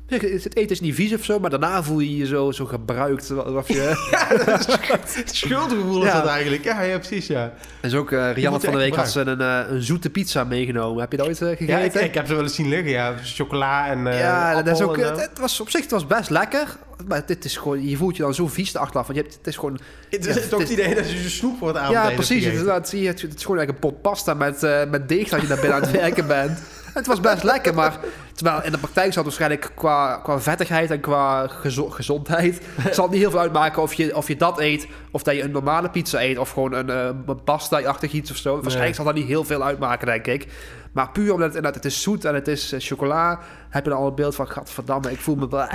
Het 0.09 0.57
eten 0.57 0.71
is 0.71 0.81
niet 0.81 0.95
vies 0.95 1.15
of 1.15 1.25
zo, 1.25 1.39
maar 1.39 1.51
daarna 1.51 1.83
voel 1.83 1.99
je 1.99 2.17
je 2.17 2.27
zo, 2.27 2.51
zo 2.51 2.65
gebruikt. 2.65 3.31
Alsof 3.31 3.69
je... 3.69 3.81
het 5.15 5.37
schuldgevoel 5.37 6.05
is 6.05 6.13
dat 6.13 6.27
eigenlijk. 6.27 6.65
Ja, 6.65 6.83
ja, 6.83 6.99
precies, 6.99 7.27
ja. 7.27 7.53
En 7.81 7.91
zo 7.91 7.99
ook, 7.99 8.11
uh, 8.11 8.33
Rianne 8.33 8.61
van 8.61 8.73
de 8.73 8.79
week 8.79 8.95
had 8.95 9.11
ze 9.11 9.21
een, 9.21 9.41
uh, 9.41 9.61
een 9.69 9.83
zoete 9.83 10.11
pizza 10.11 10.45
meegenomen. 10.45 11.01
Heb 11.01 11.11
je 11.11 11.17
dat 11.17 11.27
ooit 11.27 11.41
uh, 11.41 11.49
gegeten? 11.49 11.67
Ja, 11.67 11.79
ik, 11.79 11.95
ik, 11.95 12.15
heb 12.15 12.27
ze 12.27 12.35
wel 12.35 12.43
eens 12.43 12.55
zien 12.55 12.69
liggen, 12.69 12.91
ja. 12.91 13.15
Chocola 13.23 13.89
en 13.89 14.05
Ja, 14.05 14.63
dat 14.63 14.75
is 14.75 14.83
ook, 14.83 14.97
het, 14.97 15.21
het, 15.21 15.39
was, 15.39 15.61
op 15.61 15.71
zich 15.71 15.81
het 15.81 15.91
was 15.91 16.07
best 16.07 16.31
lekker. 16.31 16.77
Maar 17.07 17.27
dit 17.27 17.45
is 17.45 17.57
gewoon, 17.57 17.89
je 17.89 17.97
voelt 17.97 18.17
je 18.17 18.23
dan 18.23 18.35
zo 18.35 18.47
vies 18.47 18.73
de 18.73 18.79
achteraf. 18.79 19.07
Want 19.07 19.19
je 19.19 19.25
hebt, 19.25 19.37
het 19.37 19.47
is 19.47 19.57
gewoon... 19.57 19.79
Het 20.11 20.27
is 20.27 20.35
ja, 20.35 20.49
toch 20.49 20.61
het 20.61 20.71
idee 20.71 20.95
dat 20.95 21.11
je 21.11 21.23
je 21.23 21.29
snoep 21.29 21.61
het 21.61 21.77
avond 21.77 21.93
Ja, 21.93 22.11
precies. 22.11 22.45
Het, 22.45 22.55
het, 22.67 22.93
het, 22.93 23.35
is 23.35 23.45
gewoon 23.45 23.59
eigenlijk 23.59 23.69
een 23.69 23.79
pot 23.79 24.03
pasta 24.03 24.35
met, 24.35 24.61
met 24.91 25.09
deeg 25.09 25.29
dat 25.29 25.41
je 25.41 25.47
daar 25.47 25.61
binnen 25.61 25.77
aan 25.77 25.83
het 25.83 26.01
werken 26.01 26.27
bent. 26.27 26.61
Het 26.99 27.07
was 27.07 27.21
best 27.21 27.43
lekker, 27.43 27.75
maar 27.75 27.99
terwijl 28.35 28.63
in 28.65 28.73
de 28.73 28.79
praktijk 28.79 29.13
zal 29.13 29.25
het 29.25 29.37
waarschijnlijk 29.37 29.73
qua, 29.75 30.17
qua 30.17 30.41
vettigheid 30.41 30.91
en 30.91 31.01
qua 31.01 31.47
gezondheid 31.91 32.63
zal 32.91 33.05
het 33.05 33.13
niet 33.13 33.21
heel 33.21 33.31
veel 33.31 33.41
uitmaken 33.41 33.83
of 33.83 33.95
je, 33.95 34.17
of 34.17 34.29
je 34.29 34.37
dat 34.37 34.61
eet, 34.61 34.87
of 35.11 35.23
dat 35.23 35.35
je 35.35 35.43
een 35.43 35.51
normale 35.51 35.91
pizza 35.91 36.23
eet, 36.23 36.39
of 36.39 36.51
gewoon 36.51 36.73
een, 36.73 36.89
uh, 36.89 37.35
pasta-achtig 37.45 38.13
iets 38.13 38.31
of 38.31 38.37
zo. 38.37 38.61
Waarschijnlijk 38.61 38.95
zal 38.95 39.05
dat 39.05 39.15
niet 39.15 39.27
heel 39.27 39.45
veel 39.45 39.65
uitmaken, 39.65 40.07
denk 40.07 40.27
ik. 40.27 40.47
Maar 40.93 41.11
puur 41.11 41.33
omdat 41.33 41.55
het, 41.55 41.75
het 41.75 41.85
is 41.85 42.03
zoet 42.03 42.25
en 42.25 42.35
het 42.35 42.49
is 42.49 42.73
uh, 42.73 42.81
chocola, 42.81 43.41
heb 43.69 43.85
je 43.85 43.91
dan 43.91 43.99
al 43.99 44.07
een 44.07 44.15
beeld 44.15 44.35
van, 44.35 44.49
gadverdamme, 44.49 45.11
ik 45.11 45.21
voel 45.21 45.37
me... 45.37 45.47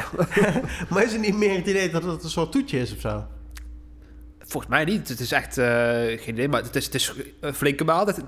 maar 0.89 1.03
is 1.03 1.11
het 1.11 1.21
niet 1.21 1.37
meer 1.37 1.55
het 1.55 1.67
idee 1.67 1.89
dat 1.89 2.03
het 2.03 2.23
een 2.23 2.29
soort 2.29 2.51
toetje 2.51 2.79
is 2.79 2.93
of 2.93 2.99
zo? 2.99 3.25
Volgens 4.39 4.71
mij 4.73 4.85
niet. 4.85 5.09
Het 5.09 5.19
is 5.19 5.31
echt 5.31 5.57
uh, 5.57 5.65
geen 5.65 6.19
idee, 6.27 6.49
maar 6.49 6.63
het 6.63 6.75
is, 6.75 6.85
het 6.85 6.95
is 6.95 7.13
een 7.39 7.53
flinke 7.53 7.83
maaltijd. 7.83 8.21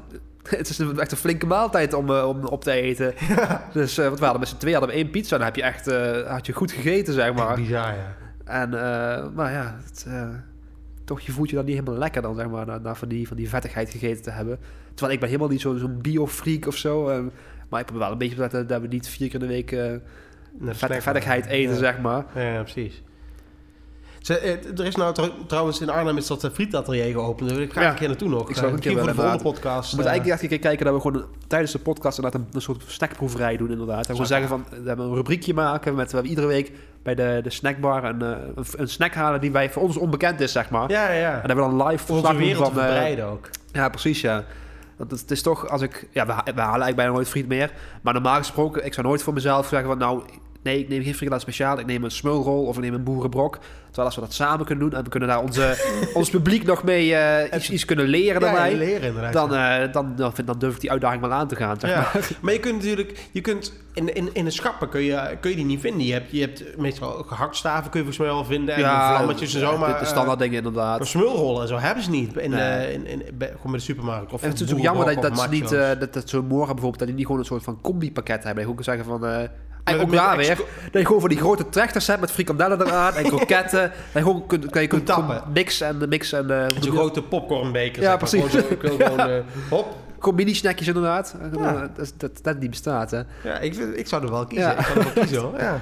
Het 0.58 0.70
is 0.70 0.80
echt 0.80 1.12
een 1.12 1.18
flinke 1.18 1.46
maaltijd 1.46 1.94
om, 1.94 2.10
uh, 2.10 2.28
om 2.28 2.46
op 2.46 2.64
te 2.64 2.72
eten. 2.72 3.14
Dus 3.74 4.00
uh, 4.00 4.10
wat 4.10 4.18
we 4.20 4.24
hadden 4.24 4.40
met 4.40 4.50
z'n 4.50 4.58
twee 4.58 4.74
hadden 4.74 4.92
we 4.92 4.98
één 4.98 5.10
pizza. 5.10 5.38
Dan 5.38 5.46
heb 5.46 5.56
je 5.56 5.64
echt 5.64 5.86
had 6.28 6.46
je 6.46 6.54
goed 6.54 6.72
gegeten, 6.72 7.14
zeg 7.14 7.34
maar. 7.34 7.56
bizar, 7.56 7.94
ja. 7.96 8.16
En, 8.44 8.70
maar 9.34 9.52
ja, 9.52 9.76
het, 9.84 10.08
toch 11.04 11.20
je 11.20 11.32
voelt 11.32 11.50
je 11.50 11.56
dan 11.56 11.66
niet 11.66 11.74
helemaal 11.76 12.00
lekker 12.00 12.22
dan, 12.22 12.36
zeg 12.36 12.50
maar, 12.50 12.66
na, 12.66 12.78
na, 12.78 12.96
van, 12.96 13.08
die, 13.08 13.28
van 13.28 13.38
die 13.38 13.50
vettigheid 13.50 13.90
gegeten 13.90 14.24
te 14.24 14.32
hebben. 14.32 14.60
Terwijl 14.88 15.14
ik 15.14 15.20
ben 15.20 15.30
helemaal 15.30 15.50
niet 15.50 15.62
zo'n 15.62 15.78
zo 15.78 15.88
bio-freak 15.88 16.68
of 16.68 16.76
zo. 16.76 17.04
maar 17.70 17.80
ik 17.80 17.86
probeer 17.86 18.04
wel 18.04 18.12
een 18.12 18.18
beetje 18.18 18.36
dat, 18.36 18.70
dat 18.70 18.82
we 18.82 18.88
niet 18.88 19.08
vier 19.08 19.30
keer 19.30 19.42
in 19.42 19.48
de 19.48 19.54
week 19.54 19.70
vet, 20.76 21.04
vettigheid 21.04 21.46
eten, 21.46 21.76
zeg 21.76 22.00
maar. 22.00 22.26
Ja, 22.36 22.62
precies. 22.62 23.04
Eh, 24.30 24.80
er 24.80 24.86
is 24.86 24.96
nou 24.96 25.16
trouwens 25.48 25.82
in 25.82 25.90
Arnhem 25.90 26.18
is 26.18 26.28
dat 26.28 26.44
uh, 26.44 26.52
frietatelier 26.52 27.12
geopend. 27.12 27.52
Ik 27.52 27.72
graag 27.72 27.92
een 27.92 27.96
keer 27.96 28.08
naartoe 28.08 28.30
nog. 28.30 28.50
Ik 28.50 28.56
zou 28.56 28.74
een 28.74 28.80
keer 28.80 28.98
voor 28.98 29.08
de 29.08 29.14
volgende 29.14 29.44
podcast. 29.44 29.90
We 29.90 29.96
moeten 29.96 30.14
eigenlijk 30.14 30.28
echt 30.28 30.42
een 30.42 30.50
keer 30.50 30.60
kijken 30.60 30.86
dat 30.86 30.94
we 30.94 31.02
gewoon 31.02 31.26
tijdens 31.48 31.72
de 31.72 31.80
podcast 31.80 32.18
inderdaad 32.18 32.42
een, 32.54 32.62
soort 32.62 32.84
snackproeverij 32.86 33.58
doen 33.58 33.72
inderdaad. 33.72 34.10
En 34.10 34.18
we 34.18 34.26
zeggen 34.26 34.48
van, 34.48 34.66
we 34.70 34.88
hebben 34.88 35.06
een 35.06 35.16
rubriekje 35.16 35.54
maken 35.54 35.96
met 35.96 36.12
we 36.12 36.22
iedere 36.22 36.48
week 36.48 36.72
bij 37.04 37.16
de, 37.16 37.40
de 37.44 37.50
snackbar 37.50 38.04
een, 38.04 38.22
een, 38.22 38.66
een, 38.76 38.90
snack 38.90 39.14
halen 39.14 39.42
die 39.42 39.52
wij 39.52 39.70
voor 39.70 39.82
ons 39.82 39.98
onbekend 39.98 40.40
is, 40.40 40.52
zeg 40.52 40.70
maar. 40.70 40.90
Ja, 40.90 41.12
ja. 41.12 41.34
En 41.34 41.48
hebben 41.48 41.70
we 41.70 41.78
dan 41.78 41.88
live 41.88 42.06
verslag 42.06 42.36
van. 42.74 42.78
Uh, 42.78 43.32
ook. 43.32 43.50
Ja, 43.72 43.90
precies, 43.90 44.22
ja. 44.22 44.44
Want 44.98 45.12
het, 45.12 45.32
is 45.32 45.42
toch, 45.42 45.70
als 45.70 45.82
ik... 45.82 46.08
Ja, 46.12 46.26
we, 46.26 46.34
we 46.34 46.42
halen 46.52 46.62
eigenlijk 46.62 46.96
bijna 46.96 47.12
nooit 47.12 47.28
friet 47.28 47.48
meer. 47.48 47.72
Maar 48.02 48.14
normaal 48.14 48.38
gesproken, 48.38 48.86
ik 48.86 48.94
zou 48.94 49.08
nooit 49.08 49.24
voor 49.24 49.34
mezelf 49.34 49.68
zeggen 49.68 49.88
van... 49.88 49.98
Nou, 49.98 50.24
nee, 50.66 50.80
ik 50.80 50.90
neem 50.90 51.04
geen 51.04 51.16
frikandel 51.16 51.40
speciaal. 51.40 51.80
Ik 51.80 51.86
neem 51.86 52.04
een 52.04 52.12
smulrol 52.12 52.66
of 52.66 52.76
ik 52.76 52.82
neem 52.82 52.94
een 52.94 53.04
boerenbrok. 53.04 53.60
Terwijl 53.86 54.06
als 54.08 54.16
we 54.16 54.22
dat 54.22 54.34
samen 54.34 54.66
kunnen 54.66 54.90
doen 54.90 54.98
en 54.98 55.04
we 55.04 55.10
kunnen 55.10 55.30
daar 55.30 55.42
onze, 55.42 55.78
ons 56.14 56.30
publiek 56.30 56.66
nog 56.66 56.84
mee 56.84 57.10
uh, 57.10 57.56
iets, 57.56 57.70
iets, 57.70 57.86
kunnen 57.86 58.06
leren 58.06 58.42
daarbij. 58.42 58.76
Leren 58.76 59.32
dan, 59.32 59.54
uh, 59.54 59.76
dan, 59.92 60.16
dan, 60.16 60.34
dan, 60.46 60.60
durf 60.60 60.74
ik 60.74 60.82
die 60.82 60.92
uitdaging 60.92 61.22
wel 61.22 61.32
aan 61.32 61.48
te 61.48 61.56
gaan. 61.56 61.80
Zeg 61.80 61.90
ja. 61.90 61.96
maar. 61.96 62.30
maar 62.42 62.54
je 62.54 62.60
kunt 62.60 62.76
natuurlijk, 62.76 63.28
je 63.32 63.42
kunt 63.42 63.74
in, 63.94 64.16
in, 64.16 64.30
in 64.34 64.46
de 64.46 64.52
schappen 64.52 64.90
kun 64.90 65.02
je, 65.02 65.38
kun 65.40 65.50
je 65.50 65.56
die 65.56 65.66
niet 65.66 65.80
vinden. 65.80 66.06
Je 66.06 66.14
hebt, 66.14 66.32
je 66.32 66.42
hebt 66.42 66.78
meestal 66.78 67.24
gehaktstaven 67.24 67.92
kun 67.92 68.00
je 68.00 68.06
volgens 68.06 68.18
mij 68.18 68.28
wel 68.28 68.46
vinden. 68.46 68.76
En 68.76 68.82
ja, 68.82 69.16
vlammetjes 69.16 69.54
en 69.54 69.60
zo. 69.60 69.78
Maar, 69.78 70.00
de 70.00 70.06
standaard 70.06 70.40
dingen 70.40 70.58
inderdaad. 70.58 70.98
Maar 70.98 71.08
smulrollen 71.08 71.62
en 71.62 71.68
zo 71.68 71.78
hebben 71.78 72.04
ze 72.04 72.10
niet 72.10 72.38
in, 72.38 72.50
nee. 72.50 72.94
in, 72.94 73.08
in, 73.08 73.22
bij, 73.34 73.48
gewoon 73.48 73.72
bij 73.72 73.80
de 73.80 73.80
supermarkt. 73.80 74.34
Of 74.34 74.42
en 74.42 74.50
het 74.50 74.56
is 74.56 74.62
natuurlijk 74.62 74.88
jammer 74.88 75.14
dat, 75.14 75.24
dat 75.24 75.40
ze 75.40 75.50
niet, 75.50 75.72
uh, 75.72 75.88
dat, 76.00 76.14
dat 76.14 76.30
zo'n 76.30 76.48
morgen 76.48 76.74
bijvoorbeeld, 76.74 77.00
dat 77.00 77.08
die 77.08 77.18
niet 77.18 77.26
gewoon 77.26 77.42
een 77.42 77.48
soort 77.48 77.64
van 77.64 77.82
combi-pakket 77.82 78.44
hebben. 78.44 78.64
Je 78.64 78.70
ook 78.70 78.84
zeggen 78.84 79.06
van... 79.06 79.50
En 79.86 80.00
ook 80.00 80.12
daar 80.12 80.38
weer, 80.38 80.58
dat 80.92 81.02
je 81.02 81.06
gewoon 81.06 81.20
van 81.20 81.30
die 81.30 81.38
grote 81.38 81.70
trechters 81.70 82.08
hebt 82.08 82.20
met 82.20 82.32
frikandellen 82.32 82.82
eraan 82.82 83.14
en 83.14 83.24
kroketten. 83.32 83.92
je 84.14 84.20
gewoon 84.20 84.46
kan 84.70 84.82
je 84.82 84.88
kunt 84.88 85.06
tappen. 85.06 85.44
mixen 85.54 86.02
en 86.02 86.10
mixen. 86.10 86.52
En, 86.52 86.72
uh, 86.74 86.82
Zo'n 86.82 86.92
grote 86.92 87.22
popcornbeker. 87.22 88.02
Ja, 88.02 88.18
precies. 88.18 88.54
ik 88.54 88.82
wil 88.82 88.98
gewoon, 88.98 89.30
uh, 89.30 89.36
hop. 89.70 89.96
Gewoon 90.20 90.36
mini-snackjes 90.36 90.88
inderdaad. 90.88 91.36
Ja. 91.54 91.90
Dat, 91.96 92.14
dat, 92.18 92.32
dat 92.42 92.60
niet 92.60 92.70
bestaat, 92.70 93.12
hè. 93.12 93.22
Ja, 93.44 93.60
ik, 93.60 93.76
ik 93.76 94.08
zou 94.08 94.24
er 94.24 94.32
wel 94.32 94.46
kiezen. 94.46 94.68
Ja. 94.70 94.78
Ik 94.78 94.86
zou 94.86 94.98
er 95.00 95.04
wel 95.04 95.14
kiezen, 95.24 95.42
hoor. 95.42 95.60
Ja. 95.60 95.80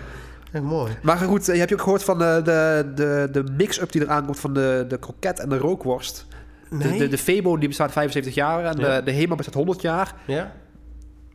Echt 0.51 0.63
mooi. 0.63 0.91
Maar 1.01 1.17
goed, 1.17 1.47
heb 1.47 1.69
je 1.69 1.75
ook 1.75 1.81
gehoord 1.81 2.03
van 2.03 2.17
de, 2.17 2.41
de, 2.43 2.91
de, 2.95 3.27
de 3.31 3.43
mix-up 3.57 3.91
die 3.91 4.01
eraan 4.01 4.25
komt 4.25 4.39
van 4.39 4.53
de, 4.53 4.85
de 4.87 4.99
kroket 4.99 5.39
en 5.39 5.49
de 5.49 5.57
rookworst? 5.57 6.25
Nee. 6.69 6.91
De, 6.91 6.97
de, 6.97 7.07
de 7.07 7.17
Febo 7.17 7.57
die 7.57 7.67
bestaat 7.67 7.91
75 7.91 8.33
jaar 8.35 8.65
en 8.65 8.79
ja. 8.79 8.95
de, 8.95 9.03
de 9.03 9.11
Hema 9.11 9.35
bestaat 9.35 9.53
100 9.53 9.81
jaar. 9.81 10.13
Ja. 10.25 10.51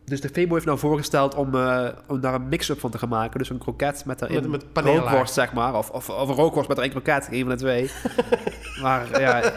Dus 0.08 0.20
de 0.20 0.28
Febo 0.28 0.54
heeft 0.54 0.66
nou 0.66 0.78
voorgesteld 0.78 1.34
om, 1.34 1.54
eh, 1.54 1.88
om 2.06 2.20
daar 2.20 2.34
een 2.34 2.48
mix-up 2.48 2.80
van 2.80 2.90
te 2.90 2.98
gaan 2.98 3.08
maken. 3.08 3.38
Dus 3.38 3.50
een 3.50 3.58
kroket 3.58 4.04
met 4.04 4.18
daarin 4.18 4.50
Met- 4.50 4.64
met 4.74 4.84
rookworst, 4.84 5.34
zeg 5.34 5.52
maar. 5.52 5.74
Of, 5.74 5.90
of, 5.90 6.10
of 6.10 6.28
een 6.28 6.34
rookworst 6.34 6.68
met 6.68 6.78
erin 6.78 6.90
kroket, 6.90 7.28
een 7.30 7.40
van 7.40 7.48
de 7.48 7.56
twee. 7.56 7.90
maar 8.82 9.20
ja, 9.20 9.52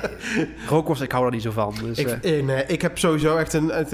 rookworst, 0.67 1.01
ik 1.01 1.11
hou 1.11 1.25
er 1.25 1.31
niet 1.31 1.41
zo 1.41 1.51
van. 1.51 1.75
Dus, 1.83 1.97
Ik, 1.97 2.07
eh, 2.07 2.37
eh, 2.39 2.45
nee, 2.45 2.65
ik 2.65 2.81
heb 2.81 2.97
sowieso 2.97 3.37
echt 3.37 3.53
een, 3.53 3.71
echt 3.71 3.91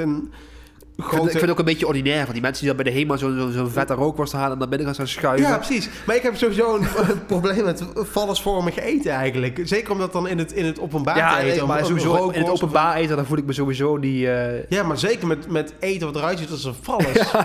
ik, 0.97 1.03
vind, 1.03 1.15
grote... 1.15 1.23
ik 1.25 1.29
vind 1.31 1.41
het 1.41 1.51
ook 1.51 1.59
een 1.59 1.65
beetje 1.65 1.87
ordinair 1.87 2.23
van 2.23 2.33
die 2.33 2.41
mensen 2.41 2.65
die 2.65 2.73
dan 2.75 2.83
bij 2.83 2.93
de 2.93 2.99
HEMA 2.99 3.17
zo'n 3.17 3.37
zo, 3.39 3.49
zo'n 3.49 3.69
vette 3.69 3.93
rookworst 3.93 4.33
halen 4.33 4.51
en 4.51 4.57
naar 4.57 4.67
binnen 4.67 4.85
gaan 4.85 4.95
staan 4.95 5.07
schuiven. 5.07 5.49
Ja, 5.49 5.57
precies. 5.57 5.89
Maar 6.05 6.15
ik 6.15 6.21
heb 6.21 6.35
sowieso 6.35 6.75
een, 6.75 6.81
een 7.11 7.25
probleem 7.25 7.63
met 7.63 7.83
vallesvormig 7.95 8.77
eten 8.79 9.11
eigenlijk. 9.11 9.59
Zeker 9.63 9.91
omdat 9.91 10.13
dan 10.13 10.27
in 10.27 10.37
het, 10.37 10.51
in 10.53 10.65
het 10.65 10.79
openbaar 10.79 11.17
Ja, 11.17 11.37
te 11.37 11.43
eten. 11.45 11.57
nee, 11.57 11.65
maar 11.67 11.85
sowieso 11.85 12.29
in 12.29 12.41
het 12.41 12.49
openbaar 12.49 12.95
eten, 12.95 13.15
dan 13.15 13.25
voel 13.25 13.37
ik 13.37 13.45
me 13.45 13.53
sowieso 13.53 13.99
die... 13.99 14.31
eh, 14.31 14.63
Ja, 14.69 14.83
maar 14.83 14.97
zeker 14.97 15.27
met, 15.27 15.49
met 15.51 15.73
eten 15.79 16.07
wat 16.07 16.15
eruit 16.15 16.39
ziet 16.39 16.51
als 16.51 16.63
een 16.63 16.75
vallers. 16.81 17.31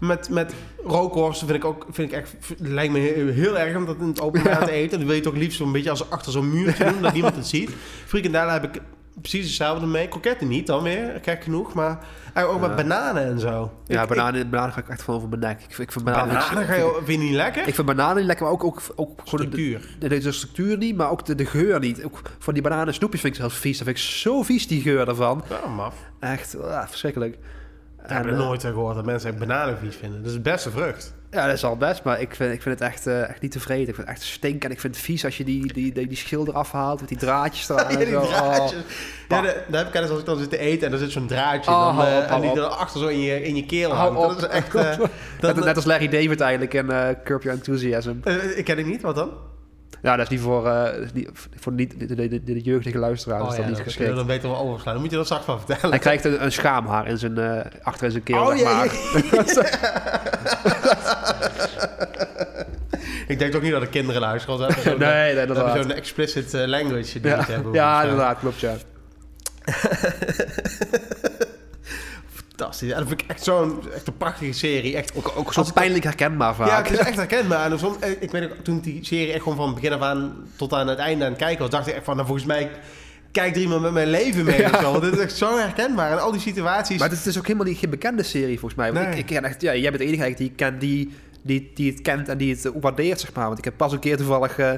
Met, 0.00 0.28
met 0.30 0.52
rookworsten 0.84 1.46
vind 1.46 1.58
ik 1.58 1.64
ook 1.64 1.86
vind 1.90 2.12
ik 2.12 2.18
echt, 2.18 2.34
lijkt 2.58 2.92
me 2.92 2.98
heel, 3.34 3.58
erg 3.58 3.76
om 3.76 3.86
dat 3.86 3.96
in 4.00 4.06
het 4.06 4.20
openbaar 4.20 4.64
te 4.64 4.70
eten. 4.70 4.98
Dan 4.98 5.06
wil 5.08 5.16
je 5.16 5.28
ook 5.28 5.36
liefst 5.36 5.56
zo'n 5.58 5.72
beetje 5.72 5.90
als 5.90 6.10
achter 6.10 6.32
zo'n 6.32 6.50
muurtje 6.50 6.84
doen, 6.92 7.02
dat 7.02 7.12
niemand 7.12 7.36
het 7.36 7.46
ziet. 7.46 7.70
Frikandellen 8.06 8.52
heb 8.52 8.64
ik 8.64 8.82
precies 9.20 9.44
hetzelfde 9.46 9.86
mee. 9.86 10.08
Kroketten 10.08 10.48
niet 10.48 10.66
dan 10.66 10.82
weer, 10.82 11.18
gek 11.22 11.42
genoeg. 11.42 11.74
Maar 11.74 11.98
eigenlijk 12.34 12.50
ook 12.64 12.76
met 12.76 12.86
bananen 12.86 13.24
en 13.24 13.38
zo. 13.40 13.72
ja, 13.86 14.02
Ik- 14.02 14.08
bananen, 14.08 14.50
bananen 14.50 14.72
ga 14.72 14.80
ik 14.80 14.88
echt 14.88 15.02
van 15.02 15.14
over 15.14 15.28
mijn 15.28 15.40
nek. 15.40 15.60
Ik, 15.60 15.74
vind- 15.74 15.78
ik 15.88 15.92
vind 15.92 16.04
bananen... 16.04 16.34
bananen 16.34 16.64
ga 16.64 16.74
je, 16.74 17.00
vind 17.04 17.20
je 17.20 17.26
niet 17.28 17.36
lekker? 17.36 17.66
Ik 17.68 17.74
vind 17.74 17.86
bananen 17.86 18.16
niet 18.16 18.26
lekker, 18.26 18.44
maar 18.44 18.54
ook, 18.54 18.64
ook, 18.64 18.80
ook 18.96 19.16
de, 19.16 19.22
Structuur. 19.24 19.88
de, 19.98 20.08
de 20.18 20.32
structuur 20.32 20.76
niet, 20.76 20.96
maar 20.96 21.10
ook 21.10 21.26
de, 21.26 21.34
de 21.34 21.46
geur 21.46 21.80
niet. 21.80 22.04
Ook 22.04 22.20
van 22.38 22.54
die 22.54 22.62
bananen 22.62 22.94
snoepjes 22.94 23.20
vind 23.20 23.34
ik 23.34 23.40
zelfs 23.40 23.56
vies. 23.56 23.76
Dat 23.78 23.86
vind 23.86 23.98
ik 23.98 24.04
zo 24.04 24.42
vies, 24.42 24.66
die 24.66 24.82
geur 24.82 25.04
daarvan. 25.04 25.44
Ja, 25.48 25.68
maf. 25.68 25.94
Echt 26.20 26.62
ah, 26.62 26.86
verschrikkelijk. 26.88 27.38
Ik 28.04 28.10
heb 28.10 28.24
er 28.24 28.32
eh, 28.32 28.38
nooit 28.38 28.62
gehoord 28.62 28.94
dat 28.94 29.04
mensen 29.04 29.30
echt 29.30 29.38
bananen 29.38 29.78
vies 29.78 29.96
vinden. 29.96 30.18
Dat 30.18 30.28
is 30.30 30.36
de 30.36 30.40
beste 30.42 30.70
vrucht. 30.70 31.14
Ja, 31.30 31.46
dat 31.46 31.54
is 31.54 31.64
al 31.64 31.76
best, 31.76 32.02
maar 32.02 32.20
ik 32.20 32.34
vind, 32.34 32.52
ik 32.52 32.62
vind 32.62 32.78
het 32.78 32.88
echt, 32.88 33.06
eh, 33.06 33.28
echt 33.28 33.40
niet 33.40 33.52
tevreden. 33.52 33.88
Ik 33.88 33.94
vind 33.94 34.06
het 34.08 34.16
echt 34.16 34.26
stink 34.26 34.64
en 34.64 34.70
ik 34.70 34.80
vind 34.80 34.94
het 34.94 35.04
vies 35.04 35.24
als 35.24 35.36
je 35.36 35.44
die, 35.44 35.72
die, 35.72 35.92
die, 35.92 36.06
die 36.08 36.16
schil 36.16 36.46
eraf 36.48 36.72
haalt 36.72 37.00
met 37.00 37.08
die 37.08 37.18
draadjes 37.18 37.68
eraan. 37.70 37.92
Ja, 37.92 37.98
en 37.98 38.04
die 38.04 38.14
zo. 38.14 38.20
draadjes. 38.26 38.80
Oh. 38.80 38.86
Ja, 39.28 39.42
dat, 39.42 39.54
dat 39.68 39.78
heb 39.84 39.94
ik 39.94 40.00
eens 40.00 40.10
als 40.10 40.18
ik 40.18 40.24
dan 40.24 40.38
zit 40.38 40.50
te 40.50 40.58
eten 40.58 40.86
en 40.86 40.92
er 40.92 40.98
zit 40.98 41.10
zo'n 41.10 41.26
draadje 41.26 41.70
Oh, 41.70 41.96
dan, 41.96 42.06
eh, 42.06 42.16
op, 42.16 42.22
en 42.30 42.40
die 42.40 42.50
op. 42.50 42.56
dan 42.56 42.78
achter 42.78 43.00
zo 43.00 43.06
in 43.06 43.20
je, 43.20 43.42
in 43.42 43.56
je 43.56 43.66
keel 43.66 43.92
hangt. 43.92 44.18
op. 44.18 44.28
Dat 44.28 44.42
is 44.42 44.48
echt... 44.48 44.72
dat, 45.40 45.54
net, 45.54 45.64
net 45.64 45.76
als 45.76 45.84
Larry 45.84 46.08
David 46.08 46.40
eigenlijk 46.40 46.74
in 46.74 46.86
Curb 47.24 47.42
Your 47.42 47.58
Enthusiasm. 47.58 48.14
ik 48.56 48.64
ken 48.64 48.76
het 48.76 48.86
niet, 48.86 49.02
wat 49.02 49.14
dan? 49.14 49.30
Ja, 50.02 50.16
dat 50.16 50.24
is 50.24 50.28
niet 50.30 50.40
voor, 50.40 50.66
eh, 50.66 50.82
dat 50.84 51.00
is 51.04 51.12
niet, 51.12 51.30
voor 51.56 51.72
niet, 51.72 51.98
de, 51.98 52.06
de, 52.14 52.28
de, 52.28 52.42
de 52.44 52.60
jeugdige 52.60 52.98
luisteraars. 52.98 53.48
is 53.50 53.56
dat 53.56 53.66
niet 53.66 53.74
dat 53.74 53.84
geschikt. 53.84 53.96
kun 54.04 54.08
je 54.14 54.18
dan 54.18 54.26
beter 54.26 54.48
wel 54.48 54.58
overslaan. 54.58 54.92
Dan 54.92 55.02
moet 55.02 55.10
je 55.10 55.16
dat 55.16 55.26
straks 55.26 55.46
wel 55.46 55.58
vertellen. 55.58 55.90
Hij 55.90 55.98
krijgt 55.98 56.24
een, 56.24 56.44
een 56.44 56.52
schaamhaar 56.52 57.06
in 57.06 57.18
zijn, 57.18 57.38
eh, 57.38 57.60
achter 57.82 58.04
in 58.04 58.10
zijn 58.10 58.22
keel, 58.22 58.46
Oh, 58.46 58.56
ja, 58.56 58.84
ik 63.28 63.38
denk 63.38 63.54
ook 63.54 63.62
niet 63.62 63.72
dat 63.72 63.80
de 63.80 63.88
kinderen 63.88 64.20
luisteren. 64.20 64.58
We 64.58 64.64
hebben 64.72 64.98
Nee, 64.98 65.10
nee, 65.10 65.32
we 65.32 65.38
hebben 65.38 65.56
inderdaad. 65.56 65.82
zo'n 65.82 65.92
explicit 65.96 66.54
eh, 66.54 66.66
language 66.66 67.20
die 67.20 67.30
Ja, 67.30 67.36
niet 67.36 67.46
hebben. 67.46 67.72
ja 67.72 67.94
Dus, 67.96 68.04
eh, 68.04 68.10
inderdaad, 68.10 68.38
klopt, 68.38 68.60
ja. 68.60 68.74
Fantastisch. 72.60 72.88
Ja, 72.88 72.98
dat 72.98 73.08
vind 73.08 73.22
ik 73.22 73.30
echt 73.30 73.44
zo'n 73.44 73.78
echt 73.94 74.06
een 74.06 74.16
prachtige 74.16 74.52
serie. 74.52 74.96
Echt, 74.96 75.12
Ook, 75.16 75.32
ook 75.36 75.52
zo 75.52 75.64
pijnlijk 75.74 76.04
herkenbaar 76.04 76.54
vaak. 76.54 76.68
Ja, 76.68 76.82
het 76.82 76.90
is 76.90 76.98
echt 76.98 77.16
herkenbaar. 77.16 77.70
En 77.72 77.78
soms, 77.78 77.98
eh, 77.98 78.10
ik 78.20 78.30
weet 78.30 78.44
ook, 78.44 78.56
toen 78.62 78.76
ik 78.76 78.82
die 78.82 79.04
serie 79.04 79.32
echt 79.32 79.42
gewoon 79.42 79.58
van 79.58 79.74
begin 79.74 79.92
af 79.92 80.00
aan 80.00 80.32
tot 80.56 80.72
aan 80.72 80.88
het 80.88 80.98
einde 80.98 81.24
aan 81.24 81.30
het 81.30 81.40
kijken 81.40 81.58
was, 81.60 81.70
dacht 81.70 81.86
ik 81.86 81.94
echt 81.94 82.04
van, 82.04 82.14
nou 82.14 82.26
volgens 82.26 82.46
mij 82.46 82.70
kijkt 83.32 83.56
er 83.56 83.62
iemand 83.62 83.82
met 83.82 83.92
mijn 83.92 84.10
leven 84.10 84.44
mee. 84.44 84.60
Ja. 84.60 84.70
of 84.70 84.80
zo. 84.80 84.90
Want 84.90 85.02
Dit 85.02 85.12
is 85.12 85.18
echt 85.18 85.36
zo 85.36 85.58
herkenbaar. 85.58 86.10
En 86.12 86.20
al 86.20 86.32
die 86.32 86.40
situaties. 86.40 86.98
Maar 86.98 87.10
het 87.10 87.26
is 87.26 87.38
ook 87.38 87.46
helemaal 87.46 87.66
niet, 87.66 87.78
geen 87.78 87.90
bekende 87.90 88.22
serie 88.22 88.58
volgens 88.58 88.80
mij. 88.80 88.92
Want 88.92 89.06
Nee. 89.08 89.18
Ik, 89.18 89.30
ik 89.30 89.42
echt, 89.42 89.60
ja, 89.60 89.74
jij 89.74 89.90
bent 89.90 89.98
de 90.02 90.08
enige 90.08 90.22
eigenlijk 90.22 90.56
die 90.56 90.66
ken 90.66 90.78
die, 90.78 91.10
die, 91.42 91.70
die 91.74 91.90
het 91.90 92.02
kent 92.02 92.28
en 92.28 92.38
die 92.38 92.50
het 92.54 92.70
waardeert, 92.80 93.20
zeg 93.20 93.32
maar. 93.34 93.46
Want 93.46 93.58
ik 93.58 93.64
heb 93.64 93.76
pas 93.76 93.92
een 93.92 93.98
keer 93.98 94.16
toevallig... 94.16 94.58
eh, 94.58 94.72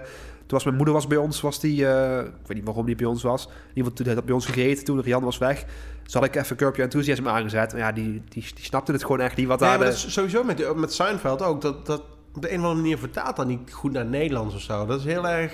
was 0.53 0.65
mijn 0.65 0.77
moeder 0.77 0.95
was 0.95 1.07
bij 1.07 1.17
ons, 1.17 1.41
was 1.41 1.61
die... 1.61 1.87
eh, 1.87 2.19
ik 2.19 2.47
weet 2.47 2.57
niet 2.57 2.65
waarom 2.65 2.87
die 2.87 2.95
bij 2.97 3.07
ons 3.07 3.23
was. 3.23 3.47
In 3.47 3.53
ieder 3.75 3.93
geval 3.97 4.15
had 4.15 4.25
bij 4.25 4.35
ons 4.35 4.47
gegeten, 4.47 4.85
toen 4.85 5.01
Rian 5.01 5.23
was 5.25 5.39
weg. 5.39 5.65
Dus 6.03 6.15
had 6.15 6.25
ik 6.25 6.35
even 6.37 6.57
Curb 6.57 6.77
Your 6.77 6.91
Enthusiasm 6.91 7.29
aangezet. 7.29 7.73
Maar 7.73 7.81
ja, 7.81 7.93
die, 7.93 8.05
die, 8.29 8.45
die 8.55 8.65
snapte 8.65 8.93
het 8.93 9.03
gewoon 9.03 9.21
echt 9.21 9.37
niet 9.37 9.47
wat 9.47 9.61
Nee, 9.61 9.69
daar... 9.69 9.79
maar 9.79 9.89
de- 9.89 9.95
dat 9.95 10.05
is 10.07 10.13
sowieso 10.13 10.45
met, 10.45 10.75
met 10.77 10.93
Seinfeld 10.93 11.43
ook. 11.43 11.61
Dat, 11.61 11.87
dat 11.87 12.03
op 12.35 12.43
de 12.43 12.49
een 12.53 12.59
of 12.59 12.63
andere 12.65 12.81
manier 12.81 12.99
vertaalt 12.99 13.37
dat 13.37 13.47
niet 13.47 13.73
goed 13.73 13.93
naar 13.93 14.05
Nederlands 14.07 14.55
of 14.55 14.61
zo. 14.61 14.87
Dat 14.87 14.99
is 14.99 15.05
heel 15.05 15.29
erg 15.29 15.53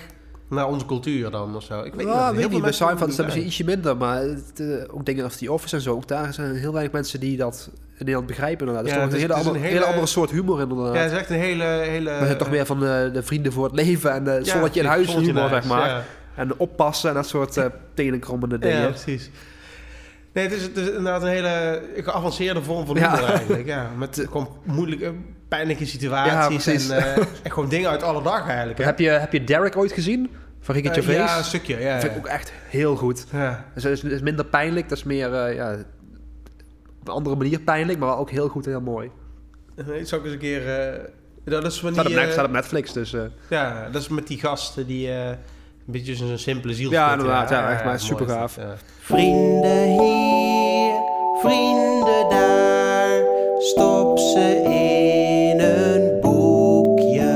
naar 0.48 0.68
onze 0.68 0.86
cultuur 0.86 1.30
dan 1.30 1.56
of 1.56 1.62
zo. 1.62 1.78
Ik 1.82 1.94
weet 1.94 2.04
niet. 2.06 2.14
Ja, 2.14 2.34
weet 2.34 2.50
niet. 2.50 2.62
Bij 2.62 2.72
Seinfeld 2.72 3.10
is 3.10 3.16
dat 3.16 3.24
misschien 3.24 3.46
ietsje 3.46 3.64
minder. 3.64 3.96
Maar 3.96 4.20
het, 4.22 4.60
eh, 4.60 4.94
ook 4.94 5.06
dingen 5.06 5.24
als 5.24 5.36
die 5.36 5.52
Office 5.52 5.76
en 5.76 5.82
zo. 5.82 5.94
Ook 5.94 6.08
daar 6.08 6.34
zijn 6.34 6.54
heel 6.54 6.72
weinig 6.72 6.92
mensen 6.92 7.20
die 7.20 7.36
dat 7.36 7.70
Nederland 7.98 8.26
begrijpen. 8.26 8.66
Inderdaad. 8.66 8.84
Dat 8.84 8.92
is 8.92 8.92
Ja, 8.92 8.98
toch 9.04 9.12
een, 9.12 9.12
het 9.12 9.20
hele, 9.22 9.32
is- 9.34 9.38
het 9.38 9.46
andere, 9.48 9.64
een 9.68 9.72
hele, 9.74 9.84
andere 9.86 10.06
soort 10.06 10.30
humor 10.30 10.60
inderdaad. 10.60 10.94
Ja, 10.94 11.00
het 11.00 11.12
is 11.12 11.18
echt 11.18 11.30
een 11.30 11.36
hele... 11.36 11.64
hele 11.64 12.10
We 12.18 12.24
zijn 12.26 12.38
toch 12.38 12.50
meer 12.50 12.66
van 12.66 12.80
de, 12.80 13.10
de 13.12 13.22
vrienden 13.22 13.52
voor 13.52 13.64
het 13.64 13.74
leven 13.74 14.12
en 14.12 14.24
de 14.24 14.30
Ja, 14.30 14.44
zonnetje 14.44 14.80
in 14.80 14.86
huis 14.86 15.14
in 15.14 15.20
humor, 15.20 15.48
zeg 15.48 15.64
maar. 15.64 15.88
ja. 15.88 16.02
En 16.34 16.58
oppassen 16.58 17.08
en 17.08 17.14
dat 17.14 17.26
soort 17.28 17.56
eh 17.56 17.64
tenenkrommende 17.94 18.58
dingen. 18.58 18.80
Ja, 18.80 18.86
precies. 18.88 19.30
Nee, 20.32 20.44
het 20.48 20.52
is, 20.56 20.62
het 20.62 20.76
is 20.76 20.86
inderdaad 20.88 21.22
een 21.22 21.28
hele 21.28 21.82
geavanceerde 21.96 22.62
vorm 22.62 22.86
van 22.86 22.96
Ja. 22.96 23.14
humor 23.16 23.28
eigenlijk. 23.30 23.66
Ja, 23.66 23.90
met 23.98 24.24
gewoon 24.30 24.48
moeilijke, 24.64 25.12
pijnlijke 25.48 25.84
Ja, 25.84 25.88
situaties 25.90 26.66
en, 26.90 26.96
eh, 26.96 27.16
en 27.16 27.50
gewoon 27.52 27.68
dingen 27.68 27.90
uit 27.90 28.02
alle 28.02 28.22
dag 28.22 28.48
eigenlijk. 28.48 28.78
Hè? 28.78 28.84
heb, 28.84 28.98
je, 28.98 29.08
heb 29.08 29.32
je 29.32 29.44
Derek 29.44 29.76
ooit 29.76 29.92
gezien? 29.92 30.30
Van 30.60 30.74
Ricky 30.74 30.88
Eh, 30.88 30.94
Gervais? 30.94 31.16
ja, 31.16 31.38
een 31.38 31.44
stukje. 31.44 31.80
Ja, 31.80 31.92
Dat 31.92 32.00
vind 32.02 32.12
ik 32.12 32.18
ook 32.18 32.26
echt 32.26 32.52
heel 32.68 32.96
goed. 32.96 33.24
ja. 33.32 33.64
Dus 33.74 33.82
het 33.82 33.92
is, 33.92 34.02
het 34.02 34.12
is 34.12 34.20
minder 34.20 34.44
pijnlijk, 34.44 34.88
dat 34.88 34.98
is 34.98 35.04
meer 35.04 35.34
eh, 35.34 35.54
ja, 35.54 35.76
een 37.08 37.14
andere 37.14 37.36
manier 37.36 37.60
pijnlijk, 37.60 37.98
maar 37.98 38.08
wel 38.08 38.18
ook 38.18 38.30
heel 38.30 38.48
goed 38.48 38.64
en 38.64 38.70
heel 38.70 38.80
mooi. 38.80 39.10
Nee, 39.86 40.04
zou 40.04 40.20
ik 40.20 40.26
eens 40.26 40.34
een 40.34 40.40
keer... 40.40 40.78
eh, 40.94 41.04
dat 41.44 41.64
is 41.64 41.80
van 41.80 41.92
Staat 41.92 42.06
op, 42.06 42.12
eh, 42.12 42.30
staat 42.30 42.44
op 42.46 42.50
Netflix, 42.50 42.92
dus... 42.92 43.12
eh, 43.12 43.20
Ja, 43.50 43.88
dat 43.92 44.02
is 44.02 44.08
met 44.08 44.26
die 44.26 44.38
gasten 44.38 44.86
die 44.86 45.08
eh, 45.10 45.26
een 45.28 45.36
beetje 45.86 46.14
zo'n 46.16 46.38
simpele 46.38 46.74
ziel 46.74 46.90
Ja, 46.90 47.12
inderdaad, 47.12 47.50
ja, 47.50 47.70
echt 47.72 47.84
maar 47.84 48.00
super 48.00 48.28
gaaf. 48.28 48.56
ja. 48.56 48.74
Vrienden 49.00 49.84
hier, 50.00 50.92
vrienden 51.40 52.28
daar, 52.30 53.20
stop 53.58 54.18
ze 54.18 54.60
in 54.64 55.60
een 55.60 56.20
boekje. 56.20 57.26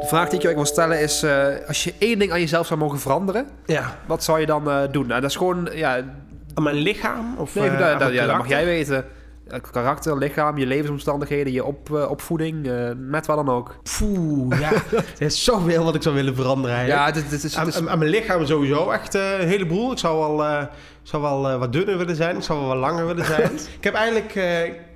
De 0.00 0.06
vraag 0.06 0.28
die 0.28 0.38
ik 0.38 0.46
je 0.48 0.54
wil 0.54 0.64
stellen 0.64 1.00
is, 1.00 1.22
eh, 1.22 1.46
als 1.66 1.84
je 1.84 1.94
één 1.98 2.18
ding 2.18 2.32
aan 2.32 2.40
jezelf 2.40 2.66
zou 2.66 2.78
mogen 2.80 2.98
veranderen, 2.98 3.46
Ja. 3.66 3.96
wat 4.06 4.24
zou 4.24 4.40
je 4.40 4.46
dan 4.46 4.70
eh, 4.70 4.82
doen? 4.90 5.06
Nou, 5.06 5.20
dat 5.20 5.30
is 5.30 5.36
gewoon, 5.36 5.68
ja, 5.72 6.04
Aan 6.54 6.62
mijn 6.62 6.76
lichaam? 6.76 7.34
Of, 7.38 7.54
nee, 7.54 7.68
eh, 7.68 7.98
dat, 7.98 8.12
ja, 8.12 8.36
mag 8.36 8.48
jij 8.48 8.64
weten. 8.64 9.04
Eh, 9.48 9.58
Karakter, 9.70 10.18
lichaam, 10.18 10.58
je 10.58 10.66
levensomstandigheden, 10.66 11.52
je 11.52 11.64
op, 11.64 11.94
eh, 11.94 12.10
opvoeding, 12.10 12.68
eh, 12.68 12.90
met 12.96 13.26
wat 13.26 13.36
dan 13.36 13.48
ook. 13.48 13.76
Poeh, 13.98 14.60
ja. 14.60 14.72
er 15.18 15.26
is 15.26 15.44
zoveel 15.44 15.84
wat 15.84 15.94
ik 15.94 16.02
zou 16.02 16.14
willen 16.14 16.34
veranderen 16.34 16.76
eigenlijk. 16.76 17.06
Ja, 17.06 17.20
dit, 17.20 17.30
dit 17.30 17.44
is, 17.44 17.56
Aan, 17.56 17.98
mijn 17.98 18.10
lichaam 18.10 18.46
sowieso 18.46 18.90
echt 18.90 19.14
een 19.14 19.48
heleboel. 19.48 19.92
Ik 19.92 19.98
zou 19.98 20.36
wel, 20.36 20.68
zou 21.02 21.22
wel 21.22 21.58
wat 21.58 21.72
dunner 21.72 21.98
willen 21.98 22.16
zijn. 22.16 22.36
Ik 22.36 22.42
zou 22.42 22.58
wel 22.58 22.68
wat 22.68 22.76
langer 22.76 23.06
willen 23.06 23.24
zijn. 23.24 23.50
ik 23.78 23.84
heb 23.84 23.94
eigenlijk... 23.94 24.34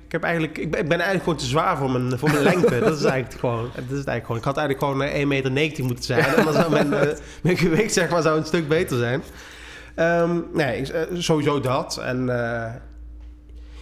ik, 0.05 0.11
heb 0.11 0.23
eigenlijk, 0.23 0.57
ik, 0.57 0.71
ben, 0.71 0.89
eigenlijk 0.89 1.23
gewoon 1.23 1.37
te 1.37 1.45
zwaar 1.45 1.77
voor 1.77 1.91
mijn, 1.91 2.19
voor 2.19 2.29
mijn 2.29 2.43
lengte. 2.43 2.79
Dat 2.79 2.97
is 2.97 3.03
eigenlijk 3.03 3.39
gewoon. 3.39 3.69
Dat 3.75 3.83
is 3.83 3.91
eigenlijk 3.91 4.25
gewoon. 4.25 4.37
Ik 4.37 4.43
had 4.43 4.57
eigenlijk 4.57 4.85
gewoon 4.85 5.31
eh, 5.31 5.43
1,90 5.45 5.51
meter 5.51 5.83
moeten 5.83 6.03
zijn. 6.03 6.23
En 6.23 6.45
dan 6.45 6.53
zou 6.53 6.71
mijn, 6.71 6.89
mijn 7.43 7.57
gewicht 7.57 7.93
zeg 7.93 8.09
maar, 8.09 8.21
zou 8.21 8.37
een 8.37 8.45
stuk 8.45 8.67
beter 8.67 8.97
zijn. 8.97 9.23
Ehm, 9.99 10.39
nee, 10.53 10.91
eh, 10.91 11.01
sowieso 11.17 11.59
dat. 11.59 11.97
En 11.97 12.29
eh, 12.29 12.73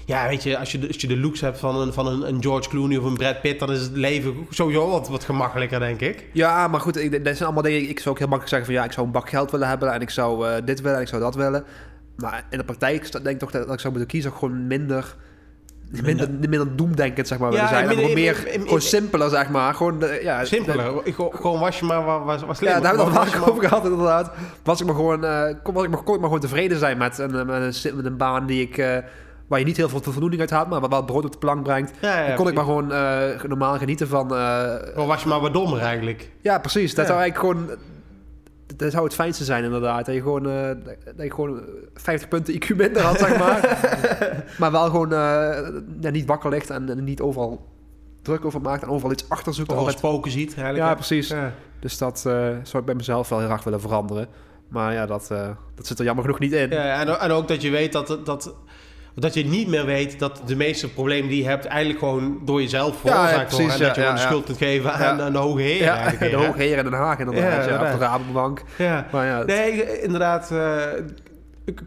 ja, 0.06 0.28
weet 0.28 0.44
je, 0.44 0.58
als 0.58 0.72
je, 0.72 0.88
als 0.88 0.96
je 0.98 1.08
de 1.08 1.18
looks 1.18 1.42
hebt 1.42 1.60
van, 1.60 1.76
een, 1.76 1.94
van 1.94 2.08
een, 2.08 2.28
een 2.28 2.42
George 2.42 2.70
Clooney 2.70 2.98
of 2.98 3.04
een 3.04 3.18
Brad 3.18 3.42
Pitt... 3.42 3.60
dan 3.60 3.72
is 3.72 3.82
het 3.82 3.92
leven 3.92 4.48
sowieso 4.50 4.90
wat, 4.90 5.08
wat 5.08 5.24
gemakkelijker, 5.24 5.80
denk 5.80 6.02
ik. 6.02 6.26
ja, 6.34 6.68
maar 6.68 6.80
goed, 6.80 6.98
ik, 6.98 7.12
dat 7.12 7.36
zijn 7.36 7.44
allemaal 7.44 7.64
dingen. 7.64 7.90
Ik 7.90 8.00
zou 8.00 8.10
ook 8.10 8.20
heel 8.20 8.28
makkelijk 8.28 8.50
zeggen 8.50 8.66
van 8.66 8.76
ja, 8.76 8.84
ik 8.84 8.92
zou 8.92 9.06
een 9.06 9.12
bak 9.12 9.30
geld 9.30 9.52
willen 9.52 9.68
hebben 9.68 9.94
en 9.94 10.02
ik 10.02 10.10
zou 10.10 10.48
eh, 10.48 10.66
dit 10.66 10.82
willen 10.82 10.96
en 10.96 11.02
ik 11.02 11.08
zou 11.08 11.22
dat 11.22 11.36
willen. 11.36 11.64
Maar 12.16 12.46
in 12.50 12.58
de 12.58 12.64
praktijk 12.64 13.12
denk 13.12 13.26
ik 13.28 13.40
toch 13.40 13.52
dat, 13.52 13.64
dat 13.64 13.74
ik 13.74 13.80
zou 13.80 13.94
moeten 13.94 14.12
kiezen 14.12 14.32
gewoon 14.32 14.68
minder... 14.68 15.16
Minder, 15.90 16.30
minder 16.30 16.76
doemdenkend, 16.76 17.28
zeg 17.28 17.38
maar, 17.38 17.52
willen 17.52 17.68
zijn. 17.68 17.90
En 17.90 18.14
meer, 18.14 18.36
gewoon 18.36 18.82
simpeler, 18.82 19.30
zeg 19.30 19.50
maar. 19.50 19.74
Gewoon, 19.74 20.04
eh, 20.04 20.24
ja, 20.24 20.46
Simpeler. 20.46 20.94
Ik, 21.04 21.16
gewoon 21.16 21.60
was 21.60 21.80
je 21.80 21.86
maar 21.86 22.06
wat, 22.06 22.24
wat, 22.24 22.42
wat 22.46 22.60
Ja, 22.60 22.66
daar 22.66 22.74
hebben 22.96 22.98
we 22.98 23.04
het 23.04 23.14
Was 23.14 23.30
vaak 23.34 23.50
over 23.50 23.64
gehad, 23.68 23.84
inderdaad. 23.84 24.32
Was 24.64 24.80
ik 24.80 24.86
maar 24.86 24.96
gewoon, 24.96 25.26
eh, 25.26 25.44
kon, 25.64 25.74
was 25.74 25.84
ik 25.84 25.90
maar, 25.90 26.04
kon 26.04 26.14
ik 26.14 26.20
maar 26.20 26.30
gewoon 26.30 26.44
tevreden 26.44 26.78
zijn 26.78 26.98
met 26.98 27.18
een, 27.18 27.46
met 27.46 28.06
een, 28.06 28.18
baan 28.18 28.46
die 28.46 28.62
ik, 28.62 28.78
eh, 28.78 28.98
waar 29.48 29.60
je 29.60 29.66
niet 29.66 29.78
heel 29.78 29.90
veel 29.90 30.02
voldoening 30.02 30.42
uit 30.42 30.50
haalt, 30.50 30.70
maar 30.70 30.80
waar 30.80 30.90
wel 30.90 31.04
brood 31.06 31.26
op 31.26 31.32
de 31.32 31.38
plank 31.38 31.64
brengt. 31.64 31.92
Ja, 32.02 32.20
ja, 32.22 32.28
Dan 32.28 32.36
kon 32.36 32.48
ik 32.48 32.54
maar 32.54 32.64
gewoon 32.64 32.88
normaal 33.48 33.78
genieten 33.78 34.08
van... 34.08 34.30
Gewoon 34.32 35.08
was 35.08 35.22
je 35.24 35.30
maar 35.30 35.40
wat 35.40 35.54
dommer 35.54 35.80
eigenlijk. 35.80 36.30
ja, 36.42 36.60
precies. 36.60 36.96
Dat 36.96 37.08
Ja. 37.08 37.12
zou 37.12 37.24
eigenlijk 37.24 37.58
gewoon... 37.60 37.78
Dat 38.78 38.92
zou 38.92 39.04
het 39.04 39.14
fijnste 39.14 39.44
zijn, 39.44 39.64
inderdaad. 39.64 40.06
Dat 40.06 40.16
je 40.16 40.22
gewoon, 40.22 40.50
eh, 40.50 40.70
dat 41.16 41.26
je 41.26 41.34
gewoon 41.34 41.62
50 41.94 42.28
punten 42.30 42.54
IQ 42.54 42.76
minder 42.76 43.02
had, 43.02 43.20
zeg 43.20 43.38
maar. 43.38 43.78
maar 44.60 44.72
wel 44.72 44.86
gewoon 44.86 45.14
eh, 45.14 45.70
ja, 46.02 46.10
niet 46.10 46.26
wakker 46.26 46.50
ligt 46.50 46.70
en, 46.70 46.90
en 46.90 47.04
niet 47.04 47.22
overal 47.22 47.66
druk 48.22 48.46
over 48.46 48.62
maakt 48.62 48.84
en 48.84 48.90
overal 48.90 49.12
iets 49.12 49.30
achter 49.30 49.54
zoekt. 49.54 49.72
Altijd- 49.72 49.98
spoken 49.98 50.32
ziet 50.32 50.48
eigenlijk. 50.54 50.78
Ja, 50.78 50.90
hè? 50.90 50.96
precies. 50.96 51.28
Ja. 51.28 51.54
Dus 51.80 51.98
dat 51.98 52.18
eh, 52.18 52.34
zou 52.64 52.78
ik 52.78 52.86
bij 52.86 52.96
mezelf 52.96 53.30
wel 53.30 53.40
heel 53.40 53.48
graag 53.48 53.64
willen 53.64 53.82
veranderen. 53.82 54.28
Maar 54.68 54.94
ja, 54.94 55.06
dat, 55.06 55.32
eh, 55.32 55.50
dat 55.76 55.88
zit 55.88 56.00
er 56.00 56.06
jammer 56.06 56.24
genoeg 56.24 56.40
niet 56.40 56.52
in. 56.52 56.70
Ja, 56.70 57.00
en, 57.00 57.20
en 57.20 57.32
ook 57.32 57.48
dat 57.48 57.62
je 57.62 57.70
weet 57.70 57.92
dat, 57.92 58.20
dat 58.26 58.56
Dat 59.20 59.34
je 59.34 59.46
niet 59.46 59.68
meer 59.68 59.86
weet 59.86 60.20
dat 60.20 60.42
de 60.46 60.56
meeste 60.56 60.90
problemen 60.94 61.30
die 61.30 61.42
je 61.44 61.50
hebt... 61.50 61.66
eigenlijk 61.66 62.00
gewoon 62.00 62.40
door 62.46 62.62
jezelf 62.62 62.98
veroorzaakt 63.00 63.52
worden. 63.52 63.72
En 63.72 63.80
dat 63.80 63.96
je 63.96 64.02
gewoon 64.02 64.16
de 64.16 64.22
schuld 64.22 64.46
kunt 64.46 64.58
geven 64.58 64.94
aan, 64.94 65.22
aan 65.22 65.32
de 65.32 65.38
hoge 65.38 65.62
heren. 65.62 65.86
Ja, 65.86 66.10
de 66.30 66.36
hoge 66.36 66.58
heren 66.62 66.78
in 66.86 66.92
Den 66.92 67.00
Haag 67.00 67.20
inderdaad. 67.20 67.66
Ja, 67.66 67.72
Ja, 67.72 67.92
de 67.92 67.98
Rabobank. 67.98 68.62
Ja. 68.78 69.06
Maar 69.12 69.26
ja, 69.26 69.44
Nee, 69.44 70.02
inderdaad. 70.02 70.52
eh, 70.52 70.76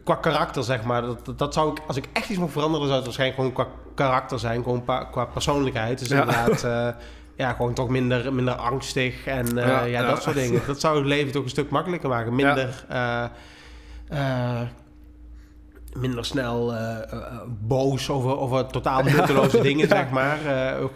qua 0.04 0.14
karakter, 0.14 0.64
zeg 0.64 0.82
maar. 0.82 1.02
Dat, 1.02 1.38
dat- 1.38 1.54
zou 1.54 1.70
ik, 1.70 1.78
als 1.86 1.96
ik 1.96 2.04
echt 2.12 2.28
iets 2.28 2.38
mocht 2.38 2.52
veranderen, 2.52 2.84
zou 2.86 2.96
het 2.96 3.04
waarschijnlijk 3.06 3.40
gewoon 3.40 3.54
qua 3.54 3.66
karakter 3.94 4.38
zijn. 4.38 4.62
Gewoon 4.62 4.84
pa- 4.84 5.04
qua 5.04 5.24
persoonlijkheid. 5.24 5.98
Dus 5.98 6.08
Ja. 6.08 6.20
inderdaad, 6.20 6.64
eh, 6.94 7.02
ja, 7.36 7.52
gewoon 7.52 7.74
toch 7.74 7.88
minder, 7.88 8.32
minder 8.34 8.54
angstig. 8.54 9.26
En 9.26 9.58
eh, 9.58 9.66
Ja, 9.66 9.80
ja, 9.80 10.00
ja. 10.00 10.06
dat 10.10 10.22
soort 10.22 10.36
dingen. 10.36 10.60
Dat 10.66 10.80
zou 10.80 10.96
het 10.96 11.06
leven 11.06 11.32
toch 11.32 11.42
een 11.42 11.48
stuk 11.48 11.70
makkelijker 11.70 12.08
maken. 12.08 12.34
Minder, 12.34 12.84
minder 15.96 16.24
snel 16.24 16.74
eh, 16.74 16.96
eh, 16.96 17.12
eh, 17.12 17.20
boos 17.60 18.10
over, 18.10 18.38
over 18.38 18.66
totaal 18.66 19.02
nutteloze 19.16 19.60
dingen, 19.60 19.88
zeg 19.88 20.10
maar. 20.10 20.38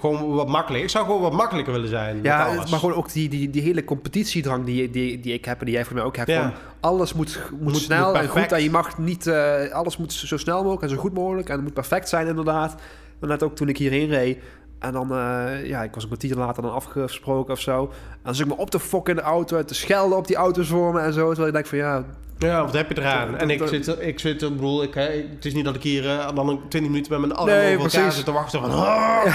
Gewoon 0.01 0.35
wat 0.35 0.49
makkelijker. 0.49 0.85
Ik 0.85 0.91
zou 0.91 1.05
gewoon 1.05 1.21
wat 1.21 1.33
makkelijker 1.33 1.73
willen 1.73 1.89
zijn. 1.89 2.23
Ja, 2.23 2.53
maar 2.71 2.79
gewoon 2.79 2.95
ook 2.95 3.13
die, 3.13 3.29
die, 3.29 3.51
die 3.51 3.63
hele 3.63 3.85
competitiedrang 3.85 4.65
die, 4.65 4.91
die, 4.91 5.21
die 5.21 5.33
ik 5.33 5.45
heb 5.45 5.59
en 5.59 5.65
die 5.65 5.75
jij 5.75 5.85
voor 5.85 5.95
mij 5.95 6.05
ook 6.05 6.17
hebt. 6.17 6.31
Ja. 6.31 6.43
Van 6.43 6.53
alles 6.81 7.13
moet, 7.13 7.41
moet, 7.51 7.61
Moet- 7.61 7.77
snel 7.77 8.13
moet 8.13 8.21
en 8.21 8.29
goed 8.29 8.53
en 8.53 8.63
je 8.63 8.71
mag 8.71 8.99
niet... 8.99 9.29
alles 9.73 9.97
moet 9.97 10.13
zo 10.13 10.37
snel 10.37 10.59
mogelijk 10.59 10.83
en 10.83 10.89
zo 10.89 10.97
goed 10.97 11.15
mogelijk 11.15 11.49
en 11.49 11.55
het 11.55 11.65
moet 11.65 11.75
perfect 11.75 12.09
zijn 12.09 12.27
inderdaad. 12.27 12.75
Maar 13.19 13.31
net 13.31 13.43
ook 13.43 13.57
toen 13.57 13.69
ik 13.69 13.79
hierheen 13.79 14.09
reed 14.09 14.39
en 14.79 14.93
dan... 14.93 15.13
eh, 15.13 15.67
ja, 15.67 15.83
ik 15.83 15.95
was 15.95 16.03
een 16.03 16.09
kwartier 16.09 16.37
later 16.37 16.63
dan 16.63 16.73
afgesproken 16.73 17.53
of 17.53 17.61
zo. 17.61 17.81
En 18.11 18.19
dan 18.23 18.35
zit 18.35 18.47
ik 18.47 18.53
me 18.53 18.59
op 18.59 18.71
te 18.71 18.79
fokken 18.81 19.17
in 19.17 19.21
de 19.23 19.27
auto, 19.27 19.65
te 19.65 19.75
schelden 19.75 20.19
op 20.19 20.27
die 20.27 20.37
auto's 20.37 20.69
voor 20.69 20.93
me 20.93 21.01
en 21.01 21.13
zo. 21.13 21.27
Terwijl 21.27 21.47
ik 21.47 21.53
denk 21.55 21.67
van 21.67 21.79
ja... 21.79 22.05
Ja, 22.39 22.65
wat 22.65 22.73
heb 22.73 22.89
je 22.89 22.99
eraan? 22.99 23.31
Dat- 23.33 23.41
En 23.41 23.51
ik 23.51 23.59
dat- 23.59 23.69
zit, 23.69 23.89
ik 24.01 24.19
zit, 24.19 24.43
er, 24.43 24.49
ik 24.49 24.55
bedoel, 24.55 24.83
ik, 24.83 24.95
het 24.95 25.45
is 25.45 25.55
niet 25.55 25.65
dat 25.65 25.75
ik 25.75 25.83
hier 25.83 26.09
eh, 26.09 26.35
dan 26.35 26.49
een 26.49 26.61
20 26.69 26.91
minuten 26.91 27.13
met 27.13 27.21
mijn 27.21 27.33
arm 27.33 27.47
Nee, 27.49 27.59
over 27.59 27.71
elkaar 27.73 27.91
precies. 27.91 28.15
zit 28.17 28.25
te 28.25 28.33
wachten 28.33 28.61
van... 28.61 28.71
"Ah." 28.71 29.27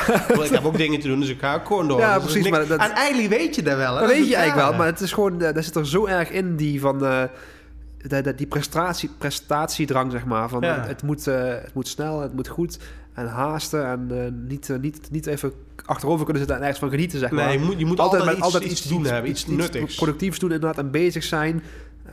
Ik 0.44 0.50
heb 0.50 0.66
ook 0.66 0.78
dingen 0.78 1.00
te 1.00 1.08
doen, 1.08 1.20
dus 1.20 1.30
ik 1.30 1.40
ga 1.40 1.56
ook 1.56 1.66
gewoon 1.68 1.88
door. 1.88 2.00
Ja, 2.00 2.20
Dus 2.20 2.24
precies, 2.32 2.50
maar 2.50 2.68
dat- 2.68 2.80
En 2.80 2.92
eigenlijk 2.92 3.30
weet 3.30 3.56
je 3.56 3.64
dat 3.64 3.78
wel. 3.78 3.94
hè? 3.94 4.00
Dat 4.00 4.10
weet 4.10 4.28
je 4.28 4.36
eigenlijk 4.36 4.68
wel, 4.70 4.78
maar 4.78 4.88
het 4.88 5.00
is 5.02 5.12
gewoon, 5.12 5.42
eh, 5.42 5.54
daar 5.54 5.64
zit 5.64 5.76
er 5.76 5.88
zo 5.88 6.06
erg 6.06 6.30
in 6.30 6.56
die 6.56 6.80
van 6.80 7.00
de, 7.00 7.30
de- 8.22 8.36
die 8.36 8.48
prestatie, 8.48 9.10
prestatiedrang, 9.18 10.12
zeg 10.12 10.26
maar. 10.26 10.50
Van, 10.50 10.62
Ja. 10.62 10.84
het, 10.88 11.04
moet, 11.04 11.26
het 11.26 11.74
moet 11.74 11.88
snel, 11.88 12.22
het 12.22 12.34
moet 12.34 12.48
goed 12.48 12.80
en 13.14 13.28
haasten 13.28 13.86
en 13.86 14.46
niet, 14.48 14.70
niet, 14.82 15.08
niet 15.12 15.26
even 15.28 15.52
achterover 15.86 16.24
kunnen 16.26 16.38
zitten 16.38 16.56
en 16.56 16.62
ergens 16.62 16.80
van 16.80 16.90
genieten, 16.90 17.20
zeg 17.20 17.32
maar. 17.32 17.46
Nee, 17.46 17.60
je 17.60 17.66
moet, 17.66 17.80
je 17.80 17.86
moet 17.86 18.00
altijd, 18.00 18.26
met- 18.26 18.34
iets, 18.34 18.42
altijd 18.44 18.64
iets, 18.64 18.82
doen 18.82 19.06
hebben, 19.06 19.32
iets, 19.32 19.46
nuttigs. 19.48 19.96
productiefs 19.96 20.40
doen 20.40 20.52
inderdaad 20.52 20.78
en 20.78 20.92
bezig 20.92 21.24
zijn. 21.24 21.64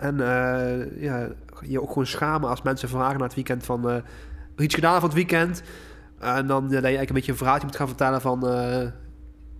En 0.00 0.20
eh, 0.20 1.02
ja, 1.02 1.28
je 1.62 1.82
ook 1.82 1.88
gewoon 1.88 2.06
schamen 2.06 2.50
als 2.50 2.62
mensen 2.62 2.88
vragen 2.88 3.18
na 3.18 3.24
het 3.24 3.34
weekend 3.34 3.64
van... 3.64 3.90
eh, 3.90 3.96
iets 4.56 4.74
gedaan 4.74 5.00
van 5.00 5.08
het 5.08 5.14
weekend. 5.14 5.62
En 6.18 6.46
dan 6.46 6.62
ja, 6.62 6.70
je 6.76 6.96
eigenlijk 6.96 7.08
een 7.08 7.14
beetje 7.14 7.32
een 7.32 7.38
verhaaltje 7.38 7.66
moet 7.66 7.76
gaan 7.76 7.88
vertellen 7.88 8.20
van... 8.20 8.40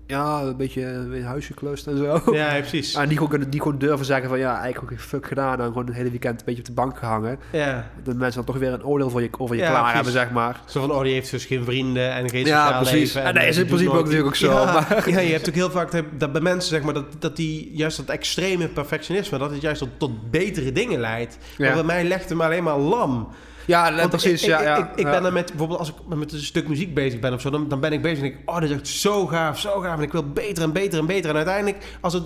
eh, 0.07 0.17
ja, 0.17 0.41
een 0.41 0.57
beetje, 0.57 1.07
huis 1.25 1.47
geklust 1.47 1.87
en 1.87 1.97
zo. 1.97 2.23
Ja, 2.33 2.55
ja, 2.55 2.59
precies. 2.61 2.95
En 3.01 3.05
die 3.07 3.15
gewoon, 3.15 3.29
kunnen- 3.31 3.51
die 3.51 3.61
gewoon 3.63 3.79
durven 3.79 4.07
zeggen 4.07 4.29
van... 4.29 4.39
Ja, 4.39 4.53
eigenlijk 4.61 4.83
ook 4.83 4.89
geen 4.89 5.09
fuck 5.09 5.27
gedaan. 5.27 5.61
En 5.61 5.67
gewoon 5.67 5.87
het 5.87 5.95
hele 5.95 6.11
weekend 6.11 6.39
een 6.39 6.45
beetje 6.47 6.61
op 6.61 6.67
de 6.67 6.73
bank 6.73 6.99
gehangen. 6.99 7.39
Ja. 7.53 7.91
Dat 8.03 8.17
mensen 8.17 8.45
dan 8.45 8.53
toch 8.55 8.63
weer 8.63 8.73
een 8.73 8.85
oordeel 8.85 9.11
voor 9.11 9.23
je, 9.23 9.29
over 9.39 9.57
je 9.57 9.63
Ja, 9.63 9.69
klaar 9.69 9.81
precies. 9.81 9.95
hebben, 9.95 10.23
zeg 10.23 10.31
maar. 10.31 10.61
Zo 10.67 10.81
van, 10.81 10.91
oh, 10.93 11.03
die 11.03 11.13
heeft 11.13 11.31
dus 11.31 11.45
geen 11.45 11.65
vrienden 11.65 12.13
en 12.13 12.29
geen 12.31 12.45
Ja, 12.47 12.63
sociaal 12.65 12.81
precies. 12.83 13.15
leven. 13.15 13.23
En 13.29 13.35
dat 13.35 13.43
eh, 13.43 13.49
is 13.49 13.57
in 13.57 13.67
principe 13.67 13.91
ook 13.91 13.97
natuurlijk 14.03 14.27
ook 14.27 14.37
zo, 14.37 14.51
Ja, 14.53 14.65
maar- 14.73 15.11
ja, 15.11 15.19
je 15.19 15.33
hebt 15.33 15.49
ook 15.49 15.55
heel 15.55 15.71
vaak 15.71 16.03
dat- 16.19 16.33
bij 16.33 16.41
mensen, 16.41 16.69
zeg 16.71 16.83
maar, 16.83 16.95
dat, 16.95 17.05
dat 17.19 17.37
die 17.37 17.71
juist 17.73 17.97
dat 17.97 18.09
extreme 18.09 18.69
perfectionisme, 18.69 19.39
dat 19.39 19.51
het 19.51 19.61
juist 19.61 19.79
tot, 19.81 19.89
tot 19.97 20.31
betere 20.31 20.73
dingen 20.73 21.01
leidt. 21.01 21.39
Maar 21.59 21.69
Ja. 21.69 21.75
bij 21.75 21.83
mij 21.85 22.05
legt 22.05 22.29
het 22.29 22.39
me 22.39 22.45
alleen 22.45 22.63
maar 22.63 22.79
lam. 22.79 23.29
Ja, 23.67 23.95
Want 23.95 24.09
precies. 24.09 24.43
Ik, 24.43 24.49
ja, 24.49 24.63
ja, 24.63 24.77
ik, 24.77 24.87
ik 24.95 25.05
ja. 25.05 25.11
ben 25.11 25.25
er 25.25 25.33
met, 25.33 25.47
bijvoorbeeld 25.47 25.79
als 25.79 25.89
ik 25.89 25.95
met 26.17 26.33
een 26.33 26.39
stuk 26.39 26.69
muziek 26.69 26.95
bezig 26.95 27.21
ben 27.21 27.33
of 27.33 27.41
zo, 27.41 27.51
dan, 27.51 27.69
dan 27.69 27.81
ben 27.81 27.93
ik 27.93 28.03
bezig 28.03 28.19
en 28.19 28.25
denk 28.25 28.35
ik, 28.35 28.51
oh, 28.51 28.61
dit 28.61 28.71
is 28.71 28.77
echt 28.77 28.89
zo 28.89 29.27
gaaf, 29.27 29.61
zo 29.61 29.81
gaaf. 29.81 29.97
En 29.97 30.03
ik 30.03 30.13
wil 30.13 30.33
beter 30.33 30.63
en 30.63 30.73
beter 30.73 30.99
en 30.99 31.07
beter. 31.07 31.31
En 31.31 31.37
uiteindelijk, 31.37 31.97
als 32.01 32.13
het 32.13 32.23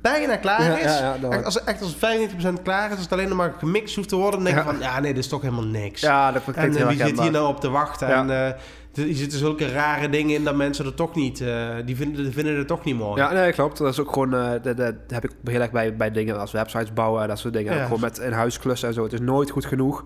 bijna 0.00 0.36
klaar 0.36 0.80
is, 0.80 1.00
dan- 1.20 1.32
echt, 1.32 1.44
als, 1.44 1.64
echt 1.64 1.82
als 1.82 1.96
het 2.00 2.30
95% 2.58 2.62
klaar 2.62 2.84
is, 2.84 2.92
als 2.92 3.02
het 3.04 3.12
alleen 3.12 3.28
nog 3.28 3.36
maar 3.36 3.54
gemixt 3.58 3.96
hoeft 3.96 4.08
te 4.08 4.16
worden, 4.16 4.44
dan 4.44 4.54
denk 4.54 4.66
ik 4.66 4.72
van, 4.72 4.80
ja, 4.80 5.00
nee, 5.00 5.14
dit 5.14 5.24
is 5.24 5.30
toch 5.30 5.40
helemaal 5.40 5.64
niks. 5.64 6.00
Ja, 6.00 6.32
dat 6.32 6.42
en 6.54 6.76
eh, 6.76 6.88
wie 6.88 7.06
zit 7.06 7.20
hier 7.20 7.30
nou 7.30 7.48
op 7.48 7.60
te 7.60 7.70
wachten? 7.70 8.08
En 8.08 8.30
eh, 8.30 8.46
er 8.94 9.14
zitten 9.14 9.38
zulke 9.38 9.72
rare 9.72 10.08
dingen 10.08 10.34
in 10.36 10.44
dat 10.44 10.54
mensen 10.54 10.84
er 10.84 10.94
toch 10.94 11.14
niet, 11.14 11.40
eh, 11.40 11.68
die, 11.84 11.96
vinden, 11.96 12.22
die 12.22 12.32
vinden 12.32 12.56
het 12.58 12.66
toch 12.68 12.84
niet 12.84 12.98
mooi. 12.98 13.20
Ja, 13.20 13.32
nee, 13.32 13.52
klopt. 13.52 13.78
Dat 13.78 13.92
is 13.92 14.00
ook 14.00 14.12
gewoon, 14.12 14.30
dat, 14.30 14.76
dat 14.76 14.94
heb 15.08 15.24
ik 15.24 15.30
heel 15.44 15.60
erg 15.60 15.70
bij, 15.70 15.96
bij 15.96 16.10
dingen 16.10 16.40
als 16.40 16.52
websites 16.52 16.92
bouwen 16.92 17.22
en 17.22 17.28
dat 17.28 17.38
soort 17.38 17.54
dingen. 17.54 17.74
Ja. 17.74 17.84
Gewoon 17.84 18.00
met 18.00 18.18
in 18.18 18.32
huis 18.32 18.58
klussen 18.58 18.88
en 18.88 18.94
zo. 18.94 19.02
Het 19.02 19.12
is 19.12 19.20
nooit 19.20 19.50
goed 19.50 19.64
genoeg. 19.64 20.04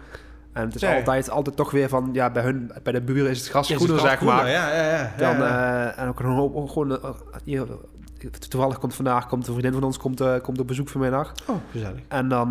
En 0.56 0.64
het 0.64 0.74
is 0.74 0.84
altijd, 0.84 1.30
altijd 1.30 1.56
toch 1.56 1.70
weer 1.70 1.88
van, 1.88 2.08
ja, 2.12 2.30
bij 2.30 2.42
hun, 2.42 2.70
bij 2.82 2.92
de 2.92 3.00
buren 3.00 3.30
is 3.30 3.38
het 3.38 3.48
gras 3.48 3.70
groener, 3.70 4.00
zeg 4.00 4.20
maar. 4.20 4.50
Ja, 4.50 4.74
ja, 4.74 4.90
ja. 4.90 5.12
Dan, 5.16 5.42
eh, 5.42 5.98
en 5.98 6.08
ook 6.08 6.20
gewoon, 6.20 6.54
ook 6.54 6.70
gewoon 6.70 7.02
eh, 7.02 7.10
hier, 7.44 7.66
toevallig 8.48 8.78
komt 8.78 8.94
vandaag, 8.94 9.26
komt 9.26 9.46
een 9.46 9.52
vriendin 9.52 9.72
van 9.72 9.82
ons, 9.84 9.98
komt, 9.98 10.20
eh, 10.20 10.34
komt 10.42 10.60
op 10.60 10.66
bezoek 10.66 10.88
vanmiddag. 10.88 11.32
oh, 11.46 11.56
gezellig. 11.70 12.00
En 12.08 12.28
dan, 12.28 12.50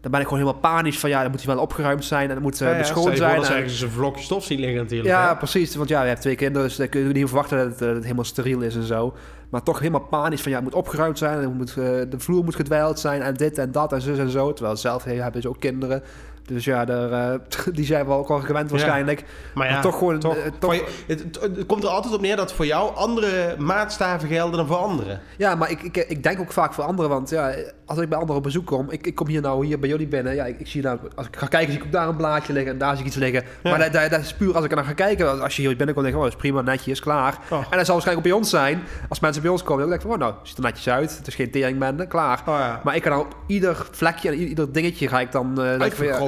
dan 0.00 0.10
ben 0.10 0.20
ik 0.20 0.26
gewoon 0.26 0.42
helemaal 0.42 0.72
panisch 0.72 0.98
van, 0.98 1.10
ja, 1.10 1.22
dan 1.22 1.30
moet 1.30 1.44
hij 1.44 1.54
wel 1.54 1.62
opgeruimd 1.62 2.04
zijn 2.04 2.28
en 2.28 2.34
dan 2.34 2.42
moet 2.42 2.60
uh, 2.60 2.68
Ja, 2.68 2.76
ja, 2.76 2.82
schoon 2.84 3.02
stel 3.02 3.12
je 3.12 3.18
voor 3.18 3.26
zijn. 3.26 3.34
dat 3.36 3.44
en- 3.44 3.52
ze 3.52 3.58
ergens 3.58 3.80
een 3.80 3.90
vlokje 3.90 4.22
stof 4.22 4.44
zien 4.44 4.60
liggen 4.60 4.78
natuurlijk. 4.82 5.08
ja, 5.08 5.28
hè? 5.28 5.36
precies. 5.36 5.74
Want 5.76 5.88
ja, 5.88 6.02
je 6.02 6.08
hebt 6.08 6.20
twee 6.20 6.34
kinderen, 6.34 6.68
dus 6.68 6.76
dan 6.76 6.88
kun 6.88 7.00
je 7.00 7.12
niet 7.12 7.26
verwachten 7.26 7.58
dat 7.58 7.66
het, 7.66 7.78
dat 7.78 7.94
het 7.94 8.02
helemaal 8.02 8.24
steriel 8.24 8.60
is 8.60 8.76
en 8.76 8.82
zo. 8.82 9.14
Maar 9.48 9.62
toch 9.62 9.78
helemaal 9.78 10.00
panisch 10.00 10.42
van 10.42 10.50
ja, 10.50 10.56
het 10.56 10.66
moet 10.66 10.74
opgeruimd 10.74 11.18
zijn, 11.18 11.38
en 11.38 11.42
het 11.42 11.54
moet, 11.54 11.74
de 11.74 12.08
vloer 12.16 12.44
moet 12.44 12.54
gedwijld 12.54 13.00
zijn 13.00 13.22
en 13.22 13.34
dit 13.34 13.58
en 13.58 13.72
dat 13.72 13.92
en 13.92 14.00
zus 14.00 14.18
en 14.18 14.30
zo. 14.30 14.52
Terwijl 14.52 14.76
zelf 14.76 15.04
hey, 15.04 15.14
hebben 15.14 15.42
ze 15.42 15.48
ook 15.48 15.60
kinderen. 15.60 16.02
Dus 16.46 16.64
ja, 16.64 16.84
daar, 16.84 17.32
eh, 17.32 17.38
die 17.76 17.84
zijn 17.84 18.06
wel 18.06 18.18
ook 18.18 18.28
al 18.30 18.38
gewend 18.40 18.70
waarschijnlijk. 18.70 19.24
Maar 19.54 19.66
ja, 19.66 19.72
Maar 19.72 19.82
toch 19.82 19.98
gewoon, 19.98 20.18
toch, 20.18 20.36
eh, 20.36 20.42
toch- 20.44 20.52
voor 20.60 20.74
je- 20.74 20.86
het, 21.06 21.66
komt 21.66 21.82
er 21.82 21.88
altijd 21.88 22.14
op 22.14 22.20
neer 22.20 22.36
dat 22.36 22.52
voor 22.52 22.66
jou 22.66 22.94
andere 22.96 23.54
maatstaven 23.58 24.28
gelden 24.28 24.56
dan 24.56 24.66
voor 24.66 24.76
anderen. 24.76 25.20
Ja, 25.36 25.54
maar 25.54 25.70
ik, 25.70 25.82
ik, 25.82 25.96
ik 25.96 26.22
denk 26.22 26.40
ook 26.40 26.52
vaak 26.52 26.74
voor 26.74 26.84
anderen, 26.84 27.10
want 27.10 27.30
ja, 27.30 27.54
als 27.86 27.98
ik 27.98 28.08
bij 28.08 28.18
anderen 28.18 28.36
op 28.36 28.42
bezoek 28.42 28.66
kom, 28.66 28.90
ik, 28.90 29.06
ik 29.06 29.14
kom 29.14 29.26
hier 29.28 29.40
nou 29.40 29.66
hier 29.66 29.78
bij 29.78 29.88
jullie 29.88 30.06
binnen, 30.06 30.34
ja, 30.34 30.44
ik, 30.44 30.60
ik 30.60 30.66
zie 30.66 30.82
nou, 30.82 30.98
als 31.14 31.26
ik 31.26 31.36
ga 31.36 31.46
kijken, 31.46 31.70
zie 31.72 31.80
ik 31.80 31.86
ook 31.86 31.92
daar 31.92 32.08
een 32.08 32.16
blaadje 32.16 32.52
liggen 32.52 32.72
en 32.72 32.78
daar 32.78 32.90
zie 32.90 33.00
ik 33.00 33.06
iets 33.06 33.16
liggen. 33.16 33.42
Ja. 33.62 33.70
Maar 33.70 33.78
dat, 33.78 33.92
dat, 33.92 34.10
dat 34.10 34.20
is 34.20 34.34
puur 34.34 34.54
als 34.54 34.64
ik 34.64 34.70
er 34.70 34.76
naar 34.76 34.84
ga 34.84 34.92
kijken, 34.92 35.42
als 35.42 35.56
je 35.56 35.62
hier 35.62 35.76
binnenkomt, 35.76 36.04
denk 36.06 36.16
ik, 36.16 36.22
oh, 36.22 36.26
dat 36.30 36.34
is 36.36 36.40
prima, 36.40 36.60
netjes, 36.60 37.00
klaar. 37.00 37.38
Oh. 37.50 37.58
En 37.70 37.76
dat 37.76 37.86
zal 37.86 37.94
waarschijnlijk 37.94 38.16
ook 38.16 38.22
bij 38.22 38.32
ons 38.32 38.50
zijn, 38.50 38.82
als 39.08 39.20
mensen 39.20 39.42
bij 39.42 39.50
ons 39.50 39.62
komen, 39.62 39.80
dan 39.80 39.88
denk 39.88 40.00
ik 40.02 40.06
van, 40.06 40.16
oh, 40.16 40.22
nou, 40.22 40.34
het 40.38 40.48
ziet 40.48 40.56
er 40.56 40.62
netjes 40.62 40.88
uit, 40.88 41.16
het 41.18 41.26
is 41.26 41.34
geen 41.34 41.50
teringbende, 41.50 42.06
klaar. 42.06 42.42
Oh. 42.46 42.84
Maar 42.84 42.94
ik 42.96 43.02
kan 43.02 43.12
dan 43.12 43.20
op 43.20 43.36
ieder 43.46 43.86
vlekje 43.90 44.28
en 44.28 44.34
ieder 44.34 44.72
dingetje 44.72 45.08
ga 45.08 45.20
ik 45.20 45.32
dan... 45.32 45.62
eh, 45.62 45.78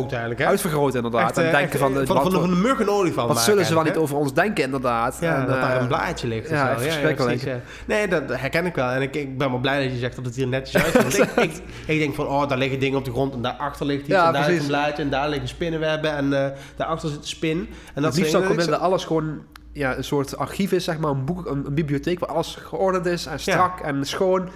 Uitvergroot 0.08 0.12
eigenlijk, 0.12 0.40
hè? 0.40 0.46
Uitvergroten 0.46 0.96
inderdaad. 0.96 1.28
Echt, 1.28 1.38
en 1.38 1.42
denken 1.42 1.60
echt, 1.60 1.78
van, 1.78 2.06
van, 2.06 2.16
wat, 2.16 2.32
van, 2.32 2.42
een 2.42 2.60
mug 2.60 2.80
een 2.80 2.88
olifant 2.88 3.26
wat 3.26 3.36
maken 3.36 3.42
zullen 3.42 3.64
ze 3.64 3.74
wel 3.74 3.82
niet 3.82 3.96
over 3.96 4.16
ons 4.16 4.34
denken 4.34 4.64
inderdaad. 4.64 5.16
Ja, 5.20 5.40
En, 5.40 5.46
dat 5.46 5.60
daar 5.60 5.74
eh, 5.74 5.80
een 5.80 5.88
blaadje 5.88 6.28
ligt. 6.28 6.46
of 6.46 6.52
ja, 6.52 6.78
verschrikkelijk. 6.78 7.46
Nee, 7.84 8.08
dat 8.08 8.22
herken 8.28 8.66
ik 8.66 8.74
wel. 8.74 8.88
En 8.88 9.02
ik, 9.02 9.14
ik 9.14 9.38
ben 9.38 9.50
wel 9.50 9.58
blij 9.60 9.82
dat 9.82 9.92
je 9.92 9.98
zegt 9.98 10.16
dat 10.16 10.24
het 10.24 10.36
hier 10.36 10.48
netjes 10.48 10.82
uitziet. 10.82 11.02
Want 11.02 11.18
ik, 11.18 11.50
ik, 11.50 11.62
ik 11.86 11.98
denk 11.98 12.14
van, 12.14 12.26
oh, 12.26 12.48
daar 12.48 12.58
liggen 12.58 12.78
dingen 12.78 12.98
op 12.98 13.04
de 13.04 13.10
grond 13.10 13.34
en 13.34 13.42
daarachter 13.42 13.86
ligt 13.86 14.00
iets. 14.00 14.08
Ja, 14.08 14.26
en 14.26 14.32
daar 14.32 14.42
precies. 14.42 14.50
ligt 14.50 14.62
een 14.62 14.68
blaadje 14.68 15.02
en 15.02 15.10
daar 15.10 15.28
liggen 15.28 15.48
spinnenwebben 15.48 16.16
en 16.16 16.44
eh, 16.44 16.50
daarachter 16.76 17.08
zit 17.08 17.18
een 17.18 17.26
spin. 17.26 17.68
En 17.94 18.02
dat 18.02 18.16
het 18.16 18.32
liefst 18.32 18.72
alles 18.72 19.04
gewoon 19.04 19.42
ja, 19.72 19.96
een 19.96 20.04
soort 20.04 20.36
archief 20.36 20.72
is, 20.72 20.84
zeg 20.84 20.98
maar, 20.98 21.10
een 21.10 21.24
boek, 21.24 21.46
een, 21.46 21.66
een 21.66 21.74
bibliotheek 21.74 22.18
waar 22.18 22.28
alles 22.28 22.54
geordend 22.54 23.06
is 23.06 23.26
en 23.26 23.40
strak 23.40 23.80
en 23.80 24.04
schoon. 24.04 24.48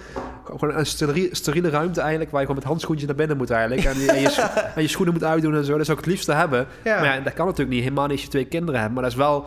Gewoon 0.45 0.75
een 0.75 0.85
steriele, 0.85 1.35
steriele 1.35 1.69
ruimte 1.69 1.99
eigenlijk, 2.01 2.31
waar 2.31 2.39
je 2.39 2.45
gewoon 2.45 2.61
met 2.61 2.69
handschoentjes 2.71 3.07
naar 3.07 3.17
binnen 3.17 3.37
moet 3.37 3.49
eigenlijk. 3.49 3.83
En 3.83 3.99
je, 3.99 4.11
en 4.11 4.21
je, 4.21 4.29
scho- 4.29 4.49
en 4.75 4.81
je 4.81 4.87
schoenen 4.87 5.13
moet 5.13 5.23
uitdoen 5.23 5.55
en 5.55 5.65
zo. 5.65 5.77
Dat 5.77 5.85
zou 5.85 5.97
ik 5.97 6.03
het 6.03 6.13
liefste 6.13 6.33
hebben. 6.33 6.67
Ja. 6.83 6.99
Maar 6.99 7.15
ja, 7.15 7.19
dat 7.21 7.33
kan 7.33 7.45
natuurlijk 7.45 7.75
niet, 7.75 7.83
helemaal 7.83 8.03
niet 8.03 8.13
als 8.15 8.21
je 8.23 8.27
twee 8.29 8.45
kinderen 8.45 8.81
hebt. 8.81 8.93
Maar 8.93 9.03
dat 9.03 9.11
is 9.11 9.17
wel, 9.17 9.45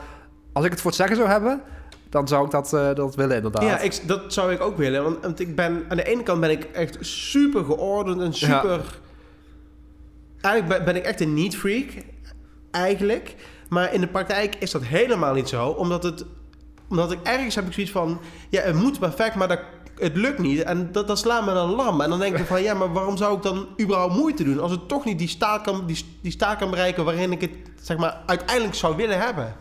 als 0.52 0.64
ik 0.64 0.70
het 0.70 0.80
voor 0.80 0.90
het 0.90 0.98
zeggen 1.00 1.16
zou 1.16 1.28
hebben, 1.28 1.60
dan 2.08 2.28
zou 2.28 2.44
ik 2.44 2.50
dat, 2.50 2.72
eh, 2.72 2.94
dat 2.94 3.14
willen 3.14 3.36
inderdaad. 3.36 3.62
Ja, 3.62 3.78
ik, 3.78 4.00
dat 4.06 4.32
zou 4.32 4.52
ik 4.52 4.60
ook 4.60 4.76
willen. 4.76 5.02
Want, 5.02 5.22
want 5.22 5.40
ik 5.40 5.56
ben, 5.56 5.84
aan 5.88 5.96
de 5.96 6.02
ene 6.04 6.22
kant 6.22 6.40
ben 6.40 6.50
ik 6.50 6.64
echt 6.64 6.96
super 7.00 7.64
geordend 7.64 8.20
en 8.20 8.34
super... 8.34 8.80
Eigenlijk 10.40 10.76
ben, 10.76 10.84
ben 10.84 10.96
ik 11.02 11.08
echt 11.08 11.20
een 11.20 11.34
neat 11.34 11.54
freak. 11.54 11.88
Eigenlijk. 12.70 13.34
Maar 13.68 13.92
in 13.94 14.00
de 14.00 14.06
praktijk 14.06 14.54
is 14.58 14.70
dat 14.70 14.82
helemaal 14.82 15.34
niet 15.34 15.48
zo. 15.48 15.68
Omdat 15.68 16.02
het... 16.02 16.24
Omdat 16.88 17.12
ik 17.12 17.18
ergens 17.22 17.54
heb 17.54 17.66
ik 17.66 17.72
zoiets 17.72 17.92
van... 17.92 18.20
Ja, 18.50 18.62
het 18.62 18.74
moet 18.74 18.98
perfect, 18.98 19.34
maar 19.34 19.48
dat, 19.48 19.60
het 19.98 20.16
lukt 20.16 20.38
niet. 20.38 20.62
En 20.62 20.92
dat, 20.92 21.06
dat 21.08 21.18
slaat 21.18 21.46
me 21.46 21.52
dan 21.54 21.70
lam. 21.74 22.00
En 22.00 22.10
dan 22.10 22.18
denk 22.18 22.38
ik 22.38 22.46
van... 22.54 22.62
Ja, 22.62 22.74
maar 22.74 22.92
waarom 22.92 23.16
zou 23.16 23.36
ik 23.36 23.42
dan 23.42 23.66
überhaupt 23.80 24.14
moeite 24.14 24.44
doen? 24.44 24.60
Als 24.60 24.70
het 24.70 24.88
toch 24.88 25.04
niet 25.04 25.18
die 25.18 25.28
staat 25.28 25.62
kan, 25.62 25.86
die, 25.86 26.04
die 26.22 26.32
staat 26.32 26.58
kan 26.58 26.70
bereiken... 26.70 27.04
waarin 27.04 27.32
ik 27.32 27.40
het, 27.40 27.50
zeg 27.82 27.96
maar, 27.96 28.16
uiteindelijk 28.26 28.74
zou 28.74 28.96
willen 28.96 29.18
hebben. 29.18 29.54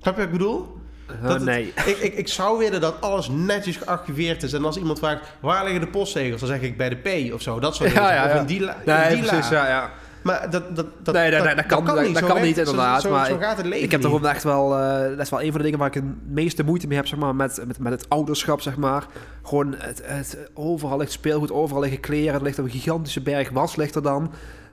Snap 0.00 0.14
je 0.14 0.20
wat 0.20 0.30
ik 0.32 0.38
bedoel? 0.38 0.76
Eh, 1.06 1.22
Dat 1.22 1.32
het- 1.32 1.42
nee. 1.44 1.72
ik, 1.86 1.96
ik, 1.98 2.14
ik 2.14 2.28
zou 2.28 2.58
willen 2.58 2.80
dat 2.80 3.00
alles 3.00 3.28
netjes 3.28 3.76
gearchiveerd 3.76 4.42
is. 4.42 4.52
En 4.52 4.64
als 4.64 4.76
iemand 4.76 4.98
vraagt, 4.98 5.20
waar 5.40 5.62
liggen 5.64 5.80
de 5.80 5.86
postzegels? 5.88 6.40
Dan 6.40 6.48
zeg 6.48 6.60
ik 6.60 6.76
bij 6.76 6.88
de 6.88 6.96
P 7.28 7.32
of 7.34 7.42
zo. 7.42 7.60
Dat 7.60 7.74
soort 7.76 7.88
dingen. 7.94 8.02
Ja, 8.08 8.14
ja, 8.14 8.32
Of 8.34 8.40
in 8.40 8.46
die, 8.46 8.60
Nee, 8.60 9.14
die 9.16 9.22
precies, 9.26 9.50
la. 9.50 9.56
ja, 9.56 9.68
ja. 9.68 9.90
Maar 10.22 10.50
dat, 10.50 10.76
dat, 10.76 10.86
dat, 11.02 11.14
nee, 11.14 11.30
nee, 11.30 11.40
nee, 11.40 11.54
dat 11.54 11.66
kan, 11.66 11.84
dat, 11.84 11.96
dat 11.96 12.06
Zo 12.06 12.12
kan 12.12 12.22
werkt- 12.26 12.42
niet 12.42 12.58
inderdaad. 12.58 13.02
Zo, 13.02 13.10
maar 13.10 13.26
zo, 13.26 13.38
gaat 13.38 13.56
het 13.56 13.66
leven 13.66 13.84
ik 13.84 13.90
heb 13.90 14.00
niet. 14.00 14.10
toch 14.10 14.18
ook 14.20 14.26
echt 14.26 14.42
wel, 14.42 14.78
eh, 14.78 15.08
dat 15.08 15.18
is 15.18 15.30
wel 15.30 15.42
een 15.42 15.48
van 15.50 15.56
de 15.56 15.64
dingen 15.64 15.78
waar 15.78 15.88
ik 15.88 15.94
het 15.94 16.04
meeste 16.28 16.62
moeite 16.64 16.86
mee 16.86 16.96
heb, 16.96 17.06
zeg 17.06 17.18
maar, 17.18 17.34
met, 17.34 17.62
met, 17.66 17.78
met 17.78 17.92
het 17.92 18.08
ouderschap, 18.08 18.60
zeg 18.60 18.76
maar. 18.76 19.06
Gewoon 19.42 19.74
het, 19.78 20.02
het, 20.04 20.38
overal 20.54 20.98
ligt 20.98 21.12
speelgoed, 21.12 21.52
overal 21.52 21.82
liggen 21.82 22.00
kleren, 22.00 22.34
er 22.34 22.42
ligt 22.42 22.58
een 22.58 22.70
gigantische 22.70 23.20
berg 23.20 23.50
was 23.50 23.76
ligt 23.76 23.94
er 23.94 24.02
dan. 24.02 24.32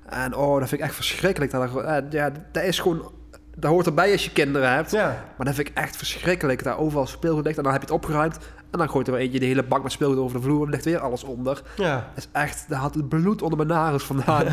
En 0.10 0.36
oh, 0.36 0.60
dat 0.60 0.70
vind 0.70 0.82
ik 0.82 0.88
echt 0.88 0.96
verschrikkelijk. 0.96 1.52
Dat, 1.52 1.84
eh, 1.84 1.96
ja, 2.10 2.32
dat 2.52 2.64
is 2.64 2.80
gewoon... 2.80 3.12
Dat 3.60 3.72
hoort 3.72 3.86
erbij 3.86 4.12
als 4.12 4.24
je 4.26 4.32
kinderen 4.32 4.72
hebt. 4.74 4.92
Ja. 4.92 5.24
Maar 5.38 5.46
dat 5.46 5.56
vind 5.56 5.68
ik 5.68 5.78
echt 5.78 5.96
verschrikkelijk. 5.98 6.64
Dat 6.64 6.78
overal 6.78 7.08
speelgoed 7.08 7.46
ligt 7.46 7.58
en 7.58 7.64
dan 7.64 7.72
heb 7.72 7.82
je 7.82 7.88
het 7.88 7.96
opgeruimd. 7.96 8.38
En 8.72 8.80
dan 8.80 8.90
gooit 8.90 9.08
er 9.08 9.14
weer 9.14 9.22
eentje 9.22 9.40
de 9.40 9.46
hele 9.46 9.64
bak 9.64 9.84
met 9.84 9.92
speelgoed 9.92 10.18
over 10.18 10.38
de 10.38 10.44
vloer 10.44 10.66
en 10.66 10.72
ligt 10.72 10.86
weer 10.86 11.00
alles 11.00 11.24
onder. 11.24 11.62
Ja. 11.76 11.94
Dat 11.96 12.24
is 12.24 12.28
echt... 12.32 12.66
Dat 12.70 12.78
had 12.78 12.94
het 12.96 13.10
bloed 13.10 13.42
onder 13.42 13.58
mijn 13.58 13.70
nagels 13.70 14.04
vandaan. 14.06 14.46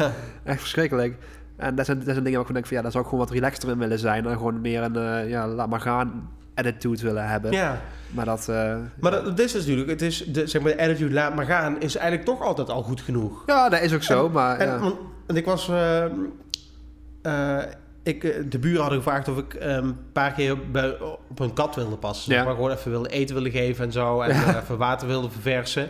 Echt 0.45 0.61
verschrikkelijk. 0.61 1.17
En 1.57 1.75
dat 1.75 1.87
zijn, 1.87 1.97
dat 1.99 2.07
zijn 2.09 2.25
dingen 2.25 2.39
waar 2.39 2.49
ik 2.49 2.55
denk 2.55 2.67
van... 2.67 2.77
Ja, 2.77 2.83
daar 2.83 2.93
zou 2.93 3.05
ik 3.05 3.11
gewoon 3.11 3.25
wat 3.25 3.35
relaxter 3.35 3.69
in 3.69 3.79
willen 3.79 3.99
zijn. 3.99 4.27
En 4.27 4.33
gewoon 4.37 4.61
meer 4.61 4.83
een... 4.83 4.97
eh, 4.97 5.29
ja, 5.29 5.47
laat 5.49 5.69
maar 5.69 5.81
gaan 5.81 6.31
attitude 6.55 7.03
willen 7.03 7.29
hebben. 7.29 7.53
Ja. 7.53 7.81
Maar 8.11 8.25
dat... 8.25 8.49
eh, 8.49 8.77
Maar 9.01 9.11
dat, 9.11 9.25
dat 9.25 9.39
is 9.39 9.53
dus 9.53 9.61
natuurlijk, 9.61 9.89
het 9.89 10.03
is, 10.03 10.25
de, 10.27 10.47
zeg 10.47 10.63
maar, 10.63 10.73
de 10.77 10.83
attitude 10.83 11.15
laat 11.15 11.35
maar 11.35 11.45
gaan, 11.47 11.81
is 11.81 11.97
eigenlijk 11.97 12.27
toch 12.29 12.43
altijd 12.43 12.69
al 12.71 12.83
goed 12.83 13.01
genoeg. 13.01 13.43
ja, 13.47 13.69
dat 13.69 13.81
is 13.81 13.95
ook 13.95 14.03
zo. 14.03 14.27
En- 14.27 14.33
maar 14.33 14.59
En, 14.59 14.67
ja. 14.83 14.93
en 15.27 15.37
ik 15.37 15.45
was. 15.45 15.69
eh, 15.69 16.05
ik, 18.07 18.25
eh, 18.25 18.43
de 18.49 18.59
buren 18.59 18.81
hadden 18.81 18.99
gevraagd 18.99 19.29
of 19.29 19.39
ik 19.39 19.55
eh, 19.55 19.73
een 19.75 19.97
paar 20.13 20.33
keer 20.33 20.71
bij, 20.71 21.01
op 21.29 21.41
een 21.41 21.53
kat 21.53 21.75
wilde 21.75 21.97
passen. 21.97 22.35
Ja. 22.35 22.45
Maar 22.45 22.55
gewoon 22.55 22.71
even 22.71 22.91
wilde 22.91 23.09
eten 23.09 23.35
willen 23.35 23.51
geven 23.51 23.85
en 23.85 23.93
zo. 23.93 24.21
En 24.21 24.35
Ja. 24.35 24.43
eh, 24.47 24.63
even 24.63 24.79
water 24.79 25.07
wilde 25.09 25.31
verversen. 25.31 25.89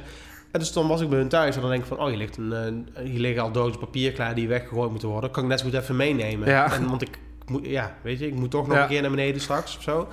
En 0.51 0.61
dus 0.62 0.73
dan 0.73 0.89
was 0.89 1.01
ik 1.01 1.09
bij 1.09 1.19
hun 1.19 1.29
thuis 1.29 1.55
en 1.55 1.61
dan 1.61 1.71
denk 1.71 1.83
ik 1.83 1.89
van... 1.89 1.99
Oh, 1.99 2.07
hier, 2.07 2.17
ligt 2.17 2.37
een, 2.37 2.89
eh, 2.95 3.05
hier 3.05 3.21
liggen 3.21 3.43
al 3.43 3.53
dozen 3.53 3.79
papier 3.79 4.12
klaar 4.12 4.35
die 4.35 4.49
weggegooid 4.49 4.91
moeten 4.91 5.09
worden. 5.09 5.31
Kan 5.31 5.43
ik 5.43 5.49
net 5.49 5.61
zo 5.61 5.64
goed 5.67 5.75
even 5.75 5.97
meenemen. 5.97 6.49
Ja. 6.49 6.73
En, 6.73 6.89
want 6.89 7.03
ik 7.03 7.19
moet, 7.47 7.67
ja, 7.67 7.95
weet 8.03 8.19
je, 8.19 8.27
ik 8.27 8.35
moet 8.35 8.51
toch 8.51 8.67
nog 8.67 8.77
een 8.79 8.87
keer 8.87 9.01
naar 9.01 9.11
beneden 9.11 9.41
straks 9.41 9.77
of 9.77 9.83
zo. 9.83 10.09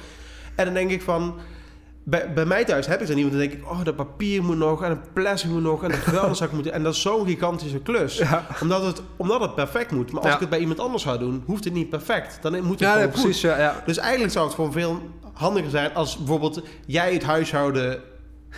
En 0.56 0.66
dan 0.66 0.74
denk 0.74 0.92
ik 0.92 1.02
van... 1.02 1.36
Bij, 2.06 2.34
bij 2.34 2.46
mij 2.46 2.66
thuis 2.66 2.88
heb 2.88 3.02
ik 3.02 3.08
dat 3.08 3.16
niet, 3.16 3.26
want 3.26 3.38
dan 3.40 3.48
denk 3.50 3.62
ik... 3.62 3.70
Oh, 3.72 3.84
dat 3.84 3.96
papier 3.96 4.44
moet 4.44 4.58
nog 4.58 4.84
en 4.84 4.92
een 4.92 5.02
plastic 5.14 5.50
moet 5.50 5.62
nog 5.62 5.84
en 5.84 5.90
de 5.90 5.96
vuilniszak 5.98 6.52
moet... 6.52 6.68
En 6.70 6.84
dat 6.84 6.94
is 6.94 7.02
zo'n 7.02 7.26
gigantische 7.26 7.80
klus 7.80 8.18
Ja. 8.18 8.46
omdat, 8.62 8.86
het, 8.86 9.02
omdat 9.18 9.42
het 9.42 9.56
perfect 9.56 9.92
moet. 9.92 10.12
Maar 10.12 10.22
als 10.22 10.30
Ja. 10.30 10.34
ik 10.36 10.40
het 10.40 10.50
bij 10.50 10.60
iemand 10.60 10.80
anders 10.80 11.04
zou 11.04 11.18
doen, 11.20 11.44
hoeft 11.46 11.64
het 11.64 11.74
niet 11.74 11.90
perfect. 11.90 12.38
Dan 12.42 12.54
moet 12.62 12.70
het 12.70 12.80
Ja, 12.80 12.94
gewoon 12.94 13.10
precies. 13.10 13.44
goed. 13.44 13.86
Dus 13.86 13.98
eigenlijk 13.98 14.34
zou 14.34 14.46
het 14.46 14.56
gewoon 14.56 14.72
veel 14.72 15.02
handiger 15.34 15.70
zijn 15.70 15.94
als 15.94 16.18
bijvoorbeeld 16.18 16.62
jij 16.86 17.14
het 17.14 17.24
huishouden... 17.24 18.02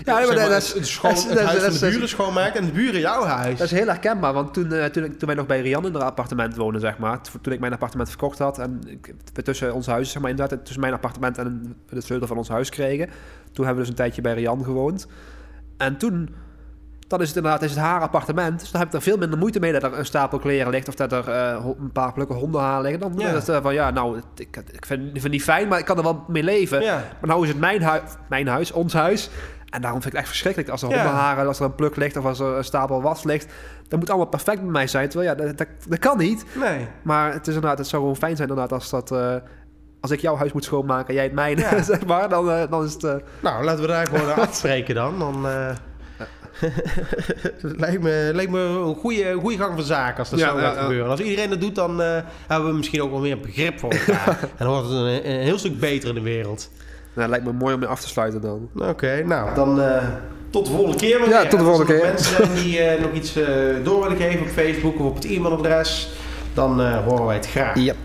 Ja, 0.04 0.14
maar 0.14 0.26
zeg 0.26 0.36
maar, 0.36 0.50
dat 0.50 0.62
is- 0.62 0.74
het, 0.74 0.88
schoon, 0.88 1.12
het 1.12 1.40
huis 1.42 1.64
van 1.64 1.74
de 1.74 1.80
buren 1.94 2.10
schoonmaakt 2.10 2.56
en 2.56 2.66
de 2.66 2.72
buren 2.72 3.00
jouw 3.00 3.24
huis. 3.24 3.58
Dat 3.58 3.72
is 3.72 3.78
heel 3.78 3.88
herkenbaar, 3.88 4.34
want 4.34 4.54
toen, 4.54 4.72
eh, 4.72 4.86
toen, 4.86 5.04
ik- 5.04 5.18
toen 5.20 5.28
wij 5.28 5.36
nog 5.38 5.46
bij 5.46 5.62
Rian 5.62 5.86
in 5.86 5.94
haar 5.94 6.04
appartement 6.04 6.56
woonden, 6.56 6.82
zeg 6.82 6.98
maar, 6.98 7.20
toen 7.42 7.54
ik 7.54 7.60
mijn 7.60 7.74
appartement 7.74 8.10
verkocht 8.10 8.38
had 8.40 8.60
en 8.60 8.82
ik, 8.88 9.14
tussen 9.44 9.74
ons 9.74 9.86
huis, 9.88 10.12
zeg 10.12 10.22
maar, 10.22 10.32
inderdaad, 10.32 10.60
tussen 10.66 10.82
mijn 10.82 10.94
appartement 10.94 11.38
en 11.38 11.76
de 11.90 12.02
sleutel 12.02 12.28
van 12.28 12.38
ons 12.38 12.50
huis 12.50 12.70
kregen, 12.70 13.10
toen 13.52 13.66
hebben 13.66 13.74
we 13.76 13.80
dus 13.80 13.90
een 13.90 13.96
tijdje 13.96 14.22
bij 14.22 14.34
Rian 14.34 14.64
gewoond. 14.64 15.08
En 15.78 15.98
toen, 15.98 16.36
dan 17.08 17.22
is 17.22 17.28
het 17.28 17.38
inderdaad 17.38 17.62
is 17.64 17.70
het 17.70 17.80
haar 17.80 18.02
appartement, 18.02 18.60
dus 18.60 18.72
dan 18.72 18.80
heb 18.82 18.90
ik 18.90 18.96
er 18.96 19.02
veel 19.02 19.18
minder 19.18 19.40
moeite 19.40 19.60
mee 19.60 19.72
dat 19.72 19.84
er 19.84 19.98
een 19.98 20.06
stapel 20.06 20.40
kleren 20.40 20.72
ligt 20.72 20.88
of 20.88 20.96
dat 20.96 21.12
er 21.12 21.28
eh, 21.30 21.66
een 21.80 21.92
paar 21.92 22.14
plukken 22.14 22.36
hondenhaar 22.36 22.82
liggen. 22.82 23.00
Dan 23.00 23.14
Ja. 23.18 23.28
is 23.28 23.34
het 23.34 23.50
eh, 23.50 23.62
van, 23.62 23.74
ja, 23.74 23.90
nou, 23.92 24.18
ik, 24.36 24.58
ik, 24.72 24.86
vind, 24.86 25.00
ik 25.08 25.12
vind 25.12 25.24
het 25.24 25.32
niet 25.32 25.44
fijn, 25.44 25.68
maar 25.68 25.80
ik 25.80 25.86
kan 25.86 25.98
er 25.98 26.04
wel 26.04 26.24
mee 26.28 26.44
leven. 26.44 26.82
ja. 26.82 26.96
Maar 27.20 27.30
nou 27.30 27.44
is 27.44 27.50
het 27.50 27.60
mijn, 27.60 28.02
mijn 28.30 28.48
huis, 28.48 28.72
ons 28.72 28.94
huis. 28.94 29.30
En 29.70 29.82
daarom 29.82 30.02
vind 30.02 30.14
ik 30.14 30.20
het 30.20 30.20
echt 30.20 30.28
verschrikkelijk 30.28 30.72
als 30.72 30.82
er 30.82 30.90
Ja. 30.90 30.96
hondenharen, 30.96 31.48
als 31.48 31.60
er 31.60 31.66
een 31.66 31.76
pluk 31.76 31.96
ligt 31.96 32.18
of 32.18 32.26
als 32.26 32.40
er 32.40 32.58
een 32.58 32.64
stapel 32.64 33.02
was 33.02 33.24
ligt. 33.24 33.48
Dat 33.88 34.00
moet 34.00 34.10
allemaal 34.10 34.28
perfect 34.28 34.62
bij 34.62 34.72
mij 34.72 34.88
zijn. 34.88 35.10
Terwijl 35.10 35.30
ja, 35.32 35.44
dat, 35.46 35.58
dat, 35.58 35.68
dat 35.88 36.00
kan 36.00 36.18
niet. 36.18 36.46
Nee. 36.60 36.88
Maar 37.02 37.34
het, 37.34 37.48
is 37.48 37.54
inderdaad, 37.54 37.78
het 37.78 37.88
zou 37.88 38.02
gewoon 38.02 38.18
fijn 38.18 38.36
zijn 38.36 38.50
inderdaad 38.50 38.74
als 38.74 38.90
dat... 38.90 39.12
eh, 39.12 39.36
als 40.02 40.12
ik 40.14 40.20
jouw 40.20 40.36
huis 40.38 40.52
moet 40.54 40.64
schoonmaken 40.64 41.08
en 41.08 41.14
jij 41.14 41.24
het 41.24 41.34
mijne, 41.34 41.62
Ja. 41.62 41.82
zeg 41.94 42.06
maar, 42.06 42.30
dan, 42.30 42.52
eh, 42.52 42.70
dan 42.70 42.84
is 42.84 42.94
het... 42.94 43.04
eh, 43.04 43.16
Nou, 43.40 43.64
laten 43.64 43.82
we 43.82 43.88
daar 43.88 44.08
gewoon 44.08 44.36
afspreken 44.48 44.96
dan. 44.96 45.20
Dan 45.20 45.48
eh, 45.48 45.70
lijkt, 47.62 48.02
me, 48.02 48.32
lijkt 48.34 48.52
me 48.52 48.60
een 48.60 48.96
goede, 48.96 49.34
goede 49.34 49.58
gang 49.58 49.74
van 49.76 49.84
zaken 49.84 50.18
als 50.20 50.30
dat 50.30 50.40
Ja, 50.40 50.50
zo 50.50 50.58
gaat 50.58 50.76
ja. 50.76 50.82
gebeuren. 50.82 51.10
Als 51.10 51.20
iedereen 51.20 51.50
dat 51.50 51.62
doet, 51.62 51.76
dan 51.76 52.02
eh, 52.02 52.18
hebben 52.48 52.70
we 52.70 52.76
misschien 52.76 53.02
ook 53.02 53.12
wel 53.12 53.20
meer 53.20 53.40
begrip 53.40 53.80
voor 53.80 53.92
elkaar. 53.92 54.38
En 54.42 54.66
dan 54.66 54.68
wordt 54.68 54.84
het 54.88 54.98
een, 54.98 55.30
een 55.32 55.40
heel 55.42 55.58
stuk 55.58 55.80
beter 55.80 56.10
in 56.10 56.16
de 56.16 56.22
wereld. 56.22 56.72
Nou, 57.16 57.30
lijkt 57.30 57.46
me 57.46 57.52
mooi 57.52 57.74
om 57.74 57.80
mee 57.80 57.90
af 57.90 58.02
te 58.02 58.08
sluiten 58.08 58.42
dan. 58.42 58.70
Oké, 58.90 59.24
nou, 59.26 59.56
dan 59.56 59.82
eh, 59.82 60.04
tot 60.50 60.66
de 60.66 60.72
volgende 60.72 60.98
keer. 60.98 61.30
Ja, 61.30 61.42
tot 61.42 61.52
de 61.52 61.58
En 61.58 61.66
als 61.66 61.78
volgende 61.78 61.94
er 61.94 62.00
nog 62.00 62.02
keer. 62.02 62.14
mensen 62.14 62.36
zijn 62.36 62.64
die 62.64 62.80
eh, 62.80 63.02
nog 63.02 63.12
iets 63.14 63.36
eh, 63.36 63.46
door 63.84 64.02
willen 64.02 64.18
geven 64.18 64.42
op 64.42 64.48
Facebook 64.48 65.00
of 65.00 65.06
op 65.06 65.16
het 65.16 65.26
e-mailadres, 65.26 66.10
dan 66.54 66.82
eh, 66.82 67.06
horen 67.06 67.26
wij 67.26 67.36
het 67.36 67.48
graag. 67.48 67.76
Yep. 67.76 67.96